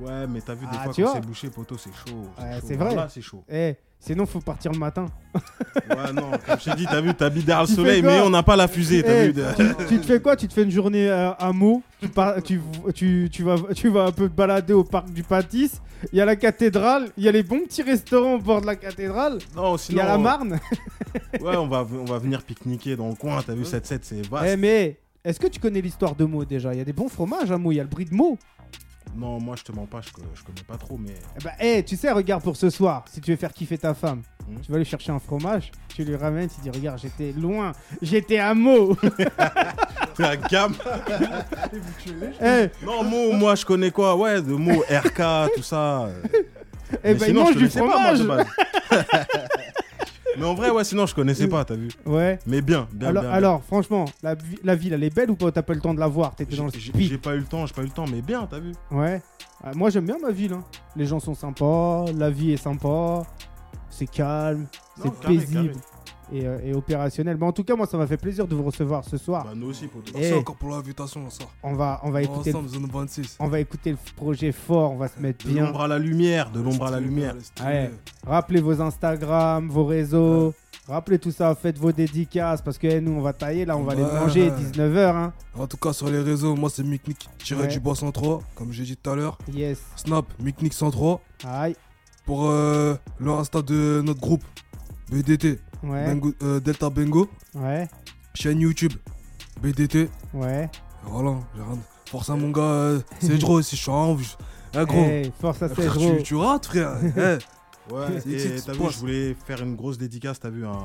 Ouais, 0.00 0.26
mais 0.28 0.40
t'as 0.40 0.54
vu, 0.54 0.66
des 0.66 0.72
Ah, 0.72 0.84
fois, 0.84 0.92
quand 1.04 1.12
c'est 1.14 1.26
bouché, 1.26 1.48
poto, 1.50 1.76
c'est 1.76 1.90
chaud. 1.90 2.16
Ouais, 2.38 2.52
chaud. 2.60 2.66
c'est 2.66 2.76
vrai. 2.76 2.94
Là, 2.94 3.08
c'est 3.10 3.20
chaud. 3.22 3.42
Eh, 3.50 3.74
sinon, 4.00 4.26
faut 4.26 4.40
partir 4.40 4.72
le 4.72 4.78
matin. 4.78 5.06
Ouais, 5.34 6.12
non, 6.12 6.30
comme 6.46 6.58
je 6.58 6.64
t'ai 6.70 6.76
dit, 6.76 6.86
t'as 6.86 7.00
vu, 7.00 7.14
t'habites 7.14 7.44
derrière 7.46 7.66
le 7.68 7.72
soleil, 7.74 8.02
mais 8.02 8.20
on 8.20 8.30
n'a 8.30 8.42
pas 8.42 8.56
la 8.56 8.66
fusée, 8.66 9.02
t'as 9.02 9.24
Eh, 9.24 9.26
vu. 9.28 9.32
de- 9.34 9.86
tu, 9.88 9.98
te 10.00 10.06
fais 10.06 10.20
quoi? 10.20 10.34
Tu 10.36 10.48
te 10.48 10.52
fais 10.54 10.62
une 10.64 10.70
journée 10.70 11.08
euh, 11.08 11.32
à 11.34 11.52
Meaux 11.52 11.82
tu, 12.00 12.08
tu, 12.44 12.60
tu, 12.94 13.28
tu, 13.30 13.42
vas, 13.44 13.56
tu 13.74 13.88
vas 13.90 14.04
un 14.06 14.12
peu 14.12 14.28
te 14.28 14.34
balader 14.34 14.72
au 14.72 14.84
parc 14.84 15.10
du 15.10 15.22
Patis. 15.22 15.80
Il 16.12 16.18
y 16.18 16.22
a 16.22 16.24
la 16.24 16.34
cathédrale, 16.34 17.08
il 17.18 17.24
y 17.24 17.28
a 17.28 17.32
les 17.32 17.42
bons 17.42 17.60
petits 17.60 17.82
restaurants 17.82 18.34
au 18.36 18.38
bord 18.38 18.62
de 18.62 18.66
la 18.66 18.74
cathédrale. 18.76 19.38
Non, 19.54 19.76
Il 19.90 19.96
y 19.96 20.00
a 20.00 20.06
la 20.06 20.18
Marne. 20.18 20.58
Ouais, 21.40 21.56
on 21.56 21.66
va, 21.66 21.86
on 21.92 22.04
va 22.04 22.18
venir 22.18 22.42
pique-niquer 22.42 22.94
dans 22.96 23.08
le 23.08 23.14
coin, 23.14 23.42
t'as 23.44 23.54
vu, 23.54 23.64
7-7, 23.64 23.98
c'est 24.02 24.26
vaste. 24.28 24.46
Eh, 24.48 24.56
mais 24.56 24.98
est-ce 25.24 25.38
que 25.40 25.46
tu 25.48 25.58
connais 25.60 25.80
l'histoire 25.80 26.14
de 26.14 26.24
Meaux 26.24 26.44
déjà? 26.44 26.72
Il 26.72 26.78
y 26.78 26.80
a 26.80 26.84
des 26.84 26.92
bons 26.92 27.08
fromages 27.08 27.50
à 27.50 27.58
Meaux, 27.58 27.72
il 27.72 27.76
y 27.76 27.80
a 27.80 27.82
le 27.82 27.88
brie 27.88 28.04
de 28.04 28.14
Meaux. 28.14 28.38
Non, 29.16 29.40
moi, 29.40 29.56
je 29.58 29.64
te 29.64 29.72
mens 29.72 29.86
pas, 29.86 30.00
je, 30.00 30.10
co- 30.12 30.22
je 30.34 30.42
connais 30.42 30.62
pas 30.66 30.76
trop, 30.76 30.96
mais. 30.96 31.14
Eh 31.38 31.44
bah, 31.44 31.82
tu 31.82 31.96
sais, 31.96 32.10
regarde 32.12 32.42
pour 32.42 32.56
ce 32.56 32.70
soir, 32.70 33.04
si 33.10 33.20
tu 33.20 33.30
veux 33.32 33.36
faire 33.36 33.52
kiffer 33.52 33.76
ta 33.78 33.92
femme, 33.92 34.22
Mhm. 34.48 34.60
tu 34.62 34.72
vas 34.72 34.78
lui 34.78 34.84
chercher 34.84 35.12
un 35.12 35.18
fromage, 35.18 35.70
tu 35.94 36.04
lui 36.04 36.16
ramènes, 36.16 36.48
tu 36.48 36.60
dis 36.60 36.70
Regarde, 36.70 36.98
j'étais 37.00 37.32
loin, 37.32 37.72
j'étais 38.00 38.38
à 38.38 38.54
Meaux. 38.54 38.96
La 40.18 40.36
gamme. 40.36 40.74
eh, 42.42 42.68
Non, 42.84 43.02
Mo, 43.04 43.32
moi, 43.32 43.54
je 43.54 43.64
connais 43.64 43.90
quoi? 43.90 44.16
Ouais, 44.16 44.40
de 44.42 44.52
mots 44.52 44.82
RK, 44.90 45.54
tout 45.56 45.62
ça. 45.62 46.04
euh. 46.04 46.22
eh 47.04 47.14
ben, 47.14 47.18
il 47.20 47.20
sinon, 47.26 47.44
mange 47.44 47.54
je 47.54 47.58
du 47.58 47.68
connaissais 47.68 47.80
pas, 47.80 47.86
moi, 47.86 48.14
fromage. 48.16 48.46
Mais 50.40 50.46
en 50.46 50.54
vrai, 50.54 50.70
ouais, 50.70 50.84
sinon, 50.84 51.06
je 51.06 51.14
connaissais 51.14 51.46
pas, 51.48 51.64
t'as 51.64 51.74
vu. 51.76 51.88
ouais. 52.06 52.38
Mais 52.46 52.62
bien, 52.62 52.88
bien, 52.92 53.08
alors, 53.08 53.22
bien. 53.22 53.32
alors, 53.32 53.62
franchement, 53.64 54.06
la, 54.22 54.34
vi- 54.34 54.58
la 54.64 54.74
ville, 54.74 54.92
elle 54.94 55.04
est 55.04 55.14
belle 55.14 55.30
ou 55.30 55.36
pas? 55.36 55.52
T'as 55.52 55.62
pas 55.62 55.72
eu 55.74 55.76
le 55.76 55.82
temps 55.82 55.94
de 55.94 56.00
la 56.00 56.08
voir? 56.08 56.34
T'étais 56.34 56.56
dans 56.56 56.64
le 56.66 56.70
J'ai- 56.74 57.18
pas 57.18 57.34
eu 57.34 57.38
le 57.38 57.44
temps, 57.44 57.66
j'ai 57.66 57.74
pas 57.74 57.82
eu 57.82 57.86
le 57.86 57.90
temps, 57.90 58.06
mais 58.10 58.22
bien, 58.22 58.46
t'as 58.50 58.58
vu. 58.58 58.72
Ouais. 58.90 59.20
Ah, 59.62 59.72
moi, 59.74 59.90
j'aime 59.90 60.06
bien 60.06 60.16
ma 60.20 60.30
ville. 60.30 60.54
hein. 60.54 60.64
Les 60.96 61.06
gens 61.06 61.20
sont 61.20 61.34
sympas, 61.34 62.06
la 62.16 62.30
vie 62.30 62.52
est 62.52 62.56
sympa, 62.56 63.22
c'est 63.90 64.06
calme, 64.10 64.66
c'est 64.96 65.02
carré, 65.20 65.36
paisible 65.36 65.72
Et, 66.32 66.46
euh, 66.46 66.58
et 66.62 66.72
opérationnel. 66.74 67.36
Mais 67.40 67.46
en 67.46 67.52
tout 67.52 67.64
cas, 67.64 67.74
moi, 67.74 67.86
ça 67.86 67.98
m'a 67.98 68.06
fait 68.06 68.16
plaisir 68.16 68.46
de 68.46 68.54
vous 68.54 68.62
recevoir 68.62 69.04
ce 69.04 69.16
soir. 69.16 69.44
Bah, 69.44 69.50
nous 69.56 69.66
aussi. 69.70 69.86
Eh. 70.14 70.18
Merci 70.18 70.34
encore 70.34 70.54
pour 70.56 70.70
l'invitation, 70.70 71.28
ça. 71.28 71.44
On 71.64 71.74
va, 71.74 72.00
on 72.04 72.10
va 72.12 72.22
écouter, 72.22 72.52
le, 72.52 72.58
Ensemble, 72.58 72.68
zone 72.68 72.86
26. 72.92 73.36
on 73.40 73.48
va 73.48 73.58
écouter 73.58 73.90
le 73.90 73.98
projet 74.14 74.52
fort. 74.52 74.92
On 74.92 74.96
va 74.96 75.08
se 75.08 75.18
mettre 75.18 75.44
De 75.46 75.52
bien. 75.52 75.64
l'ombre 75.66 75.80
à 75.82 75.88
la 75.88 75.98
lumière, 75.98 76.50
de 76.52 76.60
l'ombre 76.60 76.86
à 76.86 76.90
la 76.92 77.00
lumière. 77.00 77.34
Ouais. 77.64 77.90
Rappelez 78.24 78.60
vos 78.60 78.80
Instagram, 78.80 79.68
vos 79.68 79.84
réseaux. 79.84 80.54
Rappelez 80.86 81.18
tout 81.18 81.30
ça, 81.30 81.54
faites 81.54 81.78
vos 81.78 81.92
dédicaces 81.92 82.62
parce 82.62 82.76
que 82.78 82.86
eh, 82.88 83.00
nous 83.00 83.12
on 83.12 83.20
va 83.20 83.32
tailler 83.32 83.64
là, 83.64 83.76
on 83.76 83.82
va 83.84 83.92
aller 83.92 84.02
Ouais. 84.02 84.12
manger 84.20 84.50
19h. 84.50 85.14
Hein. 85.14 85.32
En 85.56 85.66
tout 85.68 85.76
cas, 85.76 85.92
sur 85.92 86.08
les 86.10 86.20
réseaux, 86.20 86.56
moi, 86.56 86.68
c'est 86.70 86.82
Micnic 86.82 87.28
tiré 87.38 87.62
Ouais. 87.62 87.68
du 87.68 87.78
bois 87.80 87.94
103, 87.94 88.40
comme 88.56 88.72
j'ai 88.72 88.82
dit 88.84 88.96
tout 88.96 89.10
à 89.10 89.14
l'heure. 89.16 89.38
Yes. 89.52 89.80
Snap, 89.96 90.24
Micnic 90.40 90.72
103. 90.72 91.20
Aïe. 91.46 91.76
Pour 92.24 92.48
euh, 92.50 92.94
le 93.18 93.30
Insta 93.32 93.62
de 93.62 94.00
notre 94.04 94.20
groupe, 94.20 94.42
BDT, 95.10 95.58
Ouais. 95.82 96.06
Bengo- 96.06 96.34
euh, 96.42 96.60
Delta 96.60 96.90
Bengo. 96.90 97.28
Ouais. 97.54 97.88
Chaîne 98.34 98.60
YouTube, 98.60 98.92
BDT. 99.62 100.08
Ouais. 100.34 100.70
Voilà, 101.04 101.38
j'ai 101.56 101.62
rien. 101.62 101.78
Force 102.06 102.30
à 102.30 102.36
mon 102.36 102.50
gars, 102.50 102.62
euh, 102.62 103.00
c'est 103.20 103.38
Dro 103.38 103.62
si 103.62 103.76
je 103.76 103.82
suis 103.82 103.90
en 103.90 104.14
vue. 104.14 104.26
Eh 104.74 104.84
gros, 104.84 104.98
Hey, 105.04 105.32
force 105.40 105.62
à 105.62 105.66
Eh, 105.66 105.74
frère, 105.74 105.96
tu, 105.96 106.22
tu 106.22 106.34
rates, 106.36 106.66
frère. 106.66 106.96
Eh, 107.16 107.38
Ouais, 107.92 108.18
et 108.18 108.60
t'as 108.64 108.72
vu, 108.72 108.84
je 108.92 108.98
voulais 108.98 109.36
faire 109.46 109.62
une 109.62 109.74
grosse 109.74 109.98
dédicace, 109.98 110.38
t'as 110.38 110.50
vu, 110.50 110.64
un, 110.64 110.78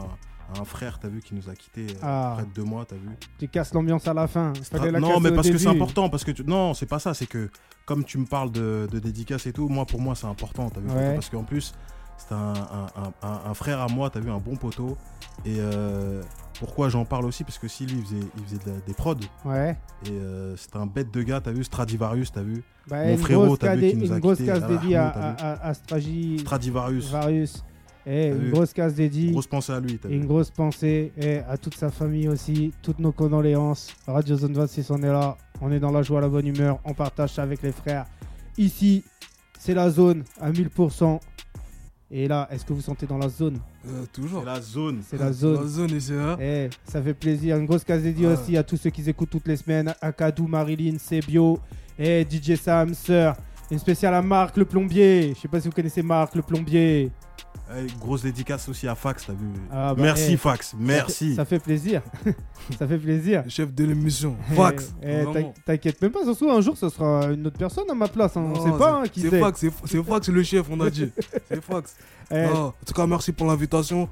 un 0.59 0.65
frère, 0.65 0.97
t'as 0.99 1.07
vu, 1.07 1.21
qui 1.21 1.35
nous 1.35 1.47
a 1.49 1.53
quittés 1.53 1.85
euh, 1.91 1.99
Ah. 2.01 2.31
près 2.37 2.45
de 2.45 2.51
deux 2.55 2.63
mois, 2.63 2.83
t'as 2.85 2.95
vu. 2.95 3.07
Tu 3.37 3.47
casses 3.47 3.71
l'ambiance 3.75 4.07
à 4.07 4.13
la 4.15 4.25
fin. 4.27 4.53
La 4.71 4.99
non, 4.99 5.19
mais 5.19 5.31
parce 5.31 5.49
que 5.49 5.57
c'est 5.59 5.67
important, 5.67 6.09
parce 6.09 6.23
que 6.23 6.31
tu... 6.31 6.43
non, 6.45 6.73
c'est 6.73 6.87
pas 6.87 6.97
ça, 6.97 7.13
c'est 7.13 7.27
que 7.27 7.49
comme 7.85 8.03
tu 8.05 8.17
me 8.17 8.25
parles 8.25 8.51
de, 8.51 8.87
de 8.91 8.97
dédicace 8.97 9.45
et 9.45 9.53
tout, 9.53 9.67
moi 9.69 9.85
pour 9.85 10.01
moi 10.01 10.15
c'est 10.15 10.25
important, 10.25 10.69
t'as 10.71 10.81
vu, 10.81 10.89
Ouais. 10.89 11.13
parce 11.13 11.29
qu'en 11.29 11.43
plus 11.43 11.75
c'est 12.17 12.33
un, 12.33 12.53
un- 12.53 13.01
un- 13.23 13.27
un- 13.27 13.41
un 13.51 13.53
frère 13.53 13.81
à 13.81 13.87
moi, 13.87 14.09
t'as 14.09 14.19
vu, 14.19 14.29
un 14.31 14.39
bon 14.39 14.55
poteau. 14.55 14.97
Et 15.45 15.55
euh, 15.59 16.21
pourquoi 16.59 16.89
j'en 16.89 17.05
parle 17.05 17.25
aussi, 17.25 17.43
parce 17.43 17.57
que 17.57 17.67
si 17.67 17.85
lui 17.85 17.97
il 17.99 18.03
faisait, 18.05 18.27
il 18.37 18.43
faisait 18.45 18.57
de 18.65 18.69
la- 18.75 18.79
des 18.87 18.93
prods 18.93 19.15
Ouais. 19.43 19.77
et 20.05 20.11
euh, 20.11 20.55
c'est 20.57 20.75
un 20.75 20.85
bête 20.85 21.11
de 21.13 21.21
gars, 21.23 21.41
t'as 21.41 21.51
vu, 21.51 21.63
Stradivarius, 21.63 22.31
t'as 22.31 22.41
vu, 22.41 22.63
Bah, 22.87 23.03
Mon 23.03 23.11
une 23.13 23.17
frérot, 23.17 23.57
t'as 23.57 23.75
vu, 23.75 23.89
qui 23.89 23.95
nous 23.97 24.11
a 24.11 24.15
une 24.15 24.21
grosse 24.21 24.37
case 24.43 24.63
à 24.63 24.67
dédiée 24.67 24.95
à, 24.95 25.09
à, 25.61 25.71
Stragi- 25.73 26.39
Stradivarius. 26.39 27.09
Varius. 27.11 27.63
Eh, 28.07 28.27
une 28.27 28.37
vu 28.37 28.51
grosse 28.51 28.71
case 28.73 28.93
dédiée. 28.93 29.31
Grosse 29.31 29.47
pensée 29.47 29.71
à 29.73 29.79
lui, 29.79 29.97
t'as 29.97 30.07
Et 30.07 30.11
vu. 30.11 30.17
une 30.19 30.27
grosse 30.27 30.51
pensée 30.51 31.11
et 31.17 31.39
à 31.39 31.57
toute 31.57 31.73
sa 31.75 31.89
famille 31.89 32.29
aussi, 32.29 32.71
toutes 32.83 32.99
nos 32.99 33.11
condoléances. 33.11 33.89
Radio 34.07 34.37
Zone 34.37 34.53
26, 34.53 34.91
on 34.91 35.01
est 35.01 35.07
là, 35.11 35.35
on 35.61 35.71
est 35.71 35.79
dans 35.79 35.91
la 35.91 36.03
joie, 36.03 36.21
la 36.21 36.29
bonne 36.29 36.45
humeur, 36.45 36.77
on 36.85 36.93
partage 36.93 37.31
ça 37.33 37.41
avec 37.41 37.63
les 37.63 37.71
frères. 37.71 38.05
Ici, 38.59 39.03
c'est 39.57 39.73
la 39.73 39.89
zone 39.89 40.23
à 40.39 40.51
1000%. 40.51 41.19
Et 42.17 42.29
là, 42.29 42.47
est-ce 42.49 42.63
que 42.63 42.71
vous 42.71 42.79
sentez 42.79 43.05
dans 43.05 43.17
la 43.17 43.27
zone 43.27 43.59
euh, 43.85 44.05
toujours. 44.13 44.39
C'est 44.39 44.45
la 44.45 44.61
zone. 44.61 44.99
C'est 45.05 45.17
la 45.17 45.25
La 45.25 45.33
zone. 45.33 45.67
zone 45.67 45.91
ici, 45.91 46.13
hein. 46.13 46.37
Eh, 46.39 46.69
ça 46.85 47.01
fait 47.01 47.13
plaisir. 47.13 47.57
Une 47.57 47.65
grosse 47.65 47.83
case 47.83 48.03
dédiée 48.03 48.25
Ouais. 48.27 48.33
aussi 48.33 48.55
à 48.55 48.63
tous 48.63 48.77
ceux 48.77 48.89
qui 48.89 49.07
écoutent 49.09 49.29
toutes 49.31 49.47
les 49.49 49.57
semaines. 49.57 49.93
Akadou, 50.01 50.47
Marilyn, 50.47 50.97
Sebio 50.97 51.59
et 51.99 52.25
DJ 52.29 52.55
Sam, 52.55 52.93
Sir. 52.93 53.33
Une 53.69 53.79
spéciale 53.79 54.13
à 54.13 54.21
Marc 54.21 54.55
le 54.55 54.63
plombier. 54.63 55.33
Je 55.35 55.41
sais 55.41 55.47
pas 55.49 55.59
si 55.59 55.67
vous 55.67 55.73
connaissez 55.73 56.01
Marc 56.01 56.35
le 56.35 56.41
plombier. 56.41 57.11
Grosse 57.99 58.21
dédicace 58.21 58.69
aussi 58.69 58.87
à 58.87 58.93
Fax, 58.95 59.25
t'as 59.25 59.33
vu 59.33 59.47
Ah, 59.71 59.93
bah, 59.95 60.01
Merci 60.03 60.37
Fax, 60.37 60.75
merci. 60.77 61.33
Ça 61.35 61.45
fait 61.45 61.59
plaisir. 61.59 62.01
ça 62.79 62.87
fait 62.87 62.97
plaisir. 62.99 63.43
Chef 63.47 63.73
de 63.73 63.83
l'émission. 63.85 64.35
Eh, 64.51 64.55
Fax. 64.55 64.93
eh, 65.01 65.25
T'inquiète 65.65 66.01
même 66.01 66.11
pas, 66.11 66.23
ça 66.23 66.33
se 66.33 66.39
trouve 66.39 66.51
un 66.51 66.61
jour 66.61 66.77
ce 66.77 66.89
sera 66.89 67.25
une 67.33 67.47
autre 67.47 67.57
personne 67.57 67.89
à 67.89 67.95
ma 67.95 68.07
place. 68.07 68.37
hein. 68.37 68.51
On 68.55 68.63
sait 68.63 68.77
pas 68.77 68.91
hein, 68.97 69.01
c'est- 69.05 69.09
qui 69.09 69.21
C'est 69.21 69.29
c'est. 69.31 69.39
Fax, 69.39 69.65
c'est 69.85 70.03
Fax 70.03 70.29
le 70.29 70.43
chef, 70.43 70.65
on 70.69 70.79
a 70.81 70.89
dit. 70.89 71.09
C'est 71.49 71.61
Fax. 71.63 71.95
Eh, 72.31 72.45
en 72.45 72.73
tout 72.85 72.93
cas, 72.93 73.05
merci 73.07 73.31
pour 73.31 73.47
l'invitation. 73.47 74.07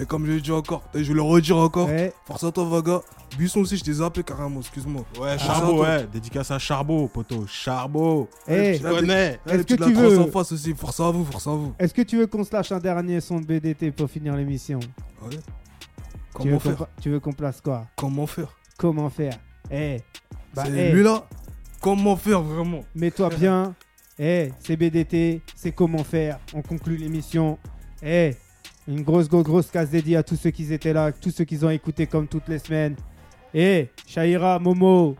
Et 0.00 0.06
comme 0.06 0.26
je 0.26 0.32
l'ai 0.32 0.40
dit 0.40 0.52
encore, 0.52 0.82
et 0.94 1.02
je 1.02 1.08
vais 1.08 1.14
le 1.14 1.22
redire 1.22 1.56
encore, 1.56 1.88
force 2.26 2.44
à 2.44 2.52
toi, 2.52 2.64
Vaga. 2.64 3.00
Buisson 3.36 3.60
aussi, 3.60 3.76
je 3.76 3.84
t'ai 3.84 3.92
zappé 3.94 4.22
carrément, 4.22 4.60
excuse-moi. 4.60 5.04
Ouais, 5.20 5.36
Charbot, 5.38 5.82
ouais, 5.82 6.06
dédicace 6.12 6.50
à 6.50 6.58
Charbot, 6.58 7.08
poto. 7.08 7.46
Charbot. 7.46 8.28
eh, 8.46 8.78
Tu 8.78 8.84
connais. 8.84 9.38
Est-ce 9.46 9.62
que 9.64 9.74
tu 9.74 9.92
veux- 9.92 10.20
en 10.20 10.26
face 10.28 10.52
aussi, 10.52 10.72
force 10.74 11.00
à 11.00 11.10
vous, 11.10 11.24
force 11.24 11.46
à 11.46 11.50
vous. 11.50 11.74
Est-ce 11.78 11.92
que 11.92 12.02
tu 12.02 12.16
veux 12.16 12.26
qu'on 12.26 12.44
se 12.44 12.52
lâche 12.52 12.72
un 12.72 12.78
dernier 12.78 13.20
son 13.20 13.40
de 13.40 13.44
BDT 13.46 13.90
pour 13.90 14.08
finir 14.08 14.34
l'émission 14.36 14.78
Ouais. 15.22 15.30
Tu 16.40 16.48
veux 16.48 16.58
Comment 16.58 16.60
faire 16.60 16.86
Tu 17.00 17.10
veux 17.10 17.20
qu'on 17.20 17.32
place 17.32 17.60
quoi 17.60 17.86
Comment 17.96 18.26
faire 18.26 18.54
Comment 18.78 19.10
faire 19.10 19.34
Eh, 19.70 20.00
bah, 20.54 20.62
C'est 20.66 20.90
eh, 20.90 20.92
lui 20.92 21.02
là 21.02 21.26
Comment 21.80 22.16
faire 22.16 22.40
vraiment 22.42 22.84
mets-toi 22.94 23.28
bien. 23.30 23.74
Eh, 24.18 24.52
c'est 24.60 24.76
BDT, 24.76 25.42
c'est 25.54 25.72
comment 25.72 26.02
faire. 26.04 26.38
On 26.54 26.62
conclut 26.62 26.96
l'émission. 26.96 27.58
Eh, 28.02 28.36
une 28.88 29.02
grosse, 29.02 29.28
grosse, 29.28 29.44
grosse 29.44 29.70
case 29.70 29.90
dédiée 29.90 30.16
à 30.16 30.22
tous 30.22 30.36
ceux 30.36 30.50
qui 30.50 30.72
étaient 30.72 30.94
là, 30.94 31.12
tous 31.12 31.30
ceux 31.30 31.44
qui 31.44 31.62
ont 31.62 31.70
écouté 31.70 32.06
comme 32.06 32.26
toutes 32.26 32.48
les 32.48 32.58
semaines. 32.58 32.96
Eh, 33.52 33.88
Shaira, 34.06 34.58
Momo, 34.58 35.14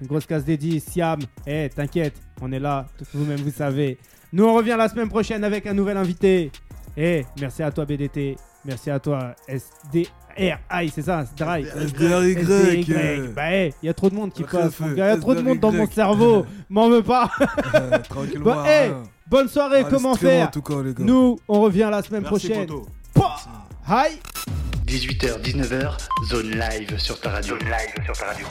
une 0.00 0.06
grosse 0.06 0.26
case 0.26 0.44
dédiée, 0.44 0.78
Siam. 0.78 1.18
Eh, 1.44 1.68
t'inquiète, 1.74 2.14
on 2.40 2.52
est 2.52 2.60
là, 2.60 2.86
vous-même 3.12 3.40
vous 3.40 3.50
savez. 3.50 3.98
Nous, 4.32 4.44
on 4.44 4.54
revient 4.54 4.76
la 4.78 4.88
semaine 4.88 5.08
prochaine 5.08 5.42
avec 5.42 5.66
un 5.66 5.74
nouvel 5.74 5.96
invité. 5.96 6.52
Eh, 6.96 7.24
merci 7.40 7.64
à 7.64 7.72
toi 7.72 7.84
BDT, 7.84 8.36
merci 8.64 8.90
à 8.90 9.00
toi 9.00 9.34
SDRI, 9.48 10.90
c'est 10.94 11.02
ça, 11.02 11.24
SDRI. 11.24 11.64
SDRY. 11.64 13.32
Bah, 13.34 13.52
eh, 13.52 13.74
il 13.82 13.86
y 13.86 13.88
a 13.88 13.94
trop 13.94 14.08
de 14.08 14.14
monde 14.14 14.32
qui 14.32 14.44
passe. 14.44 14.80
Il 14.80 14.96
y 14.96 15.00
a 15.00 15.16
trop 15.16 15.34
de 15.34 15.42
monde 15.42 15.58
dans 15.58 15.72
mon 15.72 15.90
cerveau. 15.90 16.46
M'en 16.70 16.88
veux 16.88 17.02
pas. 17.02 17.28
euh, 17.74 17.98
Tranquillement. 18.08 18.64
Bon. 19.26 19.38
Bonne 19.38 19.48
soirée, 19.48 19.84
comment 19.88 20.12
bon, 20.12 20.16
faire 20.16 20.48
En 20.48 20.50
tout 20.50 20.62
cas, 20.62 20.82
les 20.82 20.94
gars. 20.94 21.04
Nous, 21.04 21.38
on 21.48 21.60
revient 21.60 21.88
la 21.90 22.02
semaine 22.02 22.22
Merci, 22.22 22.48
prochaine. 22.48 22.68
Hi 23.86 24.18
18h, 24.86 25.40
19h, 25.42 25.96
zone 26.28 26.50
live 26.50 26.98
sur 26.98 27.20
ta 27.20 27.30
radio. 27.30 27.58
Zone 27.58 27.68
live 27.68 28.04
sur 28.04 28.16
ta 28.16 28.26
radio. 28.26 28.46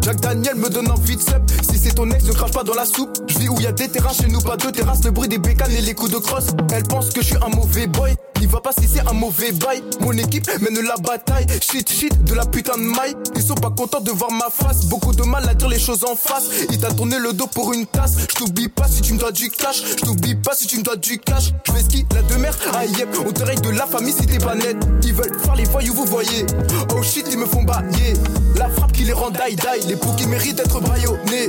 Jack 0.00 0.20
Daniel 0.20 0.56
me 0.56 0.68
donne 0.68 0.90
envie 0.90 1.16
de 1.16 1.20
sup. 1.20 1.42
Si 1.70 1.78
c'est 1.78 1.94
ton 1.94 2.10
ex, 2.10 2.24
ne 2.24 2.32
crache 2.32 2.52
pas 2.52 2.64
dans 2.64 2.74
la 2.74 2.86
soupe. 2.86 3.18
Je 3.26 3.38
vis 3.38 3.48
où 3.48 3.60
y 3.60 3.66
a 3.66 3.72
des 3.72 3.88
terrasses, 3.88 4.18
chez 4.22 4.28
nous 4.28 4.40
pas 4.40 4.56
de 4.56 4.70
terrasses. 4.70 5.04
Le 5.04 5.10
bruit 5.10 5.28
des 5.28 5.38
bécanes 5.38 5.72
et 5.72 5.80
les 5.80 5.94
coups 5.94 6.12
de 6.12 6.18
crosse. 6.18 6.48
Elle 6.72 6.84
pense 6.84 7.10
que 7.10 7.20
je 7.20 7.26
suis 7.26 7.36
un 7.36 7.54
mauvais 7.54 7.86
boy. 7.86 8.14
N'y 8.40 8.46
va 8.46 8.60
pas 8.60 8.70
si 8.78 8.86
c'est 8.86 9.06
un 9.06 9.12
mauvais 9.12 9.52
bail. 9.52 9.82
Mon 10.00 10.12
équipe 10.12 10.48
mène 10.60 10.80
la 10.86 10.96
bataille. 10.96 11.46
Shit, 11.60 11.90
shit, 11.90 12.24
de 12.24 12.34
la 12.34 12.46
putain 12.46 12.76
de 12.78 12.82
maille. 12.82 13.14
Ils 13.34 13.42
sont 13.42 13.56
pas 13.56 13.70
contents 13.70 14.00
de 14.00 14.10
voir 14.10 14.30
ma 14.30 14.48
face. 14.50 14.86
Beaucoup 14.86 15.12
de 15.12 15.24
mal 15.24 15.48
à 15.48 15.54
dire 15.54 15.68
les 15.68 15.78
choses 15.78 16.04
en 16.04 16.14
face. 16.14 16.44
Il 16.70 16.78
t'a 16.78 16.92
tourné 16.92 17.18
le 17.18 17.32
dos 17.32 17.48
pour 17.48 17.72
une 17.72 17.86
tasse. 17.86 18.16
Je 18.30 18.34
t'oublie 18.36 18.68
pas 18.68 18.86
si 18.86 19.02
tu 19.02 19.14
me 19.14 19.18
dois 19.18 19.32
du 19.32 19.50
cash. 19.50 19.82
Je 19.84 20.04
t'oublie 20.04 20.36
pas 20.36 20.54
si 20.54 20.66
tu 20.66 20.78
me 20.78 20.82
dois 20.82 20.96
du 20.96 21.18
cash. 21.18 21.52
Je 21.66 21.72
fais 21.72 21.82
ski, 21.82 22.06
la 22.14 22.22
demeure, 22.22 22.56
aïe, 22.74 22.90
yep. 22.98 23.08
On 23.26 23.32
te 23.32 23.42
règle 23.42 23.62
de 23.62 23.70
la 23.70 23.86
famille 23.86 24.12
si 24.12 24.26
t'es 24.26 24.38
pas 24.38 24.54
net. 24.54 24.76
Ils 25.02 25.14
veulent 25.14 25.38
faire 25.40 25.56
les 25.56 25.64
voyous, 25.64 25.94
vous 25.94 26.06
voyez. 26.06 26.46
Oh 26.94 27.02
shit, 27.02 27.26
ils 27.30 27.38
me 27.38 27.46
font 27.46 27.64
bailler. 27.64 28.14
La 28.58 28.68
frappe 28.68 28.92
qui 28.92 29.04
les 29.04 29.12
rend 29.12 29.30
die 29.30 29.56
die. 29.56 29.86
Les 29.88 29.96
poux 29.96 30.12
qui 30.14 30.26
méritent 30.26 30.56
d'être 30.56 30.80
braillonnés. 30.80 31.46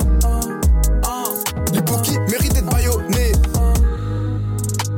Les 1.72 1.82
poux 1.82 2.00
qui 2.02 2.18
méritent 2.30 2.54
d'être 2.54 2.66
baïonnés. 2.66 3.32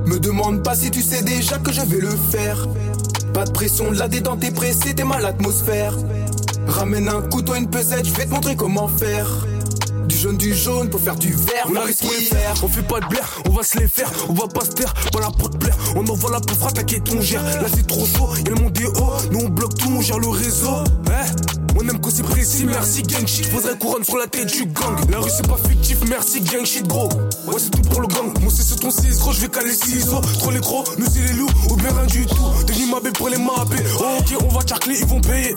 Me 0.07 0.19
demande 0.19 0.63
pas 0.63 0.75
si 0.75 0.91
tu 0.91 1.03
sais 1.03 1.23
déjà 1.23 1.59
que 1.59 1.73
je 1.73 1.81
vais 1.81 2.01
le 2.01 2.15
faire. 2.31 2.69
Pas 3.33 3.45
de 3.45 3.51
pression, 3.51 3.91
là 3.93 4.09
dedans 4.09 4.37
t'es 4.37 4.51
pressé, 4.51 4.95
t'es 4.95 5.05
mal 5.05 5.23
l'atmosphère. 5.23 5.97
Ramène 6.67 7.09
un 7.09 7.23
couteau, 7.23 7.55
une 7.55 7.69
pesette, 7.69 8.07
je 8.07 8.13
vais 8.13 8.27
te 8.27 8.31
montrer 8.31 8.57
comment 8.57 8.89
faire. 8.89 9.27
Du 10.07 10.17
jaune, 10.17 10.37
du 10.37 10.55
jaune 10.55 10.91
pour 10.91 11.01
faire 11.01 11.17
du 11.17 11.33
vert, 11.33 11.65
On 11.67 11.73
pour 11.73 11.83
les 11.85 11.93
faire, 11.93 12.55
on 12.63 12.69
fait 12.69 12.83
pas 12.83 13.01
de 13.01 13.07
blaire, 13.07 13.41
on 13.49 13.53
va 13.53 13.63
se 13.63 13.79
les 13.79 13.89
faire, 13.89 14.11
on 14.29 14.35
va 14.35 14.47
pas 14.49 14.65
se 14.65 14.71
taire, 14.73 14.93
pas 15.13 15.21
là 15.21 15.29
pour 15.39 15.49
te 15.49 15.57
plaire, 15.57 15.77
on 15.97 16.07
envoie 16.07 16.31
la 16.31 16.41
pauvre 16.41 16.67
attaquer 16.67 17.01
ton 17.01 17.21
gère. 17.21 17.43
Là 17.43 17.69
c'est 17.75 17.87
trop 17.87 18.05
chaud, 18.05 18.29
y'a 18.37 18.51
le 18.51 18.57
monde 18.57 18.73
des 18.73 18.85
hauts, 18.85 19.13
nous 19.31 19.41
on 19.41 19.49
bloque 19.49 19.77
tout, 19.79 19.91
on 19.97 20.01
gère 20.03 20.19
le 20.19 20.29
réseau. 20.29 20.85
Eh, 21.07 21.62
on 21.83 21.89
aime 21.89 22.01
quand 22.01 22.11
c'est 22.11 22.23
précis, 22.23 22.65
merci 22.65 23.03
gang 23.03 23.27
shit, 23.27 23.47
faudrait 23.47 23.77
couronne 23.79 24.05
sur 24.05 24.17
la 24.17 24.27
tête 24.27 24.47
du 24.47 24.67
gang. 24.67 24.97
La 25.11 25.19
rue 25.19 25.31
c'est 25.31 25.47
pas 25.47 25.57
fictif, 25.57 25.99
merci 26.09 26.41
gang 26.41 26.65
shit 26.65 26.87
gros. 26.87 27.09
Ouais 27.47 27.55
c'est 27.59 27.71
tout 27.71 27.83
pour 27.83 28.01
le 28.01 28.07
gang, 28.09 28.33
mon 28.41 28.51
c'est 28.51 28.63
sur 28.63 28.79
ton 28.79 28.91
6 28.91 29.19
gros, 29.19 29.33
je 29.33 29.41
vais 29.41 29.49
caler 29.49 29.75
ciseaux. 29.75 30.21
Trop 30.39 30.51
les 30.51 30.61
gros, 30.61 30.85
nous 30.99 31.07
c'est 31.07 31.21
les 31.21 31.33
loups, 31.33 31.49
ou 31.71 31.77
bien 31.77 31.91
rien 31.91 32.07
du 32.07 32.27
tout. 32.27 32.65
Des 32.67 32.87
mabé 32.87 33.11
pour 33.11 33.29
les 33.29 33.39
mabés, 33.39 33.83
oh, 34.01 34.19
ok 34.21 34.37
on 34.43 34.49
va 34.49 34.61
charcler, 34.67 34.99
ils 35.01 35.07
vont 35.07 35.21
payer. 35.21 35.57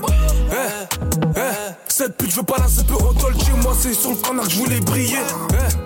Eh, 0.52 1.36
eh, 1.36 1.40
cette 1.88 2.18
pute 2.18 2.32
je 2.32 2.38
veux 2.38 2.44
pas 2.44 2.58
la 2.58 2.84
peu 2.84 2.94
en 2.94 3.14
dolce, 3.14 3.50
moi 3.62 3.76
c'est 3.80 3.94
sur 3.94 4.12
le 4.12 4.18
canard 4.18 4.46
que 4.46 4.52
je 4.52 4.58
voulais 4.58 4.80
briller. 4.80 5.20
Eh. 5.52 5.85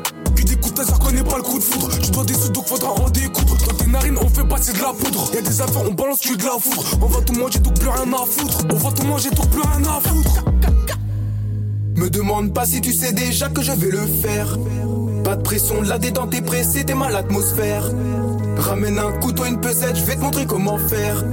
Des 0.80 0.86
taser, 0.86 1.00
connais 1.04 1.24
pas 1.24 1.38
le 1.38 1.44
coup 1.44 1.58
de 1.58 1.64
foudre. 1.64 1.90
Je 2.02 2.10
dois 2.10 2.24
des 2.24 2.34
sous 2.34 2.50
donc 2.50 2.68
faudra 2.68 2.92
en 2.92 3.10
découdre. 3.10 3.58
Dans 3.68 3.74
tes 3.76 3.88
narines, 3.88 4.18
on 4.22 4.30
fait 4.30 4.48
passer 4.48 4.72
de 4.72 4.80
la 4.80 4.94
poudre. 4.94 5.30
Y'a 5.34 5.42
des 5.42 5.62
affaires, 5.62 5.84
on 5.86 5.94
balance 5.94 6.20
que 6.20 6.36
de 6.36 6.44
la 6.44 6.58
foudre. 6.58 6.86
On 7.02 7.06
va 7.08 7.22
tout 7.22 7.34
manger 7.34 7.60
donc 7.60 7.78
plus 7.78 7.90
rien 7.90 8.14
à 8.14 8.26
foutre. 8.26 8.60
On 8.72 8.76
va 8.76 8.92
tout 8.92 9.06
manger 9.06 9.30
donc 9.32 9.50
plus 9.50 9.62
rien 9.62 9.84
à 9.84 10.00
foutre. 10.00 10.46
Me 11.96 12.10
demande 12.10 12.54
pas 12.54 12.66
si 12.66 12.80
tu 12.80 12.94
sais 12.94 13.12
déjà 13.12 13.50
que 13.50 13.62
je 13.62 13.74
vais 13.74 13.90
le 13.90 14.06
faire. 14.08 14.58
Pas 15.26 15.36
de 15.36 15.42
pression, 15.42 15.82
là 15.82 15.98
dedans 15.98 16.28
t'es 16.28 16.42
pressé, 16.42 16.86
t'es 16.86 16.96
mal 16.96 17.12
l'atmosphère. 17.12 17.84
Ramène 18.58 19.00
un 19.00 19.12
couteau, 19.20 19.46
une 19.46 19.60
pesette, 19.60 19.98
je 19.98 20.04
vais 20.06 20.16
te 20.16 20.22
montrer 20.22 20.46
comment 20.46 20.78
faire. 20.78 21.26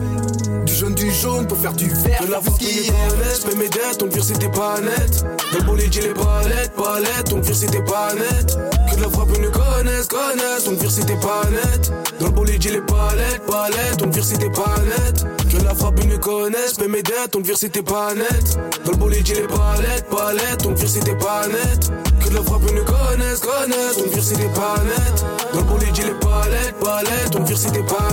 Du 0.67 0.75
jaune, 0.75 0.95
du 0.95 1.13
jaune 1.13 1.47
pour 1.47 1.57
faire 1.59 1.73
du 1.75 1.89
vert. 1.89 2.21
De 2.27 2.31
la 2.31 2.39
est. 2.39 2.43
connaisse, 2.43 3.47
mais 3.47 3.55
mes 3.55 3.69
dettes, 3.69 4.03
on 4.03 4.09
vire 4.09 4.25
c'était 4.25 4.49
pas 4.49 4.81
net. 4.81 5.25
Dans 5.53 5.59
le 5.59 5.65
bolide, 5.65 5.93
j'ai 5.93 6.01
les 6.03 6.15
palettes, 6.15 6.73
palettes, 6.77 7.33
on 7.33 7.41
vire 7.41 7.55
c'était 7.55 7.83
pas 7.83 8.13
net. 8.15 8.59
Que 8.91 8.97
de 8.97 9.03
la 9.03 9.09
frappe, 9.09 9.29
une 9.39 9.49
connaisse, 9.51 10.09
connaisse, 10.09 10.67
on 10.67 10.73
vire 10.73 10.91
c'était 10.91 11.15
pas 11.15 11.43
net. 11.51 11.93
Dans 12.19 12.27
le 12.27 12.33
bolide, 12.33 12.61
j'ai 12.61 12.71
les 12.73 12.81
palettes, 12.81 13.43
palettes, 13.47 14.03
on 14.05 14.11
vire 14.11 14.25
c'était 14.25 14.51
pas 14.51 14.75
net. 14.85 15.25
Que 15.51 15.57
de 15.57 15.65
la 15.65 15.75
frappe, 15.75 16.03
une 16.03 16.19
connaisse, 16.19 16.79
mais 16.81 16.89
mes 16.89 17.03
dettes, 17.03 17.37
on 17.37 17.41
vire 17.41 17.57
c'était 17.57 17.83
pas 17.83 18.13
net. 18.15 18.59
Dans 18.85 18.91
le 18.91 18.97
bolide, 18.97 19.25
j'ai 19.25 19.35
les 19.35 19.47
palettes, 19.47 20.07
palettes, 20.11 20.67
on 20.67 20.73
vire 20.73 20.89
c'était 20.89 21.17
pas 21.17 21.47
net. 21.47 21.93
Que 22.21 22.29
de 22.29 22.35
la 22.35 22.43
frappe, 22.43 22.63
une 22.63 22.85
connaisse, 22.85 23.39
connaisse, 23.39 23.99
on 24.05 24.11
vire 24.11 24.25
c'était 24.25 24.49
pas 24.49 24.83
net. 24.83 25.25
Dans 25.53 25.61
le 25.61 25.65
bolide, 25.65 25.95
j'ai 25.95 26.05
les 26.05 26.19
palettes, 26.19 26.75
palettes, 26.81 27.37
on 27.39 27.45
vire 27.45 27.57
c'était 27.57 27.83
pas 27.85 28.09